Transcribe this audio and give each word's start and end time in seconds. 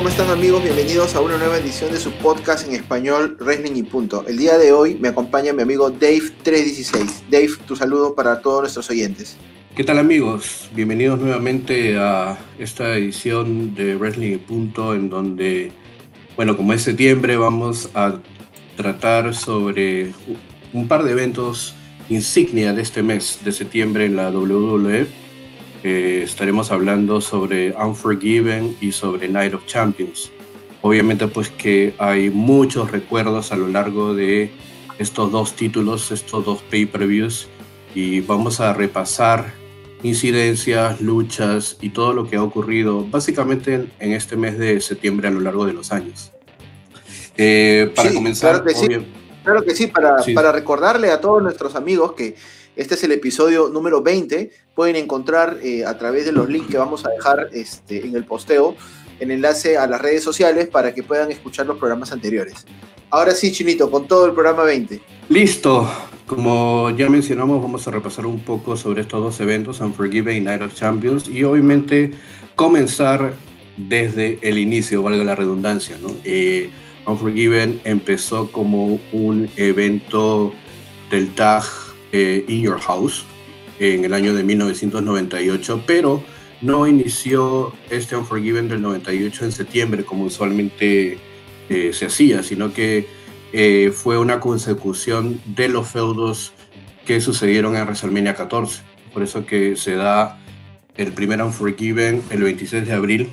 ¿Cómo 0.00 0.08
están 0.08 0.30
amigos? 0.30 0.62
Bienvenidos 0.62 1.14
a 1.14 1.20
una 1.20 1.36
nueva 1.36 1.58
edición 1.58 1.92
de 1.92 1.98
su 1.98 2.10
podcast 2.10 2.66
en 2.66 2.74
español 2.74 3.36
Wrestling 3.38 3.76
y 3.76 3.82
Punto. 3.82 4.24
El 4.26 4.38
día 4.38 4.56
de 4.56 4.72
hoy 4.72 4.94
me 4.94 5.08
acompaña 5.08 5.52
mi 5.52 5.60
amigo 5.60 5.92
Dave316. 5.92 7.24
Dave, 7.30 7.50
tu 7.66 7.76
saludo 7.76 8.14
para 8.14 8.40
todos 8.40 8.62
nuestros 8.62 8.88
oyentes. 8.88 9.36
¿Qué 9.76 9.84
tal 9.84 9.98
amigos? 9.98 10.70
Bienvenidos 10.74 11.20
nuevamente 11.20 11.98
a 11.98 12.38
esta 12.58 12.96
edición 12.96 13.74
de 13.74 13.94
Wrestling 13.94 14.32
y 14.32 14.38
Punto 14.38 14.94
en 14.94 15.10
donde, 15.10 15.70
bueno, 16.34 16.56
como 16.56 16.72
es 16.72 16.80
septiembre 16.80 17.36
vamos 17.36 17.90
a 17.92 18.20
tratar 18.78 19.34
sobre 19.34 20.14
un 20.72 20.88
par 20.88 21.04
de 21.04 21.12
eventos 21.12 21.74
insignia 22.08 22.72
de 22.72 22.80
este 22.80 23.02
mes 23.02 23.40
de 23.44 23.52
septiembre 23.52 24.06
en 24.06 24.16
la 24.16 24.30
WWE 24.30 25.19
eh, 25.82 26.22
estaremos 26.24 26.70
hablando 26.70 27.20
sobre 27.20 27.72
Unforgiven 27.72 28.76
y 28.80 28.92
sobre 28.92 29.28
Night 29.28 29.54
of 29.54 29.64
Champions. 29.66 30.30
Obviamente 30.82 31.26
pues 31.26 31.48
que 31.48 31.94
hay 31.98 32.30
muchos 32.30 32.90
recuerdos 32.90 33.52
a 33.52 33.56
lo 33.56 33.68
largo 33.68 34.14
de 34.14 34.50
estos 34.98 35.32
dos 35.32 35.54
títulos, 35.54 36.10
estos 36.10 36.44
dos 36.44 36.62
pay-per-views 36.70 37.48
y 37.94 38.20
vamos 38.20 38.60
a 38.60 38.74
repasar 38.74 39.52
incidencias, 40.02 41.00
luchas 41.00 41.76
y 41.80 41.90
todo 41.90 42.12
lo 42.12 42.28
que 42.28 42.36
ha 42.36 42.42
ocurrido 42.42 43.06
básicamente 43.06 43.86
en, 43.98 44.12
este 44.12 44.36
mes 44.36 44.58
de 44.58 44.80
septiembre 44.80 45.28
a 45.28 45.30
lo 45.30 45.40
largo 45.40 45.66
de 45.66 45.72
los 45.72 45.92
años. 45.92 46.32
Eh, 47.36 47.90
para 47.94 48.12
comenzar, 48.12 48.62
claro 48.62 48.64
que, 48.64 48.74
sí, 48.74 49.06
claro 49.42 49.64
que 49.64 49.74
sí, 49.74 49.86
para, 49.86 50.16
para 50.34 50.52
recordarle 50.52 51.10
a 51.10 51.20
todos 51.20 51.42
nuestros 51.42 51.74
amigos 51.74 52.12
que 52.12 52.36
este 52.76 52.94
es 52.94 53.04
el 53.04 53.12
episodio 53.12 53.68
número 53.68 54.02
20. 54.02 54.50
Pueden 54.74 54.96
encontrar 54.96 55.58
eh, 55.62 55.84
a 55.84 55.98
través 55.98 56.24
de 56.24 56.32
los 56.32 56.48
links 56.48 56.70
que 56.70 56.78
vamos 56.78 57.04
a 57.04 57.10
dejar 57.10 57.48
este, 57.52 58.06
en 58.06 58.14
el 58.14 58.24
posteo 58.24 58.76
el 59.20 59.30
enlace 59.30 59.76
a 59.76 59.86
las 59.86 60.00
redes 60.00 60.24
sociales 60.24 60.66
para 60.66 60.94
que 60.94 61.02
puedan 61.02 61.30
escuchar 61.30 61.66
los 61.66 61.78
programas 61.78 62.10
anteriores. 62.10 62.66
Ahora 63.10 63.32
sí, 63.32 63.52
Chinito, 63.52 63.90
con 63.90 64.08
todo 64.08 64.26
el 64.26 64.32
programa 64.32 64.64
20. 64.64 65.00
Listo. 65.28 65.88
Como 66.26 66.90
ya 66.90 67.08
mencionamos, 67.10 67.60
vamos 67.60 67.86
a 67.88 67.90
repasar 67.90 68.24
un 68.24 68.38
poco 68.40 68.76
sobre 68.76 69.02
estos 69.02 69.20
dos 69.20 69.40
eventos, 69.40 69.80
Unforgiven 69.80 70.36
y 70.36 70.40
Night 70.40 70.62
of 70.62 70.74
Champions, 70.74 71.28
y 71.28 71.42
obviamente 71.42 72.12
comenzar 72.54 73.34
desde 73.76 74.38
el 74.42 74.58
inicio, 74.58 75.02
valga 75.02 75.24
la 75.24 75.34
redundancia. 75.34 75.98
¿no? 76.00 76.14
Eh, 76.24 76.70
Unforgiven 77.04 77.80
empezó 77.82 78.52
como 78.52 79.00
un 79.12 79.50
evento 79.56 80.54
del 81.10 81.34
TAG 81.34 81.64
eh, 82.12 82.44
In 82.48 82.62
Your 82.62 82.80
House 82.80 83.24
en 83.78 84.04
el 84.04 84.12
año 84.12 84.34
de 84.34 84.42
1998, 84.42 85.84
pero 85.86 86.22
no 86.60 86.84
inició 86.86 87.72
este 87.88 88.16
Unforgiven 88.16 88.68
del 88.68 88.82
98 88.82 89.46
en 89.46 89.52
septiembre 89.52 90.04
como 90.04 90.24
usualmente 90.24 91.18
eh, 91.68 91.92
se 91.92 92.06
hacía, 92.06 92.42
sino 92.42 92.72
que 92.72 93.06
eh, 93.52 93.92
fue 93.94 94.18
una 94.18 94.40
consecución 94.40 95.40
de 95.46 95.68
los 95.68 95.88
feudos 95.88 96.52
que 97.06 97.20
sucedieron 97.20 97.76
en 97.76 97.84
WrestleMania 97.84 98.34
14. 98.34 98.82
Por 99.12 99.22
eso 99.22 99.46
que 99.46 99.76
se 99.76 99.94
da 99.94 100.40
el 100.96 101.12
primer 101.12 101.40
Unforgiven 101.42 102.22
el 102.30 102.42
26 102.42 102.86
de 102.86 102.92
abril, 102.92 103.28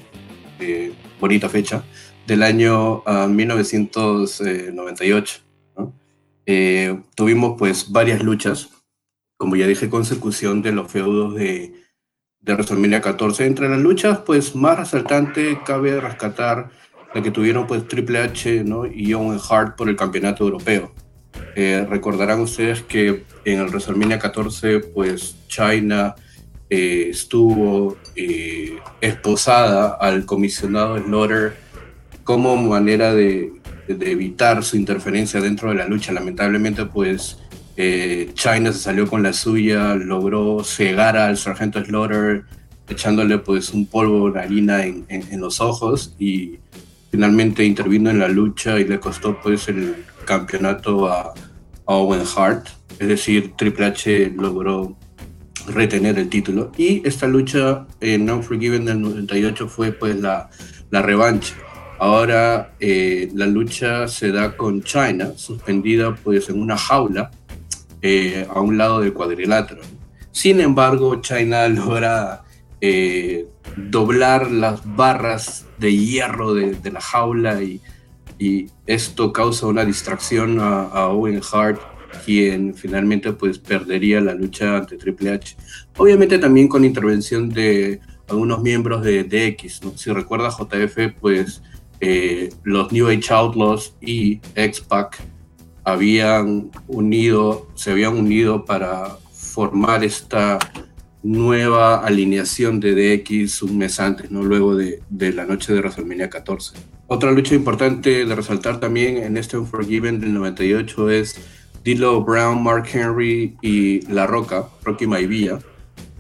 bonita 1.20 1.50
fecha, 1.50 1.84
del 2.26 2.44
año 2.44 3.04
1998. 3.28 5.47
Eh, 6.50 6.98
tuvimos 7.14 7.56
pues 7.60 7.92
varias 7.92 8.24
luchas, 8.24 8.70
como 9.36 9.58
ya 9.58 9.68
dije, 9.68 9.90
consecución 9.90 10.62
de 10.62 10.72
los 10.72 10.90
feudos 10.90 11.36
de, 11.36 11.74
de 12.40 12.54
WrestleMania 12.54 13.02
14. 13.02 13.46
Entre 13.46 13.68
las 13.68 13.80
luchas 13.80 14.20
pues 14.20 14.56
más 14.56 14.80
resaltante 14.80 15.60
cabe 15.66 16.00
rescatar 16.00 16.70
la 17.14 17.22
que 17.22 17.32
tuvieron 17.32 17.68
pues 17.68 17.86
Triple 17.88 18.20
H 18.20 18.64
¿no? 18.64 18.86
y 18.86 19.14
Owen 19.14 19.40
Hart 19.50 19.76
por 19.76 19.90
el 19.90 19.98
campeonato 19.98 20.46
europeo. 20.46 20.94
Eh, 21.56 21.86
recordarán 21.88 22.40
ustedes 22.40 22.82
que 22.82 23.26
en 23.44 23.60
el 23.60 23.68
WrestleMania 23.68 24.18
14 24.18 24.80
pues 24.80 25.36
China 25.48 26.16
eh, 26.70 27.08
estuvo 27.10 27.98
esposada 29.02 29.98
al 30.00 30.26
comisionado 30.26 30.98
Slaughter 30.98 31.58
como 32.24 32.56
manera 32.56 33.14
de, 33.14 33.52
de 33.88 34.12
evitar 34.12 34.64
su 34.64 34.78
interferencia 34.78 35.40
dentro 35.42 35.70
de 35.70 35.76
la 35.76 35.88
lucha. 35.88 36.12
Lamentablemente, 36.12 36.86
pues 36.86 37.38
eh, 37.76 38.32
China 38.34 38.74
se 38.74 38.80
salió 38.80 39.08
con 39.08 39.22
la 39.24 39.34
suya, 39.34 39.96
logró 39.96 40.64
cegar 40.64 41.16
al 41.16 41.38
sargento 41.38 41.84
Slaughter, 41.84 42.44
echándole 42.90 43.38
pues 43.38 43.72
un 43.72 43.86
polvo 43.86 44.32
de 44.32 44.40
harina 44.40 44.84
en, 44.86 45.06
en, 45.10 45.40
los 45.40 45.62
ojos 45.62 46.16
y 46.18 46.60
finalmente 47.12 47.64
intervino 47.66 48.10
en 48.10 48.20
la 48.20 48.30
lucha 48.30 48.80
y 48.80 48.86
le 48.86 49.00
costó 49.00 49.40
pues 49.42 49.68
el 49.68 49.96
campeonato 50.26 51.08
a, 51.08 51.34
Owen 51.90 52.24
Hart. 52.36 52.68
Es 53.00 53.08
decir, 53.08 53.54
Triple 53.58 53.86
H 53.86 54.34
logró 54.36 54.98
retener 55.68 56.20
el 56.20 56.28
título. 56.28 56.72
Y 56.78 57.08
esta 57.08 57.28
lucha 57.28 57.88
en 58.02 58.30
Unforgiven 58.30 58.84
del 58.84 59.02
98 59.02 59.70
fue 59.70 59.94
pues 59.94 60.18
la, 60.18 60.50
la 60.90 61.02
revancha 61.02 61.56
Ahora 62.00 62.74
eh, 62.80 63.30
la 63.34 63.48
lucha 63.48 64.08
se 64.08 64.32
da 64.32 64.56
con 64.56 64.84
China, 64.84 65.32
suspendida 65.36 66.16
pues 66.16 66.50
en 66.50 66.62
una 66.62 66.78
jaula 66.78 67.32
eh, 68.02 68.46
a 68.50 68.62
un 68.62 68.78
lado 68.78 69.02
del 69.02 69.14
cuadrilátero. 69.14 69.82
Sin 70.32 70.62
embargo, 70.62 71.20
China 71.22 71.68
logra 71.70 72.44
eh, 72.82 73.48
doblar 73.76 74.52
las 74.52 74.82
barras 74.96 75.66
de 75.80 75.96
hierro 75.96 76.54
de, 76.54 76.92
la 76.92 77.02
jaula 77.02 77.62
y, 77.62 77.82
esto 78.86 79.34
causa 79.34 79.66
una 79.66 79.84
distracción 79.84 80.60
a, 80.60 81.08
Owen 81.08 81.42
Hart, 81.52 81.82
quien 82.24 82.76
finalmente 82.76 83.34
pues 83.34 83.58
perdería 83.58 84.22
la 84.22 84.36
lucha 84.36 84.78
ante 84.78 84.96
Triple 84.96 85.32
H. 85.32 85.58
Obviamente 85.98 86.38
también 86.38 86.68
con 86.68 86.86
intervención 86.86 87.50
de 87.50 88.00
algunos 88.30 88.62
miembros 88.62 89.02
de, 89.04 89.24
DX. 89.24 89.82
Si 89.96 90.12
recuerda 90.12 90.50
JF, 90.52 91.20
pues 91.20 91.64
eh, 92.00 92.50
los 92.64 92.92
New 92.92 93.08
Age 93.08 93.34
Outlaws 93.34 93.96
y 94.02 94.40
X-Pac 94.56 95.18
habían 95.84 96.70
unido, 96.88 97.68
se 97.76 97.92
habían 97.92 98.18
unido 98.18 98.66
para 98.66 99.18
formar 99.32 100.04
esta 100.04 100.60
nueva 101.24 102.06
alineación 102.06 102.80
de 102.80 102.94
DX 102.94 103.64
un 103.64 103.78
mes 103.78 104.00
antes, 104.00 104.30
¿no? 104.30 104.44
luego 104.44 104.76
de, 104.76 105.02
la 105.10 105.46
noche 105.46 105.74
de 105.74 105.80
WrestleMania 105.80 106.30
14. 106.30 106.74
Otra 107.08 107.32
lucha 107.32 107.56
importante 107.56 108.26
de 108.26 108.36
resaltar 108.36 108.80
también 108.80 109.18
en 109.18 109.38
este 109.38 109.58
Unforgiven 109.58 110.20
del 110.20 110.34
98 110.34 111.10
es 111.10 111.36
Dilo 111.84 112.22
Brown, 112.24 112.62
Mark 112.62 112.88
Henry 112.92 113.56
y 113.62 114.02
La 114.12 114.28
Roca, 114.28 114.68
Rocky 114.84 115.08
Maivia, 115.08 115.60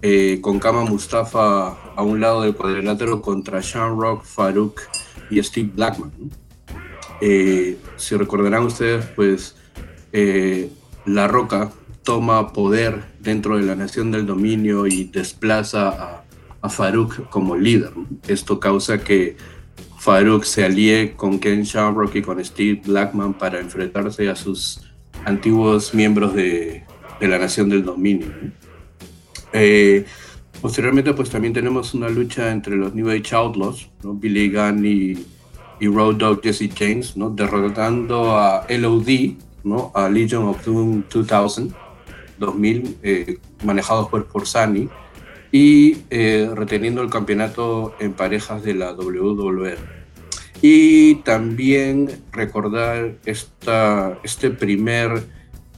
eh, 0.02 0.40
con 0.42 0.60
Kama 0.60 0.86
Mustafa 0.86 1.78
a 1.96 2.02
un 2.04 2.20
lado 2.22 2.42
del 2.42 2.56
cuadrilátero 2.56 3.22
contra 3.22 3.62
Sean 3.62 4.00
Rock, 4.00 4.24
Farouk 4.24 4.82
y 5.30 5.42
Steve 5.44 5.72
Blackman. 5.76 6.12
Eh, 7.22 7.78
si 7.96 8.16
recordarán 8.16 8.64
ustedes, 8.64 9.06
pues 9.16 9.56
eh, 10.14 10.70
La 11.06 11.28
Roca 11.28 11.72
toma 12.04 12.54
poder 12.54 13.04
dentro 13.20 13.58
de 13.58 13.64
la 13.64 13.76
Nación 13.76 14.12
del 14.12 14.26
Dominio 14.26 14.88
y 14.88 15.06
desplaza 15.06 15.90
a, 15.90 16.24
a 16.62 16.70
Farouk 16.70 17.30
como 17.30 17.56
líder. 17.56 17.92
Esto 18.28 18.60
causa 18.60 19.04
que 19.04 19.36
Farouk 20.00 20.44
se 20.44 20.64
alíe 20.64 21.14
con 21.16 21.40
Ken 21.40 21.64
Shamrock 21.64 22.16
y 22.16 22.22
con 22.22 22.44
Steve 22.44 22.82
Blackman 22.86 23.34
para 23.34 23.60
enfrentarse 23.60 24.30
a 24.30 24.36
sus 24.36 24.82
antiguos 25.26 25.94
miembros 25.94 26.34
de, 26.34 26.86
de 27.20 27.28
la 27.28 27.40
Nación 27.40 27.70
del 27.70 27.84
Dominio. 27.84 28.28
Eh, 29.54 30.06
Posteriormente, 30.62 31.14
pues 31.14 31.30
también 31.30 31.54
tenemos 31.54 31.94
una 31.94 32.10
lucha 32.10 32.52
entre 32.52 32.76
los 32.76 32.94
New 32.94 33.10
Age 33.10 33.36
Outlaws, 33.36 33.90
¿no? 34.04 34.14
Billy 34.14 34.50
Gunn 34.50 34.86
y, 34.86 35.16
Road 35.86 36.16
Dogg 36.16 36.42
Jesse 36.42 36.70
James, 36.76 37.16
¿no? 37.16 37.30
derrotando 37.30 38.36
a 38.36 38.66
LOD, 38.68 39.36
¿no? 39.64 39.92
a 39.94 40.10
Legion 40.10 40.46
of 40.46 40.66
Doom 40.66 41.04
2000, 41.08 41.74
2000 42.40 42.98
eh, 43.04 43.38
manejados 43.64 44.10
por, 44.10 44.48
Sunny, 44.48 44.90
y 45.52 45.98
eh, 46.10 46.50
reteniendo 46.56 47.04
el 47.04 47.12
campeonato 47.12 47.96
en 48.00 48.14
parejas 48.14 48.64
de 48.64 48.74
la 48.74 48.94
WWE. 48.94 49.76
Y 50.64 51.16
también 51.18 52.10
recordar 52.32 53.18
esta, 53.26 54.18
este 54.24 54.50
primer 54.50 55.24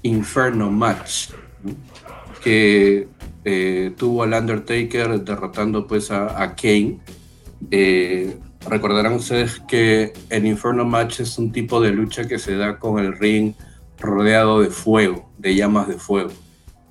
Inferno 0.01 0.71
match, 0.71 1.31
que 2.41 3.09
eh, 3.51 3.93
tuvo 3.97 4.21
al 4.21 4.33
Undertaker 4.33 5.21
derrotando 5.21 5.87
pues 5.87 6.11
a, 6.11 6.55
Kane. 6.55 6.99
Eh, 7.71 8.37
recordarán 8.69 9.13
ustedes 9.13 9.59
que 9.67 10.13
el 10.29 10.45
Inferno 10.45 10.85
Match 10.85 11.21
es 11.21 11.39
un 11.39 11.51
tipo 11.51 11.81
de 11.81 11.89
lucha 11.89 12.27
que 12.27 12.37
se 12.37 12.55
da 12.55 12.77
con 12.77 12.99
el 12.99 13.17
ring 13.17 13.53
rodeado 13.97 14.61
de 14.61 14.69
fuego, 14.69 15.31
de 15.39 15.55
llamas 15.55 15.87
de 15.87 15.95
fuego. 15.95 16.29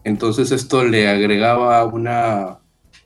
Entonces 0.02 0.50
esto 0.50 0.82
le 0.84 1.06
agregaba 1.06 1.84
una, 1.84 2.58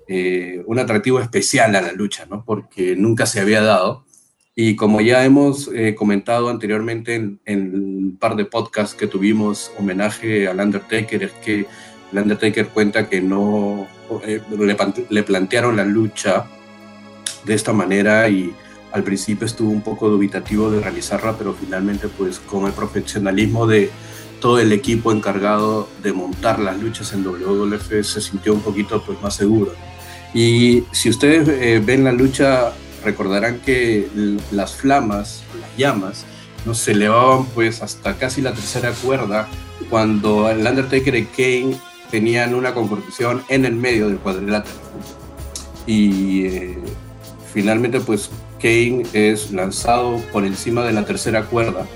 eh, 0.08 0.62
un 0.66 0.78
atractivo 0.78 1.20
especial 1.20 1.76
a 1.76 1.82
la 1.82 1.92
lucha, 1.92 2.24
¿no? 2.24 2.46
porque 2.46 2.96
nunca 2.96 3.26
se 3.26 3.40
había 3.40 3.60
dado. 3.60 4.06
Y 4.54 4.76
como 4.76 5.02
ya 5.02 5.24
hemos 5.26 5.68
eh, 5.74 5.94
comentado 5.94 6.48
anteriormente 6.48 7.16
en, 7.16 7.40
en 7.44 7.74
un 7.74 8.16
par 8.18 8.34
de 8.36 8.46
podcasts 8.46 8.94
que 8.94 9.06
tuvimos 9.06 9.70
homenaje 9.78 10.48
al 10.48 10.60
Undertaker, 10.60 11.22
es 11.22 11.32
que 11.44 11.66
el 12.12 12.18
Undertaker 12.18 12.68
cuenta 12.68 13.08
que 13.08 13.20
no 13.20 13.88
eh, 14.24 14.40
le, 14.50 14.76
le, 15.08 15.22
plantearon 15.22 15.76
la 15.76 15.84
lucha 15.84 16.44
de 17.44 17.54
esta 17.54 17.72
manera 17.72 18.28
y 18.28 18.54
al 18.92 19.02
principio 19.02 19.46
estuvo 19.46 19.70
un 19.70 19.82
poco 19.82 20.08
dubitativo 20.08 20.70
de 20.70 20.80
realizarla, 20.80 21.36
pero 21.36 21.54
finalmente 21.54 22.08
pues 22.08 22.38
con 22.38 22.66
el 22.66 22.72
profesionalismo 22.72 23.66
de 23.66 23.90
todo 24.40 24.58
el 24.58 24.72
equipo 24.72 25.12
encargado 25.12 25.88
de 26.02 26.12
montar 26.12 26.58
las 26.58 26.78
luchas 26.80 27.12
en 27.12 27.24
WWF 27.24 28.04
se 28.04 28.20
sintió 28.20 28.52
un 28.52 28.60
poquito 28.60 29.02
pues 29.02 29.20
más 29.22 29.34
seguro. 29.34 29.72
Y 30.34 30.84
si 30.92 31.08
ustedes 31.08 31.48
eh, 31.48 31.80
ven 31.84 32.04
la 32.04 32.12
lucha, 32.12 32.72
recordarán 33.04 33.60
que 33.60 34.08
las 34.50 34.74
flamas, 34.74 35.44
las 35.60 35.76
llamas, 35.76 36.24
¿no? 36.66 36.74
se 36.74 36.92
elevaban 36.92 37.46
pues 37.46 37.82
hasta 37.82 38.16
casi 38.16 38.40
la 38.40 38.52
tercera 38.52 38.92
cuerda 38.92 39.48
cuando 39.88 40.50
el 40.50 40.66
Undertaker 40.66 41.14
y 41.14 41.24
Kane 41.26 41.76
tenían 42.12 42.54
una 42.54 42.74
confrontación 42.74 43.42
en 43.48 43.64
el 43.64 43.74
medio 43.74 44.06
del 44.06 44.18
cuadrilátero. 44.18 44.76
Y 45.86 46.46
eh, 46.46 46.78
finalmente 47.52 47.98
pues 48.00 48.30
Kane 48.60 49.02
es 49.14 49.50
lanzado 49.50 50.18
por 50.30 50.44
encima 50.44 50.84
de 50.84 50.92
la 50.92 51.04
tercera 51.04 51.46
cuerda 51.46 51.86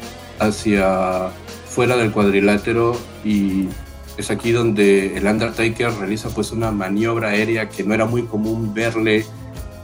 hacia 0.40 1.28
fuera 1.68 1.96
del 1.96 2.10
cuadrilátero 2.10 2.96
y 3.24 3.68
es 4.16 4.30
aquí 4.30 4.52
donde 4.52 5.18
el 5.18 5.26
Undertaker 5.26 5.92
realiza 5.92 6.30
pues 6.30 6.50
una 6.50 6.72
maniobra 6.72 7.28
aérea 7.28 7.69
que 7.69 7.84
no 7.84 7.92
era 7.92 8.06
muy 8.06 8.22
común 8.22 8.72
verle 8.72 9.26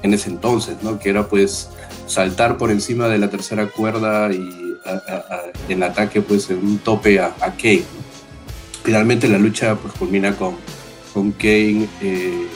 en 0.02 0.14
ese 0.14 0.30
entonces, 0.30 0.78
¿no? 0.82 0.98
Que 0.98 1.10
era 1.10 1.28
pues 1.28 1.68
saltar 2.06 2.56
por 2.56 2.70
encima 2.70 3.08
de 3.08 3.18
la 3.18 3.28
tercera 3.28 3.66
cuerda 3.66 4.32
y 4.32 4.76
en 5.68 5.82
ataque 5.82 6.22
pues 6.22 6.48
en 6.50 6.58
un 6.58 6.78
tope 6.78 7.20
a, 7.20 7.34
Kane. 7.38 7.84
Finalmente 8.82 9.28
la 9.28 9.38
lucha 9.38 9.76
pues 9.76 9.94
culmina 9.94 10.36
con, 10.36 10.56
con 11.14 11.32
Kane 11.32 11.88
eh, 12.00 12.46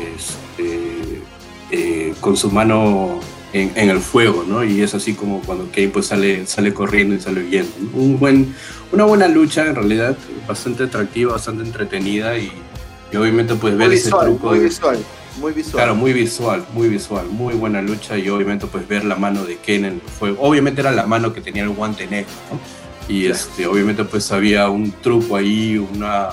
este, 0.00 1.22
eh, 1.70 2.14
con 2.20 2.36
su 2.36 2.50
mano 2.50 3.20
en, 3.52 3.90
el 3.90 4.00
fuego, 4.00 4.44
¿no? 4.46 4.62
Y 4.64 4.80
es 4.80 4.94
así 4.94 5.14
como 5.14 5.40
cuando 5.40 5.68
Kane 5.72 5.88
pues 5.88 6.06
sale, 6.06 6.46
sale 6.46 6.72
corriendo 6.72 7.14
y 7.14 7.20
sale 7.20 7.42
huyendo. 7.42 7.72
Un 7.94 8.18
buen, 8.18 8.54
una 8.92 9.04
buena 9.04 9.28
lucha 9.28 9.66
en 9.66 9.74
realidad, 9.74 10.16
bastante 10.46 10.84
atractiva, 10.84 11.32
bastante 11.32 11.64
entretenida 11.64 12.38
y, 12.38 12.52
obviamente 13.16 13.54
pues 13.54 13.76
ver 13.76 13.92
ese 13.92 14.10
truco. 14.10 14.50
Muy 14.50 14.60
visual, 14.60 14.98
muy 15.40 15.52
visual. 15.52 15.74
Claro, 15.74 15.94
muy 15.96 16.12
visual, 16.12 16.64
muy 16.72 16.88
visual, 16.88 17.26
muy 17.26 17.54
buena 17.54 17.82
lucha 17.82 18.16
y 18.16 18.28
obviamente 18.28 18.66
pues 18.66 18.86
ver 18.86 19.04
la 19.04 19.16
mano 19.16 19.44
de 19.44 19.56
Kane 19.56 19.78
en 19.78 19.84
el 19.86 20.00
fuego. 20.00 20.40
Obviamente 20.40 20.80
era 20.80 20.92
la 20.92 21.06
mano 21.06 21.32
que 21.32 21.40
tenía 21.40 21.64
el 21.64 21.70
guante 21.70 22.06
negro, 22.06 22.30
¿no? 22.50 22.79
Y 23.10 23.26
este, 23.26 23.66
obviamente 23.66 24.04
pues 24.04 24.30
había 24.30 24.68
un 24.68 24.92
truco 24.92 25.34
ahí, 25.34 25.76
una... 25.76 26.28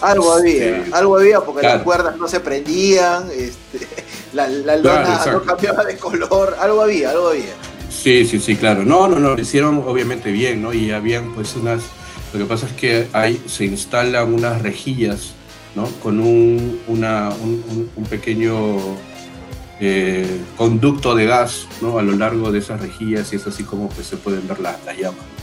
Algo 0.00 0.32
había, 0.32 0.78
este, 0.78 0.94
algo 0.94 1.18
había 1.18 1.40
porque 1.40 1.66
las 1.66 1.82
cuerdas 1.82 2.16
no 2.16 2.26
se 2.26 2.40
prendían, 2.40 3.28
este, 3.30 3.86
la, 4.32 4.48
la 4.48 4.76
lona 4.76 5.22
no 5.26 5.42
cambiaba 5.42 5.84
de 5.84 5.98
color, 5.98 6.56
algo 6.58 6.80
había, 6.80 7.10
algo 7.10 7.28
había. 7.28 7.52
Sí, 7.90 8.24
sí, 8.24 8.40
sí, 8.40 8.56
claro. 8.56 8.82
No, 8.82 9.08
no, 9.08 9.18
no, 9.18 9.34
lo 9.34 9.40
hicieron 9.40 9.84
obviamente 9.86 10.32
bien, 10.32 10.62
¿no? 10.62 10.72
Y 10.72 10.90
habían 10.90 11.34
pues 11.34 11.54
unas... 11.54 11.82
Lo 12.32 12.38
que 12.38 12.46
pasa 12.46 12.66
es 12.66 12.72
que 12.72 13.08
ahí 13.12 13.42
se 13.46 13.66
instalan 13.66 14.32
unas 14.32 14.62
rejillas, 14.62 15.34
¿no? 15.74 15.84
Con 16.02 16.20
un, 16.20 16.80
una, 16.86 17.28
un, 17.28 18.04
pequeño 18.08 18.78
eh, 19.80 20.40
conducto 20.56 21.14
de 21.14 21.26
gas, 21.26 21.66
¿no? 21.82 21.98
A 21.98 22.02
lo 22.02 22.12
largo 22.12 22.50
de 22.50 22.60
esas 22.60 22.80
rejillas 22.80 23.34
y 23.34 23.36
es 23.36 23.46
así 23.46 23.64
como 23.64 23.90
pues 23.90 24.06
se 24.06 24.16
pueden 24.16 24.48
ver 24.48 24.60
las 24.60 24.82
la 24.86 24.94
llamas. 24.94 25.35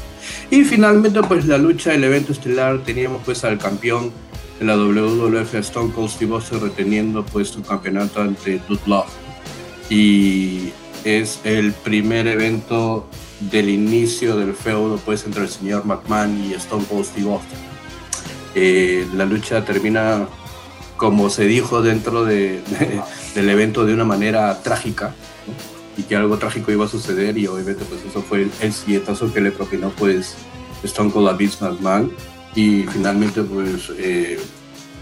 Y 0.54 0.64
finalmente, 0.66 1.20
pues 1.24 1.48
la 1.48 1.58
lucha 1.58 1.94
del 1.94 2.04
evento 2.04 2.32
estelar, 2.32 2.84
teníamos 2.84 3.24
pues 3.26 3.44
al 3.44 3.58
campeón 3.58 4.12
de 4.60 4.66
la 4.66 4.78
WWF, 4.78 5.56
Stone 5.56 5.92
Cold 5.92 6.12
Steve 6.12 6.32
Austin, 6.32 6.62
reteniendo 6.62 7.26
pues 7.26 7.48
su 7.48 7.64
campeonato 7.64 8.22
ante 8.22 8.62
Dude 8.68 8.84
Love. 8.86 9.08
Y 9.90 10.70
es 11.04 11.40
el 11.44 11.74
primer 11.74 12.28
evento 12.28 13.08
del 13.40 13.68
inicio 13.68 14.36
del 14.36 14.54
feudo 14.54 14.98
pues 15.04 15.26
entre 15.26 15.42
el 15.42 15.50
señor 15.50 15.86
McMahon 15.86 16.44
y 16.44 16.54
Stone 16.54 16.86
Cold 16.86 17.06
Steve 17.06 17.34
Austin. 17.34 17.58
Eh, 18.54 19.08
la 19.16 19.26
lucha 19.26 19.66
termina 19.66 20.28
como 20.98 21.32
se 21.32 21.46
dijo 21.46 21.82
dentro 21.82 22.26
de, 22.26 22.62
del 23.34 23.50
evento 23.50 23.86
de 23.88 23.96
una 23.96 24.06
manera 24.06 24.62
trágica, 24.62 25.16
y 25.98 26.04
que 26.04 26.16
algo 26.16 26.38
trágico 26.38 26.72
iba 26.72 26.86
a 26.86 26.88
suceder 26.88 27.38
y 27.38 27.48
obviamente 27.48 27.86
pues 27.86 28.01
eso 28.04 28.22
fue 28.22 28.44
el, 28.44 28.51
el 28.62 29.31
que 29.34 29.42
le 29.42 29.51
propinó 29.51 29.90
pues 29.92 30.36
Stone 30.84 31.12
Cold 31.12 31.30
a 31.30 31.34
Vince 31.34 31.63
McMahon 31.63 32.12
y 32.56 32.84
finalmente 32.84 33.42
pues 33.44 33.92
eh, 33.98 34.40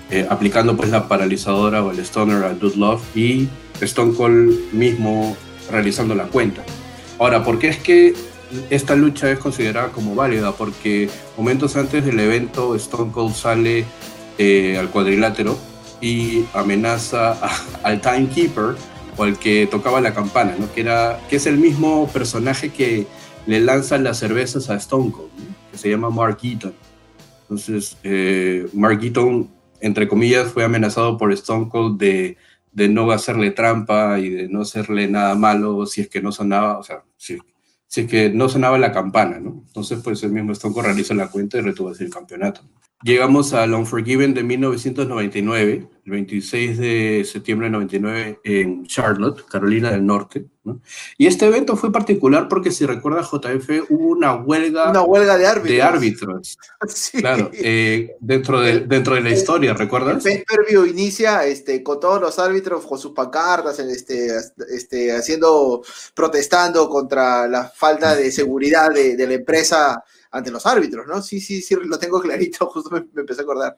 eh, 0.09 0.27
aplicando 0.29 0.75
pues 0.75 0.89
la 0.89 1.07
paralizadora 1.07 1.83
o 1.83 1.91
el 1.91 1.99
stoner 1.99 2.43
a 2.43 2.53
Dude 2.53 2.77
Love 2.77 3.01
y 3.15 3.47
Stone 3.79 4.13
Cold 4.13 4.73
mismo 4.73 5.35
realizando 5.71 6.15
la 6.15 6.25
cuenta. 6.25 6.63
Ahora, 7.17 7.43
¿por 7.43 7.59
qué 7.59 7.69
es 7.69 7.77
que 7.77 8.13
esta 8.69 8.95
lucha 8.95 9.31
es 9.31 9.39
considerada 9.39 9.89
como 9.89 10.15
válida? 10.15 10.51
Porque 10.51 11.09
momentos 11.37 11.75
antes 11.75 12.05
del 12.05 12.19
evento 12.19 12.75
Stone 12.75 13.11
Cold 13.11 13.33
sale 13.33 13.85
eh, 14.37 14.77
al 14.77 14.89
cuadrilátero 14.89 15.57
y 16.01 16.43
amenaza 16.53 17.37
al 17.83 18.01
Timekeeper 18.01 18.75
o 19.21 19.25
el 19.25 19.37
que 19.37 19.67
tocaba 19.67 20.01
la 20.01 20.15
campana, 20.15 20.55
¿no? 20.57 20.73
que, 20.73 20.81
era, 20.81 21.19
que 21.29 21.35
es 21.35 21.45
el 21.45 21.59
mismo 21.59 22.07
personaje 22.07 22.69
que 22.71 23.05
le 23.45 23.59
lanzan 23.59 24.03
las 24.03 24.17
cervezas 24.17 24.71
a 24.71 24.75
Stone 24.77 25.11
Cold, 25.11 25.29
que 25.69 25.77
se 25.77 25.91
llama 25.91 26.09
Mark 26.09 26.39
Eaton. 26.41 26.73
Entonces, 27.43 27.97
eh, 28.03 28.67
Mark 28.73 28.99
Eaton, 29.03 29.47
entre 29.79 30.07
comillas, 30.07 30.51
fue 30.51 30.63
amenazado 30.63 31.19
por 31.19 31.31
Stone 31.33 31.69
Cold 31.69 31.99
de, 31.99 32.37
de, 32.71 32.89
no 32.89 33.11
hacerle 33.11 33.51
trampa 33.51 34.17
y 34.17 34.29
de 34.29 34.47
no 34.47 34.61
hacerle 34.61 35.07
nada 35.07 35.35
malo 35.35 35.85
si 35.85 36.01
es 36.01 36.09
que 36.09 36.19
no 36.19 36.31
sonaba, 36.31 36.79
o 36.79 36.83
sea, 36.83 37.03
si, 37.15 37.37
es 37.95 38.07
que 38.07 38.31
no 38.31 38.49
sonaba 38.49 38.79
la 38.79 38.91
campana, 38.91 39.39
¿no? 39.39 39.63
Entonces, 39.67 39.99
pues 40.03 40.23
el 40.23 40.31
mismo 40.31 40.51
Stone 40.53 40.73
Cold 40.73 40.87
realizó 40.87 41.13
la 41.13 41.27
cuenta 41.27 41.59
y 41.59 41.61
retuvo 41.61 41.91
el 41.91 42.09
campeonato. 42.09 42.61
Llegamos 43.03 43.53
al 43.53 43.73
Unforgiven 43.73 44.35
de 44.35 44.43
1999, 44.43 45.89
el 46.05 46.11
26 46.11 46.77
de 46.77 47.25
septiembre 47.25 47.65
de 47.65 47.71
99 47.71 48.39
en 48.43 48.85
Charlotte, 48.85 49.43
Carolina 49.47 49.89
del 49.89 50.05
Norte. 50.05 50.45
Y 51.17 51.25
este 51.25 51.47
evento 51.47 51.75
fue 51.75 51.91
particular 51.91 52.47
porque 52.47 52.69
si 52.69 52.85
recuerda 52.85 53.23
JF 53.23 53.89
hubo 53.89 54.09
una 54.09 54.35
huelga, 54.35 54.91
una 54.91 55.01
huelga 55.01 55.35
de 55.35 55.47
árbitros. 55.47 55.75
De 55.75 55.81
árbitros. 55.81 56.57
Claro, 57.13 57.49
eh, 57.53 58.15
dentro, 58.19 58.61
de, 58.61 58.81
dentro 58.81 59.15
de 59.15 59.21
la 59.21 59.31
historia, 59.31 59.73
¿recuerdas? 59.73 60.23
El 60.25 60.43
pay 60.43 60.89
inicia 60.89 61.45
este, 61.45 61.81
con 61.81 61.99
todos 61.99 62.21
los 62.21 62.37
árbitros 62.37 62.85
con 62.85 62.99
sus 62.99 63.13
pancartas, 63.13 63.79
este, 63.79 64.27
este, 64.69 65.11
haciendo, 65.11 65.81
protestando 66.13 66.87
contra 66.87 67.47
la 67.47 67.63
falta 67.69 68.15
de 68.15 68.31
seguridad 68.31 68.91
de, 68.91 69.15
de 69.15 69.27
la 69.27 69.33
empresa 69.33 70.03
ante 70.31 70.51
los 70.51 70.65
árbitros, 70.65 71.05
¿no? 71.07 71.21
Sí, 71.21 71.39
sí, 71.39 71.61
sí, 71.61 71.75
lo 71.83 71.99
tengo 71.99 72.21
clarito, 72.21 72.65
justo 72.67 72.89
me, 72.89 73.05
empecé 73.21 73.41
a 73.41 73.43
acordar. 73.43 73.77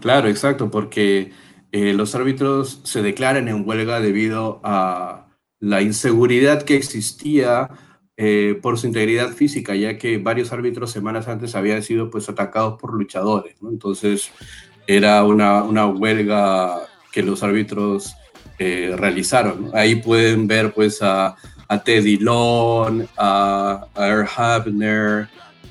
Claro, 0.00 0.28
exacto, 0.28 0.70
porque 0.70 1.32
eh, 1.70 1.92
los 1.92 2.14
árbitros 2.14 2.80
se 2.84 3.02
declaran 3.02 3.48
en 3.48 3.66
huelga 3.66 4.00
debido 4.00 4.60
a 4.64 5.28
la 5.60 5.80
inseguridad 5.80 6.62
que 6.62 6.76
existía 6.76 7.70
eh, 8.16 8.58
por 8.60 8.78
su 8.78 8.86
integridad 8.86 9.30
física, 9.30 9.74
ya 9.74 9.96
que 9.96 10.18
varios 10.18 10.52
árbitros 10.52 10.90
semanas 10.90 11.28
antes 11.28 11.54
habían 11.54 11.82
sido 11.82 12.10
pues 12.10 12.28
atacados 12.28 12.80
por 12.80 12.94
luchadores, 12.94 13.60
¿no? 13.62 13.70
Entonces 13.70 14.30
era 14.86 15.24
una, 15.24 15.62
una 15.62 15.86
huelga 15.86 16.80
que 17.12 17.22
los 17.22 17.42
árbitros 17.42 18.14
eh, 18.58 18.94
realizaron. 18.96 19.70
Ahí 19.72 19.96
pueden 19.96 20.46
ver 20.46 20.72
pues 20.72 21.00
a, 21.02 21.36
a 21.68 21.82
Teddy 21.84 22.18
Long, 22.18 23.06
a, 23.16 23.86
a 23.94 24.08
Earl 24.08 24.26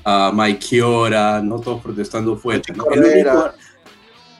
a 0.04 0.32
Mike 0.34 0.58
Kiora, 0.58 1.40
no 1.40 1.58
todos 1.58 1.82
protestando 1.82 2.36
fuerte. 2.36 2.72
¿no? 2.72 2.84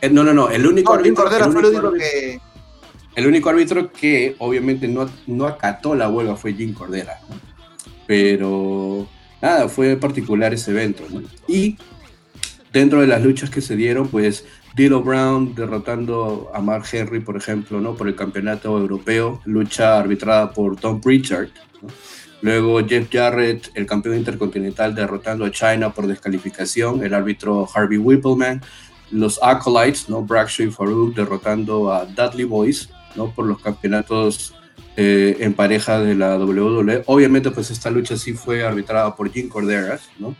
Eh, 0.00 0.10
no, 0.10 0.24
no, 0.24 0.34
no, 0.34 0.50
el 0.50 0.66
único 0.66 0.92
árbitro, 0.92 1.24
que... 1.92 2.40
El 3.14 3.26
único 3.26 3.50
árbitro 3.50 3.92
que 3.92 4.34
obviamente 4.38 4.88
no, 4.88 5.08
no 5.26 5.46
acató 5.46 5.94
la 5.94 6.08
huelga 6.08 6.34
fue 6.34 6.54
Jim 6.54 6.72
Cordera. 6.72 7.20
Pero 8.06 9.06
nada, 9.40 9.68
fue 9.68 9.96
particular 9.96 10.52
ese 10.54 10.70
evento. 10.70 11.04
Y 11.46 11.76
dentro 12.72 13.00
de 13.00 13.06
las 13.06 13.22
luchas 13.22 13.50
que 13.50 13.60
se 13.60 13.76
dieron, 13.76 14.08
pues 14.08 14.44
Dilo 14.74 15.02
Brown 15.02 15.54
derrotando 15.54 16.50
a 16.54 16.60
Mark 16.60 16.84
Henry, 16.90 17.20
por 17.20 17.36
ejemplo, 17.36 17.80
¿no? 17.80 17.94
por 17.94 18.08
el 18.08 18.16
campeonato 18.16 18.76
europeo, 18.76 19.40
lucha 19.44 19.98
arbitrada 19.98 20.50
por 20.52 20.76
Tom 20.76 21.00
Pritchard. 21.00 21.50
Luego 22.42 22.84
Jeff 22.86 23.08
Jarrett, 23.10 23.70
el 23.74 23.86
campeón 23.86 24.16
intercontinental, 24.16 24.94
derrotando 24.94 25.44
a 25.44 25.50
China 25.50 25.94
por 25.94 26.06
descalificación. 26.08 27.02
El 27.04 27.14
árbitro 27.14 27.68
Harvey 27.72 27.98
Whippleman. 27.98 28.60
Los 29.12 29.38
Acolytes, 29.42 30.08
¿no? 30.08 30.22
Bradshaw 30.22 30.66
y 30.66 30.70
Farouk 30.70 31.14
derrotando 31.14 31.92
a 31.92 32.04
Dudley 32.04 32.44
Boys 32.44 32.88
¿no? 33.14 33.30
por 33.30 33.46
los 33.46 33.60
campeonatos 33.60 34.54
eh, 34.96 35.36
en 35.40 35.54
pareja 35.54 36.00
de 36.00 36.14
la 36.14 36.36
WWE. 36.36 37.04
Obviamente, 37.06 37.50
pues 37.50 37.70
esta 37.70 37.90
lucha 37.90 38.16
sí 38.16 38.32
fue 38.32 38.64
arbitrada 38.64 39.14
por 39.14 39.30
Jim 39.30 39.48
Corderas, 39.48 40.08
¿no? 40.18 40.34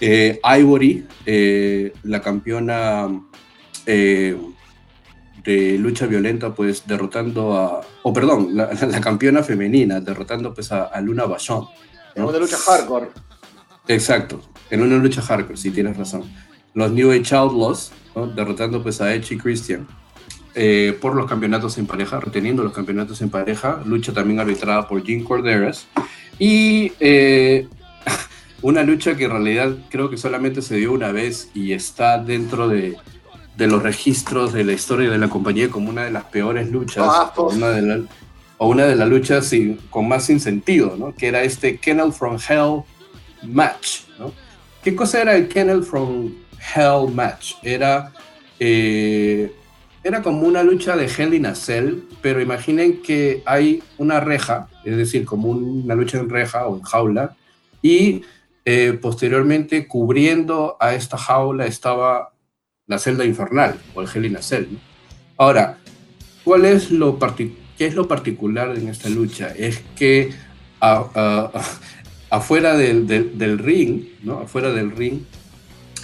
Eh, 0.00 0.40
Ivory, 0.58 1.06
eh, 1.26 1.92
la 2.02 2.20
campeona 2.20 3.08
de 5.44 5.78
lucha 5.78 6.06
violenta, 6.06 6.54
pues 6.54 6.86
derrotando 6.86 7.56
a, 7.56 7.80
o 8.02 8.12
perdón, 8.12 8.56
la, 8.56 8.68
campeona 9.00 9.42
femenina, 9.42 10.00
derrotando 10.00 10.54
pues 10.54 10.72
a, 10.72 10.98
Luna 11.00 11.24
Bachon. 11.24 11.66
En 12.14 12.24
una 12.24 12.38
lucha 12.38 12.56
hardcore. 12.56 13.08
Exacto, 13.88 14.40
en 14.70 14.82
una 14.82 14.96
lucha 14.96 15.20
hardcore, 15.20 15.58
sí 15.58 15.70
tienes 15.70 15.96
razón. 15.96 16.22
Los 16.72 16.90
New 16.90 17.12
Age 17.12 17.34
Outlaws, 17.34 17.92
derrotando 18.34 18.82
pues 18.82 19.00
a 19.00 19.14
Edge 19.14 19.34
y 19.34 19.38
Christian. 19.38 19.86
Eh, 20.56 20.96
por 21.00 21.16
los 21.16 21.28
campeonatos 21.28 21.78
en 21.78 21.86
pareja, 21.86 22.20
reteniendo 22.20 22.62
los 22.62 22.72
campeonatos 22.72 23.20
en 23.20 23.28
pareja, 23.28 23.82
lucha 23.84 24.12
también 24.12 24.40
arbitrada 24.40 24.88
por 24.88 25.04
Jim 25.04 25.24
Corderas. 25.24 25.86
Y 26.38 26.92
eh, 27.00 27.68
una 28.62 28.82
lucha 28.82 29.16
que 29.16 29.24
en 29.24 29.30
realidad 29.30 29.76
creo 29.90 30.08
que 30.08 30.16
solamente 30.16 30.62
se 30.62 30.76
dio 30.76 30.92
una 30.92 31.12
vez 31.12 31.50
y 31.54 31.72
está 31.72 32.18
dentro 32.18 32.68
de, 32.68 32.96
de 33.56 33.66
los 33.66 33.82
registros 33.82 34.52
de 34.52 34.64
la 34.64 34.72
historia 34.72 35.10
de 35.10 35.18
la 35.18 35.28
compañía 35.28 35.70
como 35.70 35.90
una 35.90 36.04
de 36.04 36.10
las 36.10 36.24
peores 36.24 36.70
luchas, 36.70 37.04
ah, 37.08 37.32
o, 37.36 37.50
una 37.50 37.68
de 37.70 37.82
la, 37.82 38.00
o 38.58 38.68
una 38.68 38.86
de 38.86 38.96
las 38.96 39.08
luchas 39.08 39.46
sin, 39.46 39.76
con 39.90 40.08
más 40.08 40.24
sin 40.24 40.40
sentido, 40.40 40.96
¿no? 40.98 41.14
que 41.14 41.28
era 41.28 41.42
este 41.42 41.78
Kennel 41.78 42.12
from 42.12 42.38
Hell 42.48 42.82
match. 43.42 44.00
¿no? 44.18 44.32
¿Qué 44.82 44.94
cosa 44.96 45.22
era 45.22 45.36
el 45.36 45.48
Kennel 45.48 45.82
from 45.82 46.32
Hell 46.74 47.12
match? 47.12 47.54
Era... 47.62 48.12
Eh, 48.58 49.52
era 50.04 50.20
como 50.20 50.46
una 50.46 50.62
lucha 50.62 50.96
de 50.96 51.06
Hell 51.06 51.32
in 51.32 51.46
a 51.46 51.54
Cell, 51.54 52.00
pero 52.20 52.42
imaginen 52.42 53.00
que 53.00 53.42
hay 53.46 53.82
una 53.96 54.20
reja, 54.20 54.68
es 54.84 54.98
decir, 54.98 55.24
como 55.24 55.48
una 55.48 55.94
lucha 55.94 56.18
en 56.18 56.28
reja 56.28 56.66
o 56.66 56.76
en 56.76 56.82
jaula, 56.82 57.36
y 57.80 58.20
eh, 58.66 58.98
posteriormente 59.00 59.88
cubriendo 59.88 60.76
a 60.78 60.94
esta 60.94 61.16
jaula 61.16 61.64
estaba 61.64 62.33
la 62.86 62.98
celda 62.98 63.24
infernal 63.24 63.76
o 63.94 64.02
el 64.02 64.08
Hell 64.12 64.26
in 64.26 64.36
a 64.36 64.42
Cell. 64.42 64.66
Ahora, 65.36 65.78
¿cuál 66.44 66.64
es 66.64 66.90
lo 66.90 67.18
¿qué 67.18 67.86
es 67.86 67.94
lo 67.94 68.06
particular 68.06 68.76
en 68.76 68.88
esta 68.88 69.08
lucha? 69.08 69.48
Es 69.56 69.82
que 69.96 70.32
afuera 72.30 72.76
del, 72.76 73.58
ring, 73.58 74.04
¿no? 74.22 74.40
afuera 74.40 74.70
del 74.70 74.90
ring, 74.90 75.20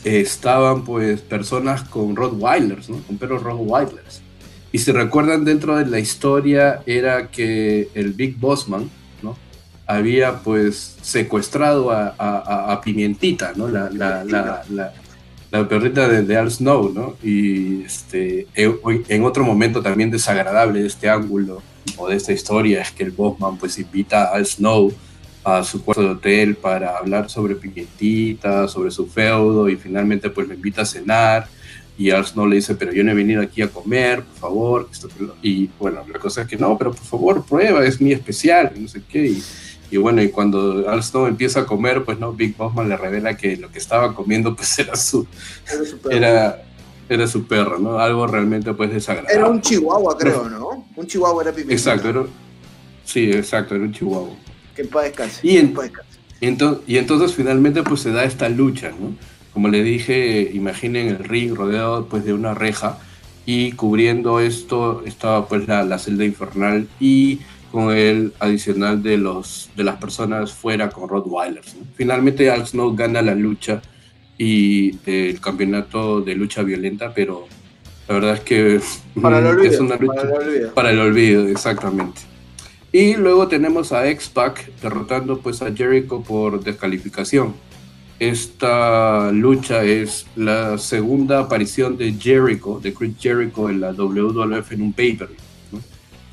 estaban 0.05 0.85
pues 0.85 1.21
personas 1.21 1.83
con 1.85 2.17
Rottweilers, 2.17 2.89
¿no? 2.89 2.99
Con 3.03 3.19
perros 3.19 3.43
Rottweilers. 3.43 4.23
Y 4.73 4.79
si 4.79 4.93
recuerdan 4.93 5.45
dentro 5.45 5.77
de 5.77 5.87
la 5.87 5.99
historia 5.99 6.83
era 6.87 7.29
que 7.29 7.91
el 7.95 8.13
Big 8.15 8.39
Bossman, 8.39 8.89
¿no? 9.23 9.37
Había 9.87 10.39
pues 10.39 10.97
secuestrado 11.03 11.91
a, 11.91 12.81
Pimientita, 12.83 13.53
¿no? 13.57 13.69
La, 13.69 14.93
la 15.51 15.69
perrita 15.69 16.09
de, 16.09 16.23
de, 16.23 16.37
Al 16.37 16.51
Snow, 16.51 16.93
¿no? 16.93 17.17
Y 17.23 17.83
este, 17.83 18.47
en 18.55 19.25
otro 19.25 19.45
momento 19.45 19.83
también 19.83 20.11
desagradable 20.11 20.81
de 20.81 20.87
este 20.87 21.09
ángulo 21.09 21.63
o 21.97 22.09
de 22.09 22.17
esta 22.17 22.33
historia 22.33 22.83
es 22.83 22.93
que 22.93 23.05
el 23.05 23.11
Bossman 23.11 23.57
pues 23.57 23.79
invita 23.79 24.25
a 24.25 24.37
Al 24.37 24.47
Snow 24.47 24.93
a 25.43 25.65
su 25.65 25.83
cuarto 25.83 26.03
de 26.03 26.11
hotel 26.11 26.55
para 26.55 26.99
hablar 26.99 27.31
sobre 27.31 27.55
Piquetita, 27.55 28.69
sobre 28.69 28.91
su 28.91 29.07
feudo 29.07 29.69
y 29.69 29.77
finalmente 29.77 30.31
pues 30.31 30.47
lo 30.47 30.55
invita 30.55 30.83
a 30.83 30.87
cenar 30.87 31.49
y 32.01 32.11
Al 32.11 32.25
Snow 32.25 32.47
le 32.47 32.57
dice, 32.57 32.75
pero 32.77 32.93
yo 32.93 33.05
no 33.05 33.11
he 33.11 33.15
venido 33.15 33.43
aquí 33.43 33.61
a 33.61 33.69
comer, 33.69 34.23
por 34.23 34.37
favor, 34.37 34.89
y 35.43 35.69
bueno, 35.79 36.03
la 36.11 36.19
cosa 36.19 36.43
es 36.43 36.49
que 36.49 36.57
no, 36.57 36.79
pero 36.79 36.93
por 36.93 37.05
favor, 37.05 37.45
prueba, 37.45 37.85
es 37.85 38.01
mi 38.01 38.13
especial, 38.13 38.73
no 38.75 38.89
sé 38.89 39.03
qué, 39.07 39.27
y, 39.27 39.43
bueno, 39.97 40.23
y 40.23 40.31
cuando 40.31 40.89
Al 40.89 41.03
Snow 41.03 41.27
empieza 41.27 41.61
a 41.61 41.67
comer, 41.67 42.05
pues 42.05 42.19
no, 42.19 42.33
Big 42.33 42.57
Bossman 42.57 42.89
le 42.89 42.97
revela 42.97 43.37
que 43.37 43.57
lo 43.57 43.71
que 43.71 43.79
estaba 43.79 44.15
comiendo 44.15 44.55
pues 44.57 44.79
era 44.79 44.95
su, 44.97 45.27
era, 46.11 46.63
era, 47.09 47.27
su 47.27 47.47
perro, 47.47 47.79
¿no? 47.79 47.99
Algo 47.99 48.27
realmente 48.27 48.73
pues 48.73 48.93
desagradable. 48.93 49.35
Era 49.35 49.49
un 49.49 49.61
chihuahua, 49.61 50.17
creo, 50.17 50.49
¿no? 50.49 50.87
Un 50.97 51.07
chihuahua 51.07 51.43
era 51.43 51.53
pimienta. 51.53 51.75
Exacto, 51.75 52.29
sí, 53.05 53.31
exacto, 53.33 53.75
era 53.75 53.85
un 53.85 53.93
chihuahua. 53.93 54.37
Y, 55.43 55.57
entonces, 55.57 56.83
y 56.87 56.97
entonces 56.97 57.35
finalmente 57.35 57.83
pues 57.83 58.01
se 58.01 58.11
da 58.13 58.25
esta 58.25 58.49
lucha, 58.49 58.91
¿no? 58.91 59.15
Como 59.53 59.69
le 59.69 59.83
dije, 59.83 60.51
imaginen 60.55 61.09
el 61.09 61.19
ring 61.19 61.55
rodeado 61.55 62.07
pues 62.07 62.25
de 62.25 62.33
una 62.33 62.55
reja 62.55 62.99
y 63.47 63.73
cubriendo 63.73 64.41
esto 64.41 65.03
estaba 65.05 65.49
pues 65.49 65.67
la, 65.67 65.99
celda 65.99 66.25
infernal 66.25 66.87
y 67.01 67.41
con 67.71 67.97
el 67.97 68.33
adicional 68.39 69.03
de, 69.03 69.17
los, 69.17 69.71
de 69.77 69.85
las 69.85 69.97
personas 69.97 70.53
fuera 70.53 70.91
con 70.91 71.09
Rottweilers. 71.09 71.77
Finalmente 71.95 72.51
Al 72.51 72.67
Snow 72.67 72.95
gana 72.95 73.23
la 73.23 73.35
lucha 73.35 73.81
y 74.37 74.99
el 75.07 75.41
campeonato 75.41 76.21
de 76.21 76.35
lucha 76.35 76.63
violenta, 76.63 77.13
pero 77.15 77.47
la 78.09 78.15
verdad 78.15 78.35
es 78.35 78.41
que 78.41 78.81
para 79.21 79.39
el 79.39 79.47
olvido, 79.47 79.73
es 79.73 79.81
una 79.81 79.97
lucha 79.97 80.23
para 80.75 80.91
el 80.91 80.99
olvido 80.99 81.47
exactamente. 81.47 82.23
Y 82.93 83.15
luego 83.15 83.47
tenemos 83.47 83.93
a 83.93 84.09
X-Pac 84.09 84.73
derrotando 84.83 85.39
pues 85.39 85.63
a 85.63 85.73
Jericho 85.73 86.23
por 86.23 86.63
descalificación. 86.65 87.55
Esta 88.19 89.31
lucha 89.31 89.85
es 89.85 90.27
la 90.37 90.77
segunda 90.77 91.41
aparición 91.41 91.97
de 91.97 92.13
Jericho, 92.13 92.81
de 92.83 92.93
Chris 92.93 93.15
Jericho 93.19 93.71
en 93.71 93.81
la 93.81 93.93
WWF 93.93 94.73
en 94.73 94.83
un 94.83 94.93
paper. 94.93 95.29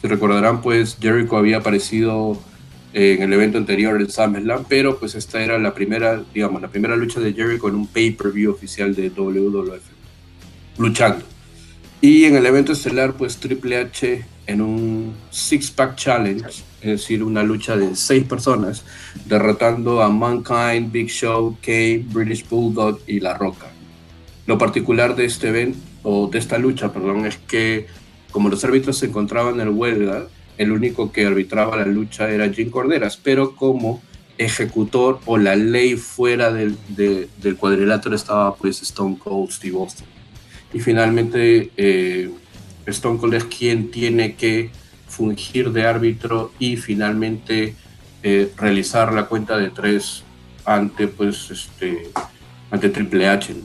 Se 0.01 0.08
recordarán 0.08 0.62
pues 0.62 0.98
Jericho 1.00 1.38
había 1.38 1.58
aparecido 1.58 2.39
en 2.94 3.22
el 3.22 3.34
evento 3.34 3.58
anterior 3.58 4.01
en 4.01 4.10
SummerSlam, 4.10 4.66
pero 4.68 4.98
pues 4.98 5.16
esta 5.16 5.44
era 5.44 5.60
la 5.60 5.74
primera, 5.74 6.24
digamos, 6.34 6.62
la 6.62 6.70
primera 6.70 6.96
lucha 6.96 7.20
de 7.20 7.34
Jericho 7.34 7.68
en 7.68 7.75
un 7.75 7.88
pay-per-view 7.88 8.51
oficial 8.51 8.96
de 8.96 9.10
WWF, 9.10 9.84
luchando. 10.77 11.25
Y 12.01 12.25
en 12.25 12.36
el 12.36 12.46
evento 12.46 12.74
estelar 12.74 13.13
pues 13.13 13.38
Triple 13.38 13.77
H 13.77 14.25
en 14.48 14.62
un 14.62 15.13
six-pack 15.30 15.96
challenge, 15.96 16.63
es 16.82 16.89
decir, 17.01 17.22
una 17.22 17.44
lucha 17.44 17.75
de 17.75 17.96
seis 17.96 18.24
personas, 18.24 18.86
derrotando 19.25 20.01
a 20.01 20.10
Mankind, 20.10 20.92
Big 20.92 21.10
Show, 21.10 21.58
Kane, 21.62 22.06
British 22.08 22.48
Bulldog 22.48 23.00
y 23.08 23.20
La 23.20 23.34
Roca. 23.34 23.68
Lo 24.46 24.58
particular 24.58 25.16
de 25.16 25.25
este 25.25 25.50
evento, 25.50 25.77
o 26.04 26.27
de 26.27 26.39
esta 26.39 26.58
lucha, 26.58 26.94
perdón, 26.94 27.25
es 27.25 27.38
que 27.38 27.88
como 28.38 28.50
los 28.50 28.63
árbitros 28.63 29.00
se 29.00 29.08
encontraban 29.08 29.60
en 29.62 29.75
huelga, 29.75 30.27
el 30.60 30.72
único 30.72 31.12
que 31.12 31.25
arbitraba 31.25 31.75
la 31.75 31.88
lucha 31.88 32.29
era 32.29 32.48
Jim 32.48 32.70
Corderas, 32.70 33.17
pero 33.17 33.56
como 33.56 34.00
ejecutor 34.38 35.20
o 35.25 35.39
la 35.39 35.56
ley 35.56 35.96
fuera 35.96 36.53
del, 36.53 36.77
del 36.88 37.56
cuadrilátero 37.58 38.15
estaba 38.15 38.53
pues 38.56 38.84
Stone 38.84 39.17
Cold 39.17 39.50
Steve 39.50 39.75
Austin. 39.75 40.06
Y 40.72 40.79
finalmente 40.79 41.72
eh, 41.77 42.29
Stone 42.86 43.17
Cold 43.17 43.34
es 43.34 43.46
quien 43.46 43.89
tiene 43.89 44.36
que 44.36 44.70
fungir 45.08 45.72
de 45.72 45.88
árbitro 45.88 46.51
y 46.60 46.77
finalmente 46.77 47.74
eh, 48.22 48.51
realizar 48.56 49.13
la 49.13 49.25
cuenta 49.25 49.58
de 49.58 49.72
tres 49.72 50.22
ante 50.63 51.08
pues 51.08 51.50
este 51.50 52.12
ante 52.70 52.89
Triple 52.89 53.29
H. 53.29 53.56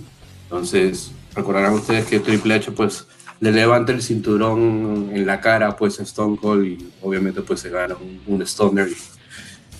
Entonces 0.44 1.10
recordarán 1.34 1.74
ustedes 1.74 2.06
que 2.06 2.20
Triple 2.20 2.54
H 2.54 2.72
pues 2.72 3.06
le 3.42 3.50
levanta 3.50 3.90
el 3.90 4.00
cinturón 4.00 5.10
en 5.12 5.26
la 5.26 5.40
cara 5.40 5.76
pues 5.76 5.98
a 5.98 6.04
Stone 6.04 6.36
Cold 6.40 6.64
y 6.64 6.88
obviamente 7.02 7.42
pues 7.42 7.58
se 7.58 7.70
gana 7.70 7.96
un, 8.24 8.40
Stoner 8.42 8.88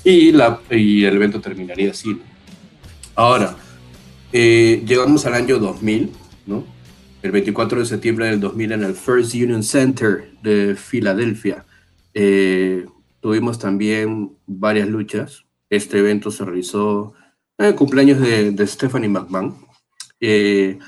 y, 0.03 0.33
la, 0.33 0.61
y 0.69 1.05
el 1.05 1.15
evento 1.15 1.41
terminaría 1.41 1.93
así. 1.93 2.21
Ahora, 3.15 3.57
eh, 4.33 4.83
llegamos 4.85 5.27
al 5.27 5.35
año 5.35 5.61
2000, 5.61 6.11
¿no? 6.47 6.65
el 7.23 7.31
24 7.31 7.79
de 7.79 7.87
septiembre 7.87 8.27
del 8.27 8.41
2000 8.41 8.73
en 8.73 8.83
el 8.83 8.95
First 8.95 9.33
Union 9.35 9.63
Center 9.63 10.33
de 10.43 10.75
Filadelfia. 10.75 11.65
Eh, 12.15 12.85
tuvimos 13.21 13.61
también 13.61 14.33
varias 14.45 14.89
luchas. 14.89 15.45
Este 15.71 16.01
evento 16.01 16.33
se 16.33 16.45
realizó 16.45 17.15
en 17.59 17.67
el 17.67 17.75
cumpleaños 17.77 18.19
de, 18.21 18.67
Stephanie 18.67 19.09
McMahon. 19.09 19.55
Eh, 20.19 20.81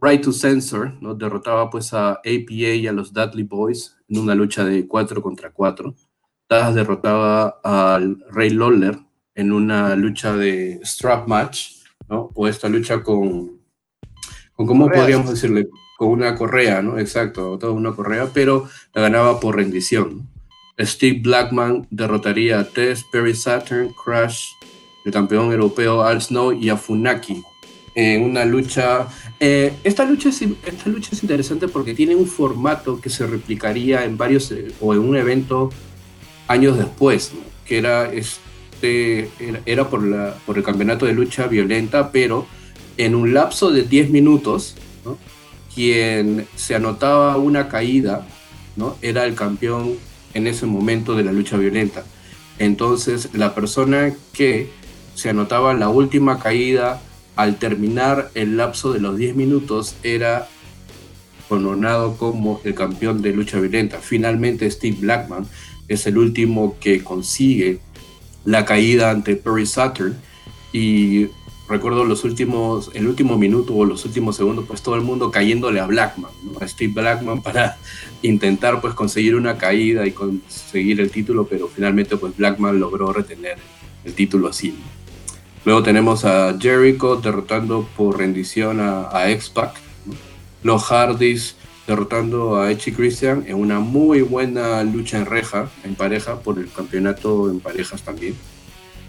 right 0.00 0.22
to 0.22 0.32
Censor 0.32 0.94
¿no? 1.00 1.14
derrotaba 1.14 1.70
pues 1.70 1.92
a 1.92 2.12
APA 2.12 2.52
y 2.52 2.86
a 2.86 2.92
los 2.92 3.12
Dudley 3.12 3.44
Boys 3.44 3.96
en 4.08 4.18
una 4.18 4.34
lucha 4.34 4.64
de 4.64 4.86
4 4.86 5.22
contra 5.22 5.50
4. 5.50 5.94
Taz 6.46 6.74
derrotaba 6.74 7.60
al 7.62 8.24
Ray 8.30 8.50
Lawler 8.50 8.98
en 9.34 9.52
una 9.52 9.94
lucha 9.96 10.34
de 10.34 10.80
strap 10.82 11.28
match, 11.28 11.82
¿no? 12.08 12.30
o 12.34 12.48
esta 12.48 12.68
lucha 12.68 13.02
con 13.02 13.58
¿cómo 14.54 14.88
podríamos 14.88 15.30
decirle? 15.30 15.68
Con 15.96 16.08
una 16.08 16.34
correa, 16.34 16.80
¿no? 16.80 16.98
Exacto, 16.98 17.58
toda 17.58 17.72
una 17.72 17.92
correa, 17.92 18.30
pero 18.32 18.68
la 18.94 19.02
ganaba 19.02 19.40
por 19.40 19.56
rendición. 19.56 20.28
Steve 20.78 21.20
Blackman 21.22 21.86
derrotaría 21.90 22.60
a 22.60 22.64
Tess, 22.64 23.04
Perry 23.10 23.34
Saturn, 23.34 23.92
Crash, 24.04 24.44
el 25.04 25.12
campeón 25.12 25.52
europeo 25.52 26.02
Al 26.02 26.22
Snow 26.22 26.52
y 26.52 26.68
a 26.68 26.76
Funaki 26.76 27.42
en 27.98 28.22
una 28.22 28.44
lucha. 28.44 29.08
Eh, 29.40 29.72
esta, 29.82 30.04
lucha 30.04 30.28
es, 30.28 30.40
esta 30.42 30.88
lucha 30.88 31.10
es 31.12 31.22
interesante 31.22 31.66
porque 31.66 31.94
tiene 31.94 32.14
un 32.14 32.28
formato 32.28 33.00
que 33.00 33.10
se 33.10 33.26
replicaría 33.26 34.04
en 34.04 34.16
varios 34.16 34.52
eh, 34.52 34.68
o 34.80 34.94
en 34.94 35.00
un 35.00 35.16
evento 35.16 35.70
años 36.46 36.78
después, 36.78 37.32
que 37.66 37.78
era, 37.78 38.12
este, 38.12 39.28
era, 39.66 39.90
por, 39.90 40.04
la, 40.04 40.36
por 40.46 40.56
el 40.56 40.62
campeonato 40.62 41.06
de 41.06 41.12
lucha 41.12 41.48
violenta, 41.48 42.12
pero 42.12 42.46
en 42.96 43.16
un 43.16 43.34
lapso 43.34 43.72
de 43.72 43.82
10 43.82 44.10
minutos, 44.10 44.76
quien 45.74 46.46
se 46.54 46.76
anotaba 46.76 47.36
una 47.36 47.68
caída 47.68 48.26
¿no? 48.76 48.96
era 49.02 49.24
el 49.24 49.34
campeón 49.34 49.94
en 50.34 50.46
ese 50.46 50.66
momento 50.66 51.16
de 51.16 51.24
la 51.24 51.32
lucha 51.32 51.56
violenta. 51.56 52.04
Entonces, 52.60 53.30
la 53.32 53.56
persona 53.56 54.14
que 54.32 54.70
se 55.16 55.30
anotaba 55.30 55.74
la 55.74 55.88
última 55.88 56.38
caída 56.38 57.02
al 57.38 57.54
terminar 57.54 58.32
el 58.34 58.56
lapso 58.56 58.92
de 58.92 58.98
los 58.98 59.16
10 59.16 59.36
minutos 59.36 59.94
era 60.02 60.48
coronado 61.48 62.16
como 62.16 62.60
el 62.64 62.74
campeón 62.74 63.22
de 63.22 63.32
lucha 63.32 63.60
violenta. 63.60 64.00
Finalmente 64.00 64.68
Steve 64.68 64.96
Blackman 64.98 65.46
es 65.86 66.08
el 66.08 66.18
último 66.18 66.76
que 66.80 67.04
consigue 67.04 67.78
la 68.44 68.64
caída 68.64 69.12
ante 69.12 69.36
Perry 69.36 69.66
Saturn 69.66 70.16
y 70.72 71.28
recuerdo 71.68 72.04
los 72.04 72.24
últimos, 72.24 72.90
el 72.94 73.06
último 73.06 73.38
minuto 73.38 73.72
o 73.72 73.84
los 73.84 74.04
últimos 74.04 74.34
segundos, 74.34 74.64
pues 74.66 74.82
todo 74.82 74.96
el 74.96 75.02
mundo 75.02 75.30
cayéndole 75.30 75.78
a 75.78 75.86
Blackman, 75.86 76.32
a 76.60 76.66
Steve 76.66 76.92
Blackman 76.92 77.40
para 77.40 77.78
intentar 78.22 78.80
pues 78.80 78.94
conseguir 78.94 79.36
una 79.36 79.58
caída 79.58 80.04
y 80.08 80.10
conseguir 80.10 81.00
el 81.00 81.12
título, 81.12 81.46
pero 81.46 81.68
finalmente 81.68 82.16
pues 82.16 82.36
Blackman 82.36 82.80
logró 82.80 83.12
retener 83.12 83.58
el 84.04 84.12
título 84.14 84.48
así. 84.48 84.74
Luego 85.64 85.82
tenemos 85.82 86.24
a 86.24 86.56
Jericho 86.58 87.16
derrotando 87.16 87.88
por 87.96 88.18
rendición 88.18 88.80
a, 88.80 89.08
a 89.10 89.30
X-Pac, 89.30 89.74
los 90.62 90.84
Hardys 90.84 91.56
derrotando 91.86 92.60
a 92.60 92.70
Echi 92.70 92.92
Christian 92.92 93.44
en 93.46 93.56
una 93.56 93.80
muy 93.80 94.20
buena 94.20 94.82
lucha 94.84 95.18
en 95.18 95.26
reja, 95.26 95.70
en 95.84 95.94
pareja, 95.94 96.40
por 96.40 96.58
el 96.58 96.70
campeonato 96.70 97.50
en 97.50 97.60
parejas 97.60 98.02
también. 98.02 98.34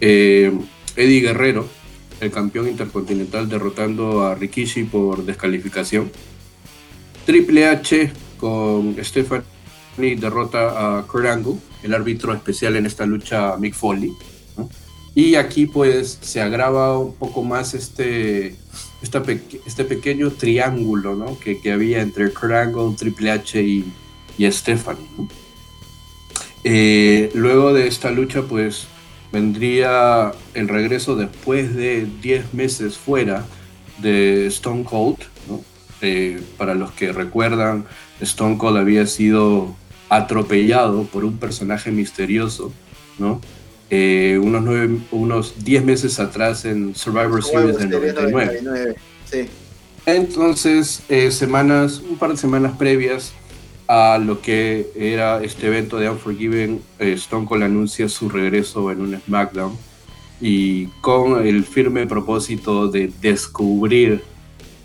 Eh, 0.01 0.51
Eddie 0.95 1.21
Guerrero 1.21 1.67
el 2.19 2.31
campeón 2.31 2.67
intercontinental 2.67 3.47
derrotando 3.47 4.25
a 4.25 4.35
Rikishi 4.35 4.83
por 4.83 5.23
descalificación. 5.23 6.11
Triple 7.25 7.67
H 7.67 8.11
con 8.37 8.95
Stephanie 9.03 10.15
derrota 10.17 10.97
a 10.97 11.03
Kurt 11.03 11.27
Angle, 11.27 11.55
el 11.83 11.93
árbitro 11.93 12.33
especial 12.33 12.75
en 12.75 12.85
esta 12.85 13.05
lucha 13.05 13.55
Mick 13.57 13.73
Foley. 13.73 14.11
Y 15.15 15.35
aquí 15.35 15.65
pues 15.65 16.19
se 16.21 16.41
agrava 16.41 16.97
un 16.97 17.13
poco 17.13 17.43
más 17.43 17.73
este, 17.73 18.55
este 19.01 19.83
pequeño 19.83 20.31
triángulo 20.31 21.15
¿no? 21.15 21.39
que, 21.39 21.59
que, 21.59 21.71
había 21.71 22.01
entre 22.01 22.31
Kurt 22.31 22.53
Angle, 22.53 22.95
Triple 22.95 23.31
H 23.31 23.61
y, 23.61 23.91
y 24.37 24.51
Stephanie. 24.51 25.07
Eh, 26.63 27.31
luego 27.33 27.73
de 27.73 27.87
esta 27.87 28.11
lucha 28.11 28.43
pues 28.43 28.87
vendría 29.31 30.31
el 30.53 30.67
regreso 30.67 31.15
después 31.15 31.75
de 31.75 32.07
10 32.21 32.53
meses 32.53 32.97
fuera 32.97 33.45
de 33.99 34.47
Stone 34.47 34.83
Cold. 34.83 35.17
Eh, 36.01 36.41
para 36.57 36.75
los 36.75 36.91
que 36.91 37.11
recuerdan, 37.11 37.85
Stone 38.21 38.57
Cold 38.57 38.77
había 38.77 39.05
sido 39.05 39.75
atropellado 40.07 41.03
por 41.03 41.25
un 41.25 41.37
personaje 41.37 41.91
misterioso, 41.91 42.71
¿no? 43.17 43.41
Eh, 43.89 44.39
unos, 44.41 44.63
nueve, 44.63 44.99
unos 45.11 45.63
10 45.63 45.83
meses 45.83 46.19
atrás 46.19 46.65
en 46.65 46.93
Survivor 46.95 47.43
Series 47.43 47.77
del 47.77 47.89
99. 47.89 48.95
Entonces, 50.05 51.03
eh, 51.09 51.31
semanas, 51.31 52.01
un 52.07 52.17
par 52.17 52.31
de 52.31 52.37
semanas 52.37 52.77
previas, 52.77 53.33
a 53.87 54.19
lo 54.19 54.39
que 54.41 54.91
era 54.95 55.41
este 55.43 55.65
evento 55.65 55.97
de 55.97 56.09
Unforgiven, 56.09 56.79
eh, 56.99 57.13
Stone 57.13 57.47
Cold 57.47 57.63
anuncia 57.63 58.07
su 58.07 58.29
regreso 58.29 58.91
en 58.91 59.01
un 59.01 59.19
SmackDown 59.19 59.75
y 60.39 60.85
con 61.01 61.45
el 61.45 61.65
firme 61.65 62.05
propósito 62.05 62.87
de 62.87 63.11
descubrir 63.19 64.21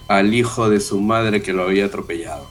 al 0.09 0.33
hijo 0.35 0.71
de 0.71 0.81
su 0.81 1.01
madre 1.01 1.43
que 1.43 1.53
lo 1.53 1.65
había 1.65 1.85
atropellado. 1.85 2.47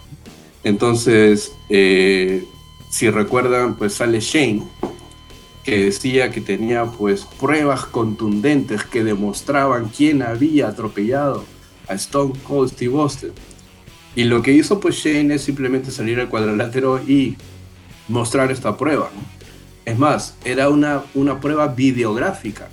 Entonces, 0.64 1.52
eh, 1.70 2.44
si 2.92 3.10
recuerdan, 3.10 3.76
pues 3.76 3.96
sale 3.96 4.20
Shane, 4.20 4.64
que 5.64 5.86
decía 5.86 6.30
que 6.32 6.42
tenía 6.42 6.86
pues 6.86 7.26
pruebas 7.40 7.86
contundentes 7.86 8.84
que 8.84 9.04
demostraban 9.04 9.90
quién 9.90 10.22
había 10.22 10.68
atropellado 10.68 11.46
a 11.88 11.94
Stone 11.94 12.34
Cold 12.46 12.72
Steve 12.72 13.00
Austin. 13.00 13.32
Y 14.16 14.26
lo 14.26 14.42
que 14.42 14.52
hizo 14.52 14.80
pues 14.80 14.96
Shane 14.96 15.36
es 15.36 15.42
simplemente 15.42 15.90
salir 15.92 16.20
al 16.20 16.30
cuadrilátero 16.30 17.02
y 17.02 17.38
mostrar 18.08 18.52
esta 18.52 18.78
prueba. 18.78 19.10
Es 19.86 19.98
más, 19.98 20.36
era 20.46 20.70
una, 20.70 21.04
una 21.14 21.40
prueba 21.40 21.68
videográfica 21.68 22.70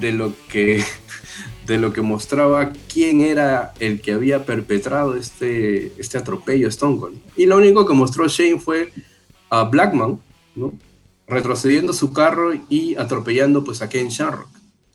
de, 0.00 0.12
lo 0.12 0.32
que, 0.48 0.82
de 1.66 1.78
lo 1.78 1.92
que 1.92 2.00
mostraba 2.00 2.72
quién 2.92 3.20
era 3.20 3.72
el 3.80 4.00
que 4.00 4.12
había 4.12 4.44
perpetrado 4.44 5.14
este, 5.14 5.92
este 5.98 6.18
atropello 6.18 6.66
a 6.66 6.70
Stone 6.70 6.98
Cold. 6.98 7.18
Y 7.36 7.46
lo 7.46 7.58
único 7.58 7.86
que 7.86 7.94
mostró 7.94 8.26
Shane 8.28 8.58
fue 8.58 8.92
a 9.50 9.64
Blackman 9.64 10.18
¿no? 10.54 10.72
Retrocediendo 11.26 11.92
su 11.92 12.12
carro 12.12 12.52
y 12.68 12.96
atropellando 12.96 13.64
pues 13.64 13.82
a 13.82 13.88
Ken 13.88 14.08
Shamrock. 14.08 14.48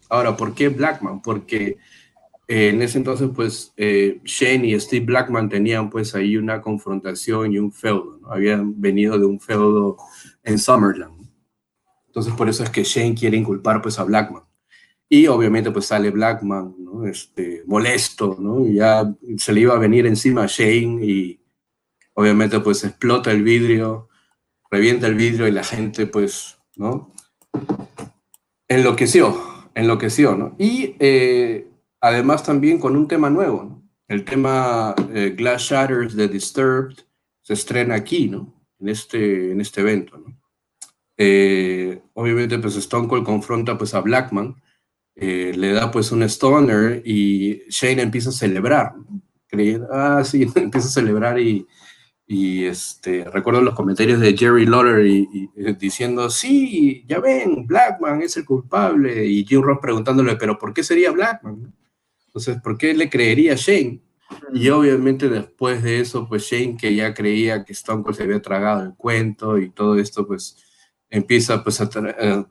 Ahora, 0.09 0.37
¿por 0.37 0.53
qué 0.53 0.69
Blackman? 0.69 1.21
Porque 1.21 1.77
eh, 2.47 2.69
en 2.69 2.81
ese 2.81 2.97
entonces, 2.97 3.29
pues, 3.35 3.73
eh, 3.75 4.21
Shane 4.23 4.67
y 4.67 4.79
Steve 4.79 5.05
Blackman 5.05 5.49
tenían, 5.49 5.89
pues, 5.89 6.15
ahí 6.15 6.37
una 6.37 6.61
confrontación 6.61 7.51
y 7.51 7.59
un 7.59 7.73
feudo. 7.73 8.21
Habían 8.29 8.79
venido 8.79 9.19
de 9.19 9.25
un 9.25 9.39
feudo 9.39 9.97
en 10.43 10.57
Summerland. 10.57 11.29
Entonces, 12.07 12.33
por 12.33 12.47
eso 12.47 12.63
es 12.63 12.69
que 12.69 12.83
Shane 12.83 13.15
quiere 13.15 13.37
inculpar, 13.37 13.81
pues, 13.81 13.99
a 13.99 14.03
Blackman. 14.05 14.43
Y 15.09 15.27
obviamente, 15.27 15.71
pues, 15.71 15.87
sale 15.87 16.09
Blackman, 16.09 16.75
¿no? 16.79 17.05
Este, 17.05 17.63
molesto, 17.65 18.37
¿no? 18.39 18.65
Ya 18.65 19.13
se 19.37 19.53
le 19.53 19.61
iba 19.61 19.73
a 19.73 19.79
venir 19.79 20.05
encima 20.05 20.43
a 20.43 20.47
Shane 20.47 21.05
y 21.05 21.41
obviamente, 22.13 22.59
pues, 22.61 22.83
explota 22.85 23.31
el 23.31 23.43
vidrio, 23.43 24.07
revienta 24.71 25.07
el 25.07 25.15
vidrio 25.15 25.47
y 25.47 25.51
la 25.51 25.63
gente, 25.63 26.07
pues, 26.07 26.57
¿no? 26.75 27.13
Enloqueció, 28.67 29.69
enloqueció, 29.73 30.35
¿no? 30.35 30.55
Y... 30.57 30.95
Eh, 30.99 31.67
además 32.01 32.43
también 32.43 32.79
con 32.79 32.95
un 32.95 33.07
tema 33.07 33.29
nuevo. 33.29 33.81
El 34.07 34.23
tema 34.23 34.95
eh, 35.13 35.33
Glass 35.35 35.63
Shatters 35.63 36.15
de 36.15 36.27
Disturbed 36.27 36.95
se 37.41 37.53
estrena 37.53 37.95
aquí, 37.95 38.29
¿no? 38.29 38.53
En 38.79 38.89
este, 38.89 39.51
en 39.51 39.61
este 39.61 39.81
evento, 39.81 40.17
¿no? 40.17 40.37
Eh, 41.17 41.99
obviamente, 42.13 42.59
pues 42.59 42.75
Stone 42.75 43.07
Cold 43.07 43.25
confronta 43.25 43.77
pues 43.77 43.93
a 43.95 44.01
Blackman, 44.01 44.55
le 45.15 45.71
da 45.71 45.89
pues 45.89 46.11
un 46.11 46.21
stoner 46.23 47.01
y 47.03 47.63
Shane 47.69 48.03
empieza 48.03 48.29
a 48.29 48.33
celebrar. 48.33 48.93
ah, 49.91 50.23
sí, 50.23 50.43
empieza 50.55 50.87
a 50.87 50.91
celebrar 50.91 51.39
y, 51.39 51.65
y 52.29 52.65
este, 52.65 53.23
recuerdo 53.23 53.61
los 53.61 53.73
comentarios 53.73 54.19
de 54.19 54.35
Jerry 54.35 54.65
Lawler 54.65 55.05
y, 55.05 55.49
diciendo, 55.79 56.29
sí, 56.29 57.05
ya 57.07 57.21
ven, 57.21 57.65
Blackman 57.65 58.21
es 58.21 58.35
el 58.35 58.43
culpable. 58.43 59.25
Y 59.25 59.45
Jim 59.45 59.61
Ross 59.61 59.79
preguntándole, 59.81 60.35
pero 60.35 60.59
¿por 60.59 60.73
qué 60.73 60.83
sería 60.83 61.11
Blackman? 61.11 61.73
Entonces, 62.25 62.61
¿por 62.61 62.77
qué 62.77 62.93
le 62.93 63.09
creería 63.09 63.55
Shane? 63.55 64.01
Y 64.53 64.67
obviamente 64.67 65.29
después 65.29 65.81
de 65.81 66.01
eso, 66.01 66.27
pues 66.27 66.43
Shane, 66.43 66.75
que 66.75 66.93
ya 66.93 67.13
creía 67.13 67.63
que 67.63 67.71
Stone 67.71 68.03
Cold 68.03 68.17
se 68.17 68.23
había 68.23 68.41
tragado 68.41 68.83
el 68.83 68.93
cuento 68.95 69.57
y 69.57 69.69
todo 69.69 69.97
esto, 69.97 70.27
pues 70.27 70.57
empieza 71.09 71.63
pues 71.63 71.79
a 71.79 71.89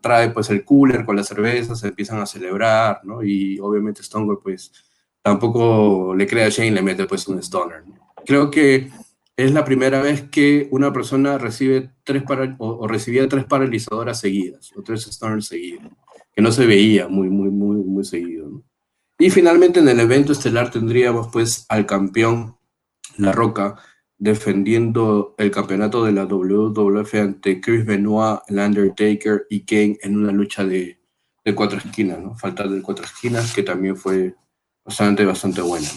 traer 0.00 0.32
pues 0.32 0.48
el 0.48 0.64
cooler 0.64 1.04
con 1.04 1.16
las 1.16 1.28
cervezas, 1.28 1.80
se 1.80 1.88
empiezan 1.88 2.18
a 2.20 2.26
celebrar, 2.26 3.00
¿no? 3.04 3.22
Y 3.22 3.58
obviamente 3.60 4.00
Stone 4.00 4.24
Cold 4.24 4.40
pues 4.42 4.72
tampoco 5.20 6.14
le 6.16 6.26
cree 6.26 6.44
a 6.44 6.48
Shane, 6.48 6.70
le 6.70 6.80
mete 6.80 7.04
pues 7.04 7.28
un 7.28 7.38
stoner. 7.40 7.84
Creo 8.24 8.50
que 8.50 8.90
es 9.36 9.52
la 9.52 9.64
primera 9.64 10.00
vez 10.00 10.22
que 10.30 10.68
una 10.70 10.92
persona 10.92 11.38
recibe 11.38 11.90
tres 12.04 12.22
o, 12.58 12.88
recibía 12.88 13.28
tres 13.28 13.44
paralizadoras 13.44 14.20
seguidas, 14.20 14.72
o 14.76 14.82
tres 14.82 15.02
stoners 15.02 15.46
seguidos, 15.46 15.92
que 16.34 16.42
no 16.42 16.50
se 16.52 16.66
veía 16.66 17.08
muy, 17.08 17.28
muy, 17.28 17.50
muy, 17.50 17.76
muy 17.76 18.04
seguido, 18.04 18.48
¿no? 18.48 18.64
Y 19.18 19.30
finalmente 19.30 19.80
en 19.80 19.88
el 19.88 19.98
evento 20.00 20.32
estelar 20.32 20.70
tendríamos 20.70 21.28
pues 21.32 21.64
al 21.70 21.86
campeón 21.86 22.56
La 23.16 23.32
Roca 23.32 23.76
defendiendo 24.18 25.34
el 25.38 25.50
campeonato 25.50 26.04
de 26.04 26.12
la 26.12 26.26
WWF 26.26 27.14
ante 27.14 27.60
Chris 27.60 27.86
Benoit, 27.86 28.40
el 28.48 28.58
Undertaker 28.58 29.46
y 29.48 29.60
Kane 29.60 29.98
en 30.02 30.16
una 30.16 30.32
lucha 30.32 30.64
de, 30.64 30.98
cuatro 31.54 31.78
esquinas, 31.78 32.20
¿no? 32.20 32.34
Falta 32.34 32.66
de 32.66 32.82
cuatro 32.82 33.04
esquinas 33.04 33.54
que 33.54 33.62
también 33.62 33.96
fue 33.96 34.34
bastante, 34.84 35.24
bastante 35.24 35.62
buena. 35.62 35.88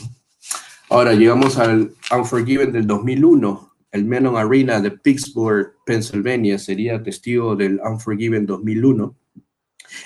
Ahora 0.91 1.13
llegamos 1.13 1.60
al 1.60 1.93
Unforgiven 2.12 2.71
del 2.71 2.88
2001. 2.88 3.75
El 3.91 4.06
Menon 4.06 4.38
Arena 4.38 4.82
de 4.82 4.89
Pittsburgh, 4.89 5.73
Pennsylvania, 5.86 6.58
sería 6.58 7.04
testigo 7.04 7.56
del 7.56 7.80
Unforgiven 7.80 8.47
2001, 8.47 9.15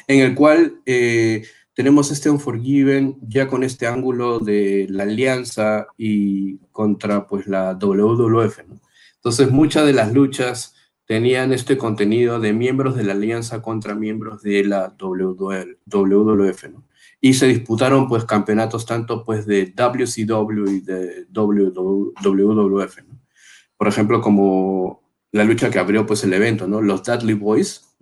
en 0.08 0.20
el 0.20 0.36
cual 0.36 0.82
eh, 0.86 1.46
tenemos 1.74 2.12
este 2.12 2.30
Unforgiven 2.30 3.18
ya 3.22 3.48
con 3.48 3.64
este 3.64 3.88
ángulo 3.88 4.40
de 4.40 4.86
la 4.90 5.04
alianza 5.04 5.88
y 5.98 6.58
contra 6.74 7.28
pues 7.28 7.48
la 7.48 7.76
WWF. 7.76 8.60
Entonces 9.16 9.52
muchas 9.52 9.86
de 9.86 9.94
las 9.94 10.14
luchas 10.14 10.76
tenían 11.06 11.54
este 11.54 11.78
contenido 11.78 12.42
de 12.42 12.52
miembros 12.52 12.98
de 12.98 13.04
la 13.04 13.14
alianza 13.14 13.62
contra 13.62 13.96
miembros 13.96 14.42
de 14.42 14.66
la 14.66 14.94
WWF, 15.00 16.64
¿no? 16.70 16.84
Y 17.26 17.36
se 17.36 17.48
disputaron 17.48 18.10
pues 18.10 18.26
campeonatos 18.26 18.86
tanto 18.86 19.24
pues 19.24 19.46
de 19.46 19.68
WCW 19.68 20.70
y 20.70 20.82
de 20.82 21.26
WWF. 21.32 22.98
Por 23.78 23.88
ejemplo, 23.88 24.20
como 24.20 25.02
la 25.32 25.46
lucha 25.46 25.70
que 25.70 25.80
abrió 25.80 26.06
pues 26.06 26.26
el 26.26 26.34
evento, 26.34 26.68
¿no? 26.68 26.82
Los 26.82 27.02
Dudley 27.04 27.36
Boys. 27.36 27.96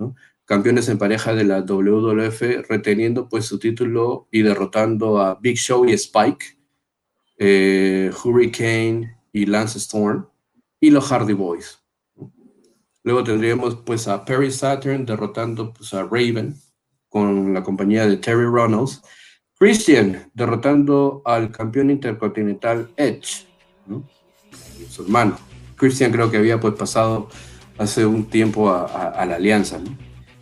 Campeones 0.45 0.89
en 0.89 0.97
pareja 0.97 1.35
de 1.35 1.43
la 1.43 1.61
WWF, 1.61 2.67
reteniendo 2.67 3.29
pues 3.29 3.45
su 3.45 3.59
título 3.59 4.27
y 4.31 4.41
derrotando 4.41 5.21
a 5.21 5.35
Big 5.35 5.55
Show 5.55 5.85
y 5.87 5.93
Spike, 5.93 6.57
eh, 7.37 8.09
Hurricane 8.23 9.17
y 9.31 9.45
Lance 9.45 9.77
Storm, 9.77 10.25
y 10.79 10.89
los 10.89 11.05
Hardy 11.05 11.33
Boys. 11.33 11.79
Luego 13.03 13.23
tendríamos 13.23 13.75
pues 13.85 14.07
a 14.07 14.25
Perry 14.25 14.49
Saturn 14.51 15.05
derrotando 15.05 15.73
pues 15.73 15.93
a 15.93 16.01
Raven 16.05 16.55
con 17.11 17.53
la 17.53 17.61
compañía 17.61 18.07
de 18.07 18.17
Terry 18.17 18.45
Reynolds. 18.49 19.01
Christian 19.59 20.31
derrotando 20.33 21.21
al 21.25 21.51
campeón 21.51 21.91
intercontinental 21.91 22.89
Edge, 22.95 23.45
su 24.89 25.03
hermano. 25.03 25.37
Christian 25.75 26.11
creo 26.11 26.31
que 26.31 26.37
había 26.37 26.59
pues 26.59 26.73
pasado 26.73 27.29
hace 27.77 28.05
un 28.05 28.25
tiempo 28.25 28.71
a, 28.71 29.25
la 29.25 29.35
alianza. 29.35 29.77
¿no? 29.77 29.95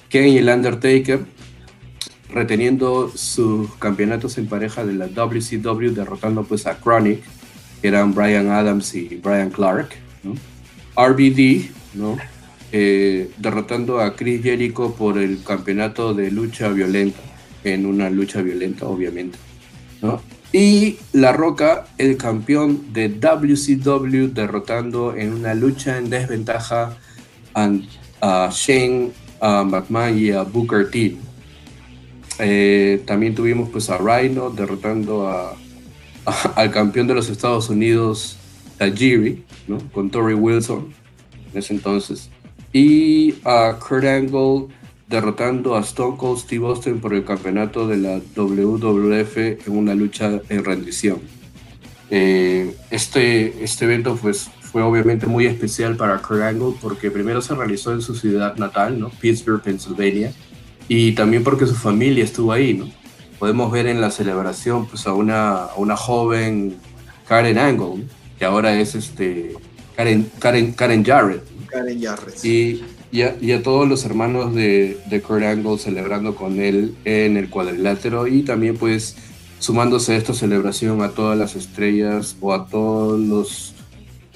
Ken 0.10 0.28
y 0.28 0.38
el 0.38 0.48
Undertaker 0.48 1.26
reteniendo 2.30 3.10
sus 3.10 3.74
campeonatos 3.76 4.38
en 4.38 4.48
pareja 4.48 4.86
de 4.86 4.94
la 4.94 5.08
WCW 5.08 5.90
derrotando 5.90 6.44
pues 6.44 6.68
a 6.68 6.80
Chronic, 6.80 7.24
que 7.82 7.88
eran 7.88 8.14
Brian 8.14 8.52
Adams 8.52 8.94
y 8.94 9.16
Brian 9.16 9.50
Clark. 9.50 9.90
RBD, 10.96 11.72
¿no? 11.96 12.18
Eh, 12.72 13.32
derrotando 13.38 14.00
a 14.00 14.16
Chris 14.16 14.44
Jericho 14.44 14.94
por 14.94 15.18
el 15.18 15.44
campeonato 15.44 16.14
de 16.14 16.30
lucha 16.30 16.70
violenta, 16.70 17.20
en 17.64 17.88
una 17.88 18.12
lucha 18.12 18.44
violenta, 18.44 18.86
obviamente. 18.86 19.40
¿no? 20.04 20.22
Y 20.54 20.98
La 21.12 21.34
Roca, 21.34 21.88
el 21.98 22.16
campeón 22.18 22.94
de 22.94 23.10
WCW, 23.10 24.34
derrotando 24.34 25.16
en 25.16 25.34
una 25.34 25.56
lucha 25.56 25.98
en 25.98 26.12
desventaja 26.12 26.96
a, 27.56 28.50
Shane 28.52 29.12
McMahon 29.42 30.20
y 30.20 30.32
a 30.32 30.44
Booker 30.44 30.92
T. 30.92 31.18
Eh, 32.38 33.02
también 33.06 33.34
tuvimos 33.34 33.70
pues 33.70 33.90
a 33.90 33.98
Rhino 33.98 34.52
derrotando 34.52 35.28
a, 35.28 35.56
al 36.56 36.72
campeón 36.72 37.08
de 37.08 37.16
los 37.16 37.30
Estados 37.30 37.70
Unidos, 37.70 38.38
Tajiri, 38.78 39.44
¿no? 39.68 39.80
con 39.92 40.12
Tori 40.12 40.36
Wilson 40.36 40.94
en 41.52 41.58
ese 41.58 41.74
entonces 41.74 42.30
y 42.72 43.36
a 43.46 43.78
Kurt 43.80 44.06
Angle 44.06 44.68
derrotando 45.08 45.76
a 45.76 45.80
Stone 45.80 46.18
Cold 46.18 46.40
Steve 46.40 46.66
Austin 46.68 47.00
por 47.00 47.14
el 47.14 47.26
campeonato 47.26 47.88
de 47.88 47.98
la 47.98 48.22
WWF 48.36 49.38
en 49.38 49.78
una 49.78 49.96
lucha 49.96 50.40
en 50.50 50.64
rendición. 50.64 51.20
Eh, 52.12 52.76
este, 52.92 53.64
este 53.64 53.86
evento 53.86 54.16
pues, 54.16 54.50
fue 54.62 54.84
obviamente 54.84 55.26
muy 55.26 55.48
especial 55.48 55.96
para 55.96 56.22
Kurt 56.22 56.42
Angle 56.42 56.76
porque 56.80 57.10
primero 57.10 57.42
se 57.42 57.56
realizó 57.56 57.92
en 57.94 58.02
su 58.02 58.16
ciudad 58.16 58.56
natal, 58.58 59.00
¿no? 59.00 59.10
Pittsburgh, 59.10 59.62
Pennsylvania, 59.62 60.32
y 60.88 61.14
también 61.14 61.44
porque 61.44 61.66
su 61.66 61.76
familia 61.76 62.24
estuvo 62.24 62.52
ahí. 62.52 62.76
¿no? 62.76 62.90
Podemos 63.40 63.72
ver 63.72 63.88
en 63.88 64.02
la 64.02 64.12
celebración 64.12 64.86
pues, 64.86 65.08
a, 65.08 65.14
una, 65.14 65.66
a 65.66 65.76
una 65.76 65.96
joven 65.96 66.78
Karen 67.28 67.58
Angle, 67.58 68.06
que 68.38 68.46
ahora 68.46 68.80
es 68.80 68.96
este, 68.96 69.56
Karen, 69.96 70.30
Karen, 70.40 70.74
Karen 70.74 71.06
Jarrett, 71.06 71.44
Karen 71.70 72.02
Y, 72.44 72.82
y, 73.12 73.52
a, 73.52 73.64
todos 73.64 73.88
los 73.88 74.06
hermanos 74.06 74.54
de, 74.56 74.98
de 75.10 75.22
Kurt 75.22 75.44
Angle 75.44 75.78
celebrando 75.78 76.36
con 76.36 76.60
él 76.60 76.96
en 77.06 77.38
el 77.38 77.50
cuadrilátero 77.50 78.28
y 78.28 78.44
también 78.44 78.78
pues 78.78 79.16
sumándose 79.60 80.14
a 80.14 80.18
esta 80.18 80.34
celebración 80.34 81.02
a 81.02 81.10
todas 81.10 81.38
las 81.38 81.56
estrellas 81.56 82.36
o 82.40 82.54
a 82.54 82.68
todos 82.68 83.20
los, 83.20 83.74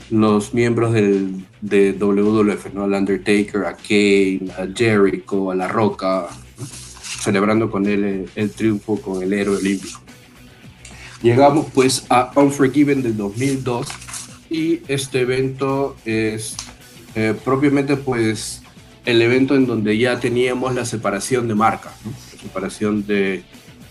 los 0.10 0.54
miembros 0.54 0.94
del, 0.94 1.46
de 1.62 1.94
WWF, 1.94 2.74
¿no? 2.74 2.84
Al 2.84 2.94
Undertaker, 2.94 3.66
a 3.66 3.76
Kane, 3.76 4.52
a 4.58 4.68
Jericho, 4.76 5.50
a 5.50 5.56
La 5.56 5.68
Roca, 5.68 6.28
celebrando 7.22 7.72
con 7.72 7.88
él 7.88 8.04
el, 8.04 8.30
el, 8.36 8.52
triunfo 8.52 9.02
con 9.02 9.24
el 9.24 9.32
héroe 9.32 9.58
olímpico. 9.58 10.02
Llegamos 11.22 11.68
pues 11.74 12.06
a 12.10 12.32
Unforgiven 12.36 13.02
del 13.02 13.16
2002 13.16 13.88
y 14.50 14.82
este 14.90 15.22
evento 15.22 15.96
es 16.04 16.58
eh, 17.16 17.36
propiamente 17.44 17.98
pues 17.98 18.62
el 19.06 19.22
evento 19.22 19.56
en 19.56 19.66
donde 19.66 19.98
ya 19.98 20.20
teníamos 20.20 20.74
la 20.74 20.86
separación 20.86 21.48
de 21.48 21.56
marca, 21.56 21.92
la 22.06 22.42
separación 22.42 23.06
de, 23.06 23.44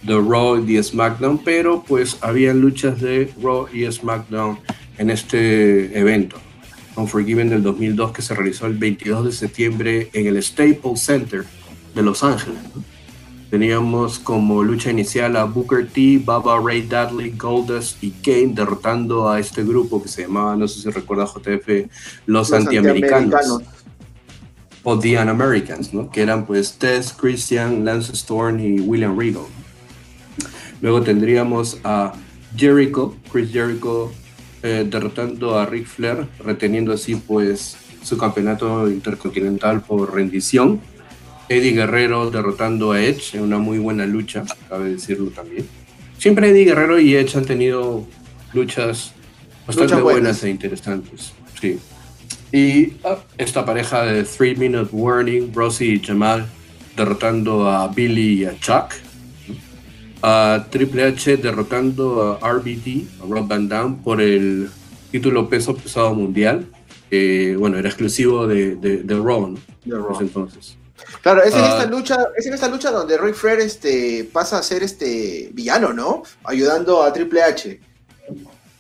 de 0.03 0.15
Raw 0.15 0.59
y 0.59 0.75
de 0.75 0.83
SmackDown, 0.83 1.39
pero 1.45 1.85
pues 1.87 2.19
había 2.21 2.55
luchas 2.55 3.01
de 3.01 3.33
Raw 3.41 3.69
y 3.73 3.91
SmackDown 3.91 4.59
en 4.99 5.11
este 5.11 5.99
evento. 5.99 6.37
Unforgiven 6.97 7.49
del 7.49 7.63
2002 7.63 8.13
que 8.13 8.23
se 8.23 8.35
realizó 8.35 8.67
el 8.67 8.77
22 8.77 9.27
de 9.27 9.33
septiembre 9.33 10.11
en 10.13 10.27
el 10.27 10.43
Staples 10.43 11.01
Center 11.01 11.45
de 11.95 12.03
Los 12.03 12.23
Ángeles. 12.23 12.59
Teníamos 13.53 14.19
como 14.19 14.63
lucha 14.63 14.91
inicial 14.91 15.37
a 15.37 15.45
Booker 15.45 15.87
T, 15.87 16.23
Baba 16.25 16.59
Ray 16.59 16.81
Dudley, 16.89 17.33
Goldust 17.37 18.03
y 18.03 18.11
Kane 18.11 18.55
derrotando 18.55 19.29
a 19.29 19.39
este 19.39 19.63
grupo 19.63 20.03
que 20.03 20.09
se 20.09 20.23
llamaba, 20.23 20.57
no 20.57 20.67
sé 20.67 20.81
si 20.81 20.89
recuerda 20.89 21.27
JF, 21.27 21.87
los, 22.25 22.51
antiamericanos. 22.51 23.61
O 24.85 24.99
The 24.99 25.19
Americans, 25.19 25.93
¿no? 25.93 26.11
Que 26.11 26.23
eran 26.23 26.47
pues 26.47 26.79
Tess, 26.79 27.13
Christian, 27.13 27.85
Lance 27.85 28.15
Storm 28.15 28.59
y 28.59 28.81
William 28.81 29.19
Regal. 29.19 29.43
Luego 30.81 31.03
tendríamos 31.03 31.77
a 31.85 32.15
Jericho, 32.57 33.15
Chris 33.31 33.53
Jericho 33.53 34.11
eh, 34.63 34.87
derrotando 34.89 35.59
a 35.59 35.67
Ric 35.67 35.87
Flair, 35.89 36.27
reteniendo 36.43 36.95
así 36.95 37.17
pues 37.17 37.77
su 38.03 38.17
campeonato 38.17 38.89
intercontinental 38.89 39.83
por 39.83 40.15
rendición. 40.15 40.81
Eddie 41.49 41.73
Guerrero 41.73 42.31
derrotando 42.31 42.93
a 42.93 43.03
Edge 43.03 43.37
en 43.37 43.43
una 43.43 43.59
muy 43.59 43.79
buena 43.79 44.07
lucha, 44.07 44.45
cabe 44.69 44.91
decirlo 44.91 45.31
también. 45.31 45.67
Siempre 46.19 46.51
Eddie 46.51 46.65
Guerrero 46.65 47.01
y 47.01 47.15
Edge 47.17 47.37
han 47.37 47.45
tenido 47.45 48.07
luchas 48.53 49.13
bastante 49.67 50.01
buenas. 50.01 50.43
e 50.45 50.51
interesantes. 50.51 51.33
Sí. 51.61 51.79
Y 52.53 52.95
ah, 53.05 53.19
esta 53.39 53.65
pareja 53.65 54.05
de 54.05 54.25
Three 54.25 54.55
Minute 54.57 54.91
Warning, 54.93 55.53
Rosie 55.55 55.95
y 55.95 56.01
Jamal 56.01 56.47
derrotando 56.97 57.69
a 57.69 57.89
Billy 57.89 58.43
y 58.43 58.45
a 58.45 58.59
Chuck. 58.59 58.93
A 60.23 60.67
Triple 60.71 61.05
H 61.05 61.37
derrotando 61.39 62.39
a 62.41 62.53
RBD, 62.53 63.23
a 63.23 63.27
Rob 63.29 63.49
Van 63.49 63.69
Damme, 63.69 63.97
por 64.05 64.21
el 64.21 64.71
título 65.11 65.49
peso 65.49 65.75
pesado 65.75 66.15
mundial. 66.15 66.67
bueno, 67.59 67.79
era 67.79 67.89
exclusivo 67.89 68.47
de, 68.47 68.77
de, 68.77 68.99
de 68.99 69.15
Raw, 69.17 69.49
¿no? 69.49 70.21
entonces. 70.21 70.77
Claro, 71.21 71.43
es 71.43 71.55
en 71.55 71.65
esta 71.65 71.83
ah. 71.83 71.87
lucha, 71.87 72.17
es 72.37 72.47
en 72.47 72.55
esta 72.55 72.69
lucha 72.69 72.91
donde 72.91 73.17
Roy 73.17 73.33
Flair 73.33 73.61
este, 73.61 74.29
pasa 74.33 74.59
a 74.59 74.63
ser 74.63 74.83
este 74.83 75.51
villano, 75.53 75.93
¿no? 75.93 76.23
Ayudando 76.45 77.03
a 77.03 77.13
Triple 77.13 77.43
H. 77.43 77.81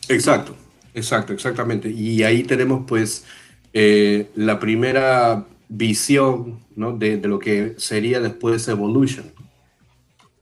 Exacto, 0.09 0.57
exacto, 0.95 1.33
exactamente. 1.33 1.88
Y 1.90 2.23
ahí 2.23 2.42
tenemos 2.42 2.85
pues 2.87 3.25
eh, 3.73 4.31
la 4.35 4.59
primera 4.59 5.45
visión 5.68 6.61
¿no? 6.77 6.92
de, 6.92 7.16
lo 7.18 7.38
que 7.38 7.75
sería 7.79 8.21
después 8.21 8.68
Evolution. 8.68 9.33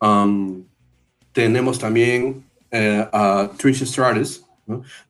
Um, 0.00 0.64
tenemos 1.32 1.78
también 1.78 2.44
eh, 2.70 3.06
a 3.12 3.50
Trish 3.56 3.84
Stratus 3.84 4.44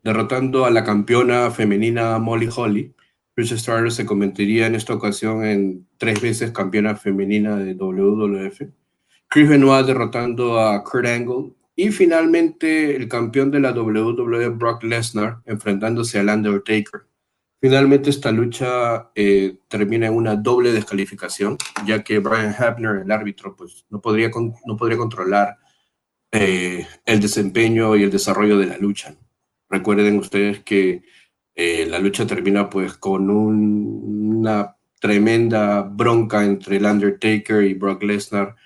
derrotando 0.02 0.64
a 0.64 0.70
la 0.70 0.84
campeona 0.84 1.50
femenina 1.50 2.18
Molly 2.18 2.48
Holly 2.54 2.94
Trish 3.40 3.58
Stratus 3.58 3.94
se 3.94 4.04
convertiría 4.04 4.66
en 4.66 4.74
esta 4.74 4.92
ocasión 4.92 5.44
en 5.44 5.86
tres 5.96 6.20
veces 6.20 6.50
campeona 6.50 6.94
femenina 6.94 7.56
de 7.56 7.74
WWF. 7.74 8.62
Chris 9.28 9.48
Benoit 9.48 9.86
derrotando 9.86 10.60
a 10.60 10.84
Kurt 10.84 11.06
Angle. 11.06 11.52
Y 11.74 11.90
finalmente 11.90 12.94
el 12.94 13.08
campeón 13.08 13.50
de 13.50 13.60
la 13.60 13.72
WWF, 13.72 14.58
Brock 14.58 14.82
Lesnar, 14.82 15.38
enfrentándose 15.46 16.18
al 16.18 16.28
Undertaker. 16.28 17.06
Finalmente 17.58 18.10
esta 18.10 18.30
lucha 18.30 19.10
eh, 19.14 19.56
termina 19.68 20.08
en 20.08 20.14
una 20.14 20.36
doble 20.36 20.72
descalificación, 20.72 21.56
ya 21.86 22.04
que 22.04 22.18
Brian 22.18 22.54
Hebner, 22.54 23.02
el 23.04 23.10
árbitro, 23.10 23.56
pues 23.56 23.86
no 23.88 24.02
podría, 24.02 24.30
no 24.66 24.76
podría 24.76 24.98
controlar 24.98 25.56
eh, 26.32 26.86
el 27.06 27.20
desempeño 27.20 27.96
y 27.96 28.02
el 28.02 28.10
desarrollo 28.10 28.58
de 28.58 28.66
la 28.66 28.76
lucha. 28.76 29.14
Recuerden 29.70 30.18
ustedes 30.18 30.60
que 30.60 31.02
eh, 31.62 31.84
la 31.84 31.98
lucha 31.98 32.26
termina 32.26 32.70
pues 32.70 32.94
con 32.94 33.28
una 33.28 34.76
tremenda 34.98 35.82
bronca 35.82 36.42
entre 36.42 36.78
el 36.78 36.86
Undertaker 36.86 37.64
y 37.64 37.74
Brock 37.74 38.02
Lesnar 38.02 38.56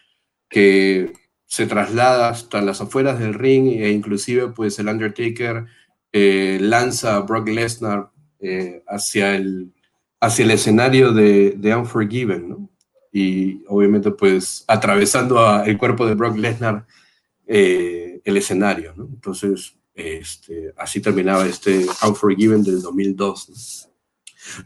que 0.49 1.13
se 1.45 1.67
traslada 1.67 2.29
hasta 2.29 2.63
las 2.63 2.81
afueras 2.81 3.19
del 3.19 3.35
ring 3.35 3.67
e 3.83 3.91
inclusive 3.91 4.53
pues 4.53 4.79
el 4.79 4.87
Undertaker 4.87 5.67
eh, 6.13 6.59
lanza 6.61 7.17
a 7.17 7.21
Brock 7.23 7.49
Lesnar 7.49 8.13
eh, 8.39 8.85
hacia, 8.87 9.35
el, 9.35 9.73
hacia 10.21 10.45
el 10.45 10.53
escenario 10.53 11.11
de, 11.11 11.57
de 11.57 11.75
Unforgiven. 11.75 12.71
Y 13.11 13.65
obviamente 13.67 14.13
pues 14.13 14.65
atravesando 14.69 15.65
el 15.65 15.77
cuerpo 15.79 16.07
de 16.07 16.15
Brock 16.15 16.37
Lesnar 16.37 16.87
el 17.45 18.37
escenario, 18.37 18.95
¿no? 18.97 19.07
Entonces, 19.13 19.77
este, 19.95 20.73
así 20.77 21.01
terminaba 21.01 21.47
este 21.47 21.87
Unforgiven 22.07 22.63
del 22.63 22.83
2002. 22.83 23.89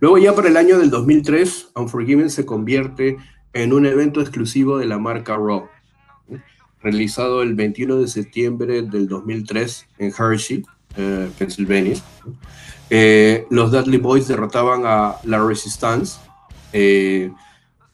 Luego 0.00 0.18
ya 0.18 0.34
para 0.34 0.48
el 0.48 0.56
año 0.56 0.78
del 0.78 0.90
2003, 0.90 1.70
Unforgiven 1.76 2.30
se 2.30 2.46
convierte 2.46 3.16
en 3.52 3.72
un 3.72 3.86
evento 3.86 4.20
exclusivo 4.20 4.78
de 4.78 4.86
la 4.86 4.98
marca 4.98 5.36
Raw, 5.36 5.68
realizado 6.80 7.42
el 7.42 7.54
21 7.54 7.96
de 7.96 8.08
septiembre 8.08 8.82
del 8.82 9.08
2003 9.08 9.86
en 9.98 10.12
Hershey, 10.16 10.64
eh, 10.96 11.30
Pennsylvania. 11.38 11.96
Eh, 12.90 13.46
los 13.50 13.70
Dudley 13.70 13.98
Boys 13.98 14.28
derrotaban 14.28 14.82
a 14.84 15.16
la 15.24 15.44
Resistance. 15.44 16.18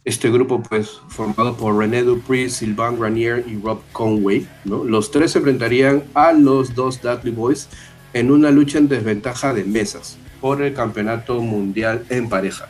Este 0.05 0.31
grupo, 0.31 0.63
pues, 0.63 1.01
formado 1.09 1.57
por 1.57 1.79
René 1.79 2.03
Dupree, 2.03 2.51
Sylvain 2.51 2.99
Granier 2.99 3.43
y 3.49 3.59
Rob 3.59 3.81
Conway, 3.93 4.47
¿no? 4.67 4.85
Los 4.85 5.11
tres 5.11 5.33
se 5.33 5.39
enfrentarían 5.39 6.05
a 6.13 6.33
los 6.33 6.75
dos 6.75 7.01
Dudley 7.01 7.33
Boys 7.33 7.69
en 8.13 8.31
una 8.31 8.51
lucha 8.51 8.77
en 8.77 8.89
desventaja 8.89 9.55
de 9.55 9.65
mesas 9.65 10.19
por 10.43 10.61
el 10.61 10.75
campeonato 10.75 11.41
mundial 11.41 12.05
en 12.11 12.29
parejas. 12.29 12.69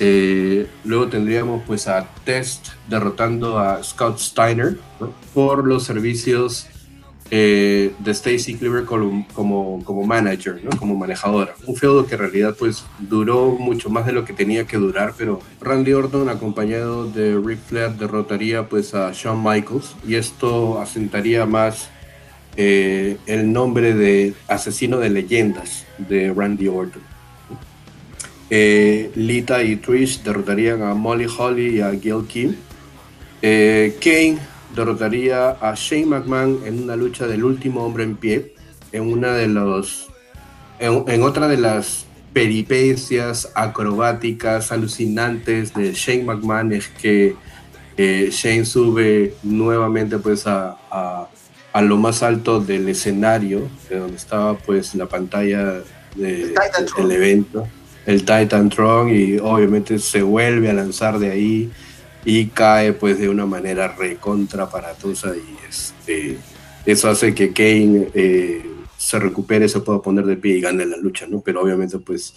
Eh, 0.00 0.66
luego 0.84 1.06
tendríamos 1.06 1.62
pues 1.68 1.86
a 1.86 2.08
Test 2.24 2.70
derrotando 2.88 3.60
a 3.60 3.82
Scott 3.84 4.18
Steiner 4.18 4.76
por 5.32 5.64
los 5.64 5.84
servicios 5.84 6.66
eh, 7.36 7.90
de 7.98 8.12
Stacy 8.12 8.54
Cleaver 8.54 8.84
como, 8.84 9.26
como, 9.82 10.06
manager, 10.06 10.60
¿no? 10.62 10.70
como 10.78 10.94
manejadora. 10.94 11.56
Un 11.66 11.74
feudo 11.74 12.06
que 12.06 12.14
en 12.14 12.20
realidad 12.20 12.54
pues 12.56 12.84
duró 13.00 13.50
mucho 13.58 13.90
más 13.90 14.06
de 14.06 14.12
lo 14.12 14.24
que 14.24 14.32
tenía 14.32 14.68
que 14.68 14.76
durar, 14.76 15.14
pero 15.18 15.40
Randy 15.60 15.94
Orton 15.94 16.28
acompañado 16.28 17.10
de 17.10 17.36
Ric 17.44 17.58
Flair 17.58 17.90
derrotaría 17.94 18.68
pues 18.68 18.94
a 18.94 19.10
Shawn 19.12 19.42
Michaels 19.42 19.96
y 20.06 20.14
esto 20.14 20.80
asentaría 20.80 21.44
más 21.44 21.90
eh, 22.56 23.16
el 23.26 23.52
nombre 23.52 23.94
de 23.94 24.34
asesino 24.46 25.00
de 25.00 25.10
leyendas 25.10 25.86
de 25.98 26.32
Randy 26.32 26.68
Orton. 26.68 27.02
Eh, 28.48 29.10
Lita 29.16 29.60
y 29.64 29.74
Trish 29.74 30.22
derrotarían 30.22 30.82
a 30.82 30.94
Molly 30.94 31.26
Holly 31.36 31.78
y 31.78 31.80
a 31.80 31.90
Gil 31.90 32.26
Kim. 32.28 32.54
Kane 33.42 34.53
derrotaría 34.74 35.50
a 35.60 35.74
Shane 35.74 36.06
McMahon 36.06 36.60
en 36.64 36.82
una 36.82 36.96
lucha 36.96 37.26
del 37.26 37.44
último 37.44 37.84
hombre 37.84 38.04
en 38.04 38.16
pie, 38.16 38.54
en 38.92 39.02
una 39.12 39.32
de 39.32 39.48
los, 39.48 40.08
en, 40.78 41.22
otra 41.22 41.48
de 41.48 41.56
las 41.56 42.06
peripecias 42.32 43.50
acrobáticas 43.54 44.72
alucinantes 44.72 45.74
de 45.74 45.92
Shane 45.92 46.24
McMahon 46.24 46.72
es 46.72 46.88
que 46.88 47.36
eh, 47.96 48.28
Shane 48.32 48.64
sube 48.64 49.34
nuevamente 49.42 50.18
pues 50.18 50.46
a, 50.46 50.76
a, 50.90 51.82
lo 51.82 51.96
más 51.96 52.22
alto 52.22 52.60
del 52.60 52.88
escenario, 52.88 53.68
de 53.88 53.98
donde 53.98 54.16
estaba 54.16 54.56
pues 54.58 54.94
la 54.94 55.06
pantalla 55.06 55.82
del 56.16 57.10
evento 57.10 57.66
el 58.06 58.20
Titan 58.20 58.68
Tron 58.68 59.10
y 59.10 59.38
obviamente 59.38 59.98
se 59.98 60.22
vuelve 60.22 60.70
a 60.70 60.72
lanzar 60.72 61.18
de 61.18 61.30
ahí 61.30 61.70
y 62.24 62.46
cae 62.46 62.92
pues 62.92 63.18
de 63.18 63.28
una 63.28 63.46
manera 63.46 63.88
recontra 63.88 64.64
aparatosa 64.64 65.34
y 65.36 65.68
este, 65.68 66.38
eso 66.86 67.08
hace 67.08 67.34
que 67.34 67.52
Kane 67.52 68.08
eh, 68.14 68.64
se 68.96 69.18
recupere, 69.18 69.68
se 69.68 69.80
pueda 69.80 70.00
poner 70.00 70.24
de 70.24 70.36
pie 70.36 70.56
y 70.56 70.60
gane 70.60 70.86
la 70.86 70.96
lucha, 70.96 71.26
¿no? 71.26 71.40
Pero 71.40 71.62
obviamente 71.62 71.98
pues 71.98 72.34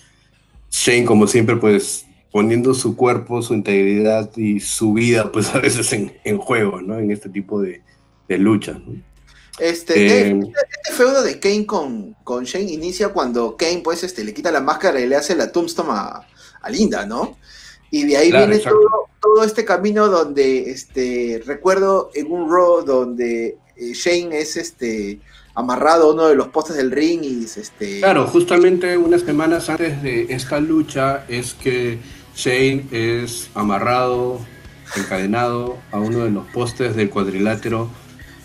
Shane 0.72 1.06
como 1.06 1.28
siempre 1.28 1.58
pues 1.58 2.06
poniendo 2.32 2.74
su 2.74 2.96
cuerpo, 2.96 3.42
su 3.42 3.54
integridad 3.54 4.30
y 4.36 4.60
su 4.60 4.94
vida 4.94 5.32
pues 5.32 5.50
a 5.56 5.60
veces 5.60 5.92
en, 5.94 6.14
en 6.24 6.38
juego, 6.38 6.82
¿no? 6.82 6.98
En 7.00 7.12
este 7.12 7.30
tipo 7.30 7.62
de, 7.62 7.82
de 8.28 8.38
lucha, 8.38 8.74
¿no? 8.74 9.02
Este, 9.58 10.28
eh, 10.30 10.40
este, 10.40 10.94
feudo 10.94 11.24
de 11.24 11.40
Kane 11.40 11.66
con, 11.66 12.16
con 12.24 12.44
Shane 12.44 12.72
inicia 12.72 13.10
cuando 13.10 13.58
Kane 13.58 13.82
pues 13.84 14.04
este, 14.04 14.24
le 14.24 14.34
quita 14.34 14.52
la 14.52 14.62
máscara 14.62 15.00
y 15.00 15.08
le 15.08 15.16
hace 15.16 15.36
la 15.36 15.52
tombstone 15.52 15.90
a, 15.92 16.28
Linda, 16.70 17.06
¿no? 17.06 17.38
Y 17.90 18.04
de 18.04 18.18
ahí 18.18 18.30
viene 18.30 18.60
todo, 18.60 19.07
este 19.44 19.66
camino 19.66 20.08
donde 20.08 20.72
este, 20.72 21.42
recuerdo 21.46 22.10
en 22.14 22.32
un 22.32 22.52
Raw 22.52 22.84
donde 22.84 23.58
eh, 23.76 23.94
Shane 23.94 24.40
es 24.40 24.58
este 24.58 25.20
amarrado 25.56 26.10
a 26.10 26.14
uno 26.14 26.28
de 26.28 26.36
los 26.36 26.50
postes 26.50 26.76
del 26.76 26.92
ring 26.92 27.24
y 27.24 27.44
este 27.44 28.00
claro 28.00 28.28
justamente 28.28 28.96
unas 28.96 29.22
semanas 29.22 29.70
antes 29.70 30.04
de 30.04 30.28
esta 30.30 30.60
lucha 30.60 31.26
es 31.28 31.54
que 31.56 31.98
Shane 32.36 32.86
es 32.92 33.50
amarrado 33.56 34.40
encadenado 34.96 35.78
a 35.92 36.00
uno 36.00 36.24
de 36.24 36.30
los 36.30 36.46
postes 36.48 36.96
del 36.96 37.10
cuadrilátero 37.10 37.90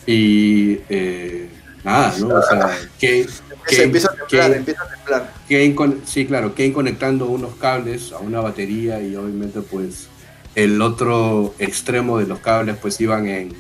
y 0.07 0.81
eh, 0.89 1.49
nada, 1.85 2.15
¿no? 2.19 2.29
O 2.29 2.43
sea, 2.43 2.79
Kane, 3.01 3.27
empieza 3.71 4.11
a 4.11 4.15
temblar, 4.15 4.53
empieza 4.53 4.83
a 4.83 4.89
temblar. 5.49 6.03
sí, 6.07 6.27
claro, 6.27 6.55
Kane 6.55 6.73
conectando 6.73 7.27
unos 7.27 7.55
cables 7.57 8.13
a 8.13 8.19
una 8.19 8.41
batería 8.41 9.01
y 9.01 9.15
obviamente 9.15 9.61
pues 9.61 10.09
el 10.55 10.81
otro 10.83 11.55
extremo 11.59 12.19
de 12.19 12.27
los 12.27 12.41
cables 12.41 12.77
pues 12.81 13.01
iban 13.01 13.27
en 13.27 13.53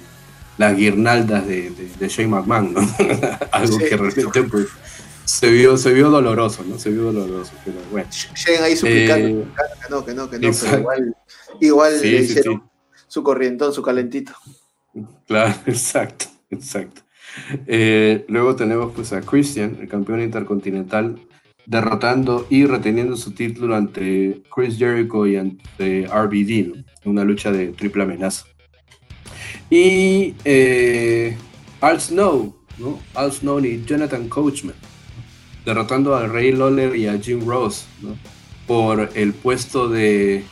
las 0.59 0.77
guirnaldas 0.77 1.47
de, 1.47 1.71
de, 1.71 2.09
Shane 2.09 2.29
McMahon, 2.29 2.75
¿no? 2.75 2.81
Algo 3.53 3.79
que 3.79 3.97
realmente 3.97 4.43
pues 4.45 4.69
se 5.25 5.51
vio, 5.51 5.77
se 5.77 5.93
vio 5.93 6.11
doloroso, 6.11 6.63
¿no? 6.65 6.79
Se 6.79 6.91
vio 6.91 7.13
doloroso, 7.13 7.53
pero 7.65 7.79
bueno. 7.91 8.09
Shane 8.11 8.59
ahí 8.59 8.77
suplicando 8.77 9.29
eh, 9.29 9.47
que 9.83 9.91
no, 9.91 10.05
que 10.05 10.15
no, 10.15 10.31
que 10.31 10.39
no, 10.39 10.51
pero 10.61 10.79
igual, 10.79 11.17
igual 11.61 12.01
le 12.01 12.09
hicieron 12.19 12.63
su 13.09 13.23
corrientón, 13.23 13.73
su 13.73 13.83
calentito. 13.83 14.33
Claro, 15.27 15.55
exacto. 15.67 16.27
Exacto. 16.53 17.03
Eh, 17.67 18.25
luego 18.29 18.55
tenemos 18.55 18.93
pues 18.95 19.13
a 19.13 19.23
Christian, 19.23 19.79
el 19.81 19.89
campeón 19.89 20.21
intercontinental, 20.21 21.19
derrotando 21.67 22.47
y 22.51 22.67
reteniendo 22.67 23.17
su 23.17 23.33
título 23.33 23.77
ante 23.77 24.43
Chris 24.55 24.79
Jericho 24.79 25.27
y 25.27 25.37
ante 25.37 26.07
RBD, 26.07 26.51
en 26.51 26.85
una 27.05 27.25
lucha 27.25 27.51
de 27.53 27.69
triple 27.69 28.03
amenaza. 28.03 28.47
Y 29.71 30.35
eh, 30.45 31.37
Al 31.81 32.01
Snow, 32.01 32.55
¿no? 32.79 32.99
Al 33.15 33.33
Snow 33.33 33.65
y 33.65 33.85
Jonathan 33.85 34.29
Coachman, 34.29 34.75
derrotando 35.65 36.15
a 36.15 36.27
Ray 36.27 36.53
Lawler 36.53 36.95
y 36.97 37.07
a 37.07 37.19
Jim 37.19 37.47
Ross, 37.47 37.87
¿no? 38.01 38.17
por 38.67 39.11
el 39.15 39.35
puesto 39.35 39.89
de, 39.89 40.45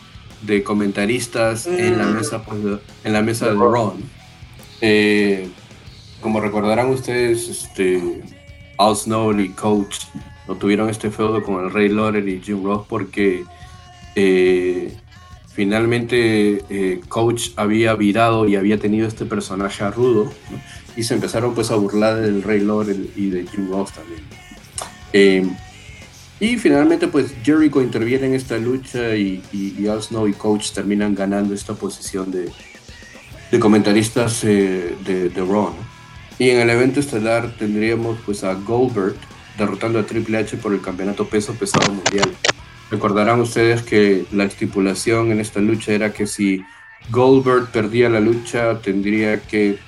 de 0.42 0.62
comentaristas 0.62 1.66
en 1.66 1.98
la 1.98 2.06
mm. 2.06 2.14
mesa, 2.14 2.44
pues, 2.44 2.80
en 3.04 3.12
la 3.12 3.22
mesa 3.22 3.46
de 3.46 3.54
Ron. 3.54 4.02
Eh, 4.80 5.48
como 6.20 6.40
recordarán 6.40 6.88
ustedes, 6.88 7.48
este, 7.48 8.22
Al 8.78 8.96
Snow 8.96 9.38
y 9.38 9.50
Coach 9.50 9.98
no 10.48 10.56
tuvieron 10.56 10.90
este 10.90 11.10
feudo 11.10 11.42
con 11.42 11.64
el 11.64 11.70
Rey 11.70 11.88
Lawler 11.88 12.26
y 12.28 12.40
Jim 12.40 12.64
Ross 12.64 12.86
porque 12.88 13.44
eh, 14.14 14.92
finalmente 15.52 16.64
eh, 16.68 17.00
Coach 17.08 17.50
había 17.56 17.94
virado 17.94 18.48
y 18.48 18.56
había 18.56 18.78
tenido 18.78 19.06
este 19.06 19.24
personaje 19.24 19.88
rudo 19.90 20.32
y 20.96 21.02
se 21.02 21.14
empezaron 21.14 21.54
pues 21.54 21.70
a 21.70 21.76
burlar 21.76 22.16
del 22.16 22.42
Rey 22.42 22.60
Lawler 22.60 22.96
y 23.16 23.30
de 23.30 23.46
Jim 23.46 23.70
Ross 23.70 23.92
también. 23.92 24.22
Eh, 25.12 25.48
y 26.40 26.56
finalmente 26.56 27.06
pues 27.06 27.34
Jericho 27.44 27.82
interviene 27.82 28.26
en 28.26 28.34
esta 28.34 28.56
lucha 28.56 29.14
y, 29.14 29.42
Al 29.86 30.02
Snow 30.02 30.26
y 30.26 30.32
Coach 30.32 30.72
terminan 30.72 31.14
ganando 31.14 31.54
esta 31.54 31.74
posición 31.74 32.30
de, 32.30 32.50
comentaristas 33.58 34.42
de, 34.42 34.96
de 35.04 35.44
Raw. 35.44 35.74
Y 36.38 36.48
en 36.48 36.60
el 36.60 36.70
evento 36.70 37.00
estelar 37.00 37.54
tendríamos 37.58 38.18
pues 38.24 38.42
a 38.42 38.54
Goldberg 38.54 39.16
derrotando 39.60 39.98
a 39.98 40.06
Triple 40.06 40.38
H 40.38 40.56
por 40.56 40.72
el 40.72 40.80
campeonato 40.80 41.28
peso 41.28 41.54
pesado 41.54 41.92
mundial. 41.92 42.30
Recordarán 42.90 43.40
ustedes 43.40 43.82
que 43.82 44.24
la 44.32 44.44
estipulación 44.44 45.30
en 45.30 45.38
esta 45.38 45.60
lucha 45.60 45.92
era 45.92 46.12
que 46.12 46.26
si 46.26 46.64
Goldberg 47.10 47.70
perdía 47.70 48.08
la 48.08 48.20
lucha 48.20 48.80
tendría 48.80 49.40
que 49.40 49.78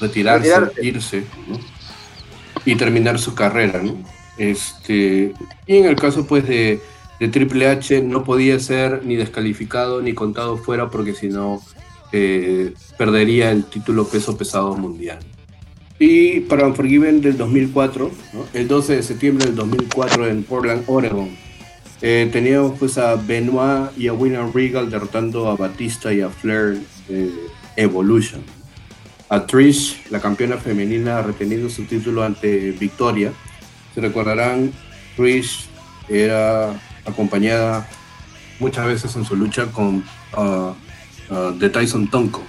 retirarse, 0.00 0.52
irse 0.82 1.24
y 2.64 2.74
terminar 2.74 3.18
su 3.18 3.34
carrera. 3.34 3.80
Este, 4.36 5.32
y 5.66 5.76
en 5.76 5.84
el 5.84 5.96
caso 5.96 6.26
pues 6.26 6.46
de, 6.46 6.80
de, 7.20 7.28
Triple 7.28 7.68
H 7.68 8.02
no 8.02 8.24
podía 8.24 8.58
ser 8.58 9.04
ni 9.04 9.16
descalificado 9.16 10.02
ni 10.02 10.14
contado 10.14 10.56
fuera 10.56 10.90
porque 10.90 11.14
si 11.14 11.28
no 11.28 11.62
eh, 12.12 12.74
perdería 12.98 13.50
el 13.50 13.64
título 13.64 14.06
peso 14.06 14.36
pesado 14.36 14.76
mundial. 14.76 15.20
Y 16.02 16.40
para 16.40 16.66
Unforgiven 16.66 17.20
del 17.20 17.36
2004, 17.36 18.10
el 18.54 18.66
12 18.66 18.96
de 18.96 19.02
septiembre 19.02 19.44
del 19.44 19.54
2004 19.54 20.28
en 20.28 20.42
Portland, 20.44 20.84
Oregon, 20.86 21.28
eh, 22.00 22.26
teníamos 22.32 22.78
pues 22.78 22.96
a 22.96 23.16
Benoit 23.16 23.90
y 23.98 24.08
a 24.08 24.14
William 24.14 24.50
Regal 24.50 24.88
derrotando 24.90 25.50
a 25.50 25.56
Batista 25.56 26.10
y 26.10 26.22
a 26.22 26.30
Flair 26.30 26.80
de 27.06 27.30
Evolution. 27.76 28.40
A 29.28 29.44
Trish, 29.46 30.08
la 30.08 30.20
campeona 30.20 30.56
femenina, 30.56 31.20
reteniendo 31.20 31.68
su 31.68 31.84
título 31.84 32.24
ante 32.24 32.70
Victoria. 32.70 33.34
Se 33.94 34.00
recordarán, 34.00 34.72
Trish 35.16 35.66
era 36.08 36.80
acompañada 37.04 37.86
muchas 38.58 38.86
veces 38.86 39.14
en 39.16 39.26
su 39.26 39.36
lucha 39.36 39.66
con 39.66 40.02
uh, 40.34 41.68
Tyson 41.70 42.08
Tonko. 42.08 42.42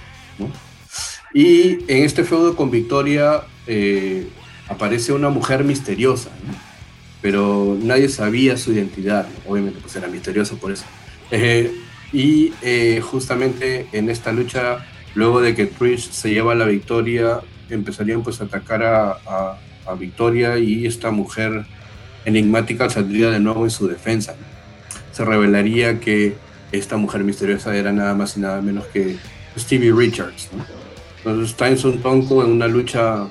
Y 1.33 1.79
en 1.87 2.03
este 2.03 2.23
feudo 2.23 2.55
con 2.55 2.71
Victoria 2.71 3.43
eh, 3.67 4.27
aparece 4.67 5.13
una 5.13 5.29
mujer 5.29 5.63
misteriosa, 5.63 6.29
pero 7.21 7.77
nadie 7.81 8.09
sabía 8.09 8.57
su 8.57 8.73
identidad, 8.73 9.27
obviamente 9.47 9.79
pues 9.81 9.95
era 9.95 10.07
misteriosa 10.07 10.55
por 10.55 10.71
eso. 10.71 10.85
Eh, 11.31 11.71
y 12.11 12.53
eh, 12.61 13.01
justamente 13.01 13.87
en 13.93 14.09
esta 14.09 14.33
lucha, 14.33 14.85
luego 15.15 15.39
de 15.41 15.55
que 15.55 15.65
Trish 15.67 16.11
se 16.11 16.31
lleva 16.31 16.55
la 16.55 16.65
victoria, 16.65 17.39
empezarían 17.69 18.23
pues 18.23 18.41
a 18.41 18.45
atacar 18.45 18.83
a, 18.83 19.57
a 19.85 19.95
Victoria 19.95 20.57
y 20.57 20.85
esta 20.85 21.11
mujer 21.11 21.65
enigmática 22.25 22.89
saldría 22.89 23.29
de 23.29 23.39
nuevo 23.39 23.63
en 23.63 23.71
su 23.71 23.87
defensa. 23.87 24.35
Se 25.13 25.23
revelaría 25.23 25.99
que 25.99 26.35
esta 26.71 26.97
mujer 26.97 27.23
misteriosa 27.23 27.75
era 27.75 27.91
nada 27.91 28.13
más 28.13 28.37
y 28.37 28.41
nada 28.41 28.61
menos 28.61 28.85
que 28.87 29.17
Stevie 29.57 29.93
Richards. 29.93 30.49
Entonces 31.23 31.55
Tyson 31.55 31.99
Tonko 31.99 32.43
en 32.43 32.51
una 32.51 32.67
lucha 32.67 33.27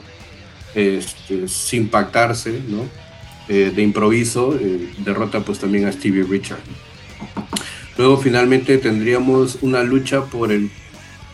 este, 0.74 1.48
sin 1.48 1.88
pactarse, 1.88 2.61
¿no? 2.68 2.85
Eh, 3.48 3.72
de 3.74 3.83
improviso, 3.83 4.57
eh, 4.61 4.92
derrota 4.98 5.40
pues 5.40 5.59
también 5.59 5.87
a 5.87 5.92
Stevie 5.92 6.22
Richards. 6.22 6.62
Luego 7.98 8.16
finalmente 8.16 8.79
tendríamos 8.79 9.59
una 9.61 9.83
lucha 9.83 10.24
por 10.24 10.53
el 10.53 10.70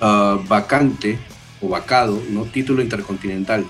uh, 0.00 0.42
vacante 0.48 1.18
o 1.60 1.68
vacado, 1.68 2.20
¿no? 2.30 2.44
título 2.44 2.82
intercontinental. 2.82 3.66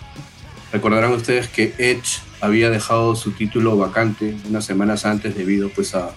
Recordarán 0.73 1.13
ustedes 1.13 1.49
que 1.49 1.75
Edge 1.79 2.21
había 2.41 2.71
dejado 2.71 3.17
su 3.17 3.33
título 3.33 3.77
vacante 3.77 4.37
unas 4.49 4.65
semanas 4.65 5.05
antes 5.05 5.37
debido 5.37 5.69
pues 5.71 5.95
a, 5.95 6.11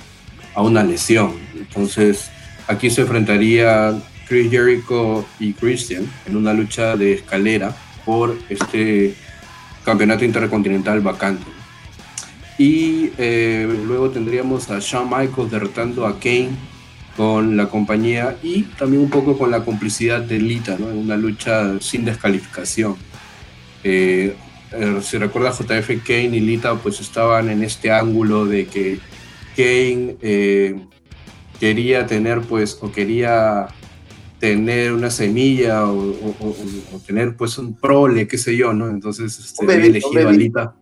a 0.54 0.62
una 0.62 0.84
lesión. 0.84 1.34
Entonces 1.56 2.30
aquí 2.68 2.90
se 2.92 3.02
enfrentaría 3.02 4.00
Chris 4.30 4.52
Jericho 4.52 5.26
y 5.40 5.54
Christian 5.54 6.06
en 6.28 6.38
una 6.38 6.54
lucha 6.54 6.96
de 6.96 7.14
escalera 7.14 7.76
por 8.06 8.38
este 8.48 9.16
campeonato 9.84 10.24
intercontinental 10.24 11.02
vacante. 11.02 11.46
Y 12.60 13.10
eh, 13.18 13.68
luego 13.88 14.12
tendríamos 14.12 14.70
a 14.70 14.80
Shawn 14.80 15.10
Michaels 15.10 15.50
derrotando 15.50 16.06
a 16.06 16.20
Kane 16.20 16.52
con 17.18 17.58
la 17.58 17.70
compañía 17.70 18.38
y 18.44 18.64
también 18.64 19.02
un 19.02 19.10
poco 19.10 19.36
con 19.36 19.50
la 19.50 19.66
complicidad 19.66 20.22
de 20.22 20.40
Lita, 20.40 20.78
¿no? 20.80 20.92
en 20.92 20.98
una 21.00 21.18
lucha 21.18 21.80
sin 21.80 22.06
descalificación. 22.06 22.98
Eh, 23.84 24.36
eh, 24.74 25.00
si 25.02 25.18
recuerda 25.18 25.52
JF, 25.52 26.04
Kane 26.06 26.38
y 26.38 26.40
Lita 26.40 26.76
pues 26.76 27.00
estaban 27.00 27.50
en 27.50 27.64
este 27.64 27.92
ángulo 27.92 28.46
de 28.46 28.68
que 28.68 29.00
Kane 29.58 30.86
quería 31.60 32.06
tener 32.06 32.42
pues 32.42 32.78
o 32.82 32.92
quería 32.92 33.70
tener 34.40 34.94
una 34.94 35.12
semilla 35.12 35.86
o, 35.86 36.16
tener 37.06 37.36
pues 37.36 37.58
un 37.58 37.76
prole, 37.76 38.28
qué 38.28 38.38
sé 38.38 38.56
yo, 38.56 38.74
¿no? 38.74 38.88
Entonces 38.88 39.38
este, 39.38 39.66
había 39.66 39.86
elegido 39.86 40.30
a 40.30 40.32
Lita. 40.32 40.76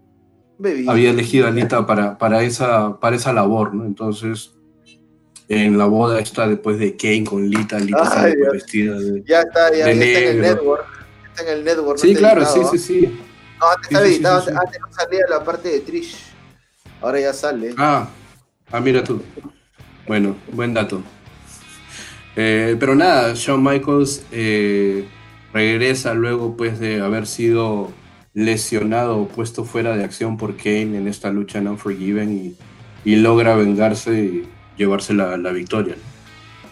Había 0.87 1.09
elegido 1.11 1.47
a 1.47 1.51
Lita 1.51 1.85
para, 1.85 2.17
para, 2.17 2.43
esa, 2.43 2.99
para 2.99 3.15
esa 3.15 3.33
labor, 3.33 3.73
¿no? 3.73 3.85
Entonces, 3.85 4.53
en 5.49 5.77
la 5.77 5.85
boda 5.85 6.19
está 6.19 6.47
después 6.47 6.79
de 6.79 6.95
Kane 6.95 7.23
con 7.23 7.49
Lita, 7.49 7.79
Lita 7.79 8.27
vestida 8.51 8.97
de 8.99 9.23
Ya 9.25 9.41
está, 9.41 9.71
ya, 9.71 9.89
está 9.89 10.19
en 10.19 10.27
el 10.27 10.41
network. 10.41 10.85
Está 11.29 11.43
en 11.43 11.57
el 11.57 11.63
network. 11.63 11.99
Sí, 11.99 12.15
claro, 12.15 12.45
sí, 12.45 12.59
sí, 12.71 12.77
sí. 12.77 13.19
No, 13.59 13.69
antes 13.69 13.87
estaba 13.87 14.05
editado, 14.05 14.39
antes 14.39 14.81
no 14.81 14.87
salía 14.91 15.25
la 15.29 15.43
parte 15.43 15.69
de 15.69 15.79
Trish. 15.79 16.17
Ahora 17.01 17.19
ya 17.19 17.33
sale. 17.33 17.73
Ah, 17.77 18.07
ah 18.71 18.79
mira 18.79 19.03
tú. 19.03 19.21
Bueno, 20.07 20.35
buen 20.51 20.73
dato. 20.73 21.01
Eh, 22.39 22.77
pero 22.79 22.93
nada, 22.93 23.33
Shawn 23.33 23.63
Michaels 23.63 24.23
eh, 24.31 25.07
regresa 25.51 26.13
luego 26.13 26.55
pues 26.55 26.79
de 26.79 27.01
haber 27.01 27.25
sido 27.25 27.91
lesionado 28.35 29.17
o 29.17 29.27
puesto 29.27 29.65
fuera 29.65 29.97
de 29.97 30.03
acción 30.03 30.37
por 30.37 30.55
Kane 30.55 30.99
en 30.99 31.07
esta 31.07 31.31
lucha 31.31 31.57
en 31.57 31.67
Unforgiven 31.67 32.55
y, 33.03 33.15
logra 33.15 33.55
vengarse 33.55 34.23
y 34.23 34.47
llevarse 34.77 35.15
la, 35.15 35.35
victoria. 35.51 35.95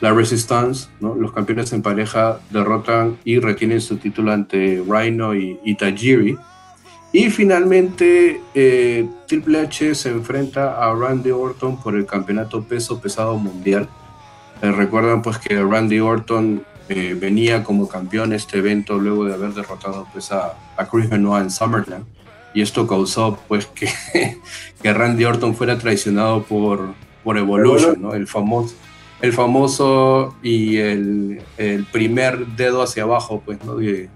La 0.01 0.13
Resistance, 0.13 0.89
los 0.99 1.32
campeones 1.32 1.73
en 1.73 1.82
pareja 1.82 2.39
derrotan 2.51 3.17
y 3.23 3.39
retienen 3.39 3.82
su 3.82 3.97
título 3.97 4.34
ante 4.34 4.84
Rhino 4.88 5.34
y, 5.34 5.75
Tajiri. 5.75 6.38
Y 7.12 7.30
finalmente 7.32 8.41
eh, 8.54 9.08
Triple 9.28 9.62
H 9.62 9.95
se 9.95 10.10
enfrenta 10.10 10.75
a 10.78 10.93
Randy 10.93 11.32
Orton 11.32 11.82
por 11.82 11.95
el 11.95 12.06
campeonato 12.06 12.62
peso 12.63 13.01
pesado 13.01 13.38
mundial 13.38 13.89
eh, 14.65 14.71
recuerdan 14.71 15.21
pues 15.21 15.38
que 15.38 15.62
Randy 15.62 15.99
Orton 15.99 16.63
eh, 16.89 17.15
venía 17.19 17.63
como 17.63 17.88
campeón 17.88 18.34
este 18.34 18.60
evento 18.60 18.97
luego 18.97 19.25
de 19.25 19.34
haber 19.34 19.54
derrotado 19.54 20.08
pues 20.12 20.32
a, 20.32 20.58
Chris 20.91 21.10
Benoit 21.10 21.43
en 21.43 21.51
SummerSlam 21.51 22.06
y 22.54 22.62
esto 22.62 22.88
causó 22.88 23.39
pues 23.47 23.65
que, 23.67 23.89
que 24.82 24.93
Randy 24.93 25.25
Orton 25.25 25.56
fuera 25.56 25.78
traicionado 25.78 26.43
por, 26.43 26.93
por 27.23 27.38
Evolution, 27.38 28.01
¿no? 28.01 28.13
el, 28.13 28.28
famoso, 28.28 28.75
el 29.21 29.34
famoso 29.34 30.36
y 30.41 30.78
el, 30.78 31.41
el 31.58 31.86
primer 31.86 32.45
dedo 32.47 32.82
hacia 32.82 33.04
abajo 33.04 33.41
pues, 33.45 33.63
¿no? 33.63 33.75
de, 33.75 34.10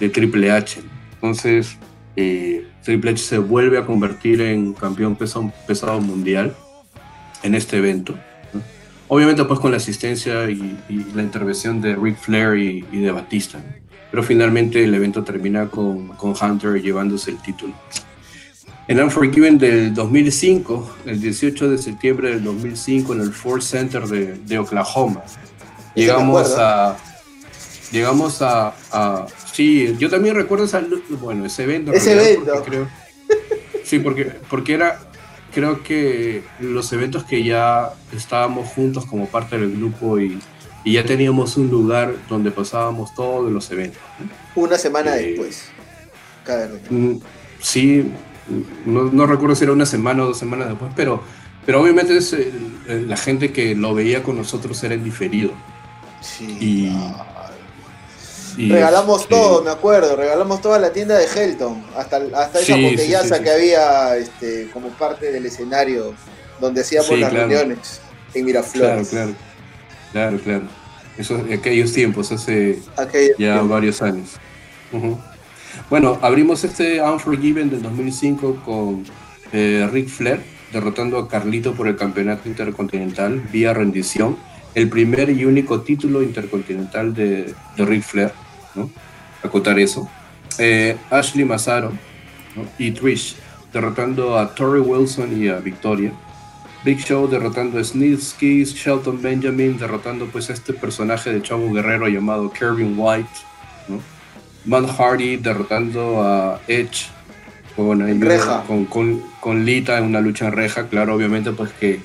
de 0.00 0.08
Triple 0.08 0.50
H. 0.50 0.80
Entonces 1.14 1.76
eh, 2.16 2.66
Triple 2.82 3.12
H 3.12 3.22
se 3.22 3.38
vuelve 3.38 3.78
a 3.78 3.86
convertir 3.86 4.40
en 4.40 4.72
campeón 4.72 5.16
peso, 5.16 5.52
pesado 5.66 6.00
mundial 6.00 6.56
en 7.42 7.54
este 7.54 7.76
evento. 7.76 8.18
Obviamente 9.08 9.44
pues 9.44 9.60
con 9.60 9.70
la 9.70 9.76
asistencia 9.76 10.50
y, 10.50 10.78
la 11.14 11.22
intervención 11.22 11.80
de 11.80 11.94
Ric 11.94 12.16
Flair 12.16 12.58
y, 12.58 12.80
de 12.82 13.10
Batista. 13.10 13.60
Pero 14.10 14.22
finalmente 14.22 14.82
el 14.82 14.94
evento 14.94 15.22
termina 15.22 15.68
con, 15.68 16.08
con, 16.08 16.34
Hunter 16.40 16.80
llevándose 16.80 17.30
el 17.30 17.38
título. 17.38 17.74
En 18.88 19.00
Unforgiven 19.00 19.58
del 19.58 19.92
2005, 19.94 20.96
el 21.06 21.20
18 21.20 21.70
de 21.70 21.78
septiembre 21.78 22.30
del 22.30 22.44
2005, 22.44 23.14
en 23.14 23.20
el 23.20 23.32
Ford 23.32 23.60
Center 23.60 24.06
de, 24.06 24.34
de 24.34 24.58
Oklahoma, 24.58 25.22
llegamos 25.94 26.54
a... 26.56 26.96
Llegamos 27.92 28.42
a, 28.42 28.74
Sí, 29.56 29.96
yo 29.98 30.10
también 30.10 30.34
recuerdo 30.34 30.66
esa, 30.66 30.84
bueno, 31.22 31.46
ese 31.46 31.62
evento. 31.62 31.90
Ese 31.90 32.12
evento. 32.12 32.62
Creo, 32.62 32.86
sí, 33.84 33.98
porque, 34.00 34.32
porque 34.50 34.74
era, 34.74 35.00
creo 35.56 35.82
que 35.82 36.42
los 36.60 36.92
eventos 36.92 37.24
que 37.24 37.42
ya 37.42 37.94
estábamos 38.14 38.68
juntos 38.68 39.06
como 39.06 39.26
parte 39.26 39.56
del 39.58 39.74
grupo 39.74 40.20
y, 40.20 40.38
ya 40.84 41.02
teníamos 41.02 41.56
un 41.56 41.70
lugar 41.70 42.14
donde 42.28 42.50
pasábamos 42.50 43.14
todos 43.14 43.50
los 43.50 43.70
eventos. 43.70 44.00
Una 44.54 44.76
semana 44.76 45.16
eh, 45.16 45.28
después. 45.28 45.64
Mm, 46.90 47.16
sí, 47.58 48.12
no, 48.84 49.26
recuerdo 49.26 49.56
si 49.56 49.64
era 49.64 49.72
una 49.72 49.86
semana 49.86 50.24
o 50.24 50.26
dos 50.26 50.38
semanas 50.38 50.68
después, 50.68 50.92
pero, 50.94 51.22
pero 51.64 51.80
obviamente 51.80 52.18
es, 52.18 52.36
la 52.86 53.16
gente 53.16 53.50
que 53.50 53.74
lo 53.74 53.94
veía 53.94 54.22
con 54.22 54.36
nosotros 54.36 54.84
era 54.84 54.94
en 54.94 55.04
diferido. 55.04 55.52
Sí. 56.20 56.92
Regalamos 58.56 59.28
todo, 59.28 59.62
me 59.62 59.70
acuerdo, 59.70 60.16
regalamos 60.16 60.60
toda 60.60 60.78
la 60.78 60.92
tienda 60.92 61.16
de 61.16 61.26
Helton, 61.26 61.84
hasta, 61.96 62.20
hasta 62.34 62.60
esa 62.60 62.76
botellaza 62.76 63.42
que 63.42 63.50
había 63.50 64.16
este, 64.16 64.70
como 64.72 64.88
parte 64.90 65.30
del 65.32 65.46
escenario 65.46 66.14
donde 66.60 66.80
hacíamos 66.80 67.18
las 67.18 67.32
reuniones 67.32 68.00
en 68.34 68.44
Miraflores. 68.44 69.08
Claro, 69.08 69.34
claro, 70.12 70.38
claro, 70.42 70.68
claro. 71.18 71.52
aquellos 71.52 71.92
tiempos, 71.92 72.32
hace 72.32 72.80
ya 73.38 73.60
varios 73.62 74.02
años. 74.02 74.30
Bueno, 75.90 76.18
abrimos 76.22 76.64
este 76.64 77.02
Unforgiven 77.02 77.70
del 77.70 77.82
2005 77.82 78.62
con 78.64 79.04
eh, 79.52 79.88
Rick 79.92 80.08
Flair 80.08 80.56
derrotando 80.72 81.18
a 81.18 81.28
Carlito 81.28 81.74
por 81.74 81.88
el 81.88 81.96
campeonato 81.96 82.48
intercontinental 82.48 83.40
vía 83.52 83.72
rendición, 83.72 84.36
el 84.74 84.88
primer 84.88 85.30
y 85.30 85.44
único 85.44 85.80
título 85.80 86.22
intercontinental 86.22 87.14
de, 87.14 87.54
de 87.76 87.84
Ric 87.84 88.02
Flair. 88.02 88.32
Acotar 89.42 89.78
eso. 89.78 90.08
Eh, 90.58 90.96
Ashley 91.10 91.44
Massaro 91.44 91.92
y 92.78 92.90
Trish 92.92 93.36
derrotando 93.72 94.38
a 94.38 94.54
Tori 94.54 94.80
Wilson 94.80 95.40
y 95.40 95.48
a 95.48 95.56
Victoria. 95.56 96.12
Big 96.84 97.00
Show 97.00 97.28
derrotando 97.28 97.78
a 97.78 97.84
Snitsky, 97.84 98.64
Shelton 98.64 99.20
Benjamin 99.20 99.76
derrotando 99.76 100.26
pues 100.26 100.50
a 100.50 100.52
este 100.52 100.72
personaje 100.72 101.32
de 101.32 101.42
Chavo 101.42 101.72
Guerrero 101.72 102.06
llamado 102.08 102.50
Kevin 102.52 102.94
White. 102.96 103.28
¿no? 103.88 104.00
Matt 104.64 104.96
Hardy 104.96 105.36
derrotando 105.36 106.22
a 106.22 106.60
Edge 106.68 107.08
con, 107.76 108.86
con, 108.86 109.22
con, 109.40 109.64
Lita 109.64 109.98
en 109.98 110.04
una 110.04 110.20
lucha 110.20 110.46
en 110.46 110.52
reja, 110.52 110.88
claro, 110.88 111.14
obviamente 111.14 111.52
pues 111.52 111.72
que 111.72 112.00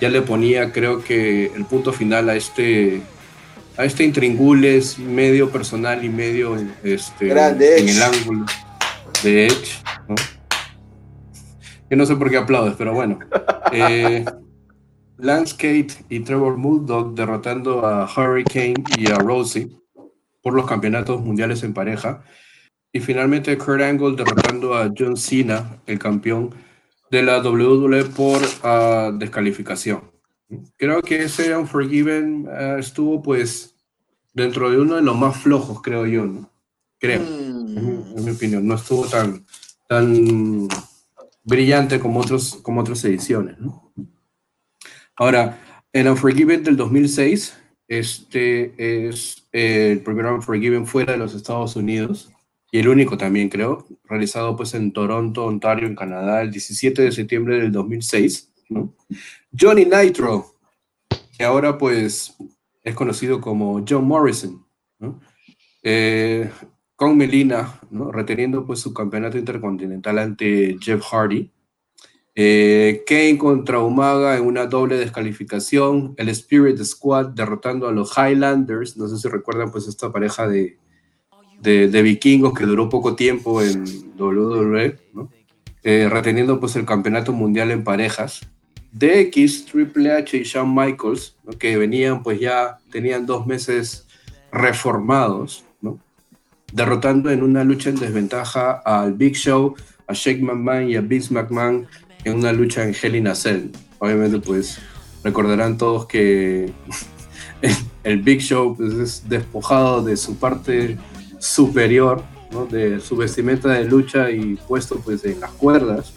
ya 0.00 0.08
le 0.08 0.22
ponía 0.22 0.72
creo 0.72 1.02
que 1.02 1.46
el 1.46 1.64
punto 1.64 1.92
final 1.92 2.28
a 2.28 2.36
este 2.36 3.02
a 3.76 3.84
este 3.84 4.04
intringules 4.04 4.98
medio 4.98 5.50
personal 5.50 6.04
y 6.04 6.08
medio 6.08 6.56
este, 6.82 7.30
en 7.30 7.88
el 7.88 8.02
ángulo 8.02 8.46
de 9.22 9.46
Edge. 9.46 9.82
¿no? 10.08 10.14
Que 11.88 11.96
no 11.96 12.06
sé 12.06 12.16
por 12.16 12.30
qué 12.30 12.38
aplaudes, 12.38 12.74
pero 12.76 12.94
bueno. 12.94 13.18
Eh, 13.72 14.24
Lance 15.18 15.54
Kate 15.54 16.04
y 16.08 16.20
Trevor 16.20 16.56
Bulldog 16.56 17.14
derrotando 17.14 17.84
a 17.84 18.04
Hurricane 18.04 18.84
y 18.96 19.10
a 19.10 19.16
Rosie 19.16 19.68
por 20.40 20.54
los 20.54 20.66
campeonatos 20.66 21.20
mundiales 21.20 21.64
en 21.64 21.74
pareja. 21.74 22.22
Y 22.92 23.00
finalmente 23.00 23.58
Kurt 23.58 23.82
Angle 23.82 24.14
derrotando 24.14 24.74
a 24.74 24.90
John 24.96 25.16
Cena, 25.16 25.82
el 25.86 25.98
campeón 25.98 26.54
de 27.10 27.24
la 27.24 27.40
WWE 27.40 28.04
por 28.04 28.40
ah, 28.62 29.10
descalificación. 29.12 30.15
Creo 30.76 31.02
que 31.02 31.24
ese 31.24 31.56
Unforgiven 31.56 32.46
uh, 32.46 32.78
estuvo 32.78 33.22
pues 33.22 33.74
dentro 34.32 34.70
de 34.70 34.78
uno 34.78 34.96
de 34.96 35.02
los 35.02 35.16
más 35.16 35.36
flojos, 35.38 35.82
creo 35.82 36.06
yo, 36.06 36.24
¿no? 36.24 36.50
Creo, 36.98 37.20
en, 37.20 38.24
mi, 38.24 38.30
opinión. 38.30 38.66
No 38.66 38.74
estuvo 38.74 39.06
tan, 39.06 39.44
tan 39.88 40.68
brillante 41.44 41.98
como, 41.98 42.20
otros, 42.20 42.56
como 42.62 42.80
otras 42.80 43.04
ediciones, 43.04 43.58
¿no? 43.58 43.92
Ahora, 45.16 45.58
en 45.92 46.08
Unforgiven 46.08 46.62
del 46.62 46.76
2006, 46.76 47.56
este 47.88 49.08
es 49.08 49.46
el 49.52 50.00
primer 50.00 50.26
Unforgiven 50.26 50.86
fuera 50.86 51.12
de 51.12 51.18
los 51.18 51.34
Estados 51.34 51.76
Unidos 51.76 52.30
y 52.70 52.78
el 52.78 52.88
único 52.88 53.16
también 53.16 53.48
creo, 53.48 53.86
realizado 54.04 54.56
pues 54.56 54.74
en 54.74 54.92
Toronto, 54.92 55.46
Ontario, 55.46 55.86
en 55.86 55.94
Canadá, 55.94 56.42
el 56.42 56.50
17 56.50 57.00
de 57.00 57.12
septiembre 57.12 57.58
del 57.58 57.72
2006. 57.72 58.52
Johnny 59.58 59.84
Nitro, 59.84 60.54
que 61.36 61.44
ahora 61.44 61.78
pues 61.78 62.36
es 62.82 62.94
conocido 62.94 63.40
como 63.40 63.84
John 63.88 64.06
Morrison, 64.06 64.64
¿no? 64.98 65.20
Eh, 65.82 66.50
con 66.96 67.16
Melina, 67.16 67.78
reteniendo 68.10 68.66
pues 68.66 68.80
su 68.80 68.94
campeonato 68.94 69.36
intercontinental 69.38 70.18
ante 70.18 70.78
Jeff 70.80 71.02
Hardy. 71.02 71.50
Eh, 72.34 73.02
Kane 73.06 73.38
contra 73.38 73.80
Umaga 73.80 74.36
en 74.36 74.44
una 74.44 74.66
doble 74.66 74.96
descalificación. 74.96 76.14
El 76.16 76.28
Spirit 76.30 76.78
Squad 76.82 77.28
derrotando 77.28 77.86
a 77.86 77.92
los 77.92 78.12
Highlanders. 78.16 78.96
No 78.96 79.08
sé 79.08 79.18
si 79.18 79.28
recuerdan 79.28 79.70
pues 79.70 79.88
esta 79.88 80.10
pareja 80.10 80.48
de, 80.48 80.78
de, 81.60 82.02
vikingos 82.02 82.52
que 82.54 82.66
duró 82.66 82.88
poco 82.88 83.14
tiempo 83.14 83.62
en 83.62 83.84
WWE, 84.18 84.98
eh, 85.82 86.08
reteniendo 86.10 86.60
pues 86.60 86.76
el 86.76 86.84
campeonato 86.84 87.32
mundial 87.32 87.70
en 87.70 87.84
parejas. 87.84 88.40
DX, 88.98 89.66
Triple 89.66 90.10
H 90.10 90.36
y 90.38 90.42
Shawn 90.42 90.74
Michaels, 90.74 91.36
que 91.58 91.76
venían 91.76 92.22
pues 92.22 92.40
ya, 92.40 92.78
tenían 92.90 93.26
dos 93.26 93.46
meses 93.46 94.06
reformados, 94.50 95.64
derrotando 96.72 97.30
en 97.30 97.42
una 97.42 97.62
lucha 97.62 97.90
en 97.90 97.96
desventaja 97.96 98.72
al 98.84 99.12
Big 99.12 99.34
Show, 99.34 99.74
a 100.06 100.14
Shake 100.14 100.40
McMahon 100.40 100.88
y 100.88 100.96
a 100.96 101.00
Vince 101.02 101.32
McMahon 101.32 101.86
en 102.24 102.36
una 102.36 102.52
lucha 102.52 102.84
en 102.84 102.94
Hell 103.00 103.16
in 103.16 103.28
a 103.28 103.34
Cell. 103.34 103.70
Obviamente 103.98 104.38
pues 104.38 104.78
recordarán 105.22 105.76
todos 105.76 106.06
que 106.06 106.72
el 108.04 108.22
Big 108.22 108.40
Show 108.40 108.76
pues, 108.76 108.94
es 108.94 109.28
despojado 109.28 110.02
de 110.02 110.16
su 110.16 110.36
parte 110.36 110.96
superior, 111.38 112.22
de 112.70 113.00
su 113.00 113.16
vestimenta 113.16 113.68
de 113.68 113.84
lucha 113.84 114.30
y 114.30 114.56
puesto 114.68 114.98
pues 115.00 115.24
en 115.24 115.40
las 115.40 115.50
cuerdas. 115.52 116.14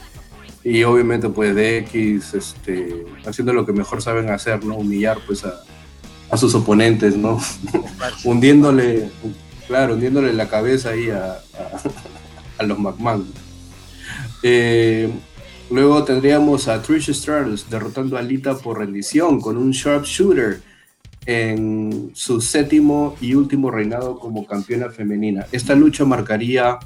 Y 0.64 0.84
obviamente 0.84 1.30
pues 1.30 1.56
de 1.56 1.80
X 1.80 2.34
este, 2.34 3.06
haciendo 3.26 3.54
lo 3.54 3.66
que 3.66 3.74
mejor 3.74 4.02
saben 4.02 4.30
hacer, 4.30 4.64
¿no? 4.66 4.76
Humillar 4.76 5.20
pues 5.26 5.46
a, 5.46 5.62
a 6.30 6.38
sus 6.38 6.54
oponentes, 6.56 7.16
¿no? 7.18 7.40
hundiéndole, 8.24 9.10
claro, 9.68 9.94
hundiéndole 9.94 10.34
la 10.34 10.50
cabeza 10.50 10.90
ahí 10.90 11.10
a, 11.10 11.40
a, 12.58 12.64
los 12.64 12.78
McMahon. 12.78 13.26
Eh, 14.44 15.10
luego 15.70 16.04
tendríamos 16.04 16.68
a 16.68 16.82
Trish 16.82 17.14
Stratus 17.14 17.70
derrotando 17.70 18.18
a 18.18 18.22
Lita 18.22 18.58
por 18.58 18.80
rendición 18.80 19.40
con 19.40 19.58
un 19.58 19.72
sharpshooter 19.72 20.62
en 21.26 22.12
su 22.14 22.42
séptimo 22.42 23.16
y 23.22 23.36
último 23.36 23.72
reinado 23.72 24.18
como 24.18 24.46
campeona 24.46 24.90
femenina. 24.90 25.46
Esta 25.52 25.76
lucha 25.76 26.06
marcaría 26.06 26.80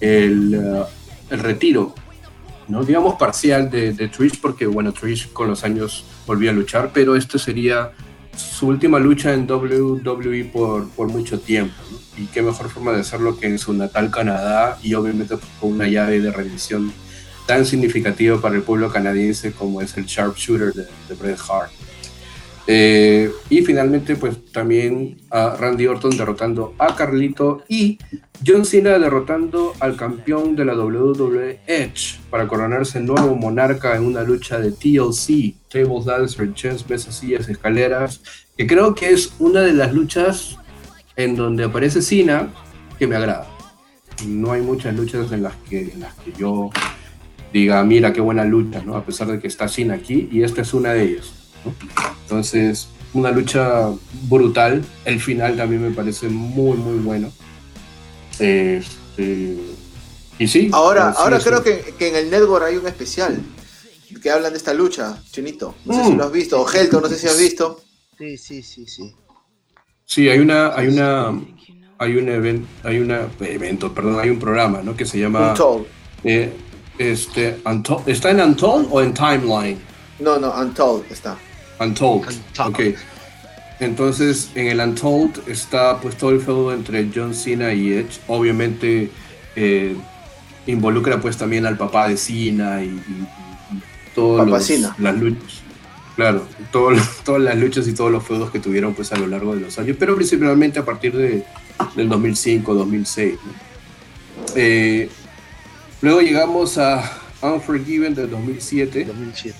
el, 0.00 0.54
uh, 0.54 0.84
el 1.30 1.38
retiro, 1.40 1.94
¿no? 2.68 2.84
digamos 2.84 3.14
parcial 3.14 3.70
de, 3.70 3.92
de, 3.92 4.08
Trish, 4.08 4.40
porque 4.40 4.66
bueno, 4.66 4.92
Trish 4.92 5.32
con 5.32 5.48
los 5.48 5.64
años 5.64 6.04
volvió 6.26 6.50
a 6.50 6.52
luchar, 6.52 6.90
pero 6.92 7.16
esta 7.16 7.38
sería 7.38 7.92
su 8.36 8.68
última 8.68 8.98
lucha 8.98 9.32
en 9.32 9.50
WWE 9.50 10.50
por, 10.52 10.88
por 10.90 11.08
mucho 11.08 11.38
tiempo. 11.40 11.74
Y 12.16 12.26
qué 12.26 12.42
mejor 12.42 12.70
forma 12.70 12.92
de 12.92 13.00
hacerlo 13.00 13.38
que 13.38 13.46
en 13.46 13.58
su 13.58 13.72
natal 13.72 14.10
Canadá 14.10 14.78
y 14.82 14.94
obviamente 14.94 15.36
con 15.60 15.72
una 15.72 15.88
llave 15.88 16.20
de 16.20 16.30
rendición 16.30 16.92
tan 17.46 17.66
significativa 17.66 18.40
para 18.40 18.54
el 18.54 18.62
pueblo 18.62 18.90
canadiense 18.90 19.52
como 19.52 19.80
es 19.80 19.96
el 19.96 20.06
sharpshooter 20.06 20.72
de, 20.72 20.86
de 21.08 21.14
Bret 21.14 21.38
Hart. 21.48 21.70
Eh, 22.66 23.30
y 23.50 23.62
finalmente, 23.62 24.16
pues 24.16 24.46
también 24.50 25.18
a 25.30 25.56
Randy 25.56 25.86
Orton 25.86 26.16
derrotando 26.16 26.74
a 26.78 26.96
Carlito 26.96 27.62
y 27.68 27.98
John 28.44 28.64
Cena 28.64 28.98
derrotando 28.98 29.74
al 29.80 29.96
campeón 29.96 30.56
de 30.56 30.64
la 30.64 30.74
WWE 30.74 31.60
Edge 31.66 32.18
para 32.30 32.48
coronarse 32.48 33.00
nuevo 33.00 33.36
monarca 33.36 33.96
en 33.96 34.04
una 34.04 34.22
lucha 34.22 34.58
de 34.58 34.72
TLC, 34.72 35.54
Tables, 35.68 36.06
Ladders, 36.06 36.38
Chance, 36.54 36.84
Mesas, 36.88 37.14
Sillas, 37.16 37.48
Escaleras, 37.48 38.22
que 38.56 38.66
creo 38.66 38.94
que 38.94 39.10
es 39.10 39.34
una 39.38 39.60
de 39.60 39.74
las 39.74 39.92
luchas 39.92 40.56
en 41.16 41.36
donde 41.36 41.64
aparece 41.64 42.00
Cena 42.00 42.52
que 42.98 43.06
me 43.06 43.16
agrada. 43.16 43.46
No 44.26 44.52
hay 44.52 44.62
muchas 44.62 44.94
luchas 44.94 45.32
en 45.32 45.42
las 45.42 45.54
que, 45.68 45.92
en 45.92 46.00
las 46.00 46.14
que 46.14 46.32
yo 46.32 46.70
diga, 47.52 47.84
mira 47.84 48.12
qué 48.12 48.20
buena 48.20 48.44
lucha, 48.44 48.82
¿no? 48.84 48.96
a 48.96 49.04
pesar 49.04 49.28
de 49.28 49.38
que 49.38 49.48
está 49.48 49.68
Cena 49.68 49.94
aquí, 49.94 50.28
y 50.32 50.42
esta 50.42 50.62
es 50.62 50.72
una 50.72 50.92
de 50.92 51.04
ellas. 51.04 51.43
Entonces, 52.22 52.88
una 53.14 53.30
lucha 53.30 53.90
brutal. 54.28 54.84
El 55.04 55.20
final 55.20 55.56
también 55.56 55.82
me 55.82 55.90
parece 55.90 56.28
muy, 56.28 56.76
muy 56.76 56.98
bueno. 56.98 57.32
Este, 58.38 59.56
y 60.38 60.48
sí. 60.48 60.70
Ahora, 60.72 61.10
ahora 61.10 61.38
creo 61.38 61.62
que, 61.62 61.94
en 61.98 62.16
el 62.16 62.30
network 62.30 62.64
hay 62.64 62.76
un 62.76 62.86
especial 62.86 63.40
que 64.22 64.30
hablan 64.30 64.52
de 64.52 64.58
esta 64.58 64.74
lucha, 64.74 65.20
Chinito. 65.30 65.74
No 65.84 65.94
sé 65.94 66.04
si 66.04 66.12
mm. 66.12 66.18
lo 66.18 66.24
has 66.24 66.32
visto. 66.32 66.60
O 66.60 66.70
Helto, 66.70 67.00
no 67.00 67.08
sé 67.08 67.18
si 67.18 67.26
has 67.26 67.38
visto. 67.38 67.80
Sí, 68.18 68.36
sí, 68.36 68.62
sí, 68.62 68.86
sí. 68.86 69.14
Sí, 70.04 70.28
hay 70.28 70.38
una, 70.38 70.74
hay 70.74 70.88
una, 70.88 71.40
hay 71.98 72.16
un 72.16 72.28
evento, 72.28 72.68
hay 72.84 72.98
un 72.98 73.10
evento, 73.40 73.92
perdón, 73.92 74.20
hay 74.20 74.30
un 74.30 74.38
programa, 74.38 74.82
¿no? 74.82 74.96
Que 74.96 75.04
se 75.04 75.18
llama. 75.18 75.50
Untold. 75.50 75.86
Eh, 76.22 76.52
este, 76.98 77.60
¿Está 78.06 78.30
en 78.30 78.40
Untold 78.40 78.88
o 78.90 79.00
en 79.00 79.14
Timeline? 79.14 79.78
No, 80.20 80.38
no, 80.38 80.52
Untold 80.52 81.10
está. 81.10 81.36
Untold. 81.80 82.28
Ok. 82.58 82.80
Entonces, 83.80 84.50
en 84.54 84.68
el 84.68 84.80
Untold 84.80 85.48
está 85.48 86.00
pues 86.00 86.16
todo 86.16 86.30
el 86.30 86.40
feudo 86.40 86.72
entre 86.72 87.08
John 87.14 87.34
Cena 87.34 87.72
y 87.72 87.92
Edge. 87.92 88.20
Obviamente 88.28 89.10
eh, 89.56 89.96
involucra 90.66 91.20
pues 91.20 91.36
también 91.36 91.66
al 91.66 91.76
papá 91.76 92.08
de 92.08 92.16
Cena 92.16 92.82
y, 92.82 93.00
todas 94.14 94.48
las 94.98 95.16
luchas. 95.18 95.62
Claro, 96.16 96.46
todas 96.72 97.42
las 97.42 97.56
luchas 97.56 97.88
y 97.88 97.92
todos 97.92 98.12
los 98.12 98.24
feudos 98.24 98.50
que 98.50 98.60
tuvieron 98.60 98.94
pues 98.94 99.12
a 99.12 99.16
lo 99.16 99.26
largo 99.26 99.54
de 99.54 99.62
los 99.62 99.78
años, 99.78 99.96
pero 99.98 100.14
principalmente 100.14 100.78
a 100.78 100.84
partir 100.84 101.16
de, 101.16 101.44
del 101.96 102.08
2005, 102.08 102.74
2006. 102.74 103.34
Eh, 104.54 105.08
luego 106.00 106.20
llegamos 106.20 106.78
a 106.78 107.23
Unforgiven 107.44 108.14
del 108.14 108.30
2007, 108.30 109.06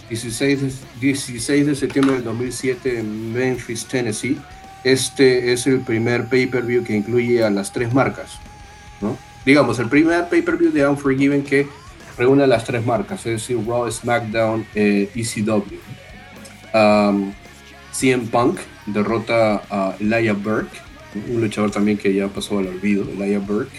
16, 0.09 0.61
de, 0.63 0.73
16 1.01 1.67
de 1.67 1.75
septiembre 1.75 2.15
del 2.15 2.25
2007 2.25 2.99
en 2.99 3.33
Memphis, 3.33 3.85
Tennessee. 3.85 4.39
Este 4.85 5.53
es 5.53 5.67
el 5.67 5.81
primer 5.81 6.27
pay-per-view 6.27 6.83
que 6.83 6.97
incluye 6.97 7.45
a 7.45 7.51
las 7.51 7.73
tres 7.73 7.93
marcas. 7.93 8.39
¿no? 9.03 9.19
Digamos, 9.45 9.79
el 9.79 9.89
primer 9.89 10.29
pay-per-view 10.29 10.73
de 10.73 10.89
Unforgiven 10.89 11.43
que 11.43 11.69
reúne 12.17 12.45
a 12.45 12.47
las 12.47 12.65
tres 12.65 12.85
marcas, 12.87 13.21
es 13.27 13.43
decir, 13.43 13.59
Raw, 13.67 13.91
SmackDown, 13.91 14.67
eh, 14.75 15.11
ECW. 15.15 15.79
Um, 16.73 17.33
CM 17.93 18.27
Punk 18.27 18.61
derrota 18.87 19.63
a 19.71 19.97
Elijah 20.01 20.33
Burke, 20.33 20.79
un 21.29 21.41
luchador 21.41 21.71
también 21.71 21.99
que 21.99 22.13
ya 22.13 22.29
pasó 22.29 22.59
al 22.59 22.69
olvido, 22.69 23.05
Elijah 23.05 23.39
Burke. 23.41 23.79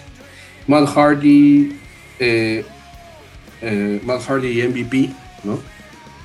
Matt 0.68 0.88
Hardy 0.96 1.76
eh, 2.20 2.66
eh, 3.62 4.02
Matt 4.04 4.22
Hardy 4.28 4.62
y 4.62 4.68
MVP, 4.68 5.10
¿no? 5.44 5.60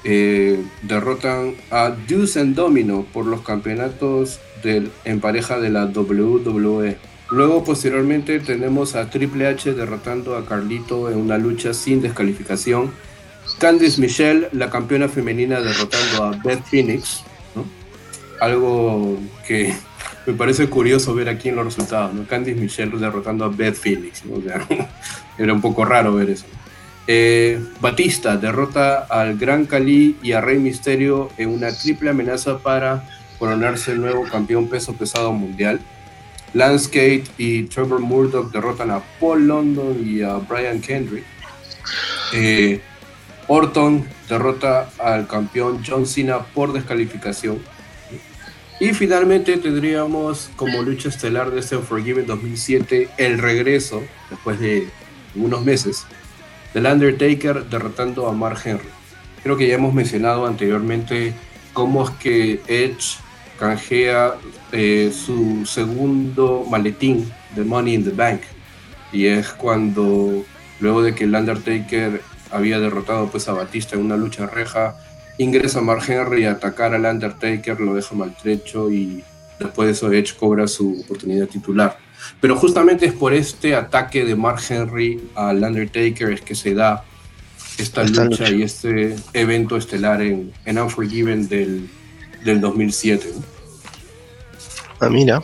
Eh, 0.03 0.59
derrotan 0.83 1.55
a 1.71 1.91
Deuce 1.91 2.41
and 2.41 2.55
Domino 2.55 3.05
por 3.13 3.27
los 3.27 3.43
campeonatos 3.43 4.41
del, 4.63 4.91
en 5.05 5.21
pareja 5.21 5.59
de 5.59 5.69
la 5.69 5.85
WWE. 5.85 6.97
Luego, 7.31 7.63
posteriormente, 7.65 8.41
tenemos 8.41 8.97
a 8.97 9.11
Triple 9.11 9.47
H 9.47 9.75
derrotando 9.75 10.37
a 10.37 10.47
Carlito 10.47 11.11
en 11.11 11.19
una 11.19 11.39
lucha 11.39 11.75
sin 11.75 12.01
descalificación. 12.01 12.91
Candice 13.59 14.01
Michelle, 14.01 14.49
la 14.53 14.71
campeona 14.71 15.09
femenina, 15.09 15.61
derrotando 15.61 16.25
a 16.25 16.31
Beth 16.43 16.65
Phoenix. 16.65 17.23
¿no? 17.55 17.65
Algo 18.41 19.19
que 19.47 19.75
me 20.27 20.33
parece 20.33 20.69
curioso 20.69 21.15
ver 21.15 21.29
aquí 21.29 21.51
en 21.51 21.57
los 21.57 21.67
resultados. 21.67 22.15
¿no? 22.15 22.27
Candice 22.27 22.59
Michelle 22.59 22.97
derrotando 22.99 23.45
a 23.45 23.49
Beth 23.49 23.77
Phoenix. 23.77 24.25
¿no? 24.25 24.43
era 25.39 25.53
un 25.53 25.61
poco 25.61 25.85
raro 25.85 26.15
ver 26.15 26.31
eso. 26.31 26.47
Eh, 27.13 27.61
Batista 27.81 28.37
derrota 28.37 29.01
al 29.11 29.37
Gran 29.37 29.67
Cali 29.67 30.17
y 30.23 30.31
a 30.31 30.41
Rey 30.41 30.61
Misterio 30.61 31.29
en 31.39 31.49
una 31.49 31.77
triple 31.77 32.11
amenaza 32.11 32.59
para 32.59 33.03
coronarse 33.37 33.91
el 33.91 34.01
nuevo 34.01 34.23
campeón 34.29 34.69
peso 34.69 34.95
pesado 34.95 35.33
mundial. 35.33 35.81
Lance 36.55 36.87
Gate 36.87 37.25
y 37.37 37.65
Trevor 37.65 37.99
Murdoch 37.99 38.53
derrotan 38.53 38.93
a 38.93 39.03
Paul 39.19 39.49
London 39.49 40.01
y 40.07 40.23
a 40.23 40.35
Brian 40.35 40.81
Kendrick. 40.81 41.25
Eh, 42.33 42.81
Orton 43.49 44.07
derrota 44.29 44.89
al 45.01 45.27
campeón 45.27 45.83
John 45.85 46.07
Cena 46.07 46.39
por 46.39 46.73
descalificación. 46.73 47.59
Y 48.79 48.91
finalmente 48.91 49.57
tendríamos 49.57 50.49
como 50.55 50.81
lucha 50.83 51.09
estelar 51.09 51.51
de 51.51 51.59
este 51.59 51.77
Unforgiven 51.77 52.27
2007 52.29 53.09
el 53.17 53.39
regreso, 53.39 54.01
después 54.31 54.61
de 54.61 54.89
unos 55.35 55.65
meses, 55.65 56.07
del 56.75 56.87
Undertaker 56.87 57.65
derrotando 57.65 58.29
a 58.29 58.33
Mark 58.33 58.61
Henry. 58.65 58.89
Creo 59.43 59.57
que 59.57 59.69
ya 59.69 59.75
hemos 59.75 59.95
mencionado 59.95 60.47
anteriormente 60.47 61.33
cómo 61.73 62.05
es 62.05 62.11
que 62.11 62.61
Edge 62.67 63.19
canjea 63.59 64.35
eh, 64.73 65.13
su 65.13 65.67
segundo 65.67 66.65
maletín 66.69 67.31
de 67.55 67.65
Money 67.65 67.95
in 67.95 68.05
the 68.05 68.11
Bank. 68.11 68.41
Y 69.13 69.27
es 69.27 69.49
cuando, 69.49 70.45
luego 70.81 71.03
de 71.03 71.15
que 71.15 71.25
el 71.25 71.35
Undertaker 71.35 72.23
había 72.51 72.79
derrotado 72.79 73.29
pues, 73.29 73.49
a 73.49 73.53
Batista 73.53 73.97
en 73.97 74.05
una 74.05 74.17
lucha 74.17 74.47
reja, 74.47 74.97
ingresa 75.39 75.81
Mark 75.81 76.03
Henry 76.07 76.45
a 76.45 76.53
atacar 76.53 76.95
al 76.95 77.05
Undertaker, 77.05 77.81
lo 77.81 77.95
deja 77.95 78.15
maltrecho 78.15 78.91
y 78.91 79.25
después 79.59 79.87
de 79.87 79.93
eso 79.93 80.13
Edge 80.13 80.35
cobra 80.39 80.67
su 80.67 81.01
oportunidad 81.05 81.47
titular. 81.47 81.99
Pero 82.41 82.57
justamente 82.57 83.07
es 83.07 83.13
por 83.13 83.35
este 83.35 83.75
ataque 83.75 84.25
de 84.25 84.35
Mark 84.35 84.61
Henry 84.69 85.21
al 85.35 85.63
Undertaker 85.63 86.33
es 86.33 86.41
que 86.41 86.55
se 86.55 86.75
da 86.75 87.05
esta, 87.79 88.05
lucha, 88.05 88.51
y 88.51 88.63
este 88.63 89.17
evento 89.33 89.77
estelar 89.77 90.23
en, 90.23 90.53
en 90.65 90.79
Unforgiven 90.79 91.49
del, 91.49 91.89
del 92.45 92.61
2007. 92.61 93.33
Ah, 95.01 95.09
mira. 95.09 95.43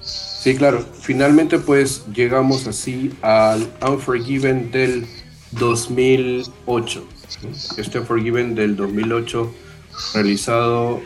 Sí, 0.00 0.54
claro. 0.56 0.84
Finalmente, 1.00 1.58
pues 1.58 2.04
llegamos 2.14 2.66
así 2.66 3.12
al 3.22 3.70
Unforgiven 3.86 4.70
del 4.70 5.06
2008. 5.52 7.06
Este 7.76 8.00
Unforgiven 8.00 8.54
del 8.54 8.76
2008, 8.76 9.54
realizado 10.14 11.00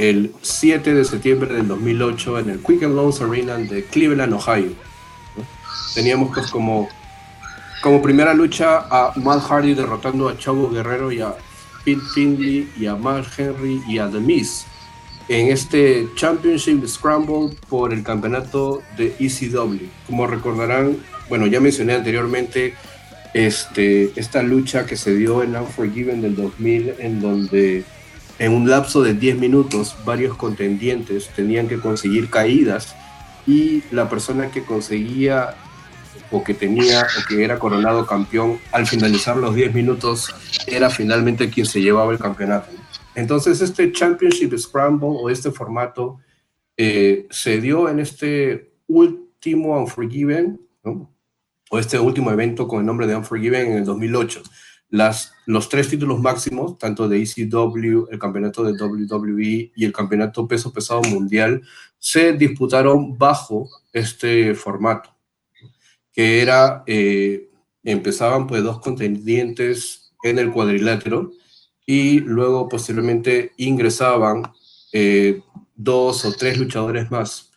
el 0.00 0.32
7 0.40 0.94
de 0.94 1.04
septiembre 1.04 1.52
del 1.52 1.68
2008 1.68 2.38
en 2.38 2.50
el 2.50 2.62
Quicken 2.62 2.96
Loans 2.96 3.20
Arena 3.20 3.58
de 3.58 3.84
Cleveland, 3.84 4.32
Ohio. 4.32 4.72
Teníamos 5.94 6.30
pues 6.34 6.50
como, 6.50 6.88
como 7.82 8.00
primera 8.00 8.32
lucha 8.32 8.86
a 8.90 9.12
Matt 9.16 9.42
Hardy 9.42 9.74
derrotando 9.74 10.30
a 10.30 10.38
Chavo 10.38 10.70
Guerrero 10.70 11.12
y 11.12 11.20
a 11.20 11.34
Pete 11.84 12.00
Finley 12.14 12.72
y 12.78 12.86
a 12.86 12.96
Mark 12.96 13.26
Henry 13.36 13.82
y 13.86 13.98
a 13.98 14.10
The 14.10 14.20
Miz 14.20 14.64
en 15.28 15.48
este 15.48 16.08
Championship 16.16 16.86
Scramble 16.86 17.54
por 17.68 17.92
el 17.92 18.02
campeonato 18.02 18.82
de 18.96 19.14
ECW. 19.20 19.86
Como 20.06 20.26
recordarán, 20.26 20.96
bueno, 21.28 21.46
ya 21.46 21.60
mencioné 21.60 21.92
anteriormente 21.92 22.74
este, 23.34 24.18
esta 24.18 24.42
lucha 24.42 24.86
que 24.86 24.96
se 24.96 25.14
dio 25.14 25.42
en 25.42 25.54
Unforgiven 25.54 26.22
del 26.22 26.34
2000, 26.34 26.94
en 26.98 27.20
donde 27.20 27.84
en 28.40 28.54
un 28.54 28.68
lapso 28.68 29.02
de 29.02 29.12
10 29.12 29.38
minutos 29.38 29.94
varios 30.06 30.34
contendientes 30.34 31.28
tenían 31.28 31.68
que 31.68 31.78
conseguir 31.78 32.30
caídas 32.30 32.96
y 33.46 33.82
la 33.90 34.08
persona 34.08 34.50
que 34.50 34.64
conseguía 34.64 35.56
o 36.30 36.42
que 36.42 36.54
tenía 36.54 37.02
o 37.02 37.28
que 37.28 37.44
era 37.44 37.58
coronado 37.58 38.06
campeón 38.06 38.58
al 38.72 38.86
finalizar 38.86 39.36
los 39.36 39.54
10 39.54 39.74
minutos 39.74 40.34
era 40.66 40.88
finalmente 40.88 41.50
quien 41.50 41.66
se 41.66 41.82
llevaba 41.82 42.12
el 42.12 42.18
campeonato. 42.18 42.70
Entonces, 43.14 43.60
este 43.60 43.92
Championship 43.92 44.56
Scramble 44.56 45.08
o 45.10 45.28
este 45.28 45.50
formato 45.50 46.20
eh, 46.78 47.26
se 47.28 47.60
dio 47.60 47.90
en 47.90 48.00
este 48.00 48.72
último 48.86 49.78
Unforgiven, 49.78 50.60
o 50.82 51.78
este 51.78 51.98
último 51.98 52.30
evento 52.30 52.66
con 52.66 52.80
el 52.80 52.86
nombre 52.86 53.06
de 53.06 53.16
Unforgiven 53.16 53.72
en 53.72 53.78
el 53.78 53.84
2008. 53.84 54.42
Los 54.90 55.68
tres 55.68 55.88
títulos 55.88 56.20
máximos, 56.20 56.76
tanto 56.76 57.08
de 57.08 57.22
ECW, 57.22 58.08
el 58.10 58.18
campeonato 58.18 58.64
de 58.64 58.72
WWE 58.72 59.72
y 59.74 59.84
el 59.84 59.92
campeonato 59.92 60.48
peso 60.48 60.72
pesado 60.72 61.02
mundial, 61.02 61.62
se 61.98 62.32
disputaron 62.32 63.16
bajo 63.16 63.68
este 63.92 64.54
formato, 64.54 65.14
que 66.12 66.42
era, 66.42 66.82
eh, 66.86 67.50
empezaban 67.84 68.46
pues 68.46 68.64
dos 68.64 68.80
contendientes 68.80 70.12
en 70.24 70.38
el 70.38 70.50
cuadrilátero 70.50 71.32
y 71.86 72.20
luego 72.20 72.68
posteriormente 72.68 73.52
ingresaban 73.56 74.42
eh, 74.92 75.40
dos 75.76 76.24
o 76.24 76.32
tres 76.32 76.58
luchadores 76.58 77.10
más. 77.10 77.52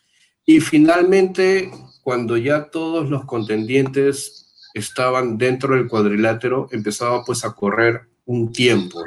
Y 0.46 0.60
finalmente, 0.60 1.70
cuando 2.02 2.36
ya 2.36 2.70
todos 2.70 3.10
los 3.10 3.24
contendientes 3.24 4.43
estaban 4.74 5.38
dentro 5.38 5.74
del 5.74 5.88
cuadrilátero, 5.88 6.68
empezaba 6.72 7.24
pues 7.24 7.44
a 7.44 7.52
correr 7.52 8.02
un 8.26 8.52
tiempo. 8.52 9.00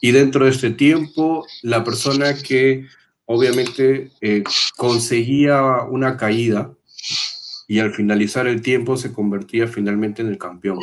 Y 0.00 0.12
dentro 0.12 0.44
de 0.44 0.50
este 0.50 0.70
tiempo, 0.70 1.46
la 1.62 1.84
persona 1.84 2.34
que 2.34 2.86
obviamente 3.26 4.10
eh, 4.20 4.42
conseguía 4.76 5.82
una 5.88 6.16
caída 6.16 6.72
y 7.68 7.78
al 7.78 7.92
finalizar 7.92 8.46
el 8.46 8.62
tiempo 8.62 8.96
se 8.96 9.12
convertía 9.12 9.68
finalmente 9.68 10.22
en 10.22 10.28
el 10.28 10.38
campeón. 10.38 10.78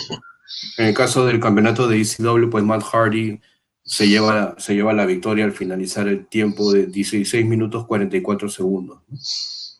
En 0.77 0.87
el 0.87 0.93
caso 0.93 1.25
del 1.25 1.39
campeonato 1.39 1.87
de 1.87 2.01
ECW, 2.01 2.49
pues 2.49 2.63
Matt 2.63 2.83
Hardy 2.83 3.39
se 3.83 4.07
lleva, 4.07 4.55
se 4.57 4.75
lleva 4.75 4.93
la 4.93 5.05
victoria 5.05 5.45
al 5.45 5.51
finalizar 5.51 6.07
el 6.07 6.27
tiempo 6.27 6.71
de 6.71 6.87
16 6.87 7.45
minutos 7.45 7.85
44 7.85 8.49
segundos. 8.49 9.01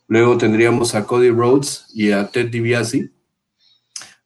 Luego 0.07 0.37
tendríamos 0.37 0.95
a 0.95 1.05
Cody 1.05 1.29
Rhodes 1.29 1.85
y 1.93 2.11
a 2.11 2.27
Ted 2.27 2.49
DiBiase, 2.49 3.11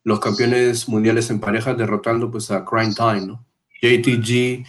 los 0.04 0.20
campeones 0.20 0.88
mundiales 0.88 1.30
en 1.30 1.40
pareja, 1.40 1.74
derrotando 1.74 2.30
pues 2.30 2.52
a 2.52 2.66
Crime 2.66 2.94
Time, 2.94 3.40
JTG 3.82 4.66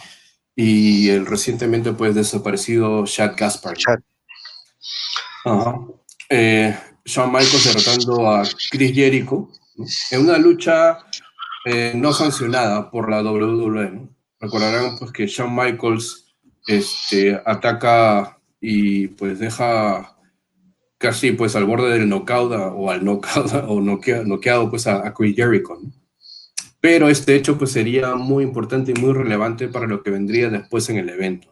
y 0.55 1.09
el 1.09 1.25
recientemente 1.25 1.91
pues 1.93 2.15
desaparecido 2.15 3.05
Chad 3.05 3.33
Gaspar. 3.37 3.77
Eh, 6.29 6.77
Shawn 7.05 7.31
Michaels 7.31 7.65
derrotando 7.65 8.31
a 8.31 8.43
Chris 8.71 8.95
Jericho 8.95 9.49
en 10.11 10.21
una 10.21 10.37
lucha 10.37 10.99
eh, 11.65 11.93
no 11.95 12.13
sancionada 12.13 12.89
por 12.89 13.09
la 13.09 13.21
WWE. 13.21 14.07
Recordarán 14.39 14.97
pues, 14.97 15.11
que 15.11 15.27
Shawn 15.27 15.55
Michaels 15.55 16.33
este, 16.67 17.39
ataca 17.45 18.39
y 18.59 19.07
pues 19.09 19.39
deja 19.39 20.14
casi 20.97 21.31
pues 21.31 21.55
al 21.55 21.65
borde 21.65 21.97
del 21.97 22.09
knockout 22.09 22.51
o 22.75 22.89
al 22.89 23.03
knockout 23.03 23.53
o 23.67 23.81
noqueado 23.81 24.69
pues 24.69 24.87
a, 24.87 25.13
Chris 25.13 25.35
Jericho. 25.35 25.79
Pero 26.79 27.09
este 27.09 27.35
hecho 27.35 27.57
pues 27.57 27.71
sería 27.71 28.15
muy 28.15 28.43
importante 28.43 28.93
y 28.95 29.01
muy 29.01 29.13
relevante 29.13 29.67
para 29.67 29.87
lo 29.87 30.03
que 30.03 30.11
vendría 30.11 30.49
después 30.49 30.89
en 30.89 30.97
el 30.97 31.09
evento. 31.09 31.47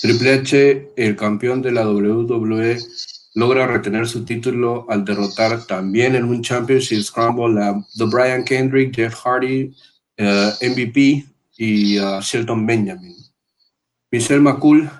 Triple 0.00 0.32
H, 0.32 0.92
el 0.96 1.16
campeón 1.16 1.60
de 1.60 1.72
la 1.72 1.88
WWE, 1.88 2.78
logra 3.34 3.66
retener 3.66 4.08
su 4.08 4.24
título 4.24 4.86
al 4.88 5.04
derrotar 5.04 5.66
también 5.66 6.14
en 6.14 6.24
un 6.24 6.42
Championship 6.42 7.02
Scramble 7.02 7.62
a 7.62 7.74
The 7.98 8.04
Brian 8.04 8.44
Kendrick, 8.44 8.94
Jeff 8.94 9.14
Hardy, 9.14 9.74
eh, 10.16 10.52
MVP 10.62 11.26
y 11.58 11.98
uh, 11.98 12.20
Shelton 12.20 12.66
Benjamin. 12.66 13.14
Michelle 14.10 14.40
McCool, 14.40 14.90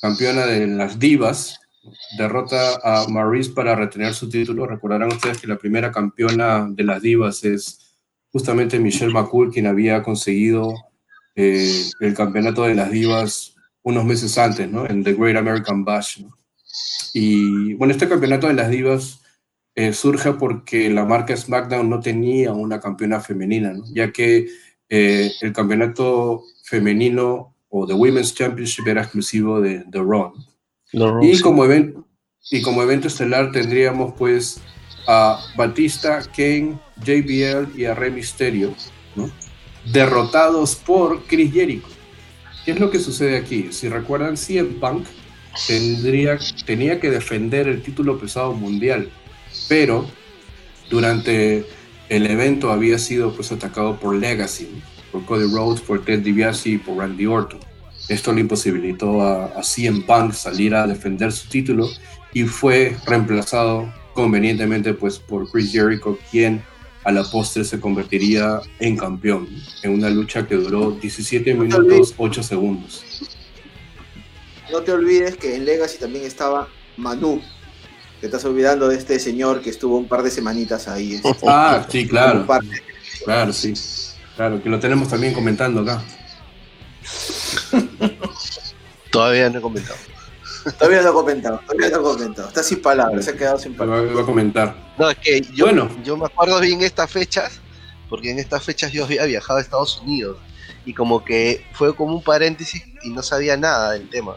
campeona 0.00 0.46
de 0.46 0.66
las 0.66 0.98
divas, 0.98 1.59
derrota 2.16 2.78
a 2.82 3.06
Maurice 3.08 3.52
para 3.52 3.74
retener 3.74 4.14
su 4.14 4.28
título. 4.28 4.66
Recordarán 4.66 5.12
ustedes 5.12 5.40
que 5.40 5.46
la 5.46 5.58
primera 5.58 5.90
campeona 5.90 6.68
de 6.70 6.84
las 6.84 7.02
divas 7.02 7.44
es 7.44 7.96
justamente 8.32 8.78
Michelle 8.78 9.12
McCool, 9.12 9.52
quien 9.52 9.66
había 9.66 10.02
conseguido 10.02 10.74
eh, 11.34 11.84
el 12.00 12.14
campeonato 12.14 12.64
de 12.64 12.74
las 12.74 12.90
divas 12.90 13.54
unos 13.82 14.04
meses 14.04 14.36
antes, 14.38 14.70
¿no? 14.70 14.86
En 14.86 15.02
The 15.02 15.14
Great 15.14 15.36
American 15.36 15.84
Bash. 15.84 16.22
Y 17.14 17.74
bueno, 17.74 17.92
este 17.92 18.08
campeonato 18.08 18.46
de 18.46 18.54
las 18.54 18.70
divas 18.70 19.20
eh, 19.74 19.92
surge 19.92 20.32
porque 20.34 20.90
la 20.90 21.04
marca 21.04 21.36
SmackDown 21.36 21.88
no 21.88 22.00
tenía 22.00 22.52
una 22.52 22.80
campeona 22.80 23.20
femenina, 23.20 23.74
ya 23.92 24.12
que 24.12 24.48
eh, 24.88 25.32
el 25.40 25.52
campeonato 25.52 26.44
femenino 26.64 27.54
o 27.68 27.86
The 27.86 27.94
Women's 27.94 28.34
Championship 28.34 28.86
era 28.86 29.02
exclusivo 29.02 29.60
de, 29.60 29.84
de 29.86 29.98
Raw. 29.98 30.32
Y, 30.92 31.40
como 31.40 31.64
evento, 31.64 32.06
y 32.50 32.62
como 32.62 32.82
evento 32.82 33.08
estelar 33.08 33.52
tendríamos 33.52 34.14
pues 34.18 34.60
a 35.06 35.40
Batista, 35.56 36.22
Kane, 36.36 36.78
JBL 37.04 37.78
y 37.78 37.84
a 37.84 37.94
Rey 37.94 38.10
Mysterio, 38.10 38.74
derrotados 39.92 40.76
por 40.76 41.24
Chris 41.24 41.52
Jericho. 41.52 41.88
¿Qué 42.64 42.72
es 42.72 42.80
lo 42.80 42.90
que 42.90 42.98
sucede 42.98 43.36
aquí? 43.36 43.68
Si 43.70 43.88
recuerdan, 43.88 44.36
CM 44.36 44.74
Punk 44.80 45.06
tendría, 45.66 46.38
tenía 46.66 47.00
que 47.00 47.10
defender 47.10 47.68
el 47.68 47.82
título 47.82 48.18
pesado 48.18 48.52
mundial, 48.52 49.10
pero 49.68 50.06
durante 50.90 51.64
el 52.08 52.26
evento 52.26 52.70
había 52.70 52.98
sido 52.98 53.34
pues 53.34 53.50
atacado 53.52 53.98
por 53.98 54.14
Legacy, 54.14 54.68
por 55.10 55.24
Cody 55.24 55.52
Rhodes, 55.52 55.80
por 55.80 56.04
Ted 56.04 56.20
DiBiase 56.20 56.70
y 56.70 56.78
por 56.78 56.98
Randy 56.98 57.26
Orton. 57.26 57.60
Esto 58.10 58.32
le 58.32 58.40
imposibilitó 58.40 59.22
a, 59.22 59.46
a 59.46 59.62
CM 59.62 60.02
Punk 60.02 60.32
salir 60.32 60.74
a 60.74 60.84
defender 60.84 61.30
su 61.30 61.48
título 61.48 61.88
y 62.32 62.42
fue 62.42 62.96
reemplazado 63.06 63.92
convenientemente 64.14 64.94
pues 64.94 65.18
por 65.20 65.48
Chris 65.48 65.70
Jericho, 65.70 66.18
quien 66.28 66.60
a 67.04 67.12
la 67.12 67.22
postre 67.22 67.64
se 67.64 67.78
convertiría 67.78 68.60
en 68.80 68.96
campeón 68.96 69.48
en 69.84 69.94
una 69.94 70.10
lucha 70.10 70.44
que 70.44 70.56
duró 70.56 70.90
17 70.90 71.54
minutos 71.54 72.12
8 72.16 72.42
segundos. 72.42 73.04
No 74.72 74.80
te 74.82 74.90
olvides 74.90 75.36
que 75.36 75.54
en 75.54 75.64
Legacy 75.64 75.98
también 75.98 76.24
estaba 76.24 76.68
Manu. 76.96 77.40
Te 78.20 78.26
estás 78.26 78.44
olvidando 78.44 78.88
de 78.88 78.96
este 78.96 79.20
señor 79.20 79.62
que 79.62 79.70
estuvo 79.70 79.96
un 79.96 80.08
par 80.08 80.24
de 80.24 80.32
semanitas 80.32 80.88
ahí. 80.88 81.14
Este, 81.14 81.28
ah, 81.46 81.86
sí, 81.88 82.08
claro. 82.08 82.44
Claro, 83.24 83.52
sí. 83.52 83.72
Claro, 84.34 84.60
que 84.60 84.68
lo 84.68 84.80
tenemos 84.80 85.08
también 85.08 85.32
comentando 85.32 85.82
acá. 85.82 86.02
Todavía 89.10 89.50
no 89.50 89.58
he 89.58 89.62
comentado. 89.62 89.96
Todavía 90.78 91.02
no 91.02 91.10
he 91.10 91.12
comentado, 91.12 91.60
todavía 91.66 91.88
no 91.90 91.98
he 91.98 92.02
comentado. 92.02 92.48
Está 92.48 92.62
sin 92.62 92.82
palabras, 92.82 93.24
se 93.24 93.30
ha 93.30 93.36
quedado 93.36 93.58
sin 93.58 93.74
palabras. 93.74 94.12
Voy 94.12 94.22
a 94.22 94.26
comentar. 94.26 94.92
No, 94.98 95.10
es 95.10 95.18
que 95.18 95.40
yo, 95.54 95.66
bueno. 95.66 95.90
yo 96.04 96.16
me 96.16 96.26
acuerdo 96.26 96.60
bien 96.60 96.82
estas 96.82 97.10
fechas, 97.10 97.60
porque 98.08 98.30
en 98.30 98.38
estas 98.38 98.62
fechas 98.62 98.92
yo 98.92 99.04
había 99.04 99.24
viajado 99.24 99.58
a 99.58 99.62
Estados 99.62 100.00
Unidos 100.02 100.36
y 100.84 100.94
como 100.94 101.24
que 101.24 101.64
fue 101.72 101.94
como 101.94 102.14
un 102.14 102.22
paréntesis 102.22 102.82
y 103.02 103.10
no 103.10 103.22
sabía 103.22 103.56
nada 103.56 103.92
del 103.92 104.08
tema. 104.08 104.36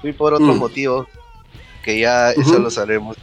Fui 0.00 0.12
por 0.12 0.34
otros 0.34 0.56
mm. 0.56 0.60
motivos 0.60 1.08
que 1.82 1.98
ya 1.98 2.30
eso 2.30 2.58
lo 2.58 2.70
sabremos. 2.70 3.16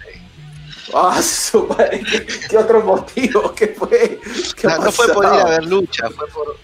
Ah, 0.93 1.21
su 1.21 1.67
madre, 1.67 2.03
¿qué, 2.49 2.57
otro 2.57 2.83
motivo? 2.83 3.53
¿Qué 3.55 3.67
fue? 3.69 4.19
no, 4.63 4.91
fue 4.91 5.13
por 5.13 5.25
ir 5.25 5.39
a 5.39 5.45
ver 5.45 5.65
lucha, 5.65 6.09
fue 6.09 6.27
por, 6.27 6.57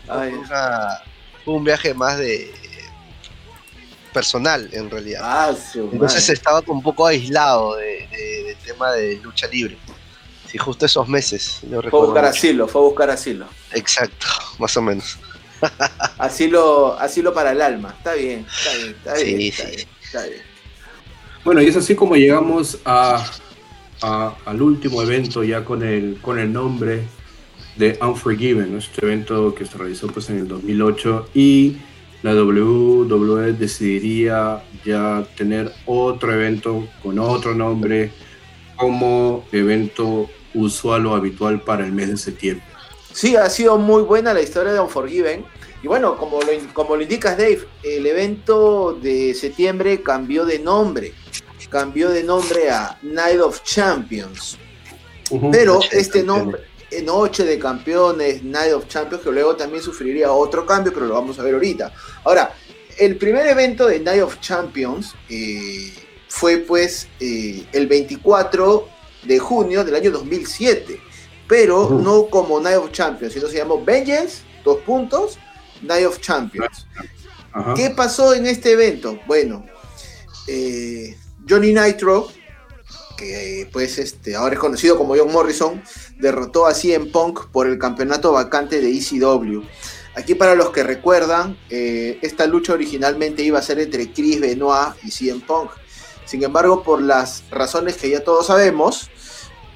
un 1.46 1.64
viaje 1.64 1.94
más 1.94 2.18
de 2.18 2.54
personal 4.18 4.68
en 4.72 4.90
realidad. 4.90 5.22
Ah, 5.24 5.56
Entonces 5.76 6.28
estaba 6.28 6.64
un 6.66 6.82
poco 6.82 7.06
aislado 7.06 7.76
de, 7.76 8.08
del 8.48 8.58
tema 8.66 8.92
de 8.94 9.18
lucha 9.18 9.48
libre. 9.48 9.78
Sí, 10.50 10.58
justo 10.58 10.88
esos 10.88 11.08
meses. 11.08 11.60
fue 11.70 12.00
a 12.00 12.04
buscar 12.06 12.26
asilo, 12.26 12.68
fue 12.68 12.82
a 12.82 12.86
buscar 12.86 13.10
asilo. 13.12 13.46
Exacto, 13.74 14.26
más 14.58 14.76
o 14.76 14.82
menos. 14.82 15.20
asilo, 16.18 16.98
asilo 17.00 17.32
para 17.32 17.52
el 17.52 17.62
alma. 17.62 17.94
Está 17.96 18.14
bien, 18.16 18.44
está 18.50 18.74
bien, 18.74 18.96
está 18.96 19.14
bien. 19.14 19.88
Está 20.04 20.26
bien, 20.26 20.42
Bueno, 21.44 21.62
y 21.62 21.68
es 21.68 21.76
así 21.76 21.94
como 21.94 22.16
llegamos 22.16 22.80
a, 22.86 23.24
al 24.02 24.62
último 24.64 25.04
evento 25.04 25.44
ya 25.44 25.64
con 25.64 25.84
el, 25.84 26.18
con 26.24 26.40
el 26.40 26.52
nombre 26.52 27.04
de 27.76 28.00
Unforgiven, 28.02 28.78
este 28.78 29.06
evento 29.06 29.54
que 29.54 29.64
se 29.68 29.78
realizó 29.78 30.08
pues 30.08 30.28
en 30.32 30.40
el 30.40 30.48
2008 30.48 31.30
y 31.36 31.78
la 32.24 32.34
WWE 32.34 33.54
decidiría 33.54 34.64
ya 34.84 35.28
tener 35.36 35.72
otro 35.86 36.34
evento 36.34 36.88
con 37.04 37.20
otro 37.20 37.54
nombre 37.54 38.12
como 38.76 39.46
evento 39.52 40.30
usual 40.54 41.06
o 41.06 41.16
habitual 41.16 41.62
para 41.62 41.86
el 41.86 41.92
mes 41.92 42.10
de 42.10 42.18
septiembre. 42.18 42.66
Sí, 43.14 43.36
ha 43.36 43.50
sido 43.50 43.78
muy 43.78 44.04
buena 44.04 44.34
la 44.34 44.42
historia 44.42 44.74
de 44.74 44.80
Unforgiven. 44.80 45.46
Y 45.82 45.88
bueno, 45.88 46.18
como 46.18 46.40
lo, 46.42 46.48
como 46.74 46.96
lo 46.96 47.02
indicas 47.02 47.38
Dave, 47.38 47.62
el 47.84 48.06
evento 48.06 48.98
de 49.02 49.34
septiembre 49.34 50.02
cambió 50.02 50.46
de 50.46 50.60
nombre. 50.60 51.14
Cambió 51.70 52.10
de 52.10 52.24
nombre 52.24 52.70
a 52.70 52.98
Night 53.02 53.40
of 53.42 53.62
Champions. 53.64 54.58
Pero 55.52 55.80
este 55.92 56.24
nombre, 56.24 56.62
Noche 57.04 57.44
de 57.44 57.60
Campeones, 57.60 58.44
Night 58.44 58.74
of 58.74 58.88
Champions, 58.88 59.24
que 59.24 59.32
luego 59.32 59.56
también 59.56 59.84
sufriría 59.84 60.32
otro 60.32 60.66
cambio, 60.66 60.94
pero 60.94 61.06
lo 61.06 61.16
vamos 61.16 61.38
a 61.40 61.44
ver 61.44 61.54
ahorita. 61.54 61.94
Ahora, 62.24 62.54
el 62.98 63.18
primer 63.18 63.48
evento 63.48 63.88
de 63.88 64.00
Night 64.00 64.22
of 64.22 64.40
Champions 64.40 65.14
eh, 65.30 65.94
fue 66.28 66.58
pues 66.58 67.08
eh, 67.20 67.66
el 67.72 67.88
24 67.88 68.88
de 69.24 69.40
junio 69.40 69.84
del 69.84 69.96
año 69.96 70.12
2007, 70.12 71.00
pero 71.48 71.90
no 71.90 72.28
como 72.28 72.60
Night 72.60 72.78
of 72.78 72.92
Champions, 72.92 73.34
sino 73.34 73.48
se 73.48 73.58
llamó 73.58 73.84
Vengeance, 73.84 74.44
dos 74.64 74.80
puntos, 74.80 75.38
Night 75.82 76.06
of 76.06 76.20
Champions. 76.20 76.88
¿Qué 77.76 77.90
pasó 77.90 78.34
en 78.34 78.46
este 78.46 78.74
evento? 78.74 79.20
Bueno, 79.26 79.66
eh, 80.48 81.18
Johnny 81.48 81.74
Nitro 81.74 82.30
que 83.18 83.68
pues 83.74 83.98
este, 83.98 84.36
ahora 84.36 84.54
es 84.54 84.60
conocido 84.60 84.98
como 84.98 85.18
John 85.18 85.34
Morrison, 85.34 85.82
derrotó 86.18 86.68
a 86.68 86.74
CM 86.74 87.08
Punk 87.08 87.48
por 87.52 87.68
el 87.68 87.78
campeonato 87.78 88.32
vacante 88.32 88.80
de 88.80 88.92
ECW. 88.92 89.64
Aquí 90.16 90.36
para 90.36 90.56
los 90.56 90.70
que 90.70 90.84
recuerdan, 90.84 91.58
eh, 91.70 92.18
esta 92.22 92.48
lucha 92.48 92.74
originalmente 92.74 93.44
iba 93.44 93.60
a 93.60 93.62
ser 93.62 93.80
entre 93.80 94.12
Chris 94.12 94.40
Benoit 94.40 94.96
y 95.04 95.12
CM 95.12 95.42
Punk. 95.42 95.72
Sin 96.26 96.44
embargo, 96.44 96.84
por 96.84 97.02
las 97.02 97.44
razones 97.52 97.98
que 97.98 98.10
ya 98.10 98.24
todos 98.24 98.48
sabemos, 98.48 99.10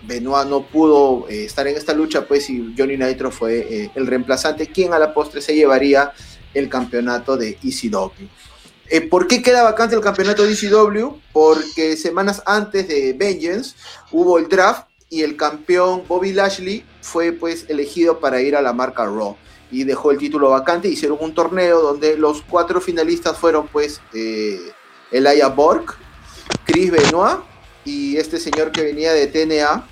Benoit 0.04 0.48
no 0.48 0.66
pudo 0.66 1.28
eh, 1.30 1.46
estar 1.46 1.68
en 1.68 1.78
esta 1.78 1.94
lucha, 1.94 2.28
pues 2.28 2.50
y 2.50 2.74
Johnny 2.78 2.98
Nitro 2.98 3.32
fue 3.32 3.60
eh, 3.60 3.92
el 3.96 4.08
reemplazante, 4.08 4.68
quien 4.68 4.94
a 4.94 5.00
la 5.00 5.14
postre 5.14 5.42
se 5.42 5.56
llevaría 5.56 6.12
el 6.54 6.70
campeonato 6.70 7.38
de 7.38 7.58
ECW. 7.64 8.28
Eh, 8.94 9.00
¿Por 9.00 9.26
qué 9.26 9.42
queda 9.42 9.64
vacante 9.64 9.96
el 9.96 10.02
campeonato 10.02 10.44
de 10.44 10.52
ECW? 10.52 11.16
Porque 11.32 11.96
semanas 11.96 12.44
antes 12.46 12.90
de 12.90 13.14
Vengeance 13.14 13.74
hubo 14.12 14.38
el 14.38 14.50
draft 14.50 14.88
y 15.10 15.24
el 15.24 15.38
campeón 15.38 16.04
Bobby 16.10 16.34
Lashley 16.34 16.84
fue 17.00 17.32
pues 17.32 17.66
elegido 17.70 18.20
para 18.20 18.42
ir 18.42 18.54
a 18.54 18.62
la 18.62 18.74
marca 18.74 19.06
Raw 19.06 19.38
y 19.72 19.86
dejó 19.86 20.12
el 20.12 20.18
título 20.18 20.50
vacante. 20.50 20.90
Hicieron 20.90 21.20
un 21.22 21.34
torneo 21.34 21.82
donde 21.82 22.18
los 22.18 22.42
cuatro 22.42 22.82
finalistas 22.82 23.38
fueron 23.38 23.70
pues 23.70 24.02
eh, 24.14 24.60
Elia 25.10 25.48
Borg, 25.48 25.96
Chris 26.66 26.92
Benoit 26.92 27.40
y 27.86 28.18
este 28.18 28.42
señor 28.42 28.74
que 28.74 28.84
venía 28.84 29.14
de 29.14 29.28
TNA, 29.28 29.88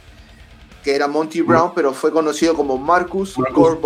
que 0.83 0.93
era 0.93 1.07
Monty 1.07 1.39
Brown, 1.39 1.71
pero 1.73 1.93
fue 1.93 2.11
conocido 2.11 2.53
como 2.53 2.77
Marcus, 2.77 3.37
Marcus 3.37 3.77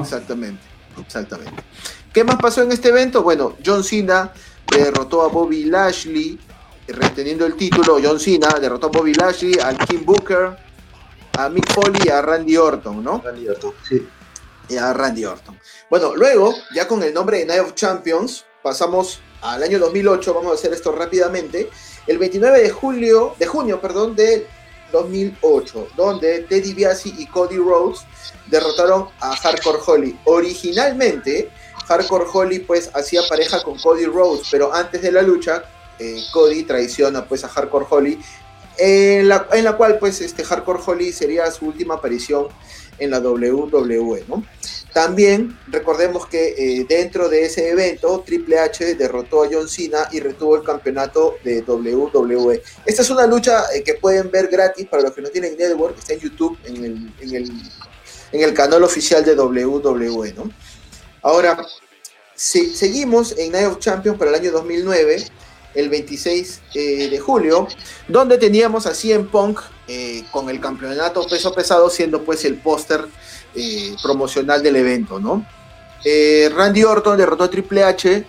Exactamente, 0.00 0.62
exactamente. 1.00 1.60
¿Qué 2.16 2.24
más 2.24 2.36
pasó 2.36 2.62
en 2.62 2.72
este 2.72 2.88
evento? 2.88 3.22
Bueno, 3.22 3.56
John 3.62 3.84
Cena 3.84 4.32
derrotó 4.72 5.20
a 5.20 5.28
Bobby 5.28 5.64
Lashley, 5.64 6.40
reteniendo 6.88 7.44
el 7.44 7.56
título. 7.56 7.98
John 8.02 8.18
Cena 8.18 8.56
derrotó 8.58 8.86
a 8.86 8.90
Bobby 8.90 9.12
Lashley, 9.12 9.58
al 9.62 9.76
Kim 9.76 10.02
Booker, 10.02 10.56
a 11.36 11.50
Mick 11.50 11.70
Foley 11.74 12.00
y 12.06 12.08
a 12.08 12.22
Randy 12.22 12.56
Orton, 12.56 13.04
¿no? 13.04 13.20
Randy 13.22 13.46
Orton, 13.46 13.74
sí. 13.86 14.08
Y 14.70 14.78
a 14.78 14.94
Randy 14.94 15.26
Orton. 15.26 15.60
Bueno, 15.90 16.16
luego, 16.16 16.54
ya 16.74 16.88
con 16.88 17.02
el 17.02 17.12
nombre 17.12 17.40
de 17.40 17.44
Night 17.44 17.60
of 17.60 17.74
Champions, 17.74 18.46
pasamos 18.62 19.20
al 19.42 19.62
año 19.62 19.78
2008, 19.78 20.32
vamos 20.32 20.52
a 20.52 20.54
hacer 20.54 20.72
esto 20.72 20.92
rápidamente. 20.92 21.68
El 22.06 22.16
29 22.16 22.62
de 22.62 22.70
julio, 22.70 23.34
de 23.38 23.44
junio, 23.44 23.78
perdón, 23.78 24.16
de 24.16 24.46
2008, 24.90 25.88
donde 25.94 26.46
Teddy 26.48 26.72
Biasi 26.72 27.14
y 27.18 27.26
Cody 27.26 27.58
Rhodes 27.58 28.06
derrotaron 28.46 29.08
a 29.20 29.36
Hardcore 29.36 29.80
Holly. 29.86 30.18
Originalmente, 30.24 31.50
Hardcore 31.86 32.24
Holly 32.32 32.58
pues 32.60 32.90
hacía 32.94 33.22
pareja 33.28 33.62
con 33.62 33.78
Cody 33.78 34.06
Rhodes, 34.06 34.48
pero 34.50 34.72
antes 34.72 35.02
de 35.02 35.12
la 35.12 35.22
lucha, 35.22 35.64
eh, 35.98 36.22
Cody 36.32 36.64
traiciona 36.64 37.24
pues 37.24 37.44
a 37.44 37.48
Hardcore 37.48 37.86
Holly, 37.88 38.18
en 38.78 39.28
la, 39.28 39.46
en 39.52 39.64
la 39.64 39.76
cual 39.76 39.98
pues 39.98 40.20
este 40.20 40.44
Hardcore 40.44 40.80
Holly 40.84 41.12
sería 41.12 41.50
su 41.50 41.66
última 41.66 41.94
aparición 41.94 42.48
en 42.98 43.10
la 43.10 43.20
WWE. 43.20 44.24
También 44.92 45.58
recordemos 45.68 46.26
que 46.26 46.54
eh, 46.56 46.86
dentro 46.88 47.28
de 47.28 47.44
ese 47.44 47.68
evento 47.68 48.22
Triple 48.24 48.58
H 48.58 48.94
derrotó 48.94 49.44
a 49.44 49.48
John 49.52 49.68
Cena 49.68 50.08
y 50.10 50.20
retuvo 50.20 50.56
el 50.56 50.62
campeonato 50.62 51.34
de 51.44 51.60
WWE. 51.60 52.62
Esta 52.86 53.02
es 53.02 53.10
una 53.10 53.26
lucha 53.26 53.64
eh, 53.74 53.82
que 53.82 53.94
pueden 53.94 54.30
ver 54.30 54.48
gratis 54.48 54.86
para 54.86 55.02
los 55.02 55.12
que 55.12 55.20
no 55.20 55.28
tienen 55.28 55.56
network, 55.56 55.98
está 55.98 56.14
en 56.14 56.20
YouTube, 56.20 56.58
en 56.64 56.76
el, 56.76 57.12
en 57.20 57.34
el, 57.34 57.52
en 58.32 58.42
el 58.42 58.54
canal 58.54 58.82
oficial 58.84 59.22
de 59.22 59.34
WWE. 59.34 60.34
Ahora, 61.26 61.66
si, 62.36 62.76
seguimos 62.76 63.36
en 63.36 63.50
Night 63.50 63.66
of 63.66 63.80
Champions 63.80 64.16
para 64.16 64.30
el 64.30 64.36
año 64.36 64.52
2009, 64.52 65.26
el 65.74 65.88
26 65.88 66.60
eh, 66.72 67.08
de 67.10 67.18
julio, 67.18 67.66
donde 68.06 68.38
teníamos 68.38 68.86
a 68.86 68.94
CM 68.94 69.24
Punk 69.24 69.58
eh, 69.88 70.22
con 70.30 70.48
el 70.48 70.60
campeonato 70.60 71.26
peso 71.26 71.52
pesado 71.52 71.90
siendo 71.90 72.22
pues 72.22 72.44
el 72.44 72.54
póster 72.60 73.06
eh, 73.56 73.96
promocional 74.04 74.62
del 74.62 74.76
evento, 74.76 75.18
¿no? 75.18 75.44
Randy 76.54 76.84
Orton 76.84 77.18
derrotó 77.18 77.42
a 77.42 77.50
Triple 77.50 77.82
H 77.82 78.24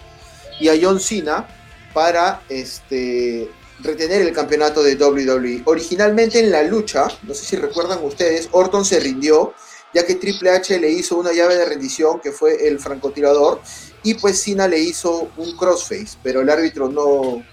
y 0.59 0.67
a 0.67 0.73
John 0.81 0.99
Cena 0.99 1.45
para 1.93 2.41
este, 2.49 3.47
retener 3.81 4.23
el 4.23 4.33
campeonato 4.33 4.81
de 4.81 4.95
WWE. 4.95 5.61
Originalmente 5.65 6.39
en 6.39 6.49
la 6.49 6.63
lucha, 6.63 7.07
no 7.21 7.35
sé 7.35 7.45
si 7.45 7.55
recuerdan 7.57 8.03
ustedes, 8.03 8.49
Orton 8.51 8.83
se 8.83 8.99
rindió 8.99 9.53
ya 9.97 10.05
que 10.05 10.13
Triple 10.13 10.51
H 10.51 10.79
le 10.79 10.91
hizo 10.91 11.17
una 11.17 11.33
llave 11.33 11.55
de 11.55 11.65
rendición 11.65 12.19
que 12.19 12.31
fue 12.31 12.67
el 12.67 12.79
francotirador 12.79 13.59
y 14.03 14.13
pues 14.13 14.43
Cena 14.43 14.67
le 14.67 14.77
hizo 14.77 15.31
un 15.37 15.57
crossface, 15.57 16.19
pero 16.21 16.41
el 16.41 16.49
árbitro 16.51 16.87
no, 16.87 17.43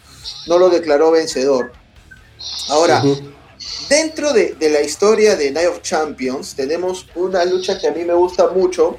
no 0.46 0.58
lo 0.58 0.68
declaró 0.68 1.10
vencedor. 1.10 1.72
Ahora, 2.68 3.02
dentro 3.88 4.34
de, 4.34 4.54
la 4.60 4.82
historia 4.82 5.36
de 5.36 5.52
Night 5.52 5.68
of 5.68 5.80
Champions 5.80 6.54
tenemos 6.54 7.06
una 7.14 7.46
lucha 7.46 7.78
que 7.78 7.88
a 7.88 7.92
mí 7.92 8.04
me 8.04 8.12
gusta 8.12 8.48
mucho, 8.48 8.98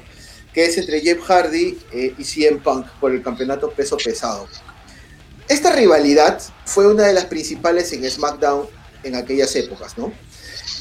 que 0.52 0.64
es 0.64 0.76
entre 0.76 1.00
Jeff 1.00 1.22
Hardy 1.22 1.78
eh, 1.92 2.14
y 2.18 2.24
CM 2.24 2.58
Punk 2.58 2.88
por 2.98 3.12
el 3.12 3.22
campeonato 3.22 3.70
peso 3.70 3.96
pesado. 3.96 4.48
Esta 5.46 5.70
rivalidad 5.70 6.42
fue 6.64 6.88
una 6.88 7.04
de 7.04 7.12
las 7.12 7.26
principales 7.26 7.92
en 7.92 8.10
SmackDown 8.10 8.66
en 9.04 9.14
aquellas 9.14 9.54
épocas, 9.54 9.96
¿no? 9.96 10.12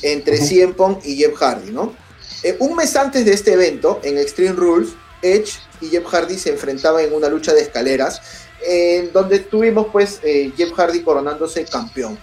Entre 0.02 0.40
CM 0.40 0.74
Punk 0.74 1.06
y 1.06 1.18
Jeff 1.18 1.36
Hardy, 1.36 1.72
¿no? 1.72 2.05
Eh, 2.46 2.56
un 2.60 2.76
mes 2.76 2.96
antes 2.96 3.26
de 3.26 3.34
este 3.34 3.54
evento, 3.54 4.00
en 4.04 4.20
Extreme 4.20 4.52
Rules, 4.52 4.90
Edge 5.24 5.54
y 5.82 5.88
Jeff 5.88 6.06
Hardy 6.06 6.38
se 6.38 6.52
enfrentaban 6.52 7.04
en 7.04 7.12
una 7.12 7.28
lucha 7.28 7.56
de 7.56 7.62
escaleras, 7.62 8.22
en 8.64 9.12
donde 9.12 9.40
tuvimos 9.40 9.88
pues 9.92 10.20
eh, 10.22 10.54
Jeff 10.56 10.72
Hardy 10.74 11.02
coronándose 11.02 11.66
campeón. 11.66 12.20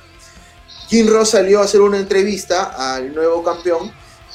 Jim 0.87 1.09
Ross 1.09 1.31
salió 1.31 1.59
a 1.59 1.65
hacer 1.65 1.81
una 1.81 1.99
entrevista 1.99 2.95
al 2.95 3.13
nuevo 3.13 3.43
campeón, 3.43 3.91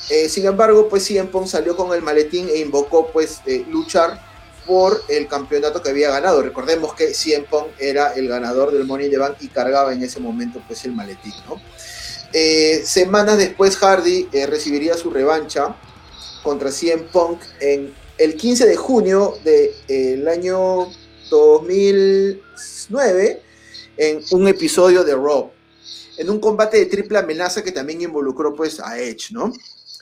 eh, 0.09 0.27
sin 0.27 0.45
embargo 0.45 0.89
pues 0.89 1.05
CM 1.05 1.29
Punk 1.29 1.47
salió 1.47 1.77
con 1.77 1.93
el 1.93 2.01
maletín 2.01 2.49
e 2.49 2.57
invocó 2.57 3.09
pues 3.09 3.39
luchar 3.69 4.21
por 4.65 5.01
el 5.07 5.29
campeonato 5.29 5.81
que 5.81 5.91
había 5.91 6.09
ganado. 6.09 6.41
Recordemos 6.41 6.95
que 6.95 7.13
CM 7.13 7.45
Punk 7.45 7.67
era 7.79 8.11
el 8.13 8.27
ganador 8.27 8.73
del 8.73 8.83
Money 8.83 9.05
in 9.05 9.11
the 9.13 9.19
Bank 9.19 9.37
y 9.39 9.47
cargaba 9.47 9.93
en 9.93 10.03
ese 10.03 10.19
momento 10.19 10.61
pues 10.67 10.83
el 10.83 10.91
maletín, 10.91 11.33
¿no? 11.47 11.61
Eh, 12.33 12.81
semanas 12.85 13.37
después 13.37 13.77
Hardy 13.77 14.27
eh, 14.31 14.47
recibiría 14.47 14.97
su 14.97 15.09
revancha 15.09 15.75
contra 16.43 16.71
CM 16.71 17.03
Punk 17.03 17.39
en 17.59 17.93
el 18.17 18.35
15 18.35 18.65
de 18.65 18.75
junio 18.75 19.37
del 19.43 20.27
año 20.27 20.89
2009 21.29 23.41
en 23.97 24.23
un 24.31 24.47
episodio 24.47 25.03
de 25.03 25.13
Raw, 25.13 25.51
en 26.17 26.29
un 26.29 26.39
combate 26.39 26.77
de 26.77 26.85
triple 26.87 27.17
amenaza 27.17 27.63
que 27.63 27.71
también 27.71 28.01
involucró 28.01 28.53
pues 28.53 28.79
a 28.79 28.99
Edge, 28.99 29.31
¿no? 29.31 29.51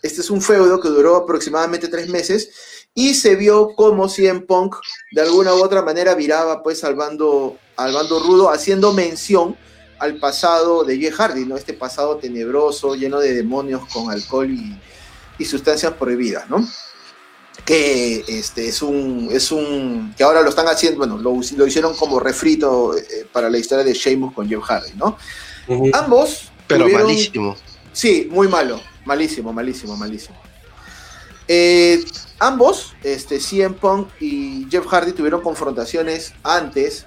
Este 0.02 0.22
es 0.22 0.30
un 0.30 0.42
feudo 0.42 0.80
que 0.80 0.90
duró 0.90 1.16
aproximadamente 1.16 1.88
tres 1.88 2.10
meses 2.10 2.50
y 2.94 3.16
se 3.16 3.36
vio 3.36 3.74
como 3.76 4.08
CM 4.08 4.42
Punk 4.42 4.76
de 5.12 5.22
alguna 5.22 5.54
u 5.54 5.64
otra 5.64 5.82
manera 5.82 6.16
viraba 6.16 6.64
pues 6.64 6.84
al 6.84 6.96
bando, 6.96 7.58
al 7.76 7.94
bando 7.94 8.20
rudo 8.20 8.50
haciendo 8.50 8.94
mención 8.94 9.58
al 10.06 10.18
pasado 10.18 10.84
de 10.84 10.98
Jeff 10.98 11.16
Hardy, 11.16 11.46
¿no? 11.46 11.58
Este 11.58 11.74
pasado 11.74 12.18
tenebroso, 12.18 12.96
lleno 12.96 13.20
de 13.20 13.34
demonios 13.34 13.88
con 13.92 14.10
alcohol 14.12 14.50
y, 14.50 15.46
sustancias 15.46 15.94
prohibidas, 15.94 16.50
¿no? 16.50 16.66
Que 17.66 18.24
este, 18.28 18.68
es 18.68 18.82
un, 18.82 19.30
es 19.32 19.52
un, 19.52 20.14
que 20.16 20.24
ahora 20.24 20.42
lo 20.42 20.50
están 20.50 20.68
haciendo, 20.68 21.00
bueno, 21.00 21.18
lo, 21.18 21.38
hicieron 21.68 21.96
como 21.96 22.20
refrito 22.20 22.98
eh, 22.98 23.28
para 23.32 23.50
la 23.50 23.58
historia 23.58 23.84
de 23.84 23.94
Sheamus 23.94 24.34
con 24.34 24.48
Jeff 24.48 24.64
Hardy, 24.64 24.94
¿no? 24.96 25.18
Ambos. 25.94 26.52
Pero 26.68 26.88
malísimo. 26.90 27.56
Sí, 27.92 28.28
muy 28.32 28.48
malo, 28.48 28.82
malísimo, 29.04 29.52
malísimo, 29.52 29.96
malísimo. 29.98 30.38
Eh, 31.48 32.04
ambos, 32.40 32.94
este, 33.04 33.40
CM 33.40 33.76
Punk 33.76 34.10
y 34.20 34.68
Jeff 34.70 34.86
Hardy 34.88 35.12
tuvieron 35.12 35.42
confrontaciones 35.42 36.34
antes 36.44 37.06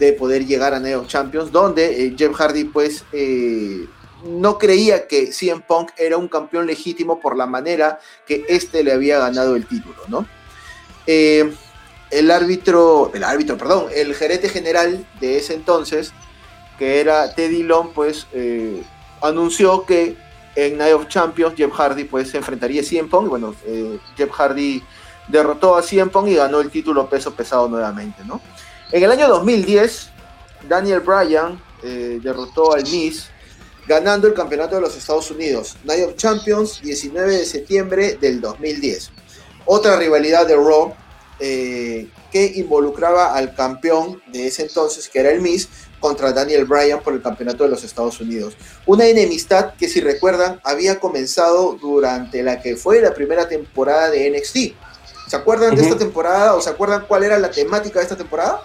de 0.00 0.14
poder 0.14 0.46
llegar 0.46 0.72
a 0.72 0.80
Neo 0.80 1.04
Champions, 1.04 1.52
donde 1.52 2.06
eh, 2.06 2.14
Jeff 2.16 2.34
Hardy 2.34 2.64
pues 2.64 3.04
eh, 3.12 3.86
no 4.24 4.56
creía 4.56 5.06
que 5.06 5.30
CM 5.30 5.60
Punk 5.60 5.90
era 5.98 6.16
un 6.16 6.26
campeón 6.26 6.66
legítimo 6.66 7.20
por 7.20 7.36
la 7.36 7.46
manera 7.46 8.00
que 8.26 8.46
éste 8.48 8.82
le 8.82 8.92
había 8.92 9.18
ganado 9.18 9.56
el 9.56 9.66
título, 9.66 9.96
¿no? 10.08 10.26
Eh, 11.06 11.52
el 12.10 12.30
árbitro, 12.30 13.10
el 13.12 13.22
árbitro, 13.22 13.58
perdón, 13.58 13.88
el 13.94 14.14
gerente 14.14 14.48
general 14.48 15.06
de 15.20 15.36
ese 15.36 15.52
entonces, 15.52 16.12
que 16.78 17.00
era 17.00 17.34
Teddy 17.34 17.62
Long, 17.62 17.92
pues 17.92 18.26
anunció 19.20 19.84
que 19.84 20.16
en 20.56 20.78
Night 20.78 20.94
of 20.94 21.08
Champions 21.08 21.54
Jeff 21.56 21.72
Hardy 21.72 22.04
pues 22.04 22.30
se 22.30 22.38
enfrentaría 22.38 22.80
a 22.80 22.84
CM 22.84 23.08
Punk, 23.08 23.26
y 23.26 23.28
bueno, 23.28 23.54
Jeff 24.16 24.30
Hardy 24.32 24.82
derrotó 25.28 25.76
a 25.76 25.82
CM 25.82 26.10
Punk 26.10 26.28
y 26.28 26.34
ganó 26.34 26.60
el 26.60 26.70
título 26.70 27.08
peso 27.08 27.32
pesado 27.32 27.68
nuevamente, 27.68 28.24
¿no? 28.24 28.40
En 28.92 29.04
el 29.04 29.10
año 29.12 29.28
2010, 29.28 30.08
Daniel 30.68 30.98
Bryan 30.98 31.62
eh, 31.84 32.18
derrotó 32.20 32.74
al 32.74 32.82
Miz, 32.82 33.28
ganando 33.86 34.26
el 34.26 34.34
campeonato 34.34 34.74
de 34.74 34.80
los 34.80 34.96
Estados 34.96 35.30
Unidos. 35.30 35.76
Night 35.84 36.04
of 36.08 36.16
Champions, 36.16 36.80
19 36.82 37.36
de 37.36 37.44
septiembre 37.44 38.18
del 38.20 38.40
2010. 38.40 39.12
Otra 39.66 39.96
rivalidad 39.96 40.44
de 40.44 40.56
Raw 40.56 40.92
eh, 41.38 42.08
que 42.32 42.52
involucraba 42.56 43.34
al 43.34 43.54
campeón 43.54 44.20
de 44.32 44.48
ese 44.48 44.62
entonces, 44.62 45.08
que 45.08 45.20
era 45.20 45.30
el 45.30 45.40
Miz, 45.40 45.68
contra 46.00 46.32
Daniel 46.32 46.64
Bryan 46.64 47.00
por 47.00 47.12
el 47.12 47.22
campeonato 47.22 47.62
de 47.62 47.70
los 47.70 47.84
Estados 47.84 48.20
Unidos. 48.20 48.56
Una 48.86 49.06
enemistad 49.06 49.74
que, 49.74 49.88
si 49.88 50.00
recuerdan, 50.00 50.60
había 50.64 50.98
comenzado 50.98 51.78
durante 51.80 52.42
la 52.42 52.60
que 52.60 52.74
fue 52.74 53.00
la 53.00 53.14
primera 53.14 53.48
temporada 53.48 54.10
de 54.10 54.30
NXT. 54.30 54.56
¿Se 55.28 55.36
acuerdan 55.36 55.76
de 55.76 55.82
esta 55.82 55.96
temporada 55.96 56.56
o 56.56 56.60
se 56.60 56.70
acuerdan 56.70 57.04
cuál 57.06 57.22
era 57.22 57.38
la 57.38 57.52
temática 57.52 58.00
de 58.00 58.02
esta 58.02 58.16
temporada? 58.16 58.60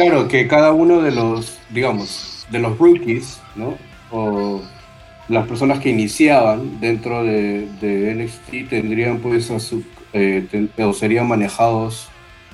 Claro, 0.00 0.28
que 0.28 0.48
cada 0.48 0.72
uno 0.72 1.02
de 1.02 1.10
los, 1.10 1.58
digamos, 1.70 2.46
de 2.50 2.58
los 2.58 2.78
rookies, 2.78 3.38
¿no? 3.54 3.76
O 4.10 4.62
las 5.28 5.46
personas 5.46 5.78
que 5.80 5.90
iniciaban 5.90 6.80
dentro 6.80 7.22
de, 7.22 7.68
NXT 7.82 8.70
tendrían 8.70 9.20
pues 9.20 9.50
a 9.50 9.60
su, 9.60 9.84
eh, 10.12 10.68
o 10.78 10.92
serían 10.92 11.28
manejados, 11.28 12.08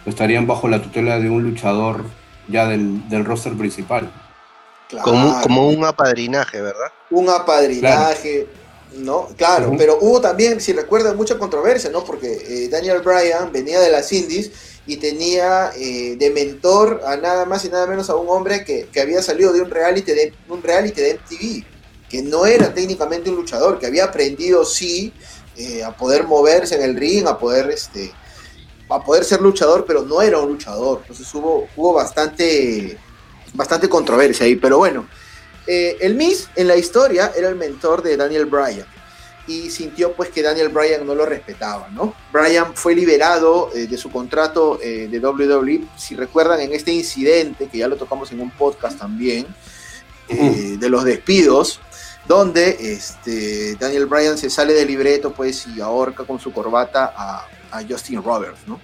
o 0.04 0.10
estarían 0.10 0.46
bajo 0.46 0.68
la 0.68 0.82
tutela 0.82 1.20
de 1.20 1.30
un 1.30 1.44
luchador 1.44 2.04
ya 2.48 2.66
del, 2.66 3.08
del 3.08 3.24
roster 3.24 3.54
principal. 3.54 4.10
Como, 5.02 5.40
como, 5.40 5.68
un 5.68 5.84
apadrinaje, 5.84 6.60
¿verdad? 6.60 6.92
Un 7.10 7.28
apadrinaje, 7.28 8.46
¿no? 8.96 9.28
Claro, 9.36 9.72
pero 9.78 9.98
hubo 10.00 10.20
también, 10.20 10.60
si 10.60 10.72
recuerdan, 10.72 11.16
mucha 11.16 11.38
controversia, 11.38 11.90
¿no? 11.90 12.04
Porque 12.04 12.32
eh, 12.32 12.68
Daniel 12.68 13.02
Bryan 13.02 13.50
venía 13.52 13.80
de 13.80 13.90
las 13.90 14.12
Indies 14.12 14.75
y 14.86 14.96
tenía 14.98 15.72
eh, 15.76 16.16
de 16.16 16.30
mentor 16.30 17.02
a 17.04 17.16
nada 17.16 17.44
más 17.44 17.64
y 17.64 17.68
nada 17.68 17.86
menos 17.86 18.08
a 18.08 18.14
un 18.14 18.28
hombre 18.28 18.64
que, 18.64 18.88
había 19.00 19.20
salido 19.20 19.52
de 19.52 19.60
un 19.60 19.70
reality 19.70 20.12
de, 20.12 20.32
un 20.48 20.62
reality 20.62 21.00
de 21.00 21.14
MTV, 21.14 21.64
que 22.08 22.22
no 22.22 22.46
era 22.46 22.72
técnicamente 22.72 23.30
un 23.30 23.36
luchador, 23.36 23.78
que 23.78 23.86
había 23.86 24.04
aprendido 24.04 24.64
sí 24.64 25.12
eh, 25.56 25.82
a 25.82 25.96
poder 25.96 26.24
moverse 26.24 26.76
en 26.76 26.82
el 26.82 26.96
ring, 26.96 27.26
a 27.26 27.38
poder 27.38 27.70
este 27.70 28.12
a 28.88 29.02
poder 29.02 29.24
ser 29.24 29.40
luchador, 29.40 29.84
pero 29.84 30.02
no 30.02 30.22
era 30.22 30.38
un 30.38 30.50
luchador. 30.50 31.00
Entonces 31.00 31.34
hubo, 31.34 31.66
hubo 31.74 31.92
bastante, 31.92 32.96
bastante 33.52 33.88
controversia 33.88 34.46
ahí. 34.46 34.54
Pero 34.54 34.78
bueno, 34.78 35.08
eh, 35.66 35.96
el 36.00 36.14
Miss 36.14 36.48
en 36.54 36.68
la 36.68 36.76
historia 36.76 37.32
era 37.36 37.48
el 37.48 37.56
mentor 37.56 38.00
de 38.00 38.16
Daniel 38.16 38.46
Bryan 38.46 38.86
y 39.46 39.70
sintió 39.70 40.12
pues 40.12 40.30
que 40.30 40.42
Daniel 40.42 40.68
Bryan 40.68 41.06
no 41.06 41.14
lo 41.14 41.24
respetaba, 41.24 41.88
¿no? 41.90 42.14
Bryan 42.32 42.74
fue 42.74 42.94
liberado 42.94 43.70
eh, 43.74 43.86
de 43.86 43.96
su 43.96 44.10
contrato 44.10 44.80
eh, 44.82 45.08
de 45.08 45.18
WWE, 45.20 45.84
si 45.96 46.16
recuerdan 46.16 46.60
en 46.60 46.72
este 46.72 46.92
incidente, 46.92 47.68
que 47.68 47.78
ya 47.78 47.88
lo 47.88 47.96
tocamos 47.96 48.32
en 48.32 48.40
un 48.40 48.50
podcast 48.50 48.98
también, 48.98 49.46
eh, 50.28 50.76
de 50.78 50.90
los 50.90 51.04
despidos, 51.04 51.80
donde 52.26 52.76
este, 52.80 53.76
Daniel 53.76 54.06
Bryan 54.06 54.36
se 54.36 54.50
sale 54.50 54.72
del 54.72 54.88
libreto 54.88 55.32
pues 55.32 55.66
y 55.68 55.80
ahorca 55.80 56.24
con 56.24 56.40
su 56.40 56.52
corbata 56.52 57.12
a, 57.16 57.46
a 57.70 57.82
Justin 57.88 58.22
Roberts, 58.22 58.60
¿no? 58.66 58.80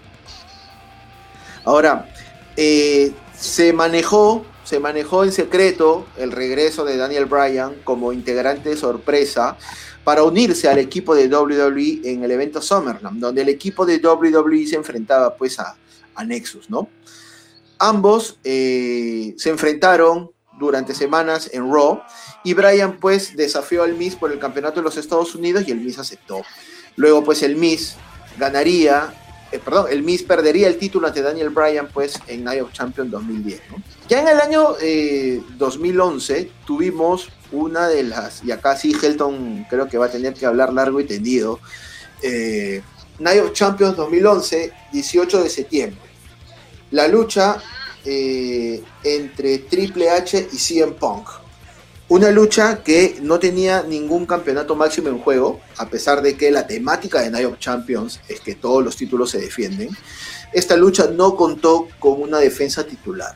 Ahora, 1.65 2.09
se 2.55 3.73
manejó 3.73 4.45
se 4.65 4.79
manejó 4.79 5.25
en 5.25 5.33
secreto 5.33 6.07
el 6.17 6.31
regreso 6.31 6.85
de 6.85 6.97
Daniel 6.97 7.27
Bryan 7.27 7.75
como 7.85 8.13
integrante 8.13 8.71
de 8.71 8.77
sorpresa 8.77 9.57
para 10.05 10.25
unirse 10.25 10.69
al 10.69 10.79
equipo 10.79 11.15
de 11.15 11.29
WWE 11.29 12.01
en 12.05 12.25
el 12.25 12.31
evento 12.31 12.61
SummerSlam, 12.61 13.21
donde 13.21 13.43
el 13.43 13.49
equipo 13.49 13.87
de 13.87 13.99
WWE 13.99 14.67
se 14.67 14.77
enfrentaba 14.77 15.37
pues 15.37 15.59
a, 15.59 15.77
Nexus, 16.25 16.71
¿no? 16.71 16.89
Ambos 17.79 18.39
eh, 18.45 19.35
se 19.39 19.51
enfrentaron 19.51 20.31
durante 20.59 20.95
semanas 20.95 21.51
en 21.53 21.73
Raw 21.73 22.03
y 22.45 22.55
Bryan 22.55 22.99
pues 23.01 23.37
desafió 23.37 23.83
al 23.83 23.95
Miz 23.95 24.15
por 24.15 24.31
el 24.31 24.39
campeonato 24.39 24.77
de 24.77 24.85
los 24.85 24.97
Estados 24.97 25.35
Unidos 25.35 25.65
y 25.67 25.73
el 25.73 25.81
Miz 25.81 25.99
aceptó. 25.99 26.43
Luego 26.97 27.25
pues 27.25 27.43
el 27.43 27.57
Miz 27.57 27.97
ganaría, 28.39 29.13
eh, 29.51 29.59
perdón, 29.59 29.87
el 29.91 30.03
Miz 30.03 30.23
perdería 30.23 30.69
el 30.69 30.77
título 30.77 31.09
ante 31.09 31.23
Daniel 31.23 31.51
Bryan 31.51 31.89
pues 31.93 32.21
en 32.29 32.45
Night 32.45 32.63
of 32.63 32.73
Champions 32.73 33.11
2010, 33.11 33.63
¿no? 33.71 33.83
Ya 34.09 34.21
en 34.21 34.29
el 34.29 34.41
año 34.41 34.77
2011 35.59 36.39
eh, 36.39 36.51
tuvimos 36.67 37.29
una 37.53 37.89
de 37.89 38.03
las, 38.03 38.43
y 38.45 38.51
acá 38.51 38.77
sí 38.77 38.95
Helton 39.01 39.67
creo 39.71 39.89
que 39.89 39.99
va 39.99 40.07
a 40.07 40.11
tener 40.11 40.35
que 40.35 40.47
hablar 40.47 40.73
largo 40.73 41.01
y 41.01 41.05
tendido, 41.05 41.61
eh, 42.23 42.83
Night 43.19 43.43
of 43.43 43.53
Champions 43.53 43.97
2011, 43.97 44.73
18 44.93 45.43
de 45.43 45.51
septiembre. 45.51 46.01
La 46.91 47.09
lucha 47.09 47.63
eh, 48.05 48.83
entre 49.05 49.59
Triple 49.59 50.11
H 50.11 50.49
y 50.53 50.57
CM 50.57 50.93
Punk. 50.93 51.29
Una 52.09 52.31
lucha 52.31 52.83
que 52.83 53.17
no 53.23 53.39
tenía 53.39 53.83
ningún 53.83 54.27
campeonato 54.27 54.75
máximo 54.75 55.09
en 55.09 55.19
juego, 55.21 55.61
a 55.79 55.89
pesar 55.89 56.21
de 56.21 56.37
que 56.37 56.51
la 56.51 56.67
temática 56.67 57.21
de 57.21 57.31
Night 57.31 57.47
of 57.47 57.59
Champions 57.59 58.21
es 58.29 58.41
que 58.41 58.57
todos 58.57 58.85
los 58.85 58.97
títulos 58.97 59.31
se 59.31 59.39
defienden. 59.39 59.97
Esta 60.53 60.77
lucha 60.77 61.07
no 61.07 61.37
contó 61.37 61.89
con 61.99 62.21
una 62.21 62.39
defensa 62.39 62.85
titular. 62.85 63.35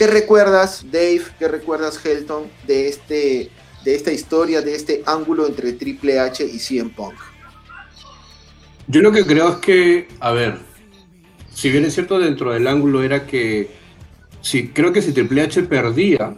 ¿Qué 0.00 0.06
recuerdas, 0.06 0.86
Dave? 0.90 1.24
¿Qué 1.38 1.46
recuerdas, 1.46 2.00
Helton, 2.02 2.44
de 2.66 2.88
este 2.88 3.50
de 3.84 3.94
esta 3.94 4.10
historia, 4.10 4.62
de 4.62 4.74
este 4.74 5.02
ángulo 5.04 5.46
entre 5.46 5.74
Triple 5.74 6.18
H 6.18 6.42
y 6.42 6.58
CM 6.58 6.88
Punk? 6.88 7.16
Yo 8.86 9.02
lo 9.02 9.12
que 9.12 9.26
creo 9.26 9.50
es 9.50 9.56
que, 9.56 10.08
a 10.20 10.32
ver, 10.32 10.56
si 11.52 11.68
bien 11.68 11.84
es 11.84 11.92
cierto 11.92 12.18
dentro 12.18 12.50
del 12.50 12.66
ángulo 12.66 13.02
era 13.02 13.26
que, 13.26 13.68
si, 14.40 14.68
creo 14.68 14.90
que 14.90 15.02
si 15.02 15.12
Triple 15.12 15.42
H 15.42 15.64
perdía, 15.64 16.34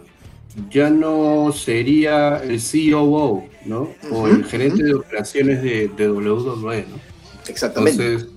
ya 0.69 0.89
no 0.89 1.53
sería 1.53 2.43
el 2.43 2.59
COO, 2.59 3.47
¿no? 3.63 3.95
o 4.11 4.27
el 4.27 4.43
gerente 4.43 4.83
de 4.83 4.93
operaciones 4.93 5.63
de, 5.63 5.87
de 5.87 6.11
WWE, 6.11 6.85
¿no? 6.89 6.99
Exactamente. 7.47 8.05
Entonces, 8.05 8.29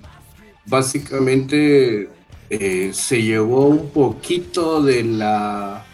básicamente 0.67 2.15
eh, 2.49 2.91
se 2.93 3.21
llevó 3.21 3.67
un 3.67 3.89
poquito 3.89 4.81
de 4.81 5.03
la, 5.03 5.85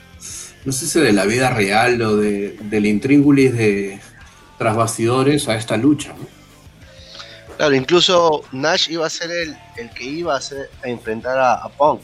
no 0.65 0.71
sé 0.71 0.87
si 0.87 0.99
de 0.99 1.13
la 1.13 1.25
vida 1.25 1.49
real 1.49 2.01
o 2.01 2.17
de, 2.17 2.57
del 2.63 2.85
intríngulis 2.85 3.53
de 3.53 3.99
tras 4.57 4.75
bastidores 4.75 5.47
a 5.47 5.55
esta 5.55 5.77
lucha, 5.77 6.09
¿no? 6.09 6.43
Claro, 7.57 7.75
incluso 7.75 8.43
Nash 8.51 8.89
iba 8.89 9.05
a 9.05 9.09
ser 9.09 9.31
el, 9.31 9.55
que 9.91 10.03
iba 10.03 10.35
a, 10.35 10.39
a 10.83 10.87
enfrentar 10.87 11.37
a, 11.37 11.69
Punk. 11.69 12.01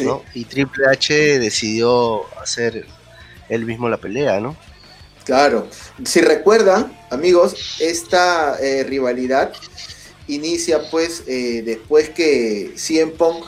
¿no? 0.00 0.22
Y 0.34 0.44
Triple 0.44 0.86
H 0.88 1.38
decidió 1.38 2.24
hacer 2.40 2.86
él 3.48 3.64
mismo 3.64 3.88
la 3.88 3.96
pelea, 3.96 4.40
¿no? 4.40 4.56
Claro. 5.24 5.68
Si 6.04 6.20
recuerdan, 6.20 6.96
amigos, 7.10 7.80
esta 7.80 8.56
eh, 8.60 8.84
rivalidad 8.84 9.52
inicia 10.28 10.90
pues 10.90 11.22
eh, 11.26 11.62
después 11.64 12.10
que 12.10 12.72
CM 12.76 13.12
Punk 13.12 13.46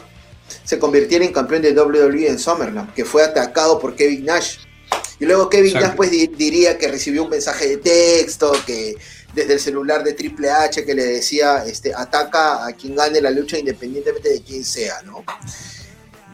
se 0.64 0.78
convirtiera 0.78 1.24
en 1.24 1.32
campeón 1.32 1.62
de 1.62 1.72
WWE 1.72 2.28
en 2.28 2.38
SummerSlam, 2.38 2.92
que 2.94 3.04
fue 3.04 3.22
atacado 3.22 3.78
por 3.78 3.94
Kevin 3.96 4.24
Nash. 4.24 4.58
Y 5.20 5.26
luego 5.26 5.48
Kevin 5.48 5.74
Nash 5.74 5.94
pues 5.96 6.10
diría 6.10 6.78
que 6.78 6.88
recibió 6.88 7.24
un 7.24 7.30
mensaje 7.30 7.68
de 7.68 7.76
texto, 7.78 8.52
que 8.66 8.96
desde 9.34 9.54
el 9.54 9.60
celular 9.60 10.04
de 10.04 10.14
Triple 10.14 10.50
H 10.50 10.84
que 10.84 10.94
le 10.94 11.04
decía, 11.04 11.64
este, 11.66 11.94
ataca 11.94 12.66
a 12.66 12.72
quien 12.72 12.94
gane 12.94 13.20
la 13.20 13.30
lucha 13.30 13.58
independientemente 13.58 14.30
de 14.30 14.42
quién 14.42 14.64
sea, 14.64 15.02
¿no? 15.02 15.24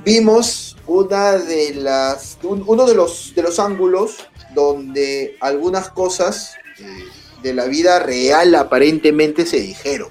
Vimos 0.04 0.76
una 0.86 1.32
de 1.32 1.74
las, 1.74 2.38
uno 2.42 2.86
de 2.86 2.94
los, 2.94 3.34
de 3.34 3.42
los 3.42 3.58
ángulos 3.58 4.28
donde 4.54 5.36
algunas 5.40 5.88
cosas 5.90 6.54
eh, 6.78 7.04
de 7.42 7.54
la 7.54 7.66
vida 7.66 7.98
real 8.00 8.54
aparentemente 8.54 9.46
se 9.46 9.60
dijeron. 9.60 10.08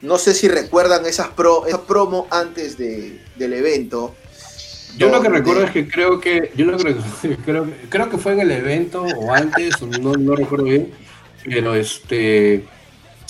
No 0.00 0.18
sé 0.18 0.34
si 0.34 0.48
recuerdan 0.48 1.06
esas, 1.06 1.28
pro, 1.28 1.64
promo 1.86 2.26
antes 2.30 2.78
de, 2.78 3.20
del 3.36 3.52
evento. 3.52 4.14
Yo 4.96 5.08
lo 5.10 5.20
que 5.20 5.28
recuerdo 5.28 5.64
es 5.64 5.70
que 5.70 5.88
creo 5.88 6.20
que, 6.20 6.52
yo 6.56 6.64
lo 6.66 6.76
que 6.78 6.96
creo, 7.44 7.70
creo 7.88 8.10
que 8.10 8.18
fue 8.18 8.32
en 8.32 8.40
el 8.40 8.50
evento 8.50 9.02
o 9.02 9.32
antes, 9.32 9.80
no, 9.82 10.12
no 10.14 10.34
recuerdo 10.34 10.64
bien, 10.64 10.92
pero 11.44 11.74
este 11.74 12.64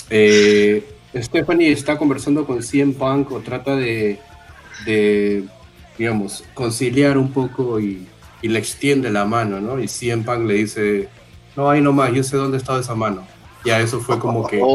eh, 0.09 0.83
Stephanie 1.15 1.71
está 1.71 1.97
conversando 1.97 2.45
con 2.45 2.61
CM 2.63 2.93
Punk 2.93 3.31
o 3.31 3.39
trata 3.39 3.75
de, 3.75 4.19
de 4.85 5.43
digamos, 5.97 6.43
conciliar 6.53 7.17
un 7.17 7.31
poco 7.31 7.79
y, 7.79 8.07
y, 8.41 8.47
le 8.47 8.59
extiende 8.59 9.09
la 9.11 9.25
mano, 9.25 9.59
¿no? 9.59 9.79
Y 9.79 9.87
CM 9.87 10.23
Punk 10.23 10.45
le 10.47 10.53
dice, 10.55 11.09
no, 11.55 11.69
ahí 11.69 11.81
nomás, 11.81 12.13
yo 12.13 12.23
sé 12.23 12.37
dónde 12.37 12.57
está 12.57 12.79
esa 12.79 12.95
mano. 12.95 13.27
Ya 13.65 13.79
eso 13.79 13.99
fue 13.99 14.19
como 14.19 14.47
que... 14.47 14.61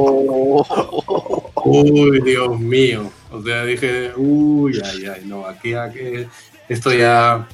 Oh. 1.07 1.44
Uy, 1.65 2.21
Dios 2.21 2.61
mío. 2.61 3.11
O 3.31 3.43
sea, 3.43 3.65
dije, 3.65 4.13
uy, 4.17 4.81
ay, 4.85 5.07
ay, 5.07 5.23
no, 5.25 5.47
aquí, 5.47 5.75
aquí, 5.75 6.27
esto 6.69 6.93
ya... 6.93 7.49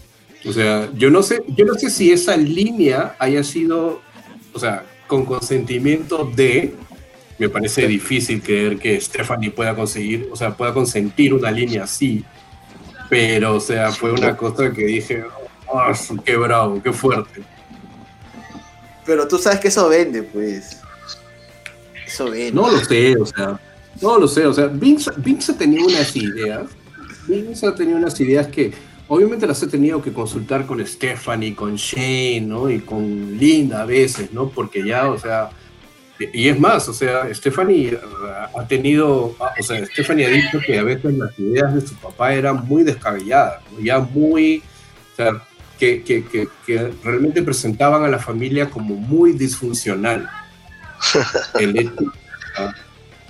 O 0.46 0.52
sea, 0.52 0.90
yo 0.94 1.10
no 1.10 1.22
sé, 1.22 1.42
yo 1.48 1.66
no 1.66 1.74
sé 1.74 1.90
si 1.90 2.10
esa 2.12 2.34
línea 2.36 3.14
haya 3.18 3.44
sido, 3.44 4.00
o 4.54 4.58
sea, 4.58 4.86
con 5.06 5.26
consentimiento 5.26 6.24
de, 6.24 6.74
me 7.38 7.50
parece 7.50 7.86
difícil 7.86 8.42
creer 8.42 8.78
que 8.78 8.98
Stephanie 9.00 9.50
pueda 9.50 9.74
conseguir, 9.76 10.30
o 10.32 10.36
sea, 10.36 10.56
pueda 10.56 10.72
consentir 10.72 11.34
una 11.34 11.50
línea 11.50 11.84
así, 11.84 12.24
pero, 13.10 13.56
o 13.56 13.60
sea, 13.60 13.92
fue 13.92 14.12
una 14.12 14.34
cosa 14.34 14.72
que 14.72 14.86
dije, 14.86 15.24
oh, 15.66 15.92
qué 16.24 16.36
bravo, 16.36 16.82
qué 16.82 16.92
fuerte. 16.92 17.42
Pero 19.04 19.28
tú 19.28 19.36
sabes 19.36 19.60
que 19.60 19.68
eso 19.68 19.88
vende, 19.88 20.22
pues. 20.22 20.80
Eso 22.06 22.30
vende. 22.30 22.52
No 22.52 22.70
lo 22.70 22.78
sé, 22.78 23.16
o 23.16 23.26
sea, 23.26 23.60
no 24.00 24.18
lo 24.18 24.28
sé, 24.28 24.46
o 24.46 24.52
sea, 24.52 24.66
Vince, 24.66 25.10
Vince 25.16 25.54
tenía 25.54 25.84
unas 25.84 26.14
ideas, 26.16 26.70
Vince 27.26 27.66
ha 27.66 27.74
tenido 27.74 27.98
unas 27.98 28.18
ideas 28.20 28.46
que 28.46 28.72
obviamente 29.08 29.46
las 29.46 29.62
he 29.62 29.66
tenido 29.66 30.00
que 30.00 30.12
consultar 30.12 30.66
con 30.66 30.84
Stephanie, 30.86 31.54
con 31.54 31.76
Shane, 31.76 32.42
¿no? 32.42 32.70
Y 32.70 32.80
con 32.80 33.36
Linda 33.36 33.82
a 33.82 33.84
veces, 33.84 34.32
¿no? 34.32 34.48
Porque 34.48 34.86
ya, 34.86 35.10
o 35.10 35.18
sea, 35.18 35.50
y 36.32 36.48
es 36.48 36.58
más, 36.58 36.88
o 36.88 36.92
sea, 36.92 37.32
Stephanie 37.34 37.98
ha 38.54 38.66
tenido, 38.66 39.34
o 39.38 39.62
sea, 39.62 39.84
Stephanie 39.86 40.26
ha 40.26 40.28
dicho 40.28 40.60
que 40.64 40.78
a 40.78 40.82
veces 40.82 41.14
las 41.14 41.38
ideas 41.38 41.74
de 41.74 41.80
su 41.80 41.94
papá 41.96 42.34
eran 42.34 42.66
muy 42.66 42.84
descabelladas, 42.84 43.62
ya 43.80 43.98
muy, 43.98 44.62
o 45.12 45.16
sea, 45.16 45.42
que, 45.78 46.02
que, 46.02 46.24
que, 46.26 46.46
que, 46.66 46.92
realmente 47.02 47.42
presentaban 47.42 48.04
a 48.04 48.08
la 48.08 48.18
familia 48.18 48.68
como 48.68 48.96
muy 48.96 49.32
disfuncional. 49.32 50.28
El 51.58 51.78
hecho, 51.78 52.12
ah, 52.58 52.74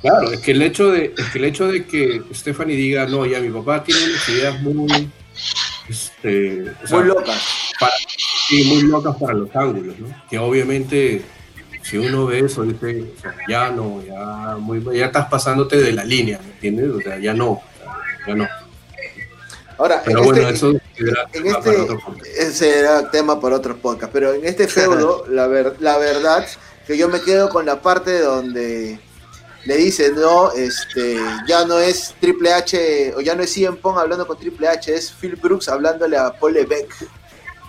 claro, 0.00 0.32
es 0.32 0.40
que 0.40 0.52
el 0.52 0.62
hecho 0.62 0.90
de, 0.90 1.14
es 1.16 1.26
que 1.30 1.38
el 1.38 1.44
hecho 1.44 1.68
de 1.68 1.84
que 1.84 2.22
Stephanie 2.32 2.76
diga, 2.76 3.06
no, 3.06 3.26
ya 3.26 3.40
mi 3.40 3.50
papá 3.50 3.82
tiene 3.82 4.04
unas 4.04 4.28
ideas 4.28 4.60
muy 4.62 5.10
este, 5.90 6.72
muy 6.90 7.04
locas. 7.04 7.72
sí, 8.48 8.64
muy 8.64 8.82
locas 8.82 9.16
para 9.16 9.34
los 9.34 9.54
ángulos, 9.54 9.98
¿no? 9.98 10.08
Que 10.30 10.38
obviamente, 10.38 11.22
si 11.82 11.98
uno 11.98 12.26
ve 12.26 12.40
eso, 12.40 12.62
dice, 12.62 13.12
ya 13.48 13.70
no, 13.70 14.00
ya, 14.04 14.56
muy, 14.58 14.82
ya 14.96 15.06
estás 15.06 15.26
pasándote 15.28 15.76
de 15.76 15.92
la 15.92 16.04
línea, 16.04 16.38
¿me 16.38 16.52
entiendes? 16.52 16.90
O 16.90 17.00
sea, 17.00 17.18
ya 17.18 17.34
no, 17.34 17.60
ya 18.26 18.34
no. 18.36 18.48
Ahora, 19.78 20.02
pero 20.04 20.22
bueno, 20.22 20.42
este, 20.42 20.54
eso 20.54 20.72
será 20.96 21.22
en 21.22 21.30
tema 21.32 21.58
este, 21.58 21.70
para 21.70 21.82
otro 21.82 21.98
podcast. 21.98 22.26
Será 22.52 23.10
tema 23.10 23.40
para 23.40 23.56
otros 23.56 23.78
podcasts, 23.78 24.12
pero 24.12 24.34
en 24.34 24.44
este 24.44 24.68
feudo, 24.68 25.24
la, 25.30 25.46
ver, 25.46 25.76
la 25.80 25.98
verdad, 25.98 26.46
que 26.86 26.96
yo 26.96 27.08
me 27.08 27.20
quedo 27.20 27.48
con 27.48 27.66
la 27.66 27.80
parte 27.80 28.20
donde 28.20 29.00
le 29.64 29.76
dice, 29.76 30.12
no, 30.12 30.52
este, 30.52 31.18
ya 31.46 31.66
no 31.66 31.78
es 31.78 32.14
Triple 32.20 32.52
H, 32.52 33.14
o 33.16 33.20
ya 33.20 33.34
no 33.34 33.42
es 33.42 33.52
CM 33.52 33.76
Punk 33.76 33.98
hablando 33.98 34.26
con 34.26 34.38
Triple 34.38 34.68
H, 34.68 34.94
es 34.94 35.10
Phil 35.12 35.36
Brooks 35.36 35.68
hablándole 35.68 36.16
a 36.16 36.32
Paul 36.32 36.54
Levesque. 36.54 37.06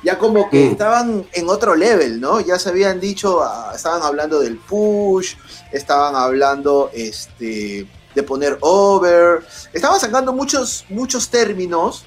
Ya 0.03 0.17
como 0.17 0.49
que 0.49 0.65
mm. 0.65 0.71
estaban 0.71 1.27
en 1.33 1.49
otro 1.49 1.75
level, 1.75 2.19
¿no? 2.19 2.39
Ya 2.39 2.57
se 2.57 2.69
habían 2.69 2.99
dicho, 2.99 3.43
ah, 3.43 3.73
estaban 3.75 4.01
hablando 4.01 4.39
del 4.39 4.57
push, 4.57 5.35
estaban 5.71 6.15
hablando 6.15 6.89
este, 6.93 7.85
de 8.15 8.23
poner 8.23 8.57
over, 8.61 9.45
estaban 9.73 9.99
sacando 9.99 10.33
muchos, 10.33 10.85
muchos 10.89 11.29
términos 11.29 12.05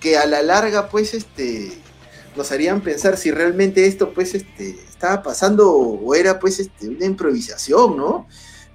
que 0.00 0.18
a 0.18 0.26
la 0.26 0.42
larga, 0.42 0.88
pues, 0.88 1.14
este, 1.14 1.72
nos 2.36 2.50
harían 2.52 2.80
pensar 2.80 3.16
si 3.16 3.30
realmente 3.30 3.86
esto, 3.86 4.12
pues, 4.12 4.34
este, 4.34 4.70
estaba 4.88 5.22
pasando 5.22 5.70
o 5.72 6.14
era, 6.14 6.38
pues, 6.38 6.58
este, 6.58 6.88
una 6.88 7.06
improvisación, 7.06 7.96
¿no? 7.96 8.26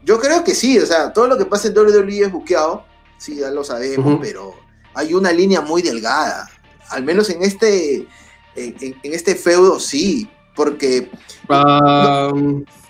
Yo 0.05 0.19
creo 0.19 0.43
que 0.43 0.53
sí, 0.53 0.77
o 0.77 0.85
sea, 0.85 1.11
todo 1.11 1.27
lo 1.27 1.35
que 1.35 1.45
pasa 1.45 1.67
en 1.67 1.75
WWE 1.75 2.25
es 2.25 2.31
buqueado, 2.31 2.85
sí, 3.17 3.37
ya 3.37 3.49
lo 3.49 3.63
sabemos, 3.63 4.19
pero 4.21 4.53
hay 4.93 5.15
una 5.15 5.31
línea 5.31 5.61
muy 5.61 5.81
delgada. 5.81 6.47
Al 6.89 7.03
menos 7.03 7.31
en 7.31 7.41
este, 7.41 8.07
en, 8.55 8.95
este 9.01 9.33
feudo 9.33 9.79
sí, 9.79 10.29
porque... 10.55 11.09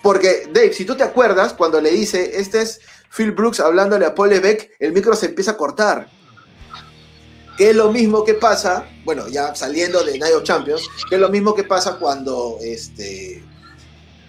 porque, 0.02 0.50
Dave, 0.52 0.74
si 0.74 0.84
tú 0.84 0.94
te 0.94 1.04
acuerdas, 1.04 1.54
cuando 1.54 1.80
le 1.80 1.90
dice, 1.90 2.38
este 2.38 2.60
es 2.60 2.80
Phil 3.08 3.32
Brooks 3.32 3.60
hablándole 3.60 4.04
a 4.04 4.14
Paul 4.14 4.28
Levesque, 4.28 4.72
el 4.78 4.92
micro 4.92 5.16
se 5.16 5.26
empieza 5.26 5.52
a 5.52 5.56
cortar. 5.56 6.08
Que 7.56 7.70
es 7.70 7.76
lo 7.76 7.90
mismo 7.90 8.24
que 8.24 8.34
pasa, 8.34 8.86
bueno, 9.06 9.26
ya 9.28 9.54
saliendo 9.54 10.04
de 10.04 10.18
Night 10.18 10.34
of 10.34 10.42
Champions, 10.42 10.86
que 11.08 11.14
es 11.14 11.20
lo 11.20 11.30
mismo 11.30 11.54
que 11.54 11.64
pasa 11.64 11.98
cuando 11.98 12.58
este, 12.60 13.42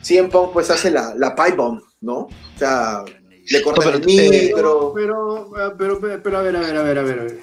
CM 0.01 0.29
Punk 0.29 0.53
pues 0.53 0.69
hace 0.69 0.89
la, 0.89 1.13
la 1.17 1.35
pipe 1.35 1.57
bomb 1.57 1.81
¿no? 2.01 2.27
O 2.57 2.59
sea, 2.59 3.05
le 3.49 3.61
cortan 3.61 3.93
el 3.93 4.05
micro. 4.05 4.91
Pero, 4.95 5.51
pero, 5.77 5.99
pero, 6.23 6.37
a 6.37 6.41
ver, 6.41 6.55
a 6.55 6.59
ver, 6.59 6.77
a 6.77 6.83
ver, 6.83 6.97
a 6.97 7.03
ver. 7.03 7.39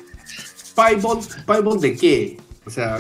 ¿Piebond 0.75 1.81
de 1.81 1.97
qué? 1.97 2.37
O 2.67 2.71
sea, 2.71 2.97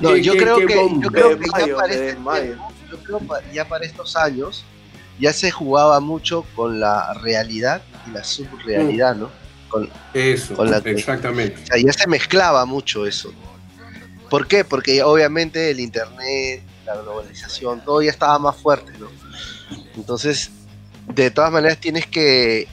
no, 0.00 0.16
yo, 0.16 0.32
creo 0.32 0.56
que, 0.66 0.74
yo 0.98 1.10
creo 1.10 1.38
que 1.38 1.46
ya 1.66 1.76
para, 1.76 1.92
este 1.92 2.16
yo 2.90 2.98
creo 3.04 3.20
ya 3.52 3.68
para 3.68 3.84
estos 3.84 4.16
años 4.16 4.64
ya 5.18 5.34
se 5.34 5.50
jugaba 5.50 6.00
mucho 6.00 6.46
con 6.56 6.80
la 6.80 7.12
realidad 7.14 7.82
y 8.06 8.12
la 8.12 8.24
subrealidad, 8.24 9.14
¿no? 9.14 9.30
Con, 9.68 9.90
eso, 10.14 10.56
con 10.56 10.70
la, 10.70 10.78
exactamente. 10.78 11.62
O 11.62 11.66
sea, 11.66 11.76
ya 11.76 11.92
se 11.92 12.08
mezclaba 12.08 12.64
mucho 12.64 13.06
eso. 13.06 13.30
¿Por 14.30 14.46
qué? 14.46 14.64
Porque 14.64 15.02
obviamente 15.02 15.70
el 15.70 15.80
internet, 15.80 16.62
la 16.86 16.96
globalización, 16.96 17.84
todo 17.84 18.00
ya 18.00 18.10
estaba 18.10 18.38
más 18.38 18.56
fuerte, 18.56 18.92
¿no? 18.98 19.08
Entonces, 19.96 20.50
de 21.14 21.30
todas 21.30 21.52
maneras 21.52 21.78
tienes 21.78 22.06
que, 22.06 22.68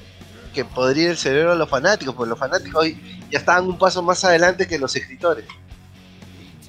que 0.53 0.65
podrir 0.65 1.09
el 1.09 1.17
cerebro 1.17 1.51
a 1.51 1.55
los 1.55 1.69
fanáticos, 1.69 2.15
porque 2.15 2.29
los 2.29 2.39
fanáticos 2.39 2.83
hoy 2.83 3.19
ya 3.31 3.39
estaban 3.39 3.65
un 3.65 3.77
paso 3.77 4.01
más 4.01 4.23
adelante 4.23 4.67
que 4.67 4.77
los 4.79 4.95
escritores. 4.95 5.45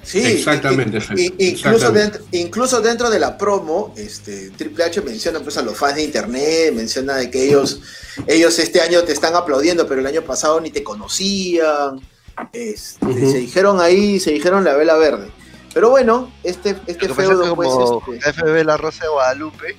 Sí, 0.03 0.25
exactamente. 0.25 0.99
incluso, 1.37 1.91
Dentro, 1.91 2.21
incluso 2.31 2.81
dentro 2.81 3.09
de 3.09 3.19
la 3.19 3.37
promo, 3.37 3.93
este, 3.95 4.49
Triple 4.51 4.85
H 4.85 5.01
menciona 5.01 5.39
pues, 5.39 5.57
a 5.57 5.61
los 5.61 5.77
fans 5.77 5.95
de 5.95 6.03
internet, 6.03 6.73
menciona 6.73 7.15
de 7.17 7.29
que 7.29 7.45
ellos, 7.45 7.81
ellos 8.25 8.57
este 8.57 8.81
año 8.81 9.03
te 9.03 9.11
están 9.11 9.35
aplaudiendo, 9.35 9.87
pero 9.87 9.99
el 10.01 10.07
año 10.07 10.23
pasado 10.23 10.59
ni 10.61 10.71
te 10.71 10.83
conocían. 10.83 12.01
Este, 12.53 13.05
Se 13.13 13.37
dijeron 13.37 13.81
ahí, 13.81 14.19
se 14.19 14.31
dijeron 14.31 14.63
la 14.63 14.73
vela 14.75 14.95
verde. 14.95 15.29
Pero 15.73 15.91
bueno, 15.91 16.31
este, 16.43 16.75
este 16.87 17.13
feudo, 17.13 17.55
pues. 17.55 17.69
Este... 18.15 18.33
FB 18.33 18.65
La 18.65 18.77
Rosa 18.77 19.03
de 19.03 19.09
Guadalupe. 19.09 19.77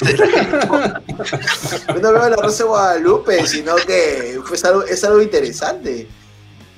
no 2.02 2.12
veo 2.12 2.28
la 2.28 2.36
Rosa 2.36 2.64
de 2.64 2.68
Guadalupe, 2.68 3.46
sino 3.46 3.76
que 3.76 4.38
es 4.52 4.64
algo, 4.64 4.84
es 4.84 5.04
algo 5.04 5.22
interesante. 5.22 6.06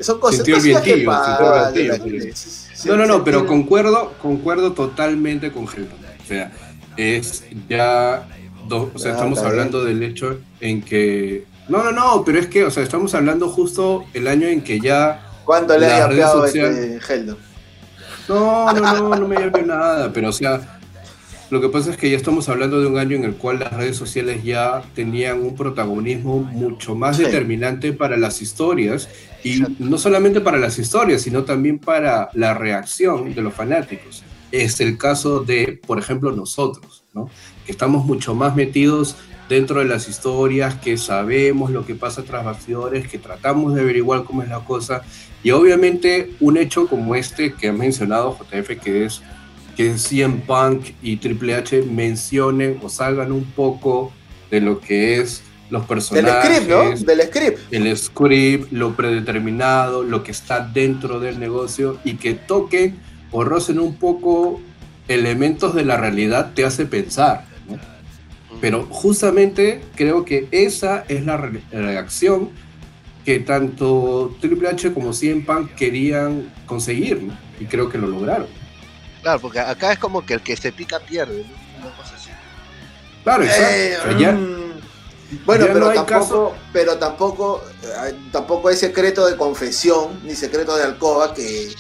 Son 0.01 0.21
cosas, 0.21 0.45
que 0.45 1.05
No, 2.85 2.97
no, 2.97 3.07
no, 3.07 3.25
pero 3.25 3.47
concuerdo, 3.47 4.15
concuerdo 4.23 4.73
totalmente 4.73 5.51
con 5.51 5.67
Helton. 5.67 5.99
O 6.23 6.27
sea, 6.27 6.53
es 6.97 7.45
ya. 7.69 8.29
o 8.71 8.99
sea, 8.99 9.13
estamos 9.13 9.41
hablando 9.41 9.85
del 9.85 10.03
hecho 10.03 10.39
en 10.61 10.83
que. 10.83 11.47
No, 11.69 11.83
no, 11.83 11.93
no, 11.93 12.25
pero 12.25 12.39
es 12.39 12.47
que, 12.47 12.65
o 12.65 12.71
sea, 12.71 12.83
estamos 12.83 13.15
hablando 13.15 13.49
justo 13.49 14.05
el 14.15 14.29
año 14.29 14.47
en 14.47 14.63
que 14.63 14.81
ya. 14.81 15.25
¿Cuándo 15.45 15.77
le 15.77 15.87
haya 15.87 16.09
pegado 16.09 16.45
este 16.45 16.99
Helton? 16.99 17.39
No, 18.29 18.73
no, 18.73 18.81
no, 18.81 19.17
no 19.17 19.29
me 19.29 19.37
llamé 19.37 19.63
nada, 19.63 20.13
pero 20.13 20.29
o 20.29 20.33
sea, 20.33 20.78
lo 21.51 21.61
que 21.61 21.69
pasa 21.69 21.91
es 21.91 21.97
que 21.97 22.11
ya 22.11 22.17
estamos 22.17 22.49
hablando 22.49 22.81
de 22.81 22.87
un 22.87 22.99
año 22.99 23.17
en 23.17 23.25
el 23.25 23.35
cual 23.35 23.61
las 23.61 23.73
redes 23.73 23.97
sociales 23.97 24.45
ya 24.45 24.83
tenían 24.95 25.41
un 25.41 25.55
protagonismo 25.55 26.41
mucho 26.41 26.95
más 26.95 27.19
determinante 27.19 27.93
para 27.93 28.17
las 28.17 28.43
historias 28.43 29.09
y 29.43 29.63
no 29.79 29.99
solamente 29.99 30.41
para 30.41 30.59
las 30.59 30.79
historias, 30.79 31.23
sino 31.23 31.45
también 31.45 31.79
para 31.79 32.29
la 32.35 32.55
reacción 32.55 33.35
de 33.35 33.43
los 33.43 33.55
fanáticos. 33.55 34.25
Es 34.53 34.81
el 34.81 34.99
caso 34.99 35.41
de, 35.41 35.81
por 35.87 35.99
ejemplo, 35.99 36.33
nosotros, 36.33 37.05
¿no? 37.15 37.31
que 37.65 37.73
estamos 37.73 38.05
mucho 38.05 38.35
más 38.35 38.55
metidos 38.55 39.17
dentro 39.49 39.81
de 39.81 39.87
las 39.87 40.09
historias, 40.09 40.75
que 40.75 40.99
sabemos 40.99 41.71
lo 41.71 41.87
que 41.87 41.95
pasa 41.95 42.23
tras 42.25 42.45
bastidores, 42.45 43.09
que 43.09 43.19
tratamos 43.19 43.75
de 43.75 43.81
averiguar 43.81 44.25
cómo 44.25 44.43
es 44.43 44.49
la 44.49 44.61
cosa 44.61 45.03
y 45.43 45.51
obviamente 45.51 46.35
un 46.41 46.57
hecho 46.57 46.87
como 46.87 47.15
este 47.15 47.55
que 47.55 47.69
ha 47.69 47.73
mencionado 47.73 48.37
JF, 48.37 48.81
que 48.83 49.05
es 49.05 49.23
que 49.79 49.97
CM 49.97 50.43
Punk 50.45 50.87
y 51.03 51.19
Triple 51.19 51.55
H 51.55 51.83
mencionen 51.83 52.81
o 52.83 52.89
salgan 52.89 53.31
un 53.31 53.45
poco 53.45 54.13
de 54.51 54.61
lo 54.61 54.81
que 54.81 55.21
es 55.21 55.45
los 55.71 55.87
personajes. 55.87 56.51
Del 56.51 56.57
script, 56.57 56.69
¿no? 56.69 57.07
Del 57.07 57.23
script. 57.23 57.73
El 57.73 57.97
script, 57.97 58.73
lo 58.73 58.97
predeterminado, 58.97 60.03
lo 60.03 60.25
que 60.25 60.33
está 60.33 60.59
dentro 60.59 61.21
del 61.21 61.39
negocio 61.39 62.01
y 62.03 62.15
que 62.15 62.35
toquen 62.35 62.97
o 63.31 63.45
rocen 63.45 63.79
un 63.79 63.95
poco 63.95 64.61
elementos 65.07 65.77
de 65.77 65.85
la 65.85 65.97
realidad 65.97 66.55
te 66.55 66.65
hace 66.65 66.85
pensar. 66.85 67.45
Pero 68.61 68.85
justamente 68.91 69.81
creo 69.95 70.25
que 70.25 70.49
esa 70.51 71.05
es 71.07 71.25
la 71.25 71.37
reacción 71.71 72.51
que 73.25 73.39
tanto 73.39 74.37
Triple 74.41 74.71
H 74.71 74.93
como 74.93 75.13
CM 75.13 75.43
Punk 75.43 75.71
querían 75.77 76.53
conseguir, 76.67 77.21
y 77.61 77.67
creo 77.67 77.89
que 77.89 77.99
lo 77.99 78.09
lograron. 78.09 78.49
Claro, 79.29 79.43
porque 79.43 79.61
acá 79.61 79.93
es 79.93 79.99
como 79.99 80.25
que 80.25 80.33
el 80.33 80.41
que 80.41 80.57
se 80.57 80.73
pica 80.73 80.99
pierde, 81.01 81.45
Una 81.79 81.95
cosa 81.95 82.15
así. 82.17 82.31
Claro, 83.23 83.45
exacto. 83.45 83.75
Eh, 83.75 83.99
bueno, 85.45 85.67
pero, 85.71 85.93
tampoco, 85.93 86.55
pero 86.73 86.97
tampoco, 86.97 87.63
eh, 87.83 88.15
tampoco 88.33 88.69
hay 88.69 88.77
secreto 88.77 89.27
de 89.27 89.37
confesión 89.37 90.19
ni 90.25 90.35
secreto 90.35 90.75
de 90.79 90.85
alcoba 90.85 91.35
que, 91.35 91.75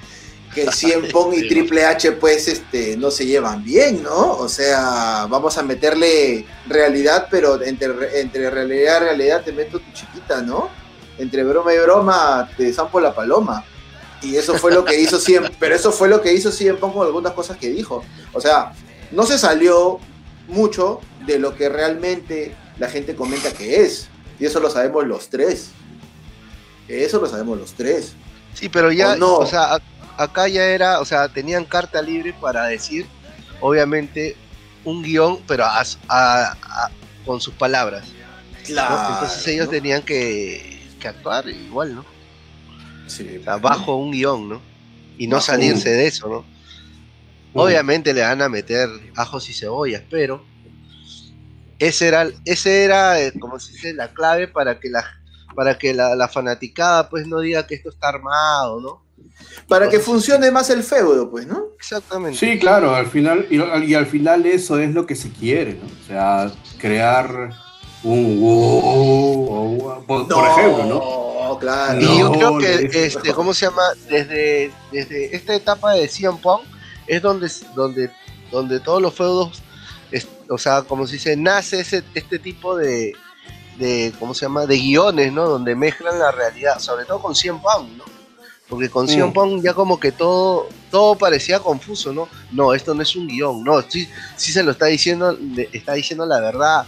que 0.54 0.70
CM 0.70 1.08
Punk 1.12 1.38
y 1.38 1.48
Triple 1.48 1.86
H 1.86 2.12
pues 2.12 2.48
este, 2.48 2.98
no 2.98 3.10
se 3.10 3.24
llevan 3.24 3.64
bien, 3.64 4.02
¿no? 4.02 4.32
O 4.32 4.48
sea, 4.50 5.24
vamos 5.30 5.56
a 5.56 5.62
meterle 5.62 6.44
realidad, 6.66 7.28
pero 7.30 7.62
entre, 7.62 8.20
entre 8.20 8.50
realidad 8.50 9.00
y 9.00 9.04
realidad 9.04 9.42
te 9.42 9.52
meto 9.52 9.78
tu 9.78 9.90
chiquita, 9.92 10.42
¿no? 10.42 10.68
entre 11.16 11.44
broma 11.44 11.74
y 11.74 11.78
broma 11.78 12.48
te 12.58 12.70
zampo 12.74 13.00
la 13.00 13.14
paloma. 13.14 13.64
Y 14.22 14.36
eso 14.36 14.54
fue 14.54 14.72
lo 14.72 14.84
que 14.84 15.00
hizo 15.00 15.18
siempre, 15.20 15.52
pero 15.58 15.74
eso 15.74 15.92
fue 15.92 16.08
lo 16.08 16.20
que 16.20 16.32
hizo 16.32 16.50
siempre 16.50 16.80
con 16.80 17.04
algunas 17.04 17.32
cosas 17.32 17.56
que 17.56 17.68
dijo. 17.70 18.04
O 18.32 18.40
sea, 18.40 18.72
no 19.10 19.24
se 19.24 19.38
salió 19.38 19.98
mucho 20.46 21.00
de 21.26 21.38
lo 21.38 21.54
que 21.54 21.68
realmente 21.68 22.54
la 22.78 22.88
gente 22.88 23.14
comenta 23.14 23.52
que 23.52 23.82
es. 23.82 24.08
Y 24.38 24.46
eso 24.46 24.60
lo 24.60 24.70
sabemos 24.70 25.06
los 25.06 25.28
tres. 25.28 25.70
Eso 26.86 27.20
lo 27.20 27.26
sabemos 27.26 27.58
los 27.58 27.72
tres. 27.74 28.12
Sí, 28.54 28.68
pero 28.68 28.90
ya, 28.90 29.16
no? 29.16 29.36
o 29.36 29.46
sea, 29.46 29.78
acá 30.16 30.48
ya 30.48 30.64
era, 30.64 31.00
o 31.00 31.04
sea, 31.04 31.28
tenían 31.28 31.64
carta 31.64 32.00
libre 32.00 32.34
para 32.40 32.66
decir, 32.66 33.06
obviamente, 33.60 34.36
un 34.84 35.02
guion, 35.02 35.38
pero 35.46 35.66
con 37.26 37.40
sus 37.40 37.54
palabras. 37.54 38.06
Claro. 38.64 39.14
Entonces 39.14 39.46
ellos 39.48 39.70
tenían 39.70 40.02
que 40.02 40.78
que 40.98 41.08
actuar 41.08 41.48
igual, 41.48 41.94
¿no? 41.94 42.04
Sí. 43.08 43.40
bajo 43.60 43.96
un 43.96 44.12
guion, 44.12 44.48
¿no? 44.48 44.60
Y 45.18 45.26
no 45.26 45.40
salirse 45.40 45.90
de 45.90 46.06
eso, 46.06 46.28
¿no? 46.28 46.44
Obviamente 47.54 48.14
le 48.14 48.20
van 48.20 48.42
a 48.42 48.48
meter 48.48 48.88
ajos 49.16 49.48
y 49.50 49.52
cebollas, 49.52 50.02
pero 50.08 50.44
ese 51.78 52.08
era, 52.08 52.28
ese 52.44 52.84
era 52.84 53.20
eh, 53.20 53.32
como 53.38 53.58
se 53.58 53.72
dice, 53.72 53.94
la 53.94 54.12
clave 54.12 54.48
para 54.48 54.78
que 54.78 54.90
la, 54.90 55.04
para 55.54 55.78
que 55.78 55.94
la, 55.94 56.28
fanaticada 56.28 57.08
pues 57.08 57.26
no 57.26 57.40
diga 57.40 57.66
que 57.66 57.74
esto 57.74 57.88
está 57.88 58.08
armado, 58.08 58.80
¿no? 58.80 59.02
Para 59.66 59.88
que 59.88 59.98
funcione 59.98 60.50
más 60.50 60.70
el 60.70 60.82
feudo, 60.82 61.30
pues, 61.30 61.46
¿no? 61.46 61.66
Exactamente. 61.76 62.38
Sí, 62.38 62.58
claro, 62.58 62.94
al 62.94 63.06
final, 63.06 63.46
y, 63.50 63.56
y, 63.56 63.94
al 63.94 64.06
final 64.06 64.46
eso 64.46 64.78
es 64.78 64.94
lo 64.94 65.06
que 65.06 65.14
se 65.14 65.30
quiere, 65.30 65.74
¿no? 65.74 65.86
O 65.86 66.06
sea, 66.06 66.52
crear 66.78 67.50
un 68.02 68.40
wow, 68.40 70.04
por, 70.06 70.22
ejemplo, 70.22 70.84
¿no? 70.86 71.27
Claro. 71.56 72.00
Y 72.00 72.18
yo 72.18 72.32
creo 72.32 72.58
que, 72.58 73.06
este, 73.06 73.32
¿cómo 73.32 73.54
se 73.54 73.66
llama? 73.66 73.82
Desde, 74.08 74.72
desde 74.92 75.34
esta 75.34 75.54
etapa 75.54 75.92
de 75.92 76.08
CM 76.08 76.38
Punk 76.38 76.62
es 77.06 77.22
donde, 77.22 77.50
donde, 77.74 78.10
donde 78.50 78.80
todos 78.80 79.00
los 79.00 79.14
feudos, 79.14 79.62
o 80.50 80.58
sea, 80.58 80.82
como 80.82 81.06
se 81.06 81.14
dice, 81.14 81.36
nace 81.36 81.80
ese, 81.80 82.02
este 82.14 82.38
tipo 82.38 82.76
de, 82.76 83.14
de, 83.78 84.12
¿cómo 84.18 84.34
se 84.34 84.46
llama? 84.46 84.66
De 84.66 84.76
guiones, 84.78 85.32
¿no? 85.32 85.48
Donde 85.48 85.74
mezclan 85.74 86.18
la 86.18 86.32
realidad, 86.32 86.78
sobre 86.80 87.04
todo 87.04 87.20
con 87.20 87.34
CM 87.34 87.60
Punk, 87.60 87.90
¿no? 87.96 88.04
Porque 88.68 88.90
con 88.90 89.06
CM 89.06 89.28
mm. 89.28 89.32
Punk 89.32 89.62
ya 89.62 89.74
como 89.74 90.00
que 90.00 90.12
todo, 90.12 90.68
todo 90.90 91.16
parecía 91.16 91.60
confuso, 91.60 92.12
¿no? 92.12 92.28
No, 92.50 92.74
esto 92.74 92.94
no 92.94 93.02
es 93.02 93.14
un 93.16 93.26
guion, 93.26 93.62
no, 93.62 93.80
sí, 93.82 94.08
sí 94.36 94.52
se 94.52 94.62
lo 94.62 94.72
está 94.72 94.86
diciendo, 94.86 95.36
está 95.72 95.94
diciendo 95.94 96.26
la 96.26 96.40
verdad 96.40 96.86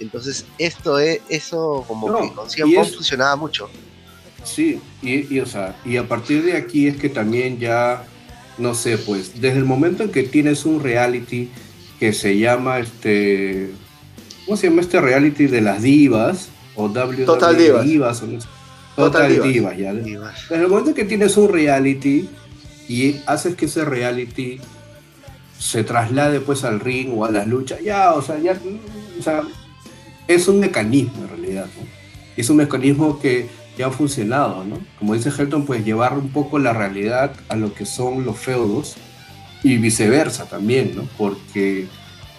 entonces, 0.00 0.46
esto 0.58 0.98
es, 0.98 1.20
eso 1.28 1.84
como 1.86 2.06
que 2.18 2.32
con 2.32 2.48
Cien 2.50 2.72
funcionaba 2.72 3.36
mucho. 3.36 3.68
Sí, 4.44 4.80
y, 5.02 5.38
o 5.38 5.46
sea, 5.46 5.76
y 5.84 5.96
a 5.96 6.08
partir 6.08 6.44
de 6.44 6.56
aquí 6.56 6.86
es 6.86 6.96
que 6.96 7.08
también 7.08 7.58
ya, 7.58 8.04
no 8.58 8.74
sé, 8.74 8.98
pues, 8.98 9.40
desde 9.40 9.58
el 9.58 9.64
momento 9.64 10.02
en 10.02 10.10
que 10.10 10.22
tienes 10.22 10.64
un 10.64 10.82
reality 10.82 11.50
que 11.98 12.12
se 12.12 12.38
llama 12.38 12.78
este. 12.78 13.70
¿Cómo 14.46 14.56
se 14.56 14.68
llama 14.68 14.80
este 14.80 15.00
reality 15.00 15.46
de 15.46 15.60
las 15.60 15.82
divas? 15.82 16.48
O 16.74 16.88
W 16.88 17.24
Total 17.24 17.56
Divas. 17.56 18.22
Total, 18.96 19.42
divas. 19.42 19.76
ya. 19.76 19.92
Desde 19.94 20.56
el 20.56 20.68
momento 20.68 20.90
en 20.90 20.96
que 20.96 21.04
tienes 21.04 21.36
un 21.36 21.48
reality 21.48 22.28
y 22.88 23.16
haces 23.26 23.54
que 23.54 23.66
ese 23.66 23.84
reality 23.84 24.58
se 25.58 25.84
traslade 25.84 26.40
pues 26.40 26.64
al 26.64 26.80
ring 26.80 27.12
o 27.14 27.24
a 27.24 27.30
las 27.30 27.46
luchas, 27.46 27.80
ya, 27.82 28.14
o 28.14 28.22
sea, 28.22 28.38
ya, 28.38 28.58
o 29.18 29.22
sea, 29.22 29.42
es 30.26 30.48
un 30.48 30.58
mecanismo 30.58 31.22
en 31.22 31.28
realidad, 31.28 31.66
¿no? 31.66 31.86
Es 32.36 32.48
un 32.48 32.56
mecanismo 32.56 33.20
que 33.20 33.46
ya 33.76 33.86
ha 33.86 33.90
funcionado, 33.90 34.64
¿no? 34.64 34.78
Como 34.98 35.14
dice 35.14 35.30
Helton, 35.30 35.64
pues 35.64 35.84
llevar 35.84 36.18
un 36.18 36.30
poco 36.30 36.58
la 36.58 36.72
realidad 36.72 37.32
a 37.48 37.56
lo 37.56 37.72
que 37.72 37.86
son 37.86 38.24
los 38.24 38.38
feudos 38.38 38.96
y 39.62 39.76
viceversa 39.76 40.46
también, 40.46 40.92
¿no? 40.94 41.08
Porque 41.16 41.86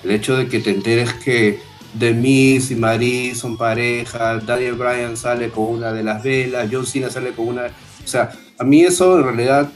el 0.04 0.12
hecho 0.12 0.36
de 0.38 0.48
que 0.48 0.60
te 0.60 0.72
enteres 0.72 1.14
que 1.14 1.60
Demis 1.94 2.72
y 2.72 2.76
Marie 2.76 3.36
son 3.36 3.58
pareja, 3.58 4.38
Daniel 4.38 4.74
Bryan 4.74 5.18
sale 5.18 5.50
con 5.50 5.66
una 5.66 5.92
de 5.92 6.04
las 6.04 6.24
velas, 6.24 6.70
John 6.72 6.86
Cena 6.86 7.10
sale 7.10 7.32
con 7.32 7.48
una... 7.48 7.66
O 7.66 8.08
sea, 8.08 8.32
a 8.58 8.64
mí 8.64 8.82
eso 8.82 9.20
en 9.20 9.26
realidad, 9.26 9.70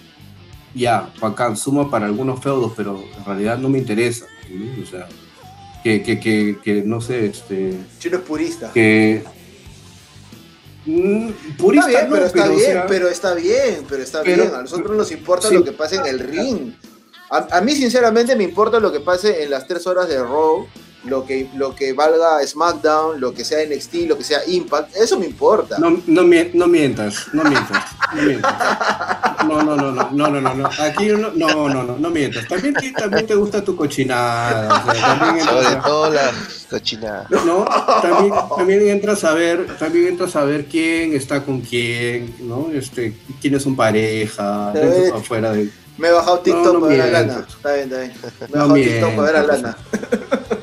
ya, 0.73 1.09
bacán, 1.19 1.57
suma 1.57 1.89
para 1.89 2.05
algunos 2.05 2.41
feudos, 2.41 2.73
pero 2.75 3.03
en 3.17 3.25
realidad 3.25 3.57
no 3.57 3.69
me 3.69 3.79
interesa. 3.79 4.25
O 4.81 4.85
sea, 4.85 5.07
que, 5.83 6.01
que, 6.01 6.57
que, 6.63 6.83
no 6.85 7.01
sé, 7.01 7.27
este... 7.27 7.77
Chino 7.99 8.17
es 8.17 8.23
purista. 8.23 8.71
Que... 8.73 9.23
Mm, 10.85 11.29
purista 11.57 11.89
está 11.89 12.05
bien, 12.05 12.09
pero 12.11 12.25
está 12.25 12.47
bien, 12.47 12.83
pero 12.87 13.09
está 13.09 13.33
bien, 13.33 13.85
pero 13.89 14.03
está 14.03 14.21
bien. 14.21 14.53
A 14.53 14.61
nosotros 14.61 14.95
nos 14.95 15.11
importa 15.11 15.49
lo 15.49 15.63
que 15.63 15.71
pase 15.71 15.95
en 15.95 16.05
el 16.05 16.19
ring. 16.19 16.73
A, 17.29 17.59
mí, 17.61 17.73
sinceramente, 17.73 18.35
me 18.35 18.43
importa 18.43 18.79
lo 18.79 18.91
que 18.91 18.99
pase 18.99 19.43
en 19.43 19.49
las 19.49 19.67
tres 19.67 19.87
horas 19.87 20.07
de 20.07 20.19
Raw 20.19 20.67
lo 21.05 21.25
que, 21.25 21.49
lo 21.55 21.75
que 21.75 21.93
valga 21.93 22.45
SmackDown, 22.45 23.19
lo 23.19 23.33
que 23.33 23.45
sea 23.45 23.65
NXT, 23.65 23.93
lo 24.07 24.17
que 24.17 24.23
sea 24.23 24.39
Impact, 24.47 24.95
eso 24.95 25.19
me 25.19 25.25
importa. 25.25 25.77
No, 25.79 25.91
no, 25.91 26.01
no 26.07 26.23
mientas, 26.23 26.55
no 26.55 26.67
mientas, 26.67 27.27
no 27.33 27.43
mientas. 27.43 27.83
No, 29.47 29.61
no, 29.61 29.75
no, 29.75 29.91
no, 29.91 30.09
no, 30.11 30.29
no, 30.29 30.41
no, 30.41 30.55
no. 30.55 30.69
Aquí 30.79 31.07
no, 31.07 31.31
no, 31.31 31.69
no, 31.69 31.83
no, 31.83 31.97
no 31.97 32.09
mientas. 32.09 32.47
También, 32.47 32.73
también 32.97 33.27
te 33.27 33.35
gusta 33.35 33.63
tu 33.63 33.75
cochinada. 33.75 34.83
O 34.83 34.91
sea, 34.91 35.19
también 35.19 35.45
Sobre 35.45 35.75
todo 35.77 36.09
la 36.11 36.31
cochinada. 36.69 37.27
No, 37.29 37.65
también, 38.01 38.33
también 38.57 38.89
entras 38.89 39.23
a 39.23 39.33
ver, 39.33 39.77
también 39.77 40.07
entras 40.07 40.35
a 40.35 40.43
ver 40.43 40.65
quién 40.65 41.13
está 41.13 41.43
con 41.43 41.61
quién, 41.61 42.35
¿no? 42.39 42.69
Este, 42.73 43.15
quién 43.39 43.55
es 43.55 43.65
un 43.65 43.75
pareja, 43.75 44.71
dentro 44.73 45.17
afuera 45.17 45.51
de 45.51 45.69
me 45.97 46.09
he 46.09 46.11
bajado 46.11 46.39
TikTok 46.39 46.81
para 46.81 46.87
ver 46.87 47.01
a 47.01 47.07
Lana. 47.07 47.45
Está 47.47 47.73
bien, 47.73 47.85
está 47.85 47.99
bien. 47.99 48.13
Me 48.39 48.45
he 48.45 48.59
bajado 48.59 48.73
TikTok 48.73 49.15
para 49.15 49.31
ver 49.31 49.35
a 49.35 49.43
Lana. 49.43 49.77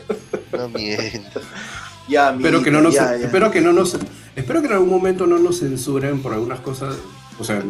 No 0.62 0.68
miento. 0.68 1.40
Ya, 2.08 2.30
espero 2.30 2.64
que 2.64 2.70
no 2.72 2.80
nos, 2.80 2.96
espero 2.96 3.50
que 3.52 3.60
no 3.60 3.72
nos, 3.72 3.96
espero 4.34 4.60
que 4.60 4.66
en 4.66 4.72
algún 4.72 4.90
momento 4.90 5.24
no 5.24 5.38
nos 5.38 5.60
censuren 5.60 6.20
por 6.20 6.32
algunas 6.32 6.58
cosas, 6.58 6.96
o 7.38 7.44
sea, 7.44 7.62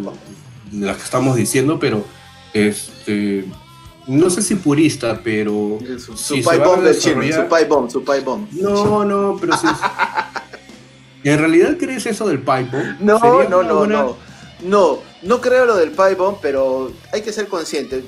las 0.72 0.97
que 0.97 1.03
estamos 1.03 1.36
diciendo, 1.36 1.78
pero 1.78 2.03
este, 2.55 3.45
no 4.07 4.30
sé 4.30 4.40
si 4.40 4.55
purista, 4.55 5.20
pero 5.22 5.78
su, 5.99 6.16
su 6.16 6.34
pipe 6.36 6.57
bomb 6.59 6.82
del 6.82 6.99
chino, 6.99 7.22
su 7.22 7.43
pipe 7.43 7.64
bomb, 7.66 7.90
su 7.90 8.01
pipe 8.01 8.20
bomb. 8.20 8.51
No, 8.53 9.05
no, 9.05 9.36
pero 9.38 9.55
si 9.59 9.66
¿En 11.24 11.38
realidad 11.38 11.76
crees 11.78 12.07
eso 12.07 12.26
del 12.26 12.38
pipe 12.38 12.68
bomb? 12.72 13.01
No, 13.01 13.18
no, 13.51 13.62
no, 13.62 13.86
no. 13.86 14.16
No, 14.62 14.99
no 15.22 15.40
creo 15.40 15.66
lo 15.66 15.76
del 15.76 15.90
pipe 15.90 16.14
bomb, 16.14 16.38
pero 16.40 16.90
hay 17.12 17.20
que 17.20 17.32
ser 17.32 17.49
consciente. 17.49 18.03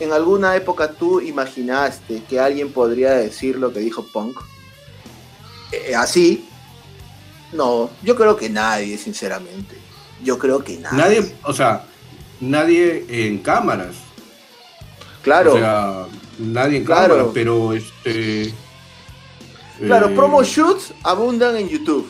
¿En 0.00 0.12
alguna 0.12 0.54
época 0.54 0.92
tú 0.92 1.20
imaginaste 1.20 2.22
que 2.28 2.38
alguien 2.38 2.72
podría 2.72 3.12
decir 3.12 3.56
lo 3.56 3.72
que 3.72 3.80
dijo 3.80 4.06
Punk? 4.12 4.40
Eh, 5.72 5.94
así. 5.94 6.48
No, 7.52 7.90
yo 8.02 8.14
creo 8.14 8.36
que 8.36 8.48
nadie, 8.48 8.96
sinceramente. 8.98 9.76
Yo 10.22 10.38
creo 10.38 10.62
que 10.62 10.78
nadie. 10.78 10.98
Nadie, 10.98 11.34
o 11.42 11.52
sea, 11.52 11.84
nadie 12.40 13.04
en 13.08 13.38
cámaras. 13.38 13.96
Claro. 15.22 15.54
O 15.54 15.58
sea, 15.58 16.06
nadie 16.38 16.78
en 16.78 16.84
cámaras, 16.84 17.26
pero 17.34 17.72
este. 17.72 18.52
Claro, 19.78 20.08
eh, 20.08 20.14
promo 20.14 20.42
shoots 20.42 20.92
abundan 21.02 21.56
en 21.56 21.68
YouTube. 21.68 22.08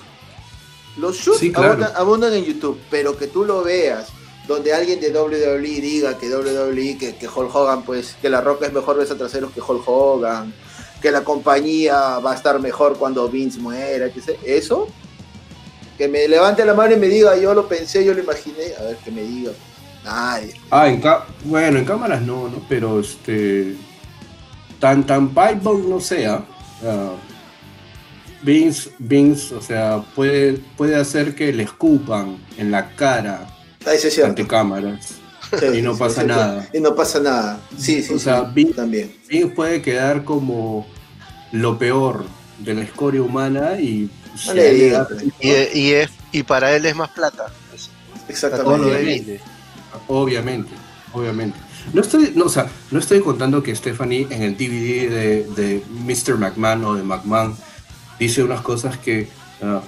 Los 0.98 1.16
shoots 1.16 1.56
abundan, 1.94 2.32
en 2.34 2.44
YouTube, 2.44 2.78
pero 2.90 3.16
que 3.16 3.28
tú 3.28 3.44
lo 3.44 3.62
veas, 3.62 4.08
donde 4.48 4.72
alguien 4.72 4.98
de 4.98 5.12
WWE 5.12 5.60
diga 5.60 6.16
que 6.16 6.34
WWE, 6.34 6.96
que, 6.96 7.16
que 7.16 7.28
Hulk 7.28 7.54
Hogan, 7.54 7.82
pues, 7.82 8.16
que 8.20 8.30
La 8.30 8.40
Roca 8.40 8.66
es 8.66 8.72
mejor 8.72 8.96
beso 8.96 9.14
traseros 9.14 9.52
que 9.52 9.60
Hulk 9.60 9.86
Hogan, 9.86 10.54
que 11.02 11.12
la 11.12 11.22
compañía 11.22 12.18
va 12.18 12.32
a 12.32 12.34
estar 12.34 12.58
mejor 12.58 12.96
cuando 12.96 13.28
Vince 13.28 13.60
muera, 13.60 14.10
que 14.10 14.20
eso, 14.46 14.88
que 15.98 16.08
me 16.08 16.26
levante 16.26 16.64
la 16.64 16.72
mano 16.72 16.94
y 16.94 16.98
me 16.98 17.08
diga, 17.08 17.36
yo 17.36 17.52
lo 17.52 17.68
pensé, 17.68 18.02
yo 18.02 18.14
lo 18.14 18.22
imaginé, 18.22 18.74
a 18.80 18.84
ver, 18.84 18.96
que 18.96 19.10
me 19.10 19.22
diga. 19.22 19.52
Nadie. 20.02 20.54
Ah, 20.70 20.88
en 20.88 21.02
bueno, 21.44 21.80
en 21.80 21.84
cámaras 21.84 22.22
no, 22.22 22.48
¿no? 22.48 22.62
Pero 22.68 23.00
este. 23.00 23.74
Tan, 24.80 25.04
tan 25.04 25.28
pipe 25.28 25.70
no 25.86 26.00
sea. 26.00 26.44
Uh, 26.82 27.16
Vince, 28.42 28.90
Vince, 28.98 29.54
o 29.54 29.60
sea, 29.60 30.02
puede, 30.14 30.54
puede 30.76 30.94
hacer 30.94 31.34
que 31.34 31.52
le 31.52 31.64
escupan 31.64 32.38
en 32.56 32.70
la 32.70 32.94
cara 32.94 33.57
ante 34.24 34.46
cámaras. 34.46 35.14
y 35.74 35.82
no 35.82 35.96
pasa 35.96 36.24
nada. 36.24 36.68
Y 36.72 36.80
no 36.80 36.94
pasa 36.94 37.20
nada. 37.20 37.60
Sí, 37.76 38.02
sí. 38.02 38.14
O 38.14 38.18
sea, 38.18 38.42
Vince, 38.42 38.74
también. 38.74 39.14
Vince 39.28 39.48
puede 39.48 39.82
quedar 39.82 40.24
como 40.24 40.86
lo 41.52 41.78
peor 41.78 42.24
de 42.58 42.74
la 42.74 42.82
escoria 42.82 43.22
humana 43.22 43.80
y, 43.80 44.10
y, 45.42 45.92
es, 45.92 46.10
y 46.32 46.42
para 46.42 46.74
él 46.74 46.86
es 46.86 46.96
más 46.96 47.10
plata. 47.10 47.46
Exactamente. 48.28 49.40
Obviamente, 50.06 50.70
obviamente. 51.12 51.58
No 51.92 52.02
estoy, 52.02 52.32
no, 52.34 52.44
o 52.44 52.48
sea, 52.48 52.66
no 52.90 52.98
estoy 52.98 53.20
contando 53.20 53.62
que 53.62 53.74
Stephanie 53.74 54.26
en 54.30 54.42
el 54.42 54.56
DVD 54.56 55.08
de, 55.08 55.44
de 55.56 55.82
Mr. 56.04 56.36
McMahon 56.36 56.84
o 56.84 56.94
de 56.94 57.02
McMahon 57.02 57.56
dice 58.18 58.42
unas 58.42 58.60
cosas 58.60 58.98
que 58.98 59.28
ah, 59.62 59.80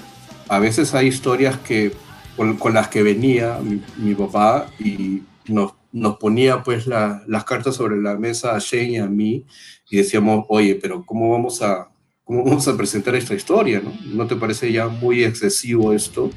a 0.48 0.58
veces 0.58 0.94
hay 0.94 1.08
historias 1.08 1.58
que 1.58 1.92
con, 2.36 2.74
las 2.74 2.88
que 2.88 3.02
venía 3.02 3.58
mi, 3.96 4.14
papá 4.14 4.68
y 4.78 5.22
nos, 5.46 5.74
nos 5.92 6.16
ponía 6.16 6.62
pues 6.62 6.86
las 6.86 7.44
cartas 7.44 7.76
sobre 7.76 8.00
la 8.00 8.16
mesa 8.16 8.54
a 8.54 8.58
Shane 8.58 8.92
y 8.92 8.96
a 8.96 9.06
mí 9.06 9.44
y 9.90 9.96
decíamos, 9.96 10.46
oye, 10.48 10.76
pero 10.76 11.04
¿cómo 11.04 11.32
vamos 11.32 11.60
a, 11.62 11.88
cómo 12.24 12.44
vamos 12.44 12.66
a 12.68 12.76
presentar 12.76 13.14
esta 13.16 13.34
historia? 13.34 13.82
¿no? 13.82 13.92
¿No 14.14 14.26
te 14.26 14.36
parece 14.36 14.72
ya 14.72 14.88
muy 14.88 15.24
excesivo 15.24 15.92
esto? 15.92 16.30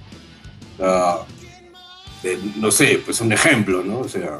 Ah, 0.80 1.24
no 2.58 2.72
sé, 2.72 3.02
pues 3.04 3.22
un 3.22 3.32
ejemplo, 3.32 3.84
¿no? 3.84 4.00
O 4.00 4.10
sea, 4.10 4.39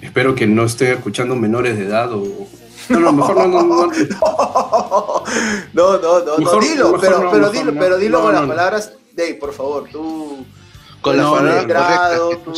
espero 0.00 0.34
que 0.34 0.46
no 0.46 0.64
esté 0.64 0.92
escuchando 0.92 1.34
menores 1.36 1.76
de 1.76 1.86
edad 1.86 2.12
o, 2.12 2.48
no, 2.88 3.00
no, 3.00 3.12
mejor 3.12 3.36
no, 3.36 3.48
no, 3.48 3.86
no. 3.86 3.92
No, 5.72 5.98
no, 5.98 6.24
no, 6.24 6.38
no 6.38 6.60
dilo, 6.60 6.98
pero, 7.00 7.30
pero 7.30 7.50
dilo, 7.50 7.74
pero 7.74 7.98
dilo 7.98 8.22
con 8.22 8.34
las 8.34 8.46
palabras, 8.46 8.92
Dave, 9.14 9.34
por 9.34 9.52
favor, 9.52 9.88
tú. 9.90 10.44
Con 11.00 11.18
las 11.18 11.30
palabras 11.30 11.66
grado, 11.66 12.30
tú, 12.38 12.52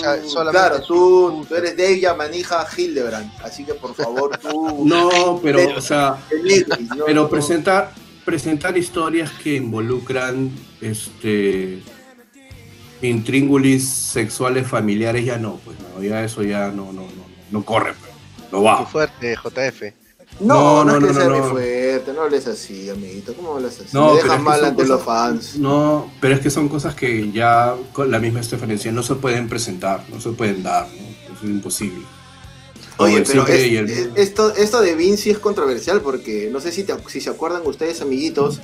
claro, 0.52 0.80
tú, 0.80 1.44
tú, 1.48 1.54
eres 1.56 1.76
Dave 1.76 1.98
Yamanija 1.98 2.64
Hildebrand, 2.76 3.28
así 3.42 3.64
que 3.64 3.74
por 3.74 3.92
favor 3.92 4.38
tú. 4.38 4.84
No, 4.86 5.40
pero, 5.42 5.76
o 5.76 5.80
sea, 5.80 6.16
pero 7.04 7.28
presentar, 7.28 7.92
presentar 8.24 8.78
historias 8.78 9.32
que 9.32 9.56
involucran 9.56 10.52
este 10.80 11.82
intríngulis 13.02 13.88
sexuales 13.88 14.68
familiares 14.68 15.24
ya 15.24 15.38
no, 15.38 15.56
pues 15.64 15.76
no, 15.80 16.00
ya 16.00 16.22
eso 16.22 16.44
ya 16.44 16.68
no, 16.68 16.92
no, 16.92 17.02
no, 17.02 17.26
no 17.50 17.64
corre, 17.64 17.94
pues, 17.94 18.12
no 18.52 18.62
va. 18.62 18.78
Qué 18.78 18.86
fuerte, 18.86 19.36
JF. 19.36 20.05
No, 20.40 20.84
no, 20.84 21.00
no, 21.00 21.06
es 21.06 21.12
que 21.12 21.20
sea 21.20 21.30
muy 21.30 21.50
fuerte, 21.50 22.12
no 22.12 22.22
hables 22.22 22.46
así, 22.46 22.90
amiguito. 22.90 23.34
¿Cómo 23.34 23.54
hablas 23.54 23.80
así? 23.80 23.88
No, 23.92 24.14
Me 24.14 24.22
dejas 24.22 24.42
mal 24.42 24.64
ante 24.64 24.86
los 24.86 25.02
fans. 25.02 25.56
No, 25.56 26.12
pero 26.20 26.34
es 26.34 26.40
que 26.40 26.50
son 26.50 26.68
cosas 26.68 26.94
que 26.94 27.30
ya 27.32 27.74
con 27.92 28.10
la 28.10 28.18
misma 28.18 28.42
Stephanie 28.42 28.78
no 28.92 29.02
se 29.02 29.14
pueden 29.14 29.48
presentar, 29.48 30.04
no 30.10 30.20
se 30.20 30.30
pueden 30.30 30.62
dar, 30.62 30.88
¿no? 30.88 31.36
es 31.36 31.42
imposible. 31.42 32.04
Oye, 32.98 33.22
pero 33.26 33.46
esto, 33.46 34.54
esto 34.54 34.80
de 34.80 34.94
Vinci 34.94 35.30
es 35.30 35.38
controversial 35.38 36.00
porque 36.00 36.48
no 36.50 36.60
sé 36.60 36.72
si, 36.72 36.86
si 37.08 37.20
se 37.20 37.30
acuerdan 37.30 37.62
ustedes, 37.66 38.00
amiguitos, 38.00 38.60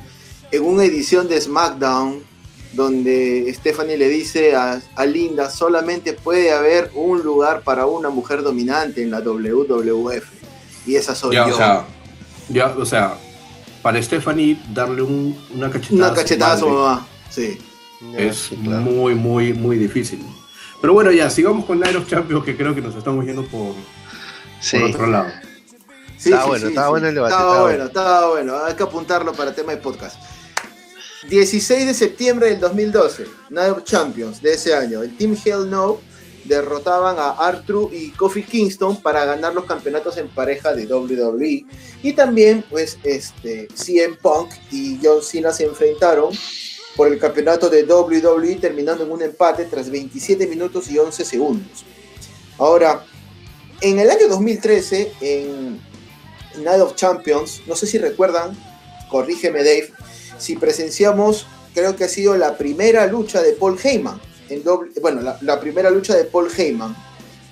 en 0.51 0.65
una 0.65 0.85
edición 0.85 1.29
de 1.29 1.41
SmackDown 1.41 2.23
donde 2.73 3.53
Stephanie 3.55 3.99
le 3.99 4.09
dice 4.09 4.55
a, 4.55 4.81
a, 4.95 5.07
Linda, 5.07 5.51
solamente 5.51 6.15
puede 6.15 6.53
haber 6.53 6.91
un 6.95 7.23
lugar 7.23 7.63
para 7.63 7.85
una 7.87 8.09
mujer 8.09 8.43
dominante 8.43 9.03
en 9.03 9.11
la 9.11 9.21
WWF. 9.21 10.42
Y 10.87 10.97
esa 10.97 11.15
soy 11.15 11.35
ya, 11.35 11.49
yo. 11.49 11.55
O 11.55 11.57
sea, 11.57 11.85
ya, 12.49 12.67
o 12.77 12.85
sea, 12.85 13.15
para 13.83 14.03
Stephanie 14.03 14.61
darle 14.73 15.03
un, 15.03 15.39
una 15.55 15.71
cachetada, 15.71 16.11
una 16.11 16.15
cachetada 16.15 16.53
a 16.55 16.59
su 16.59 16.69
mamá, 16.69 17.07
sí. 17.31 17.59
Es 18.17 18.51
muy, 18.53 19.15
muy, 19.15 19.53
muy 19.53 19.77
difícil. 19.77 20.25
Pero 20.81 20.93
bueno, 20.95 21.13
ya, 21.13 21.31
sigamos 21.31 21.65
con 21.65 21.81
of 21.81 22.09
Champions, 22.09 22.45
que 22.45 22.57
creo 22.57 22.75
que 22.75 22.81
nos 22.81 22.95
estamos 22.97 23.25
yendo 23.25 23.45
por, 23.47 23.75
por 24.71 24.83
otro 24.83 25.07
lado. 25.07 25.31
Sí, 26.19 26.31
estaba 26.31 26.47
bueno, 26.47 26.69
estaba 26.69 26.89
bueno 26.89 27.09
el 27.09 27.15
debate. 27.15 27.35
Estaba, 27.35 27.63
bueno, 27.63 27.85
estaba 27.85 28.29
bueno. 28.31 28.65
Hay 28.65 28.75
que 28.75 28.83
apuntarlo 28.83 29.33
para 29.33 29.55
tema 29.55 29.73
de 29.73 29.79
podcast. 29.79 30.17
16 31.29 31.87
de 31.87 31.95
septiembre 31.95 32.49
del 32.49 32.61
2012, 32.61 33.27
Night 33.51 33.71
of 33.71 33.85
Champions 33.85 34.43
de 34.43 34.55
ese 34.55 34.75
año. 34.75 35.03
El 35.03 35.17
Team 35.17 35.37
Hell 35.45 35.71
No 35.71 36.01
derrotaban 36.45 37.19
a 37.19 37.31
Arthur 37.31 37.93
y 37.93 38.11
Kofi 38.11 38.43
Kingston 38.43 39.01
para 39.01 39.25
ganar 39.25 39.55
los 39.55 39.65
campeonatos 39.65 40.17
en 40.17 40.29
pareja 40.29 40.73
de 40.75 40.87
WWE. 40.87 41.65
Y 42.03 42.13
también, 42.13 42.65
pues, 42.69 42.99
este, 43.05 43.69
CM 43.75 44.17
Punk 44.17 44.51
y 44.71 44.99
John 45.03 45.23
Cena 45.23 45.53
se 45.53 45.65
enfrentaron 45.65 46.35
por 46.97 47.09
el 47.09 47.19
campeonato 47.19 47.71
de 47.71 47.85
WWE, 47.85 48.57
terminando 48.57 49.05
en 49.05 49.11
un 49.11 49.23
empate 49.23 49.65
tras 49.65 49.91
27 49.91 50.47
minutos 50.47 50.91
y 50.91 50.99
11 50.99 51.25
segundos. 51.25 51.85
Ahora, 52.59 53.05
en 53.81 53.99
el 53.99 54.11
año 54.11 54.29
2013, 54.29 55.13
en 55.21 55.81
Night 56.63 56.81
of 56.81 56.95
Champions, 56.95 57.63
no 57.67 57.75
sé 57.77 57.87
si 57.87 57.99
recuerdan, 57.99 58.57
corrígeme 59.11 59.61
Dave, 59.61 59.91
si 60.39 60.57
presenciamos, 60.57 61.47
creo 61.75 61.97
que 61.97 62.05
ha 62.05 62.09
sido 62.09 62.37
la 62.37 62.59
primera 62.59 63.07
lucha 63.07 63.41
de 63.43 63.53
Paul 63.53 63.79
Heyman 63.83 64.21
bueno, 65.01 65.37
la, 65.41 65.61
primera 65.61 65.91
lucha 65.91 66.17
de 66.17 66.25
Paul 66.25 66.49
Heyman, 66.57 66.97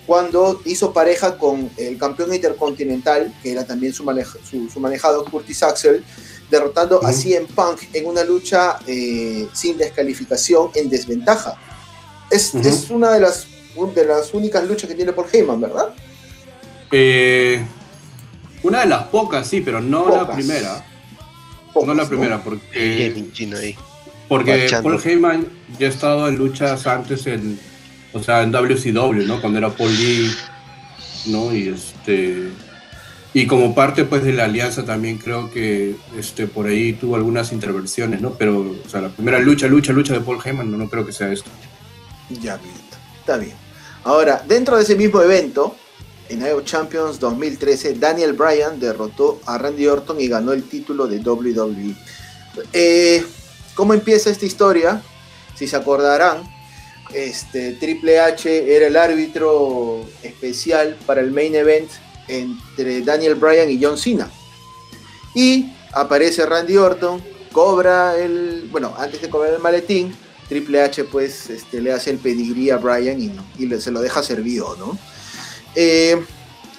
cuando 0.06 0.60
hizo 0.64 0.93
pareja 0.93 1.39
con 1.39 1.70
el 1.77 1.97
campeón 1.98 2.35
intercontinental, 2.35 3.32
que 3.43 3.52
era 3.52 3.64
también 3.64 3.93
su, 3.93 4.05
su, 4.72 4.81
manejado 4.81 5.24
Curtis 5.24 5.62
Axel, 5.62 6.05
derrotando 6.51 7.05
a 7.05 7.12
CM 7.12 7.47
Punk 7.47 7.82
en 7.93 8.06
una 8.06 8.24
lucha 8.24 8.78
eh, 8.86 9.47
sin 9.52 9.78
descalificación 9.78 10.70
en 10.74 10.89
desventaja. 10.89 11.56
Es, 12.31 12.55
es, 12.55 12.90
una 12.90 13.12
de 13.12 13.20
las, 13.20 13.47
de 13.94 14.05
las 14.05 14.35
únicas 14.35 14.66
luchas 14.66 14.89
que 14.89 14.94
tiene 14.94 15.12
Paul 15.12 15.28
Heyman, 15.32 15.60
¿verdad? 15.60 15.94
Eh, 16.90 17.64
una 18.62 18.81
de 18.81 18.86
las 18.86 19.05
pocas, 19.05 19.47
sí, 19.47 19.60
pero 19.60 19.81
no 19.81 20.09
la 20.14 20.32
primera. 20.32 20.85
no 21.85 21.94
la 21.94 22.06
primera, 22.06 22.43
porque. 22.43 23.14
Porque 24.31 24.70
Paul 24.81 25.01
Heyman 25.05 25.44
ya 25.77 25.89
ha 25.89 25.90
estado 25.90 26.28
en 26.28 26.36
luchas 26.36 26.86
antes 26.86 27.27
en. 27.27 27.59
O 28.12 28.23
sea, 28.23 28.44
en 28.44 28.52
WCW, 28.52 29.27
¿no? 29.27 29.40
Cuando 29.40 29.59
era 29.59 29.70
Paul 29.70 29.93
Lee, 29.93 30.31
¿no? 31.27 31.52
Y 31.52 31.66
este. 31.66 32.51
Y 33.35 33.48
como 33.48 33.74
parte 33.74 34.05
pues 34.05 34.23
de 34.23 34.32
la 34.32 34.44
alianza 34.44 34.85
también 34.85 35.19
creo 35.19 35.51
que 35.51 35.97
este 36.16 36.47
por 36.47 36.66
ahí 36.66 36.93
tuvo 36.93 37.16
algunas 37.16 37.51
intervenciones, 37.51 38.20
¿no? 38.20 38.35
Pero, 38.35 38.77
o 38.85 38.89
sea, 38.89 39.01
la 39.01 39.09
primera 39.09 39.40
lucha, 39.40 39.66
lucha, 39.66 39.93
lucha 39.93 40.15
de 40.15 40.20
Paul 40.20 40.39
Heyman, 40.44 40.70
no, 40.70 40.78
no 40.78 40.89
creo 40.89 41.05
que 41.05 41.12
sea 41.12 41.32
esto. 41.32 41.51
Ya, 42.28 42.57
bien, 42.59 42.74
está 43.19 43.36
bien. 43.36 43.55
Ahora, 44.05 44.44
dentro 44.47 44.77
de 44.77 44.85
ese 44.85 44.94
mismo 44.94 45.20
evento, 45.23 45.74
en 46.28 46.43
IO 46.43 46.61
Champions 46.61 47.19
2013, 47.19 47.94
Daniel 47.94 48.35
Bryan 48.35 48.78
derrotó 48.78 49.40
a 49.47 49.59
Randy 49.59 49.89
Orton 49.89 50.20
y 50.20 50.28
ganó 50.28 50.52
el 50.52 50.62
título 50.62 51.09
de 51.09 51.19
WWE. 51.19 51.97
Eh, 52.73 53.24
¿Cómo 53.74 53.94
empieza 53.94 54.30
esta 54.30 54.47
historia? 54.47 55.02
Si 55.55 55.66
se 55.66 55.76
acordarán, 55.76 56.42
este, 57.12 57.72
Triple 57.72 58.20
H 58.20 58.74
era 58.76 58.86
el 58.86 58.97
árbitro 58.97 60.05
especial 60.22 60.97
para 61.06 61.20
el 61.20 61.30
main 61.30 61.55
event 61.55 61.90
entre 62.28 63.02
Daniel 63.02 63.34
Bryan 63.34 63.70
y 63.70 63.82
John 63.82 63.98
Cena. 63.98 64.30
Y 65.34 65.72
aparece 65.92 66.47
Randy 66.47 66.76
Orton, 66.76 67.22
cobra 67.52 68.16
el, 68.16 68.68
bueno, 68.70 68.94
antes 68.97 69.20
de 69.20 69.28
cobrar 69.28 69.52
el 69.52 69.60
maletín, 69.60 70.14
Triple 70.48 70.82
H 70.82 71.05
pues 71.05 71.48
este, 71.51 71.80
le 71.80 71.92
hace 71.92 72.10
el 72.10 72.18
pedigrí 72.18 72.70
a 72.70 72.76
Bryan 72.76 73.20
y, 73.20 73.32
y 73.59 73.80
se 73.80 73.90
lo 73.90 74.01
deja 74.01 74.22
servido, 74.22 74.76
¿no? 74.76 74.98
Eh, 75.74 76.20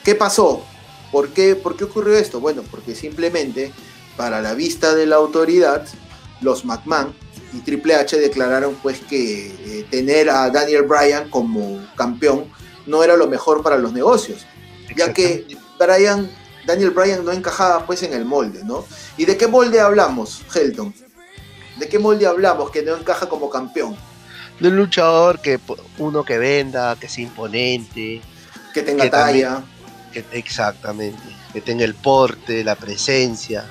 ¿Qué 0.04 0.16
pasó? 0.16 0.66
¿Por 1.12 1.30
qué, 1.30 1.56
¿Por 1.56 1.78
qué 1.78 1.86
ocurrió 1.86 2.16
esto? 2.18 2.40
Bueno, 2.40 2.64
porque 2.70 2.96
simplemente 2.96 3.72
para 4.18 4.42
la 4.42 4.54
vista 4.54 4.94
de 4.96 5.06
la 5.06 5.18
autoridad, 5.18 5.86
los 6.42 6.66
McMahon 6.66 7.14
y 7.54 7.60
Triple 7.60 7.96
H 7.96 8.18
declararon 8.18 8.76
pues 8.82 9.00
que 9.00 9.48
eh, 9.48 9.86
tener 9.90 10.30
a 10.30 10.50
Daniel 10.50 10.84
Bryan 10.84 11.30
como 11.30 11.86
campeón 11.96 12.46
no 12.86 13.04
era 13.04 13.16
lo 13.16 13.28
mejor 13.28 13.62
para 13.62 13.78
los 13.78 13.94
negocios, 13.94 14.46
ya 14.96 15.14
que 15.14 15.46
Bryan, 15.80 16.30
Daniel 16.66 16.92
Bryan 16.92 17.24
no 17.24 17.32
encajaba 17.32 17.86
pues 17.86 18.04
en 18.04 18.14
el 18.14 18.26
molde, 18.26 18.64
¿no? 18.64 18.86
¿Y 19.18 19.26
de 19.26 19.38
qué 19.38 19.48
molde 19.48 19.80
hablamos, 19.80 20.42
Helton? 20.54 20.94
¿De 21.78 21.88
qué 21.88 22.00
molde 22.00 22.26
hablamos 22.26 22.72
que 22.72 22.84
no 22.84 22.96
encaja 22.96 23.28
como 23.28 23.50
campeón? 23.50 23.96
De 24.60 24.68
un 24.68 24.78
luchador 24.78 25.42
que 25.42 25.60
uno 25.98 26.24
que 26.24 26.38
venda, 26.38 26.96
que 27.00 27.08
sea 27.08 27.24
imponente, 27.24 28.22
que 28.74 28.84
tenga 28.84 29.10
talla. 29.10 29.64
exactamente. 30.32 31.22
Que 31.54 31.62
tenga 31.62 31.84
el 31.84 31.96
porte, 31.96 32.64
la 32.64 32.76
presencia. 32.76 33.66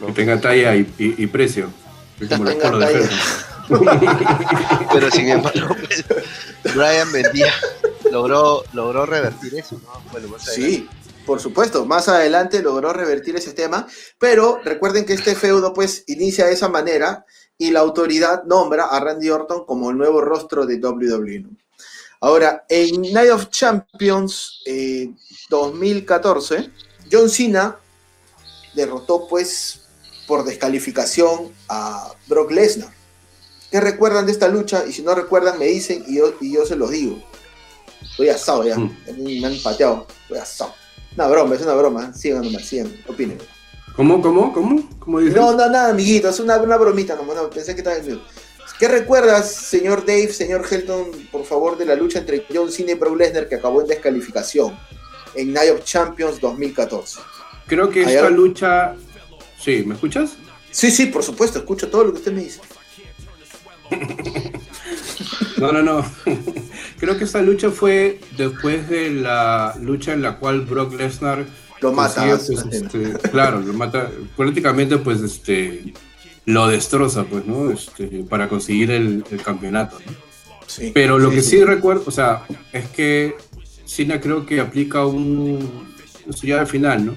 Que 0.00 0.12
tenga 0.12 0.40
talla 0.40 0.76
y, 0.76 1.26
precio. 1.26 1.70
Pero 4.92 5.10
sin 5.10 5.28
embargo, 5.30 5.74
pues, 5.74 6.04
Brian 6.74 7.10
vendía, 7.12 7.52
logró, 8.10 8.62
logró 8.72 9.06
revertir 9.06 9.54
eso, 9.56 9.80
sí, 10.38 10.88
por 11.26 11.40
supuesto, 11.40 11.86
más 11.86 12.08
adelante 12.08 12.62
logró 12.62 12.92
revertir 12.92 13.36
ese 13.36 13.54
tema, 13.54 13.86
pero 14.18 14.60
recuerden 14.62 15.06
que 15.06 15.14
este 15.14 15.34
feudo 15.34 15.72
pues 15.72 16.04
inicia 16.06 16.44
de 16.46 16.52
esa 16.52 16.68
manera 16.68 17.24
y 17.56 17.70
la 17.70 17.80
autoridad 17.80 18.44
nombra 18.44 18.84
a 18.84 19.00
Randy 19.00 19.30
Orton 19.30 19.64
como 19.64 19.90
el 19.90 19.96
nuevo 19.96 20.20
rostro 20.20 20.66
de 20.66 20.76
WWE. 20.76 21.46
Ahora, 22.20 22.64
en 22.68 23.00
Night 23.12 23.30
of 23.30 23.48
Champions 23.50 24.62
2014, 25.50 26.56
eh, 26.56 26.70
John 27.10 27.28
Cena 27.28 27.76
derrotó 28.74 29.26
pues 29.28 29.83
por 30.26 30.44
descalificación 30.44 31.52
a 31.68 32.12
Brock 32.26 32.50
Lesnar. 32.50 32.92
¿Qué 33.70 33.80
recuerdan 33.80 34.26
de 34.26 34.32
esta 34.32 34.48
lucha? 34.48 34.84
Y 34.86 34.92
si 34.92 35.02
no 35.02 35.14
recuerdan, 35.14 35.58
me 35.58 35.66
dicen 35.66 36.04
y 36.06 36.16
yo, 36.16 36.34
y 36.40 36.52
yo 36.52 36.64
se 36.64 36.76
los 36.76 36.90
digo. 36.90 37.22
Estoy 38.02 38.28
asado 38.28 38.64
ya, 38.64 38.76
mm. 38.76 38.96
me 39.18 39.46
han 39.46 39.56
pateado, 39.62 40.06
estoy 40.22 40.38
asado. 40.38 40.74
Una 41.16 41.26
broma, 41.28 41.54
es 41.54 41.62
una 41.62 41.74
broma, 41.74 42.14
sigan 42.14 42.42
nomás, 42.42 42.64
sigan, 42.66 42.92
opinen. 43.08 43.38
¿Cómo, 43.96 44.20
cómo, 44.20 44.52
cómo? 44.52 44.88
¿Cómo 44.98 45.20
No, 45.20 45.52
no, 45.52 45.68
nada, 45.68 45.90
amiguito, 45.90 46.28
es 46.28 46.40
una, 46.40 46.56
una 46.58 46.76
bromita 46.76 47.14
nomás, 47.16 47.36
no, 47.36 47.50
pensé 47.50 47.74
que 47.74 47.80
estaba 47.80 47.96
en. 47.96 48.20
¿Qué 48.78 48.88
recuerdas, 48.88 49.52
señor 49.52 50.04
Dave, 50.04 50.32
señor 50.32 50.66
Helton, 50.68 51.10
por 51.30 51.44
favor, 51.44 51.78
de 51.78 51.86
la 51.86 51.94
lucha 51.94 52.18
entre 52.18 52.44
John 52.52 52.72
Cena 52.72 52.92
y 52.92 52.94
Brock 52.94 53.16
Lesnar 53.16 53.48
que 53.48 53.54
acabó 53.54 53.80
en 53.80 53.86
descalificación 53.86 54.76
en 55.36 55.52
Night 55.52 55.70
of 55.72 55.84
Champions 55.84 56.40
2014? 56.40 57.20
Creo 57.66 57.88
que 57.90 58.02
esta 58.02 58.30
lucha... 58.30 58.96
Sí, 59.58 59.84
¿me 59.86 59.94
escuchas? 59.94 60.36
Sí, 60.70 60.90
sí, 60.90 61.06
por 61.06 61.22
supuesto, 61.22 61.58
escucho 61.58 61.88
todo 61.88 62.04
lo 62.04 62.12
que 62.12 62.18
usted 62.18 62.32
me 62.32 62.42
dice. 62.42 62.60
no, 65.58 65.72
no, 65.72 65.82
no. 65.82 66.04
Creo 66.98 67.18
que 67.18 67.24
esta 67.24 67.42
lucha 67.42 67.70
fue 67.70 68.20
después 68.36 68.88
de 68.88 69.10
la 69.10 69.74
lucha 69.80 70.12
en 70.12 70.22
la 70.22 70.38
cual 70.38 70.62
Brock 70.62 70.94
Lesnar 70.94 71.46
lo 71.80 71.92
mata. 71.92 72.26
Pues, 72.26 72.48
este, 72.50 73.12
claro, 73.30 73.60
lo 73.60 73.72
mata. 73.72 74.10
Políticamente, 74.36 74.98
pues, 74.98 75.20
este, 75.20 75.92
lo 76.46 76.68
destroza, 76.68 77.24
pues, 77.24 77.46
¿no? 77.46 77.70
Este, 77.70 78.24
para 78.28 78.48
conseguir 78.48 78.90
el, 78.90 79.24
campeonato, 79.44 79.98
¿no? 80.06 80.12
Sí, 80.66 80.90
Pero 80.94 81.18
lo 81.18 81.30
que 81.30 81.42
sí, 81.42 81.62
recuerdo, 81.62 82.04
o 82.06 82.10
sea, 82.10 82.46
es 82.72 82.88
que 82.88 83.36
Cena 83.84 84.20
creo 84.20 84.46
que 84.46 84.60
aplica 84.60 85.04
un, 85.04 85.86
ya 86.42 86.60
al 86.60 86.66
final, 86.66 87.04
¿no? 87.04 87.16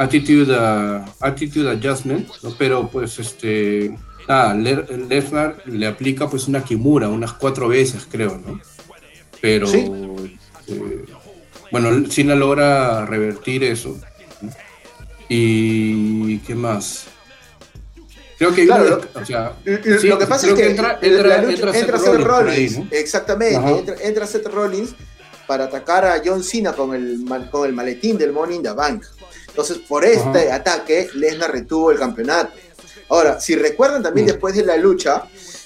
Attitude, 0.00 0.50
uh, 0.50 1.04
attitude 1.20 1.68
adjustment, 1.68 2.26
¿no? 2.42 2.54
Pero 2.56 2.88
pues 2.88 3.18
este, 3.18 3.94
nada, 4.26 4.54
Lesnar 4.54 5.62
le 5.66 5.86
aplica 5.86 6.26
pues 6.26 6.48
una 6.48 6.64
Kimura 6.64 7.08
unas 7.08 7.34
cuatro 7.34 7.68
veces, 7.68 8.08
creo, 8.10 8.40
¿no? 8.46 8.58
Pero, 9.42 9.66
este, 9.66 11.04
bueno, 11.70 12.10
Cena 12.10 12.34
logra 12.34 13.04
revertir 13.04 13.62
eso. 13.62 13.98
¿Y 15.28 16.38
qué 16.38 16.54
más? 16.54 17.04
Creo 18.38 18.54
que 18.54 18.64
claro, 18.64 19.02
o 19.14 19.24
sea, 19.26 19.54
lo 19.64 20.18
que 20.18 20.26
pasa 20.26 20.46
es 20.46 20.54
que, 20.54 20.70
entra, 20.70 20.98
entra, 21.02 21.44
entra, 21.44 21.98
Seth, 21.98 22.22
Rollins, 22.22 22.80
exactamente, 22.90 23.94
entra, 24.00 24.26
Seth 24.26 24.46
Rollins 24.46 24.94
para 25.46 25.64
atacar 25.64 26.06
a 26.06 26.22
John 26.24 26.42
Cena 26.42 26.72
con 26.72 26.94
el, 26.94 27.22
con 27.50 27.66
el 27.66 27.74
maletín 27.74 28.16
del 28.16 28.32
Money 28.32 28.56
in 28.56 28.62
the 28.62 28.72
Bank. 28.72 29.04
Entonces, 29.50 29.78
por 29.78 30.04
este 30.04 30.50
ataque, 30.50 31.10
Lesnar 31.14 31.52
retuvo 31.52 31.90
el 31.90 31.98
campeonato. 31.98 32.52
Ahora, 33.08 33.40
si 33.40 33.56
recuerdan 33.56 34.02
también 34.02 34.26
mm. 34.26 34.30
después 34.30 34.54
de 34.54 34.64
la 34.64 34.76
lucha, 34.76 35.24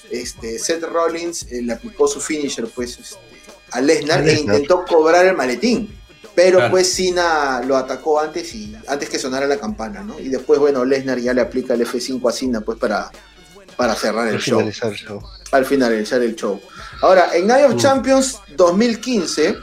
este, 0.09 0.59
Seth 0.59 0.83
Rollins 0.83 1.43
eh, 1.51 1.61
le 1.61 1.73
aplicó 1.73 2.07
su 2.07 2.19
finisher 2.19 2.67
pues, 2.67 2.97
este, 2.99 3.17
a 3.71 3.81
Lesnar 3.81 4.27
e 4.27 4.33
intentó 4.33 4.83
cobrar 4.85 5.25
el 5.25 5.35
maletín. 5.35 5.99
Pero 6.33 6.69
pues 6.69 6.93
Cena 6.93 7.61
lo 7.65 7.77
atacó 7.77 8.19
antes 8.19 8.53
y 8.53 8.75
antes 8.87 9.07
que 9.07 9.17
sonara 9.17 9.47
la 9.47 9.57
campana, 9.57 10.01
¿no? 10.01 10.19
Y 10.19 10.27
después, 10.27 10.59
bueno, 10.59 10.83
Lesnar 10.83 11.17
ya 11.17 11.33
le 11.33 11.39
aplica 11.39 11.75
el 11.75 11.87
F5 11.87 12.29
a 12.29 12.33
Cena 12.33 12.59
pues 12.59 12.77
para, 12.77 13.09
para 13.77 13.95
cerrar 13.95 14.27
el 14.27 14.39
show. 14.39 14.61
Al 15.51 15.65
finalizar 15.65 16.21
el 16.21 16.35
show. 16.35 16.59
Ahora, 17.01 17.29
en 17.33 17.47
Night 17.47 17.65
of 17.65 17.75
mm. 17.75 17.77
Champions 17.77 18.39
2015 18.57 19.55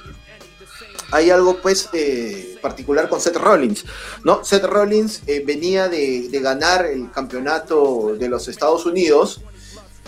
hay 1.12 1.28
algo 1.30 1.58
pues 1.58 1.90
eh, 1.92 2.56
particular 2.60 3.08
con 3.08 3.20
Seth 3.20 3.36
Rollins, 3.36 3.84
¿no? 4.24 4.42
Seth 4.44 4.64
Rollins 4.64 5.22
eh, 5.26 5.44
venía 5.46 5.88
de, 5.88 6.28
ganar 6.42 6.86
el 6.86 7.10
campeonato 7.12 8.16
de 8.18 8.28
los 8.28 8.48
Estados 8.48 8.86
Unidos 8.86 9.42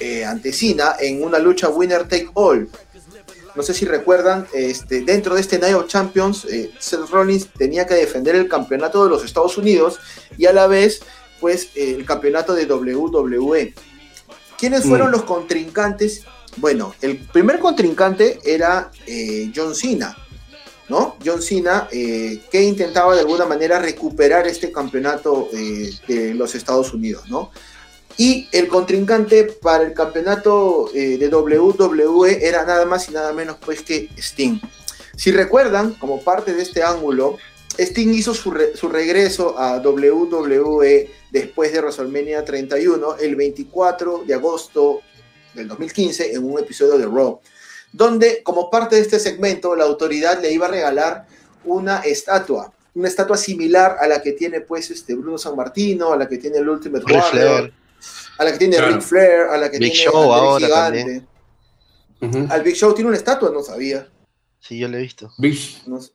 eh, 0.01 0.25
ante 0.25 0.53
Cena 0.53 0.97
en 0.99 1.23
una 1.23 1.39
lucha 1.39 1.69
winner 1.69 2.09
take 2.09 2.31
all 2.35 2.69
no 3.55 3.63
sé 3.63 3.73
si 3.73 3.85
recuerdan, 3.85 4.49
este, 4.53 5.03
dentro 5.03 5.37
de 5.37 5.41
este 5.41 5.61
Night 5.61 5.77
of 5.77 5.87
Champions, 5.87 6.45
Seth 6.81 7.09
Rollins 7.09 7.47
tenía 7.57 7.87
que 7.87 7.95
defender 7.95 8.35
el 8.35 8.49
campeonato 8.49 9.05
de 9.05 9.11
los 9.11 9.25
Estados 9.25 9.57
Unidos 9.57 10.01
y 10.37 10.47
a 10.47 10.53
la 10.53 10.67
vez, 10.67 11.03
pues, 11.41 11.69
el 11.77 12.05
campeonato 12.05 12.53
de 12.53 12.67
WWE. 12.67 13.73
¿Quiénes 14.59 14.85
mm. 14.85 14.89
fueron 14.89 15.13
los 15.13 15.23
contrincantes? 15.23 16.25
Bueno, 16.57 16.97
el 17.01 17.17
primer 17.17 17.61
contrincante 17.61 18.41
era 18.45 18.91
John 19.55 19.77
Cena, 19.77 20.17
¿no? 20.89 21.17
John 21.25 21.41
Cena, 21.41 21.89
eh, 21.91 22.41
que 22.51 22.63
intentaba 22.63 23.15
de 23.15 23.21
alguna 23.21 23.47
manera 23.47 23.79
recuperar 23.79 24.47
este 24.47 24.71
campeonato 24.71 25.49
de 25.53 26.35
los 26.35 26.55
Estados 26.55 26.93
Unidos. 26.93 27.25
Y 28.17 28.49
el 28.53 28.69
contrincante 28.69 29.45
para 29.45 29.85
el 29.85 29.93
campeonato 29.93 30.89
eh, 30.95 31.19
de 31.19 31.29
WWE 31.29 32.47
era 32.47 32.65
nada 32.65 32.85
más 32.85 33.09
y 33.09 33.13
nada 33.13 33.33
menos 33.33 33.57
pues 33.65 33.83
que 33.83 34.09
Sting. 34.17 34.61
Si 35.17 35.33
recuerdan, 35.33 35.95
como 35.95 36.21
parte 36.21 36.55
de 36.55 36.63
este 36.63 36.83
ángulo, 36.83 37.39
Sting 37.77 38.15
hizo 38.15 38.35
su, 38.35 38.53
regreso 38.53 39.59
a 39.59 39.79
WWE 39.79 41.11
después 41.33 41.73
de 41.73 41.81
WrestleMania 41.81 42.45
31 42.45 43.17
el 43.17 43.35
24 43.35 44.23
de 44.25 44.35
agosto 44.35 45.01
del 45.55 45.67
2015 45.69 46.35
en 46.35 46.45
un 46.45 46.61
episodio 46.61 46.99
de 46.99 47.07
Raw, 47.07 47.41
donde 47.95 48.43
como 48.43 48.69
parte 48.71 48.97
de 48.97 49.03
este 49.03 49.19
segmento 49.19 49.75
la 49.77 49.85
autoridad 49.85 50.41
le 50.43 50.53
iba 50.53 50.67
a 50.67 50.71
regalar 50.71 51.27
una 51.65 52.01
estatua 52.01 52.75
una 52.95 53.09
estatua 53.09 53.37
similar 53.37 53.97
a 54.01 54.07
la 54.07 54.23
que 54.23 54.33
tiene 54.33 54.61
pues 54.61 54.91
este 54.91 55.15
Bruno 55.15 55.37
San 55.37 55.57
Martino, 55.57 56.13
a 56.13 56.17
la 56.17 56.29
que 56.29 56.39
tiene 56.39 56.59
el 56.59 56.69
Ultimate 56.69 57.05
Warrior, 57.13 57.73
a 58.39 58.45
la 58.45 58.53
que 58.53 58.59
tiene 58.59 58.81
Ric 58.81 59.01
Flair, 59.01 59.41
a 59.51 59.57
la 59.57 59.71
que 59.71 59.79
Big 59.79 59.93
tiene 59.93 60.11
Show 60.11 60.33
ahora 60.33 60.67
Gigante. 60.67 61.23
Al 62.49 62.63
Big 62.63 62.77
Show 62.77 62.95
tiene 62.95 63.09
una 63.09 63.17
estatua, 63.17 63.51
no 63.51 63.63
sabía. 63.63 64.09
Sí, 64.61 64.79
yo 64.79 64.89
lo 64.89 64.97
he 64.97 65.03
visto. 65.03 65.31
Big 65.39 65.59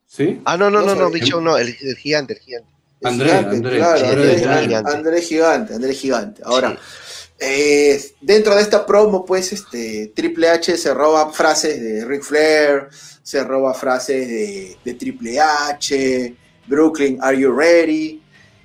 ¿Sí? 0.08 0.42
Ah, 0.46 0.58
no, 0.58 0.72
no, 0.72 0.82
no, 0.82 0.96
no, 0.96 1.12
Big 1.12 1.24
Show 1.24 1.42
no, 1.42 1.58
el, 1.58 1.76
gigante, 1.98 2.34
el 2.34 2.40
gigante. 2.40 2.70
André, 3.04 3.32
André, 3.32 3.78
claro, 3.78 4.06
André, 4.06 5.22
Gigante, 5.22 5.74
André 5.74 5.94
Gigante. 5.94 6.42
Ahora, 6.44 6.78
eh, 7.40 8.14
dentro 8.20 8.54
de 8.56 8.62
esta 8.62 8.86
promo, 8.86 9.26
pues, 9.26 9.54
este, 9.54 10.12
Triple 10.16 10.50
H 10.50 10.78
se 10.78 10.94
roba 10.94 11.32
frases 11.32 11.82
de 11.82 12.06
Ric 12.06 12.24
Flair, 12.24 12.90
se 13.24 13.44
roba 13.44 13.74
frases 13.74 14.28
de, 14.84 14.94
Triple 14.96 15.40
H, 15.40 16.36
Brooklyn, 16.68 17.18
Are 17.22 17.40
You 17.40 17.52
Ready? 17.52 18.22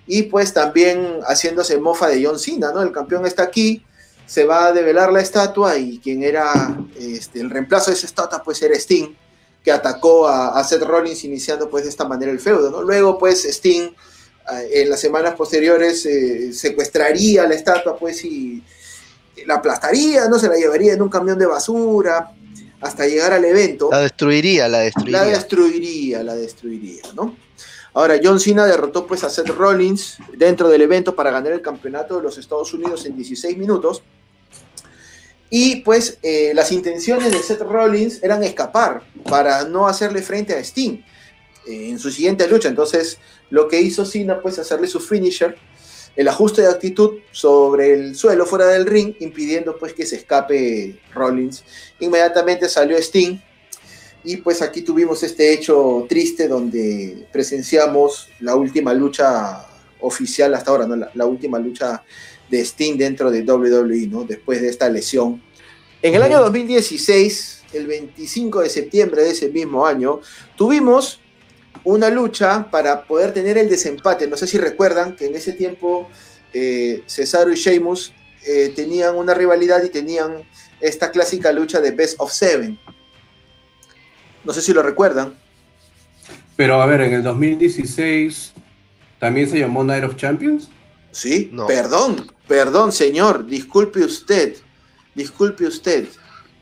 Y 0.07 0.23
pues 0.25 0.53
también 0.53 1.21
haciéndose 1.27 1.79
mofa 1.79 2.09
de 2.09 2.25
John 2.25 2.39
Cena, 2.39 2.73
¿no? 2.73 2.83
El 2.83 2.93
campeón 2.93 3.25
está 3.27 3.45
aquí, 3.45 3.85
se 4.27 4.45
va 4.45 4.67
a 4.67 4.73
develar 4.73 5.13
la 5.13 5.21
estatua 5.21 5.79
y 5.79 5.99
quien 5.99 6.23
era 6.23 6.77
este, 6.99 7.41
el 7.41 7.51
reemplazo 7.51 7.91
de 7.91 7.97
esa 7.97 8.07
estatua, 8.07 8.43
pues 8.43 8.61
era 8.61 8.75
Sting, 8.75 9.15
que 9.63 9.73
atacó 9.73 10.29
a, 10.29 10.63
Seth 10.65 10.83
Rollins 10.83 11.25
iniciando 11.25 11.71
pues 11.71 11.85
de 11.85 11.91
esta 11.91 12.07
manera 12.07 12.33
el 12.33 12.41
feudo, 12.41 12.71
¿no? 12.71 12.83
Luego 12.83 13.19
pues 13.19 13.45
Sting 13.45 13.95
en 14.71 14.91
las 14.91 15.01
semanas 15.01 15.35
posteriores 15.35 16.05
eh, 16.07 16.53
secuestraría 16.53 17.47
la 17.47 17.55
estatua, 17.55 17.97
pues, 17.97 18.25
y 18.25 18.63
la 19.47 19.57
aplastaría, 19.57 20.29
no 20.29 20.39
se 20.39 20.49
la 20.49 20.57
llevaría 20.57 20.93
en 20.93 21.03
un 21.03 21.09
camión 21.09 21.39
de 21.39 21.47
basura 21.47 22.33
hasta 22.81 23.07
llegar 23.07 23.33
al 23.33 23.45
evento. 23.45 23.89
La 23.91 24.01
destruiría, 24.01 24.69
la 24.69 24.81
destruiría. 24.81 25.19
La 25.19 25.25
destruiría, 25.25 26.23
la 26.23 26.37
destruiría, 26.37 27.03
¿no? 27.15 27.37
Ahora, 27.95 28.19
John 28.23 28.41
Cena 28.41 28.67
derrotó 28.67 29.07
pues 29.07 29.23
a 29.23 29.31
Seth 29.31 29.49
Rollins 29.49 30.19
dentro 30.37 30.69
del 30.69 30.83
evento 30.83 31.15
para 31.15 31.31
ganar 31.31 31.53
el 31.53 31.63
campeonato 31.63 32.17
de 32.17 32.25
los 32.25 32.37
Estados 32.39 32.75
Unidos 32.75 33.07
en 33.07 33.17
16 33.17 33.57
minutos. 33.57 34.03
Y 35.49 35.77
pues 35.77 36.19
eh, 36.23 36.51
las 36.55 36.73
intenciones 36.73 37.31
de 37.31 37.39
Seth 37.39 37.61
Rollins 37.61 38.21
eran 38.23 38.43
escapar 38.43 39.05
para 39.31 39.65
no 39.65 39.87
hacerle 39.87 40.23
frente 40.23 40.55
a 40.55 40.59
Sting 40.59 41.03
en 41.67 41.99
su 41.99 42.11
siguiente 42.11 42.49
lucha. 42.49 42.69
Entonces, 42.69 43.19
lo 43.51 43.69
que 43.69 43.81
hizo 43.81 44.05
Cena, 44.05 44.41
pues, 44.41 44.59
hacerle 44.59 44.87
su 44.87 45.01
finisher, 45.01 45.57
el 46.17 46.29
ajuste 46.29 46.63
de 46.63 46.69
actitud 46.69 47.19
sobre 47.33 47.93
el 47.93 48.15
suelo 48.15 48.47
fuera 48.47 48.67
del 48.67 48.87
ring, 48.87 49.15
impidiendo 49.21 49.77
pues 49.77 49.93
que 49.93 50.07
se 50.07 50.17
escape 50.17 51.01
Rollins. 51.13 51.65
Inmediatamente 52.01 52.69
salió 52.69 52.97
Sting 52.97 53.39
y 54.23 54.37
pues 54.39 54.63
aquí 54.63 54.83
tuvimos 54.83 55.23
este 55.23 55.53
hecho 55.53 56.07
triste 56.09 56.49
donde 56.49 57.27
presenciamos 57.33 58.29
la 58.41 58.55
última 58.55 58.95
lucha 58.95 59.67
oficial 60.01 60.55
hasta 60.55 60.71
ahora, 60.71 60.87
¿no? 60.87 60.97
la, 61.13 61.27
última 61.27 61.59
lucha 61.59 62.03
de 62.49 62.61
Sting 62.61 62.97
dentro 62.97 63.31
de 63.31 63.43
WWE, 63.43 64.07
¿no? 64.07 64.25
después 64.25 64.61
de 64.61 64.69
esta 64.69 64.89
lesión. 64.89 65.43
En 66.01 66.15
el 66.15 66.23
año 66.23 66.41
2016, 66.41 67.63
el 67.73 67.87
25 67.87 68.61
de 68.61 68.69
septiembre 68.69 69.23
de 69.23 69.31
ese 69.31 69.49
mismo 69.49 69.87
año, 69.87 70.21
tuvimos 70.57 71.21
una 71.85 72.11
lucha 72.11 72.71
para 72.71 73.05
poder 73.05 73.33
tener 73.33 73.59
el 73.59 73.69
desempate. 73.69 74.27
No 74.27 74.37
sé 74.37 74.47
si 74.47 74.59
recuerdan 74.59 75.15
que 75.15 75.27
en 75.27 75.37
ese 75.37 75.53
tiempo 75.53 76.09
eh, 76.53 77.03
Cesaro 77.07 77.53
y 77.53 77.57
Sheamus 77.57 78.13
eh, 78.47 78.73
tenían 78.75 79.15
una 79.17 79.35
rivalidad 79.35 79.83
y 79.85 79.91
tenían 79.91 80.45
esta 80.81 81.11
clásica 81.11 81.53
lucha 81.53 81.81
de 81.81 81.91
Best 81.91 82.17
of 82.19 82.33
Seven. 82.33 82.79
No 84.45 84.53
sé 84.53 84.61
si 84.61 84.73
lo 84.73 84.83
recuerdan. 84.83 85.35
Pero 86.57 86.81
a 86.81 86.87
ver, 86.87 87.03
en 87.03 87.15
el 87.15 87.23
2016 87.23 88.53
también 89.19 89.49
se 89.49 89.59
llamó 89.59 89.85
Night 89.85 90.05
of 90.05 90.17
Champions. 90.17 90.69
Sí, 91.11 91.53
perdón, 91.69 92.31
perdón, 92.49 92.93
señor, 92.93 93.47
disculpe 93.47 94.01
usted, 94.01 94.57
disculpe 95.15 95.65
usted. 95.67 96.09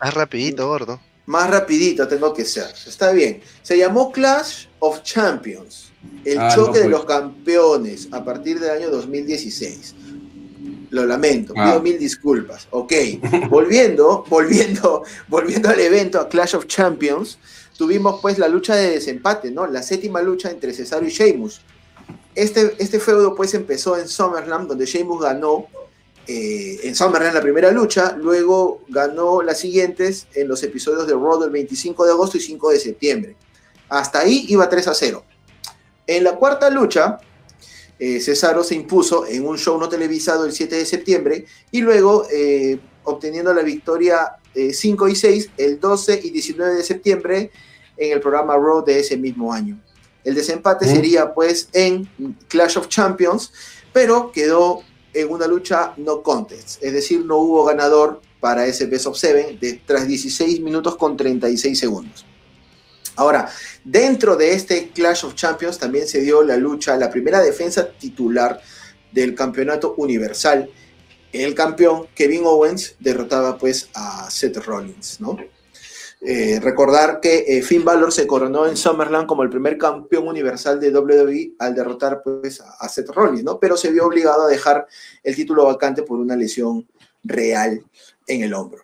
Más 0.01 0.15
rapidito, 0.15 0.69
gordo. 0.69 1.01
Más 1.27 1.49
rapidito 1.49 2.07
tengo 2.09 2.35
que 2.35 2.45
ser. 2.45 2.67
Está 2.87 3.13
bien. 3.13 3.41
Se 3.63 3.79
llamó 3.79 4.13
Clash 4.13 4.67
of 4.83 5.03
Champions. 5.05 5.93
El 6.25 6.39
ah, 6.41 6.51
choque 6.53 6.81
de 6.81 6.89
los 6.89 7.05
campeones 7.05 8.09
a 8.11 8.25
partir 8.25 8.59
del 8.59 8.71
año 8.71 8.91
2016. 8.91 9.95
Lo 10.91 11.07
lamento, 11.07 11.55
pido 11.55 11.77
ah. 11.77 11.81
mil 11.81 11.99
disculpas. 11.99 12.67
Ok, 12.71 12.93
volviendo, 13.49 14.25
volviendo, 14.29 15.05
volviendo 15.29 15.69
al 15.69 15.79
evento, 15.79 16.21
a 16.21 16.29
Clash 16.29 16.57
of 16.57 16.67
Champions, 16.67 17.39
tuvimos 17.79 18.21
pues 18.21 18.39
la 18.39 18.49
lucha 18.49 18.75
de 18.75 18.91
desempate, 18.91 19.53
¿no? 19.53 19.69
La 19.69 19.85
séptima 19.85 20.21
lucha 20.21 20.51
entre 20.51 20.73
Cesaro 20.75 21.07
y 21.07 21.11
Sheamus. 21.11 21.61
Este, 22.35 22.75
este 22.79 22.99
feudo 22.99 23.37
pues 23.37 23.55
empezó 23.55 23.97
en 23.97 24.09
SummerSlam, 24.09 24.67
donde 24.67 24.85
Sheamus 24.85 25.23
ganó 25.23 25.69
eh, 26.27 26.81
en 26.83 26.97
SummerSlam 26.97 27.35
la 27.35 27.41
primera 27.41 27.71
lucha, 27.71 28.17
luego 28.17 28.83
ganó 28.89 29.43
las 29.43 29.61
siguientes 29.61 30.27
en 30.35 30.49
los 30.49 30.61
episodios 30.65 31.07
de 31.07 31.13
Raw 31.13 31.41
del 31.41 31.51
25 31.51 32.05
de 32.05 32.11
agosto 32.11 32.37
y 32.37 32.41
5 32.41 32.71
de 32.71 32.81
septiembre. 32.81 33.37
Hasta 33.93 34.21
ahí 34.21 34.47
iba 34.49 34.67
3 34.71 34.89
a 34.89 34.95
0. 34.95 35.23
En 36.07 36.25
la 36.25 36.37
cuarta 36.37 36.71
lucha, 36.71 37.19
eh, 37.99 38.21
Cesaro 38.21 38.65
se 38.65 38.75
impuso 38.75 39.27
en 39.27 39.47
un 39.47 39.59
show 39.59 39.79
no 39.79 39.87
televisado 39.87 40.47
el 40.47 40.53
7 40.53 40.77
de 40.77 40.87
septiembre 40.87 41.45
y 41.71 41.83
luego 41.83 42.27
eh, 42.33 42.79
obteniendo 43.05 43.53
la 43.53 43.61
victoria 43.61 44.39
5 44.55 45.09
y 45.09 45.15
6 45.15 45.51
el 45.59 45.79
12 45.79 46.21
y 46.25 46.31
19 46.31 46.75
de 46.75 46.83
septiembre 46.83 47.51
en 47.99 48.13
el 48.13 48.21
programa 48.21 48.57
Raw 48.57 48.83
de 48.83 48.99
ese 48.99 49.19
mismo 49.19 49.53
año. 49.53 49.79
El 50.25 50.35
desempate 50.35 50.87
sería 50.87 51.35
pues 51.35 51.69
en 51.75 52.09
Clash 52.49 52.79
of 52.79 52.89
Champions, 52.89 53.53
pero 53.93 54.33
quedó 54.33 54.83
en 55.13 55.31
una 55.31 55.47
lucha 55.47 55.93
no 55.99 56.23
contest, 56.23 56.83
es 56.83 56.95
decir, 56.95 57.27
no 57.27 57.37
hubo 57.37 57.65
ganador 57.65 58.23
para 58.41 58.65
ese 58.65 58.87
Best 58.87 59.07
of 59.07 59.19
Seven 59.19 59.59
de, 59.61 59.83
tras 59.85 60.09
16 60.09 60.61
minutos 60.61 60.97
con 60.97 61.15
36 61.15 61.79
segundos. 61.79 62.25
Ahora, 63.17 63.49
dentro 63.85 64.37
de 64.37 64.53
este 64.53 64.91
Clash 64.91 65.25
of 65.25 65.35
Champions 65.35 65.79
también 65.79 66.07
se 66.09 66.21
dio 66.21 66.43
la 66.43 66.57
lucha, 66.57 66.97
la 66.97 67.11
primera 67.11 67.41
defensa 67.41 67.91
titular 67.91 68.61
del 69.13 69.35
campeonato 69.35 69.95
universal. 69.97 70.71
El 71.33 71.55
campeón 71.55 72.09
Kevin 72.15 72.43
Owens 72.45 72.97
derrotaba 72.99 73.59
pues 73.59 73.89
a 73.95 74.31
Seth 74.31 74.57
Rollins. 74.59 75.19
Eh, 76.25 76.61
recordar 76.63 77.19
que 77.21 77.45
eh, 77.49 77.63
Finn 77.63 77.85
Balor 77.85 78.13
se 78.13 78.29
coronó 78.29 78.69
en 78.69 78.77
Summerland 78.77 79.27
como 79.27 79.43
el 79.43 79.51
primer 79.51 79.77
campeón 79.77 80.29
universal 80.29 80.79
de 80.79 80.97
WWE 80.97 81.55
al 81.59 81.75
derrotar 81.75 82.23
pues, 82.23 82.61
a 82.61 82.89
Seth 82.89 83.09
Rollins, 83.09 83.43
¿no? 83.43 83.59
Pero 83.59 83.77
se 83.77 83.91
vio 83.91 84.07
obligado 84.07 84.45
a 84.45 84.49
dejar 84.49 84.87
el 85.25 85.35
título 85.35 85.65
vacante 85.65 86.03
por 86.03 86.21
una 86.21 86.37
lesión 86.37 86.87
real 87.25 87.85
en 88.27 88.43
el 88.43 88.55
hombro. 88.55 88.82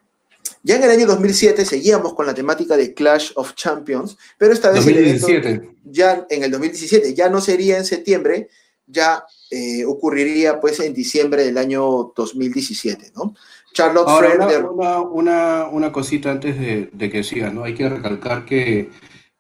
Ya 0.69 0.77
en 0.77 0.83
el 0.83 0.91
año 0.91 1.07
2007 1.07 1.65
seguíamos 1.65 2.13
con 2.13 2.27
la 2.27 2.35
temática 2.35 2.77
de 2.77 2.93
Clash 2.93 3.31
of 3.37 3.55
Champions, 3.55 4.19
pero 4.37 4.53
esta 4.53 4.71
vez 4.71 4.85
2017. 4.85 5.77
ya 5.85 6.27
en 6.29 6.43
el 6.45 6.51
2017 6.51 7.15
ya 7.15 7.31
no 7.31 7.41
sería 7.41 7.79
en 7.79 7.87
septiembre, 7.87 8.51
ya 8.87 9.25
eh, 9.51 9.87
ocurriría 9.87 10.61
pues 10.61 10.79
en 10.81 10.93
diciembre 10.93 11.43
del 11.43 11.57
año 11.57 12.13
2017, 12.15 13.13
¿no? 13.17 13.35
Charlotte 13.73 14.09
una, 15.11 15.69
una, 15.69 15.91
cosita 15.91 16.33
antes 16.33 16.59
de, 16.61 17.11
que 17.11 17.25
siga, 17.25 17.49
¿no? 17.49 17.65
Hay 17.65 17.75
que 17.75 17.89
recalcar 17.89 18.45
que 18.45 18.91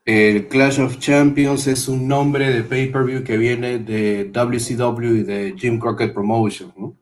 el 0.06 0.48
Clash 0.48 0.80
of 0.80 0.98
Champions 0.98 1.66
es 1.66 1.88
un 1.88 2.08
nombre 2.08 2.50
de 2.50 2.62
pay-per-view 2.62 3.22
que 3.22 3.36
viene 3.36 3.80
de 3.80 4.30
WCW 4.32 5.14
y 5.16 5.22
de 5.24 5.54
Jim 5.58 5.78
Crockett 5.78 6.14
Promotion, 6.14 6.72
¿no? 6.74 6.96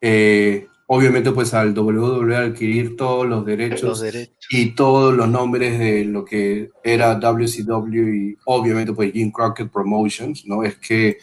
Eh, 0.00 0.67
obviamente, 0.88 1.30
pues 1.32 1.54
al 1.54 1.78
WWE 1.78 2.36
adquirir 2.36 2.96
todos 2.96 3.26
los 3.26 3.46
derechos, 3.46 4.04
y 4.50 4.74
todos 4.74 5.14
los 5.14 5.28
nombres 5.28 5.78
de 5.78 6.04
lo 6.04 6.24
que 6.24 6.70
era 6.82 7.14
WCW 7.14 8.14
y 8.14 8.36
obviamente 8.44 8.92
pues 8.92 9.12
Jim 9.12 9.30
Crockett 9.30 9.70
Promotions, 9.70 10.44
¿no? 10.46 10.64
Es 10.64 10.76
que 10.76 11.18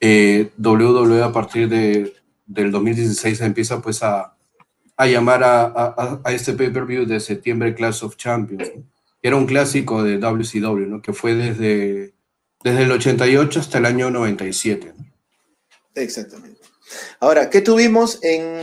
eh, 0.00 0.50
WWE 0.58 1.22
a 1.22 1.32
partir 1.32 1.68
de, 1.68 2.14
del 2.46 2.70
2016 2.70 3.40
empieza 3.40 3.82
pues 3.82 4.02
a 4.02 4.36
a 4.96 5.06
llamar 5.06 5.42
a, 5.44 6.22
este 6.30 6.54
pay-per-view 6.54 7.04
de 7.04 7.20
septiembre 7.20 7.74
Clash 7.74 8.02
of 8.02 8.16
Champions, 8.16 8.70
era 9.22 9.36
un 9.36 9.46
clásico 9.46 10.02
de 10.02 10.18
WCW, 10.18 10.86
¿no? 10.86 11.02
que 11.02 11.12
fue 11.12 11.34
desde, 11.34 12.14
desde 12.62 12.82
el 12.82 12.92
88 12.92 13.60
hasta 13.60 13.78
el 13.78 13.86
año 13.86 14.10
97. 14.10 14.94
Exactamente. 15.94 16.60
Ahora, 17.20 17.50
¿qué 17.50 17.60
tuvimos 17.60 18.22
en, 18.22 18.62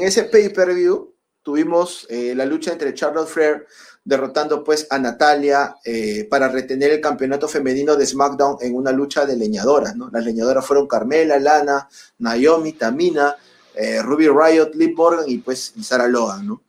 ese 0.00 0.24
pay-per-view? 0.24 1.14
Tuvimos 1.42 2.06
eh, 2.08 2.34
la 2.34 2.46
lucha 2.46 2.72
entre 2.72 2.94
Charlotte 2.94 3.28
Flair 3.28 3.66
derrotando 4.04 4.64
pues 4.64 4.86
a 4.90 4.98
Natalia 4.98 5.76
eh, 5.84 6.26
para 6.28 6.48
retener 6.48 6.90
el 6.90 7.00
campeonato 7.00 7.48
femenino 7.48 7.96
de 7.96 8.06
SmackDown 8.06 8.56
en 8.60 8.74
una 8.74 8.90
lucha 8.92 9.26
de 9.26 9.36
leñadoras, 9.36 9.96
¿no? 9.96 10.08
Las 10.10 10.24
leñadoras 10.24 10.66
fueron 10.66 10.88
Carmela, 10.88 11.38
Lana, 11.38 11.88
Naomi, 12.18 12.72
Tamina, 12.72 13.36
eh, 13.74 14.02
Ruby 14.02 14.28
Riot, 14.28 14.70
Liv 14.74 14.94
Morgan 14.96 15.24
y 15.28 15.38
pues 15.38 15.74
Sarah 15.82 16.08
Logan, 16.08 16.46
¿no? 16.46 16.62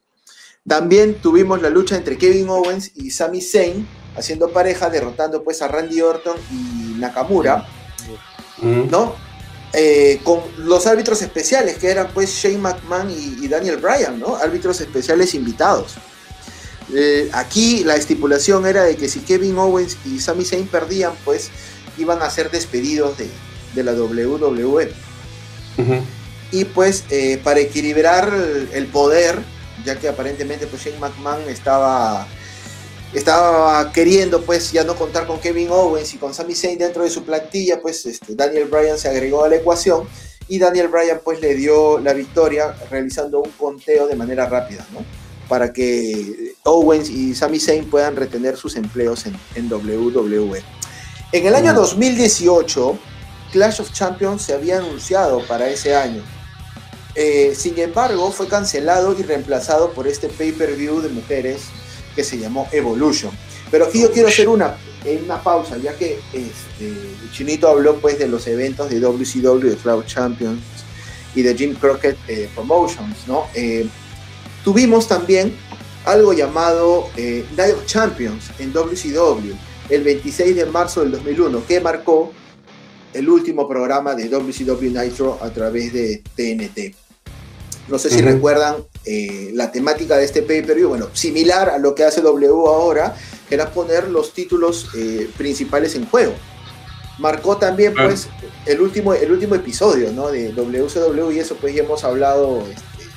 También 0.67 1.15
tuvimos 1.15 1.61
la 1.61 1.69
lucha 1.69 1.97
entre 1.97 2.17
Kevin 2.17 2.49
Owens 2.49 2.91
y 2.95 3.11
Sami 3.11 3.41
Zayn, 3.41 3.85
haciendo 4.15 4.49
pareja, 4.49 4.89
derrotando 4.89 5.43
pues 5.43 5.61
a 5.61 5.67
Randy 5.67 6.01
Orton 6.01 6.37
y 6.51 6.99
Nakamura, 6.99 7.67
¿no? 8.61 9.15
Eh, 9.75 10.19
con 10.23 10.39
los 10.59 10.85
árbitros 10.85 11.23
especiales, 11.23 11.79
que 11.79 11.89
eran 11.89 12.09
pues 12.13 12.29
Shane 12.29 12.59
McMahon 12.59 13.09
y, 13.09 13.47
Daniel 13.47 13.77
Bryan, 13.77 14.19
¿no? 14.19 14.35
Árbitros 14.35 14.79
especiales 14.81 15.33
invitados. 15.33 15.95
Eh, 16.93 17.27
aquí 17.33 17.83
la 17.83 17.95
estipulación 17.95 18.67
era 18.67 18.83
de 18.83 18.95
que 18.95 19.09
si 19.09 19.21
Kevin 19.21 19.57
Owens 19.57 19.97
y 20.05 20.19
Sami 20.19 20.45
Zayn 20.45 20.67
perdían, 20.67 21.13
pues 21.25 21.49
iban 21.97 22.21
a 22.21 22.29
ser 22.29 22.51
despedidos 22.51 23.17
de, 23.17 23.83
la 23.83 23.93
WWE. 23.93 24.93
Y 26.51 26.65
pues 26.65 27.05
eh, 27.09 27.41
para 27.43 27.59
equilibrar 27.59 28.31
el, 28.73 28.85
poder, 28.85 29.39
ya 29.83 29.97
que 29.97 30.07
aparentemente 30.07 30.67
pues 30.67 30.83
Shane 30.83 30.99
McMahon 30.99 31.49
estaba 31.49 32.27
estaba 33.14 33.91
queriendo 33.91 34.41
pues 34.41 34.72
ya 34.72 34.84
no 34.84 34.95
contar 34.95 35.27
con 35.27 35.40
Kevin 35.40 35.69
Owens 35.69 36.14
y 36.14 36.18
con 36.18 36.34
Sami 36.34 36.56
Zayn 36.56 36.80
dentro 36.80 37.03
de 37.03 37.10
su 37.10 37.23
plantilla, 37.23 37.80
pues 37.81 38.06
este, 38.06 38.34
Daniel 38.35 38.65
Bryan 38.65 38.98
se 38.98 39.07
agregó 39.07 39.44
a 39.44 39.49
la 39.49 39.57
ecuación 39.57 40.07
y 40.48 40.60
Daniel 40.60 40.88
Bryan 40.88 41.22
pues 41.23 41.40
le 41.40 41.56
dio 41.56 41.99
la 41.99 42.14
victoria 42.14 42.76
realizando 42.90 43.41
un 43.41 43.52
conteo 43.52 44.07
de 44.07 44.15
manera 44.15 44.48
rápida, 44.48 44.85
¿no? 44.91 45.06
Para 45.48 45.72
que 45.72 46.56
Owens 46.64 47.10
y 47.10 47.35
Sami 47.35 47.60
Zayn 47.60 47.90
puedan 47.90 48.15
retener 48.15 48.57
sus 48.57 48.76
empleos 48.76 49.26
en, 49.26 49.72
WWE. 49.72 50.64
En 51.31 51.45
el 51.45 51.53
año 51.53 51.73
2018, 51.73 52.98
Clash 53.52 53.81
of 53.81 53.91
Champions 53.91 54.41
se 54.41 54.53
había 54.53 54.80
anunciado 54.80 55.45
para 55.45 55.69
ese 55.69 55.95
año. 55.95 56.23
Eh, 57.15 57.53
sin 57.56 57.77
embargo, 57.77 58.31
fue 58.31 58.48
cancelado 58.48 59.15
y 59.18 59.22
reemplazado 59.22 59.91
por 59.94 60.07
este 60.07 60.30
pay-per-view 60.30 61.02
de 61.02 61.10
mujeres 61.10 61.68
que 62.15 62.23
se 62.23 62.38
llamó 62.38 62.68
Evolution. 62.72 63.31
Pero 63.72 63.85
aquí 63.85 64.02
yo 64.02 64.11
quiero 64.11 64.27
hacer 64.27 64.48
una, 64.49 64.77
una 65.26 65.41
pausa, 65.41 65.77
ya 65.77 65.95
que 65.95 66.19
este, 66.31 66.94
Chinito 67.31 67.68
habló 67.68 67.95
pues 67.95 68.19
de 68.19 68.27
los 68.27 68.45
eventos 68.48 68.90
de 68.90 68.99
WCW, 68.99 69.69
de 69.69 69.76
Cloud 69.76 70.06
Champions 70.06 70.61
y 71.35 71.41
de 71.41 71.56
Jim 71.56 71.76
Crockett 71.76 72.18
eh, 72.27 72.49
Promotions, 72.53 73.27
¿no? 73.27 73.48
Eh, 73.56 73.88
tuvimos 74.64 75.07
también 75.07 75.56
algo 76.06 76.34
llamado 76.34 77.10
eh, 77.18 77.45
Night 77.56 77.76
of 77.76 77.85
Champions 77.85 78.52
en 78.60 78.72
WCW 78.72 79.53
el 79.90 80.03
26 80.03 80.56
de 80.56 80.65
marzo 80.65 81.02
del 81.02 81.11
2001, 81.11 81.65
que 81.65 81.80
marcó 81.80 82.31
el 83.14 83.30
último 83.30 83.68
programa 83.68 84.15
de 84.15 84.30
WCW 84.30 84.90
Nitro 84.91 85.38
a 85.41 85.49
través 85.49 85.94
de 85.94 86.23
TNT. 86.35 86.95
No 87.88 87.99
sé 87.99 88.10
si 88.10 88.22
recuerdan 88.22 88.76
eh, 89.05 89.51
la 89.53 89.69
temática 89.71 90.15
de 90.15 90.23
este 90.23 90.43
pay-per-view, 90.43 90.88
bueno, 90.88 91.09
similar 91.11 91.69
a 91.69 91.77
lo 91.77 91.93
que 91.93 92.05
hace 92.05 92.21
W 92.21 92.47
ahora, 92.67 93.15
que 93.49 93.55
era 93.55 93.69
poner 93.69 94.07
los 94.09 94.34
títulos 94.34 94.88
eh, 94.95 95.30
principales 95.38 95.95
en 95.95 96.05
juego. 96.05 96.34
Marcó 97.19 97.57
también, 97.57 97.93
pues, 97.93 98.30
el 98.65 98.80
último, 98.80 99.13
el 99.13 99.31
último 99.31 99.55
episodio, 99.55 100.11
¿no? 100.13 100.30
De 100.30 100.53
WCW 100.53 101.31
y 101.31 101.39
eso, 101.39 101.55
pues, 101.55 101.75
ya 101.75 101.84
hemos 101.84 102.03
hablado 102.05 102.61
este, 102.61 103.09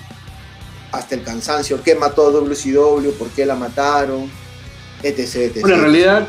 hasta 0.91 1.15
el 1.15 1.23
cansancio, 1.23 1.81
qué 1.83 1.95
mató 1.95 2.27
a 2.27 2.31
WCW, 2.31 3.13
por 3.13 3.29
qué 3.29 3.47
la 3.47 3.55
mataron, 3.55 4.29
etc, 5.05 5.61
Bueno, 5.61 5.77
en 5.77 5.83
realidad, 5.83 6.29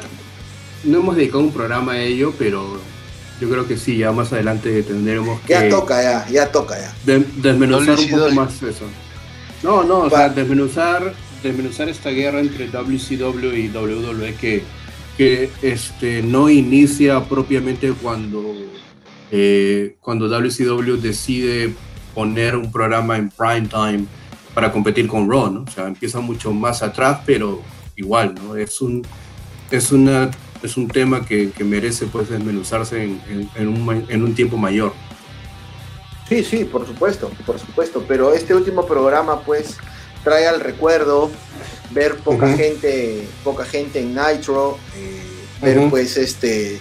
no 0.83 0.99
hemos 0.99 1.15
dedicado 1.15 1.39
un 1.39 1.51
programa 1.51 1.93
a 1.93 2.01
ello, 2.01 2.31
pero 2.37 2.79
yo 3.41 3.49
creo 3.49 3.67
que 3.67 3.75
sí, 3.75 3.97
ya 3.97 4.11
más 4.11 4.31
adelante 4.31 4.83
tendremos 4.83 5.41
que. 5.41 5.53
Ya 5.53 5.67
toca, 5.67 6.01
ya, 6.01 6.27
ya 6.29 6.51
toca, 6.51 6.75
ya. 6.79 6.93
desmenuzar 7.37 7.97
un 7.97 8.09
poco 8.09 8.31
más 8.31 8.61
eso. 8.61 8.85
No, 9.63 9.83
no, 9.83 10.01
o 10.01 10.09
sea, 10.09 10.29
desmenuzar, 10.29 11.13
desmenuzar 11.41 11.89
esta 11.89 12.09
guerra 12.09 12.39
entre 12.39 12.67
WCW 12.67 13.55
y 13.55 13.69
WWE 13.69 14.35
que, 14.35 14.63
que 15.17 15.49
este, 15.61 16.21
no 16.21 16.49
inicia 16.49 17.23
propiamente 17.23 17.91
cuando, 17.93 18.53
eh, 19.31 19.95
cuando 19.99 20.27
WCW 20.27 20.97
decide 21.01 21.73
poner 22.13 22.55
un 22.55 22.71
programa 22.71 23.17
en 23.17 23.29
prime 23.29 23.67
time 23.67 24.05
para 24.53 24.71
competir 24.71 25.07
con 25.07 25.29
Raw, 25.29 25.51
¿no? 25.51 25.61
O 25.61 25.71
sea, 25.71 25.87
empieza 25.87 26.19
mucho 26.19 26.51
más 26.51 26.81
atrás, 26.81 27.19
pero 27.25 27.61
igual, 27.95 28.35
¿no? 28.35 28.55
Es 28.55 28.81
un, 28.81 29.05
es 29.71 29.91
una 29.91 30.31
es 30.63 30.77
un 30.77 30.87
tema 30.87 31.25
que, 31.25 31.51
merece 31.63 32.05
pues 32.07 32.29
desmenuzarse 32.29 33.03
en, 33.03 34.21
un, 34.23 34.35
tiempo 34.35 34.57
mayor. 34.57 34.93
Sí, 36.27 36.43
sí, 36.43 36.65
por 36.65 36.85
supuesto, 36.85 37.31
por 37.45 37.59
supuesto, 37.59 38.03
pero 38.07 38.33
este 38.33 38.53
último 38.53 38.85
programa 38.85 39.41
pues 39.41 39.77
trae 40.23 40.47
al 40.47 40.59
recuerdo 40.59 41.31
ver 41.91 42.17
poca 42.17 42.53
gente, 42.53 43.27
poca 43.43 43.63
gente 43.63 43.99
en 44.01 44.13
Nitro, 44.13 44.77
eh, 44.97 45.21
ver 45.61 45.89
pues 45.89 46.17
este 46.17 46.79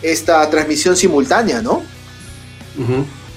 esta 0.00 0.48
transmisión 0.48 0.96
simultánea, 0.96 1.60
¿no? 1.60 1.82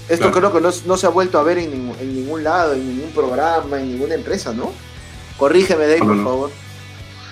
Esto 0.09 0.31
creo 0.31 0.53
que 0.53 0.61
no, 0.61 0.97
se 0.97 1.05
ha 1.05 1.09
vuelto 1.09 1.39
a 1.39 1.43
ver 1.43 1.57
en, 1.57 1.71
ningún 2.13 2.43
lado, 2.43 2.73
en 2.73 2.88
ningún 2.88 3.11
programa, 3.11 3.79
en 3.79 3.91
ninguna 3.91 4.15
empresa, 4.15 4.53
¿no? 4.53 4.71
Corrígeme, 5.38 5.88
Dave, 5.88 5.99
por 5.99 6.23
favor. 6.23 6.51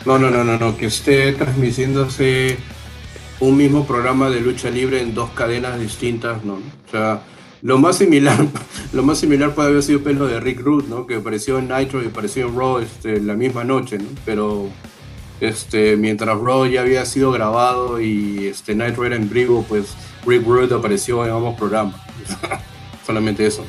No, 0.06 0.20
no, 0.20 0.30
no, 0.30 0.44
no, 0.44 0.58
no, 0.58 0.78
que 0.78 0.88
esté 0.88 1.34
transmitiéndose 1.34 2.58
un 3.40 3.58
mismo 3.58 3.86
programa 3.86 4.30
de 4.30 4.40
lucha 4.40 4.70
libre 4.70 5.02
en 5.02 5.14
dos 5.14 5.32
cadenas 5.32 5.80
distintas, 5.80 6.44
¿no? 6.44 6.56
O 6.56 6.92
sea, 6.92 7.22
lo 7.66 7.80
más 7.80 7.98
similar, 7.98 8.46
lo 8.94 9.02
más 9.02 9.18
similar 9.18 9.56
puede 9.56 9.70
haber 9.70 9.82
sido 9.82 10.04
pelo 10.04 10.28
de 10.28 10.40
Rick 10.40 10.60
Root, 10.60 10.86
¿no? 10.88 11.08
Que 11.08 11.16
apareció 11.16 11.58
en 11.58 11.68
Nitro 11.68 12.04
y 12.04 12.08
apareció 12.08 12.48
en 12.48 12.56
Raw 12.56 12.78
este, 12.78 13.20
la 13.20 13.34
misma 13.34 13.64
noche, 13.64 13.98
¿no? 13.98 14.08
Pero 14.24 14.70
este, 15.42 15.98
mientras 15.98 16.38
Raw 16.40 16.68
ya 16.68 16.82
había 16.82 17.04
sido 17.08 17.32
grabado 17.32 18.00
y 18.00 18.46
este, 18.46 18.76
Nitro 18.76 19.04
era 19.04 19.16
en 19.16 19.28
vivo, 19.28 19.66
pues 19.68 19.96
Rick 20.28 20.46
Root 20.46 20.74
apareció 20.74 21.26
en 21.26 21.32
ambos 21.32 21.58
programas. 21.58 21.96
Solamente 23.08 23.48
eso. 23.48 23.66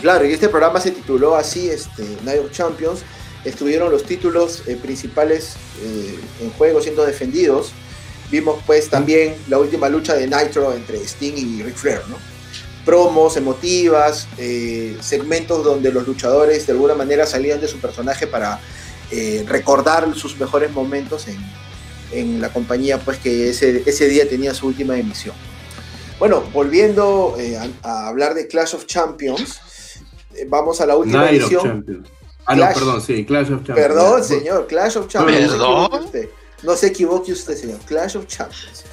Claro, 0.00 0.24
y 0.24 0.32
este 0.32 0.48
programa 0.48 0.78
se 0.78 0.92
tituló 0.92 1.34
así, 1.34 1.68
este, 1.68 2.04
Night 2.22 2.38
of 2.38 2.52
Champions, 2.52 3.00
estuvieron 3.44 3.90
los 3.90 4.04
títulos 4.04 4.62
eh, 4.68 4.76
principales 4.80 5.56
eh, 5.82 6.20
en 6.40 6.50
juego 6.50 6.80
siendo 6.80 7.04
defendidos. 7.04 7.72
Vimos 8.30 8.60
pues 8.64 8.88
también 8.88 9.34
la 9.48 9.58
última 9.58 9.88
lucha 9.88 10.14
de 10.14 10.28
Nitro 10.28 10.72
entre 10.72 10.98
Sting 11.02 11.34
y 11.36 11.62
Ric 11.64 11.74
Flair, 11.74 12.02
¿no? 12.08 12.35
Promos 12.86 13.36
emotivas, 13.36 14.28
eh, 14.38 14.96
segmentos 15.00 15.62
donde 15.62 15.92
los 15.92 16.06
luchadores 16.06 16.66
de 16.66 16.72
alguna 16.72 16.94
manera 16.94 17.26
salían 17.26 17.60
de 17.60 17.68
su 17.68 17.78
personaje 17.78 18.26
para 18.26 18.60
recordar 19.46 20.12
sus 20.16 20.36
mejores 20.36 20.72
momentos 20.72 21.28
en, 21.28 21.38
en, 22.12 22.40
la 22.40 22.48
compañía 22.48 22.98
pues 22.98 23.18
que 23.18 23.50
ese, 23.50 23.84
ese 23.86 24.08
día 24.08 24.28
tenía 24.28 24.54
su 24.54 24.66
última 24.66 24.96
emisión. 24.98 25.34
Bueno, 26.18 26.42
volviendo 26.52 27.36
a, 27.82 28.08
hablar 28.08 28.34
de 28.34 28.48
Clash 28.48 28.74
of 28.74 28.86
Champions, 28.86 29.60
vamos 30.48 30.80
a 30.80 30.86
la 30.86 30.96
última 30.96 31.30
edición. 31.30 32.04
Ah, 32.46 32.54
no, 32.54 32.68
perdón, 32.72 33.02
sí, 33.02 33.24
Clash 33.24 33.50
of 33.52 33.64
Champions. 33.64 33.80
Perdón, 33.80 34.24
señor, 34.24 34.66
Clash 34.68 34.96
of 34.96 35.08
Champions. 35.08 35.50
¿Perdón? 35.50 36.10
No 36.62 36.76
se 36.76 36.86
equivoque 36.86 37.32
usted, 37.32 37.56
señor. 37.56 37.78
Clash 37.86 38.16
of 38.16 38.26
Champions. 38.26 38.84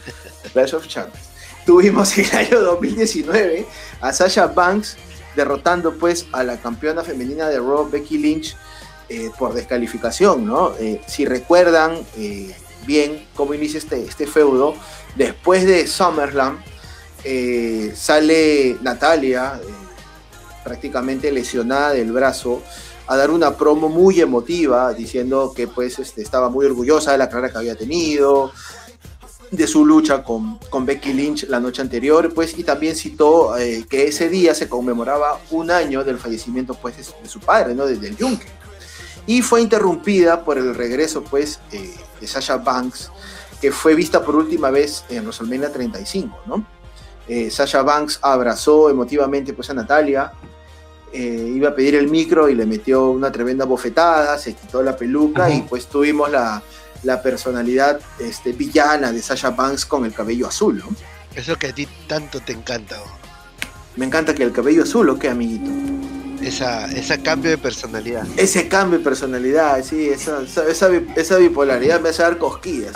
Clash 0.51 0.73
of 0.73 0.87
Champions. 0.87 1.27
Tuvimos 1.65 2.17
en 2.17 2.25
el 2.25 2.35
año 2.35 2.61
2019 2.61 3.65
a 4.01 4.13
Sasha 4.13 4.47
Banks 4.47 4.97
derrotando 5.35 5.93
pues 5.95 6.27
a 6.31 6.43
la 6.43 6.57
campeona 6.57 7.03
femenina 7.03 7.47
de 7.49 7.57
Raw, 7.57 7.89
Becky 7.89 8.17
Lynch, 8.17 8.55
eh, 9.09 9.31
por 9.37 9.53
descalificación, 9.53 10.45
¿no? 10.45 10.73
Eh, 10.79 11.01
si 11.07 11.25
recuerdan 11.25 11.99
eh, 12.17 12.55
bien 12.85 13.27
cómo 13.35 13.53
inicia 13.53 13.77
este, 13.77 14.03
este 14.03 14.27
feudo, 14.27 14.75
después 15.15 15.65
de 15.65 15.87
SummerSlam 15.87 16.61
sale 17.95 18.77
Natalia 18.81 19.59
prácticamente 20.63 21.31
lesionada 21.31 21.93
del 21.93 22.11
brazo 22.11 22.61
a 23.07 23.17
dar 23.17 23.31
una 23.31 23.55
promo 23.57 23.89
muy 23.89 24.21
emotiva, 24.21 24.93
diciendo 24.93 25.53
que 25.55 25.67
pues 25.67 25.99
este, 25.99 26.21
estaba 26.21 26.49
muy 26.49 26.65
orgullosa 26.65 27.11
de 27.11 27.17
la 27.17 27.29
carrera 27.29 27.51
que 27.51 27.57
había 27.57 27.75
tenido, 27.75 28.51
de 29.55 29.67
su 29.67 29.85
lucha 29.85 30.23
con, 30.23 30.57
con 30.69 30.83
Becky 30.85 31.13
Lynch 31.13 31.43
la 31.47 31.59
noche 31.59 31.81
anterior, 31.81 32.33
pues, 32.33 32.57
y 32.57 32.63
también 32.63 32.95
citó 32.95 33.55
eh, 33.55 33.85
que 33.87 34.07
ese 34.07 34.27
día 34.27 34.55
se 34.55 34.67
conmemoraba 34.67 35.39
un 35.51 35.69
año 35.69 36.03
del 36.03 36.17
fallecimiento 36.17 36.73
pues, 36.73 36.97
de, 36.97 37.29
su 37.29 37.39
padre, 37.39 37.75
¿no? 37.75 37.85
Desde 37.85 38.07
el 38.07 38.17
yunque. 38.17 38.47
Y 39.27 39.43
fue 39.43 39.61
interrumpida 39.61 40.43
por 40.43 40.57
el 40.57 40.73
regreso 40.73 41.23
pues, 41.23 41.59
eh, 41.71 41.93
de 42.19 42.27
Sasha 42.27 42.57
Banks, 42.57 43.11
que 43.61 43.71
fue 43.71 43.93
vista 43.93 44.23
por 44.25 44.35
última 44.35 44.71
vez 44.71 45.05
en 45.09 45.23
WrestleMania 45.23 45.71
35, 45.71 46.39
¿no? 46.47 46.65
Eh, 47.27 47.51
Sasha 47.51 47.83
Banks 47.83 48.19
abrazó 48.23 48.89
emotivamente 48.89 49.53
pues, 49.53 49.69
a 49.69 49.73
Natalia, 49.75 50.31
iba 51.15 51.69
a 51.69 51.75
pedir 51.75 51.93
el 51.93 52.07
micro 52.07 52.49
y 52.49 52.55
le 52.55 52.65
metió 52.65 53.11
una 53.11 53.31
tremenda 53.31 53.65
bofetada, 53.65 54.35
se 54.39 54.55
quitó 54.55 54.81
la 54.81 54.97
peluca 54.97 55.47
y 55.47 55.61
pues 55.61 55.85
tuvimos 55.85 56.31
la, 56.31 56.63
personalidad 57.21 57.99
este, 58.19 58.53
villana 58.53 59.11
de 59.11 59.21
Sasha 59.21 59.51
Banks 59.51 59.85
con 59.85 60.05
el 60.05 60.13
cabello 60.13 60.47
azul, 60.47 60.77
¿no? 60.77 60.95
Eso 61.35 61.57
que 61.57 61.67
a 61.67 61.73
ti 61.73 61.87
tanto 62.07 62.39
te 62.39 62.53
encanta. 62.53 62.97
Me 63.95 64.05
encanta 64.05 64.33
que 64.33 64.43
el 64.43 64.51
cabello 64.51 64.83
azul, 64.83 65.09
¿o 65.09 65.19
qué, 65.19 65.29
amiguito? 65.29 65.69
Esa, 66.41 66.91
ese 66.91 67.21
cambio 67.21 67.51
de 67.51 67.57
personalidad. 67.57 68.25
Ese 68.37 68.67
cambio 68.67 68.99
de 68.99 69.03
personalidad, 69.03 69.83
sí, 69.83 70.09
esa, 70.09 70.41
esa, 70.43 71.37
bipolaridad 71.37 72.01
me 72.01 72.09
hace 72.09 72.23
dar 72.23 72.37
cosquillas. 72.37 72.93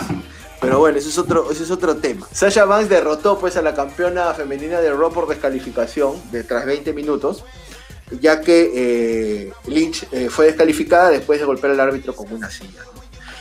Pero 0.60 0.80
bueno, 0.80 0.98
ese 0.98 1.08
es 1.08 1.18
otro, 1.18 1.50
ese 1.50 1.62
es 1.62 1.70
otro 1.70 1.96
tema. 1.96 2.26
Sasha 2.32 2.64
Banks 2.64 2.88
derrotó 2.88 3.38
pues 3.38 3.56
a 3.56 3.62
la 3.62 3.74
campeona 3.74 4.34
femenina 4.34 4.80
de 4.80 4.92
Raw 4.92 5.12
por 5.12 5.28
descalificación 5.28 6.20
de 6.32 6.42
tras 6.42 6.66
20 6.66 6.92
minutos, 6.92 7.44
ya 8.20 8.40
que 8.40 8.72
eh, 8.74 9.52
Lynch 9.66 10.06
eh, 10.10 10.28
fue 10.28 10.46
descalificada 10.46 11.10
después 11.10 11.38
de 11.38 11.46
golpear 11.46 11.72
al 11.72 11.80
árbitro 11.80 12.14
con 12.14 12.32
una 12.32 12.50
silla. 12.50 12.82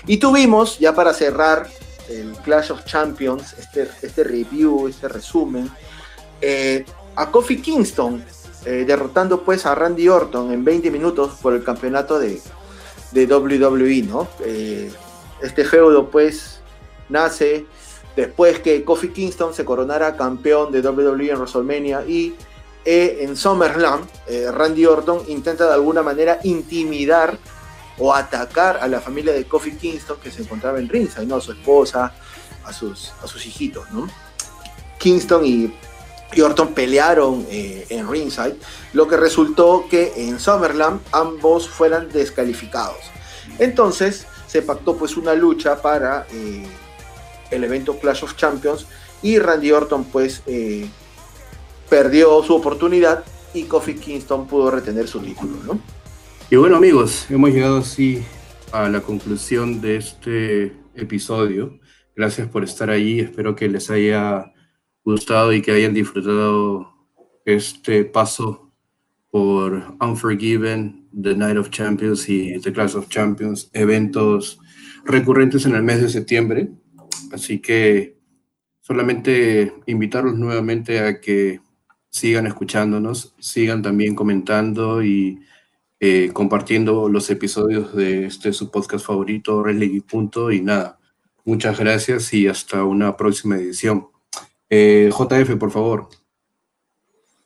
Y 0.07 0.17
tuvimos, 0.17 0.79
ya 0.79 0.95
para 0.95 1.13
cerrar 1.13 1.67
el 2.09 2.31
Clash 2.43 2.71
of 2.71 2.85
Champions, 2.85 3.53
este, 3.59 3.89
este 4.01 4.23
review, 4.23 4.87
este 4.87 5.07
resumen, 5.07 5.69
eh, 6.41 6.85
a 7.15 7.29
Kofi 7.29 7.61
Kingston, 7.61 8.23
derrotando 8.63 9.43
pues 9.43 9.65
a 9.65 9.73
Randy 9.73 10.09
Orton 10.09 10.51
en 10.51 10.65
20 10.65 10.91
minutos 10.91 11.35
por 11.41 11.53
el 11.53 11.63
campeonato 11.63 12.19
de, 12.19 12.41
de 13.13 13.25
WWE, 13.25 14.01
¿no? 14.01 14.27
este 15.41 15.63
feudo 15.63 16.09
pues 16.09 16.59
nace 17.09 17.65
después 18.15 18.59
que 18.59 18.83
Kofi 18.83 19.09
Kingston 19.09 19.53
se 19.53 19.63
coronara 19.63 20.17
campeón 20.17 20.71
de 20.71 20.81
WWE 20.81 21.31
en 21.31 21.37
WrestleMania 21.37 22.05
y 22.05 22.35
eh, 22.83 23.19
en 23.21 23.35
SummerSlam 23.35 24.05
eh, 24.27 24.47
Randy 24.51 24.85
Orton 24.85 25.21
intenta 25.27 25.67
de 25.67 25.73
alguna 25.73 26.01
manera 26.01 26.39
intimidar 26.43 27.37
o 27.99 28.13
atacar 28.13 28.77
a 28.77 28.87
la 28.87 29.01
familia 29.01 29.33
de 29.33 29.45
Kofi 29.45 29.75
Kingston 29.75 30.17
que 30.19 30.31
se 30.31 30.41
encontraba 30.41 30.79
en 30.79 30.89
ringside, 30.89 31.25
¿no? 31.25 31.35
a 31.37 31.41
su 31.41 31.51
esposa, 31.51 32.13
a 32.63 32.73
sus, 32.73 33.11
a 33.23 33.27
sus 33.27 33.45
hijitos. 33.45 33.89
¿no? 33.91 34.07
Kingston 34.99 35.45
y, 35.45 35.73
Orton 36.41 36.73
pelearon 36.73 37.47
eh, 37.49 37.85
en 37.89 38.09
ringside, 38.09 38.57
lo 38.93 39.07
que 39.07 39.15
resultó 39.15 39.85
que 39.89 40.13
en 40.17 40.39
SummerSlam 40.39 40.99
ambos 41.13 41.69
fueran 41.69 42.09
descalificados. 42.09 42.99
Entonces 43.59 44.27
se 44.45 44.61
pactó 44.61 44.97
pues 44.97 45.15
una 45.15 45.33
lucha 45.33 45.81
para 45.81 46.27
el 47.49 47.63
evento 47.63 47.97
Clash 47.97 48.23
of 48.23 48.35
Champions 48.35 48.85
y 49.21 49.39
Randy 49.39 49.71
Orton 49.71 50.05
pues 50.05 50.41
eh, 50.45 50.89
perdió 51.89 52.43
su 52.43 52.55
oportunidad 52.55 53.23
y 53.53 53.63
Kofi 53.63 53.95
Kingston 53.95 54.47
pudo 54.47 54.71
retener 54.71 55.07
su 55.07 55.19
título, 55.19 55.57
¿no? 55.65 55.79
Y 56.49 56.55
bueno 56.55 56.77
amigos, 56.77 57.29
hemos 57.29 57.49
llegado 57.49 57.79
así 57.79 58.23
a 58.71 58.87
la 58.87 59.01
conclusión 59.01 59.81
de 59.81 59.97
este 59.97 60.71
episodio. 60.95 61.77
Gracias 62.15 62.47
por 62.47 62.63
estar 62.63 62.89
ahí, 62.89 63.19
espero 63.19 63.53
que 63.53 63.67
les 63.67 63.89
haya 63.89 64.53
gustado 65.03 65.51
y 65.51 65.61
que 65.61 65.73
hayan 65.73 65.93
disfrutado 65.93 66.87
este 67.43 68.05
paso 68.05 68.71
por 69.29 69.97
Unforgiven, 69.99 71.09
The 71.21 71.35
Night 71.35 71.57
of 71.57 71.69
Champions 71.69 72.29
y 72.29 72.57
The 72.61 72.71
Clash 72.71 72.95
of 72.95 73.09
Champions, 73.09 73.69
eventos 73.73 74.57
recurrentes 75.03 75.65
en 75.65 75.75
el 75.75 75.83
mes 75.83 76.01
de 76.01 76.07
septiembre. 76.07 76.69
Así 77.33 77.59
que 77.59 78.21
solamente 78.79 79.73
invitarlos 79.85 80.35
nuevamente 80.37 81.01
a 81.01 81.19
que 81.19 81.59
sigan 82.09 82.47
escuchándonos, 82.47 83.35
sigan 83.37 83.81
también 83.81 84.15
comentando 84.15 85.03
y 85.03 85.39
eh, 85.99 86.29
compartiendo 86.31 87.09
los 87.09 87.29
episodios 87.31 87.95
de 87.95 88.27
este 88.27 88.53
su 88.53 88.69
podcast 88.69 89.03
favorito, 89.03 89.61
Wrestling 89.61 90.01
Punto. 90.01 90.51
Y 90.51 90.61
nada, 90.61 90.99
muchas 91.43 91.79
gracias 91.79 92.33
y 92.33 92.47
hasta 92.47 92.83
una 92.83 93.17
próxima 93.17 93.57
edición. 93.57 94.07
Eh, 94.69 95.09
JF, 95.11 95.55
por 95.57 95.71
favor. 95.71 96.09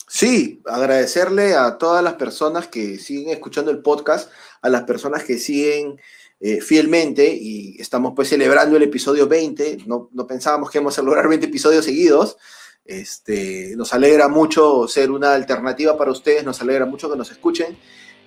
Sí, 0.05 0.61
agradecerle 0.65 1.55
a 1.55 1.77
todas 1.77 2.03
las 2.03 2.15
personas 2.15 2.67
que 2.67 2.97
siguen 2.97 3.29
escuchando 3.29 3.71
el 3.71 3.81
podcast, 3.81 4.29
a 4.61 4.67
las 4.67 4.83
personas 4.83 5.23
que 5.23 5.37
siguen 5.37 5.97
eh, 6.41 6.59
fielmente 6.59 7.33
y 7.33 7.79
estamos 7.79 8.11
pues 8.13 8.27
celebrando 8.27 8.75
el 8.75 8.83
episodio 8.83 9.27
20. 9.29 9.83
No, 9.85 10.09
no 10.11 10.27
pensábamos 10.27 10.69
que 10.69 10.79
íbamos 10.79 10.99
a 10.99 11.03
lograr 11.03 11.29
20 11.29 11.45
episodios 11.45 11.85
seguidos. 11.85 12.35
Este, 12.83 13.73
nos 13.77 13.93
alegra 13.93 14.27
mucho 14.27 14.89
ser 14.89 15.11
una 15.11 15.33
alternativa 15.33 15.97
para 15.97 16.11
ustedes, 16.11 16.43
nos 16.43 16.61
alegra 16.61 16.85
mucho 16.85 17.09
que 17.09 17.15
nos 17.15 17.31
escuchen 17.31 17.77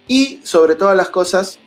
y 0.06 0.40
sobre 0.42 0.74
todas 0.74 0.96
las 0.96 1.08
cosas, 1.08 1.58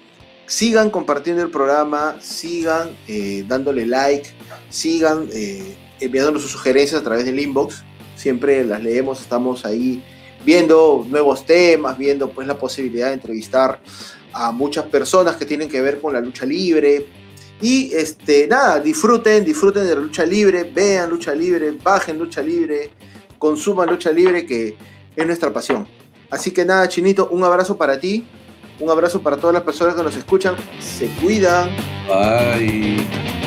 sigan 0.46 0.90
compartiendo 0.90 1.42
el 1.44 1.50
programa, 1.50 2.18
sigan 2.22 2.96
eh, 3.08 3.44
dándole 3.48 3.86
like, 3.86 4.30
sigan 4.70 5.28
eh, 5.34 5.76
enviándonos 6.00 6.42
sus 6.42 6.52
sugerencias 6.52 7.02
a 7.02 7.04
través 7.04 7.26
del 7.26 7.40
inbox. 7.40 7.84
Siempre 8.16 8.64
las 8.64 8.82
leemos, 8.82 9.22
estamos 9.22 9.66
ahí 9.66 10.04
viendo 10.46 11.06
nuevos 11.08 11.46
temas, 11.46 11.98
viendo 11.98 12.30
pues 12.30 12.48
la 12.48 12.58
posibilidad 12.58 13.08
de 13.08 13.14
entrevistar 13.14 13.82
a 14.34 14.52
muchas 14.52 14.86
personas 14.86 15.36
que 15.36 15.46
tienen 15.46 15.68
que 15.68 15.82
ver 15.82 16.00
con 16.00 16.14
la 16.14 16.22
lucha 16.22 16.46
libre. 16.46 17.06
Y 17.60 17.92
este, 17.94 18.48
nada, 18.48 18.80
disfruten, 18.80 19.44
disfruten 19.44 19.84
de 19.86 19.96
la 19.96 20.02
lucha 20.02 20.26
libre, 20.26 20.64
vean 20.64 21.10
lucha 21.10 21.34
libre, 21.34 21.72
bajen 21.72 22.20
lucha 22.20 22.42
libre, 22.42 22.92
consuman 23.40 23.90
lucha 23.90 24.12
libre, 24.12 24.46
que 24.46 24.78
es 25.16 25.26
nuestra 25.26 25.52
pasión. 25.52 25.88
Así 26.30 26.52
que 26.52 26.66
nada, 26.66 26.88
Chinito, 26.88 27.30
un 27.30 27.44
abrazo 27.44 27.78
para 27.78 28.00
ti, 28.00 28.26
un 28.80 28.90
abrazo 28.90 29.22
para 29.22 29.38
todas 29.38 29.54
las 29.54 29.64
personas 29.64 29.96
que 29.96 30.04
nos 30.04 30.16
escuchan. 30.16 30.56
Se 30.80 31.08
cuidan. 31.22 31.70
Bye. 32.08 33.47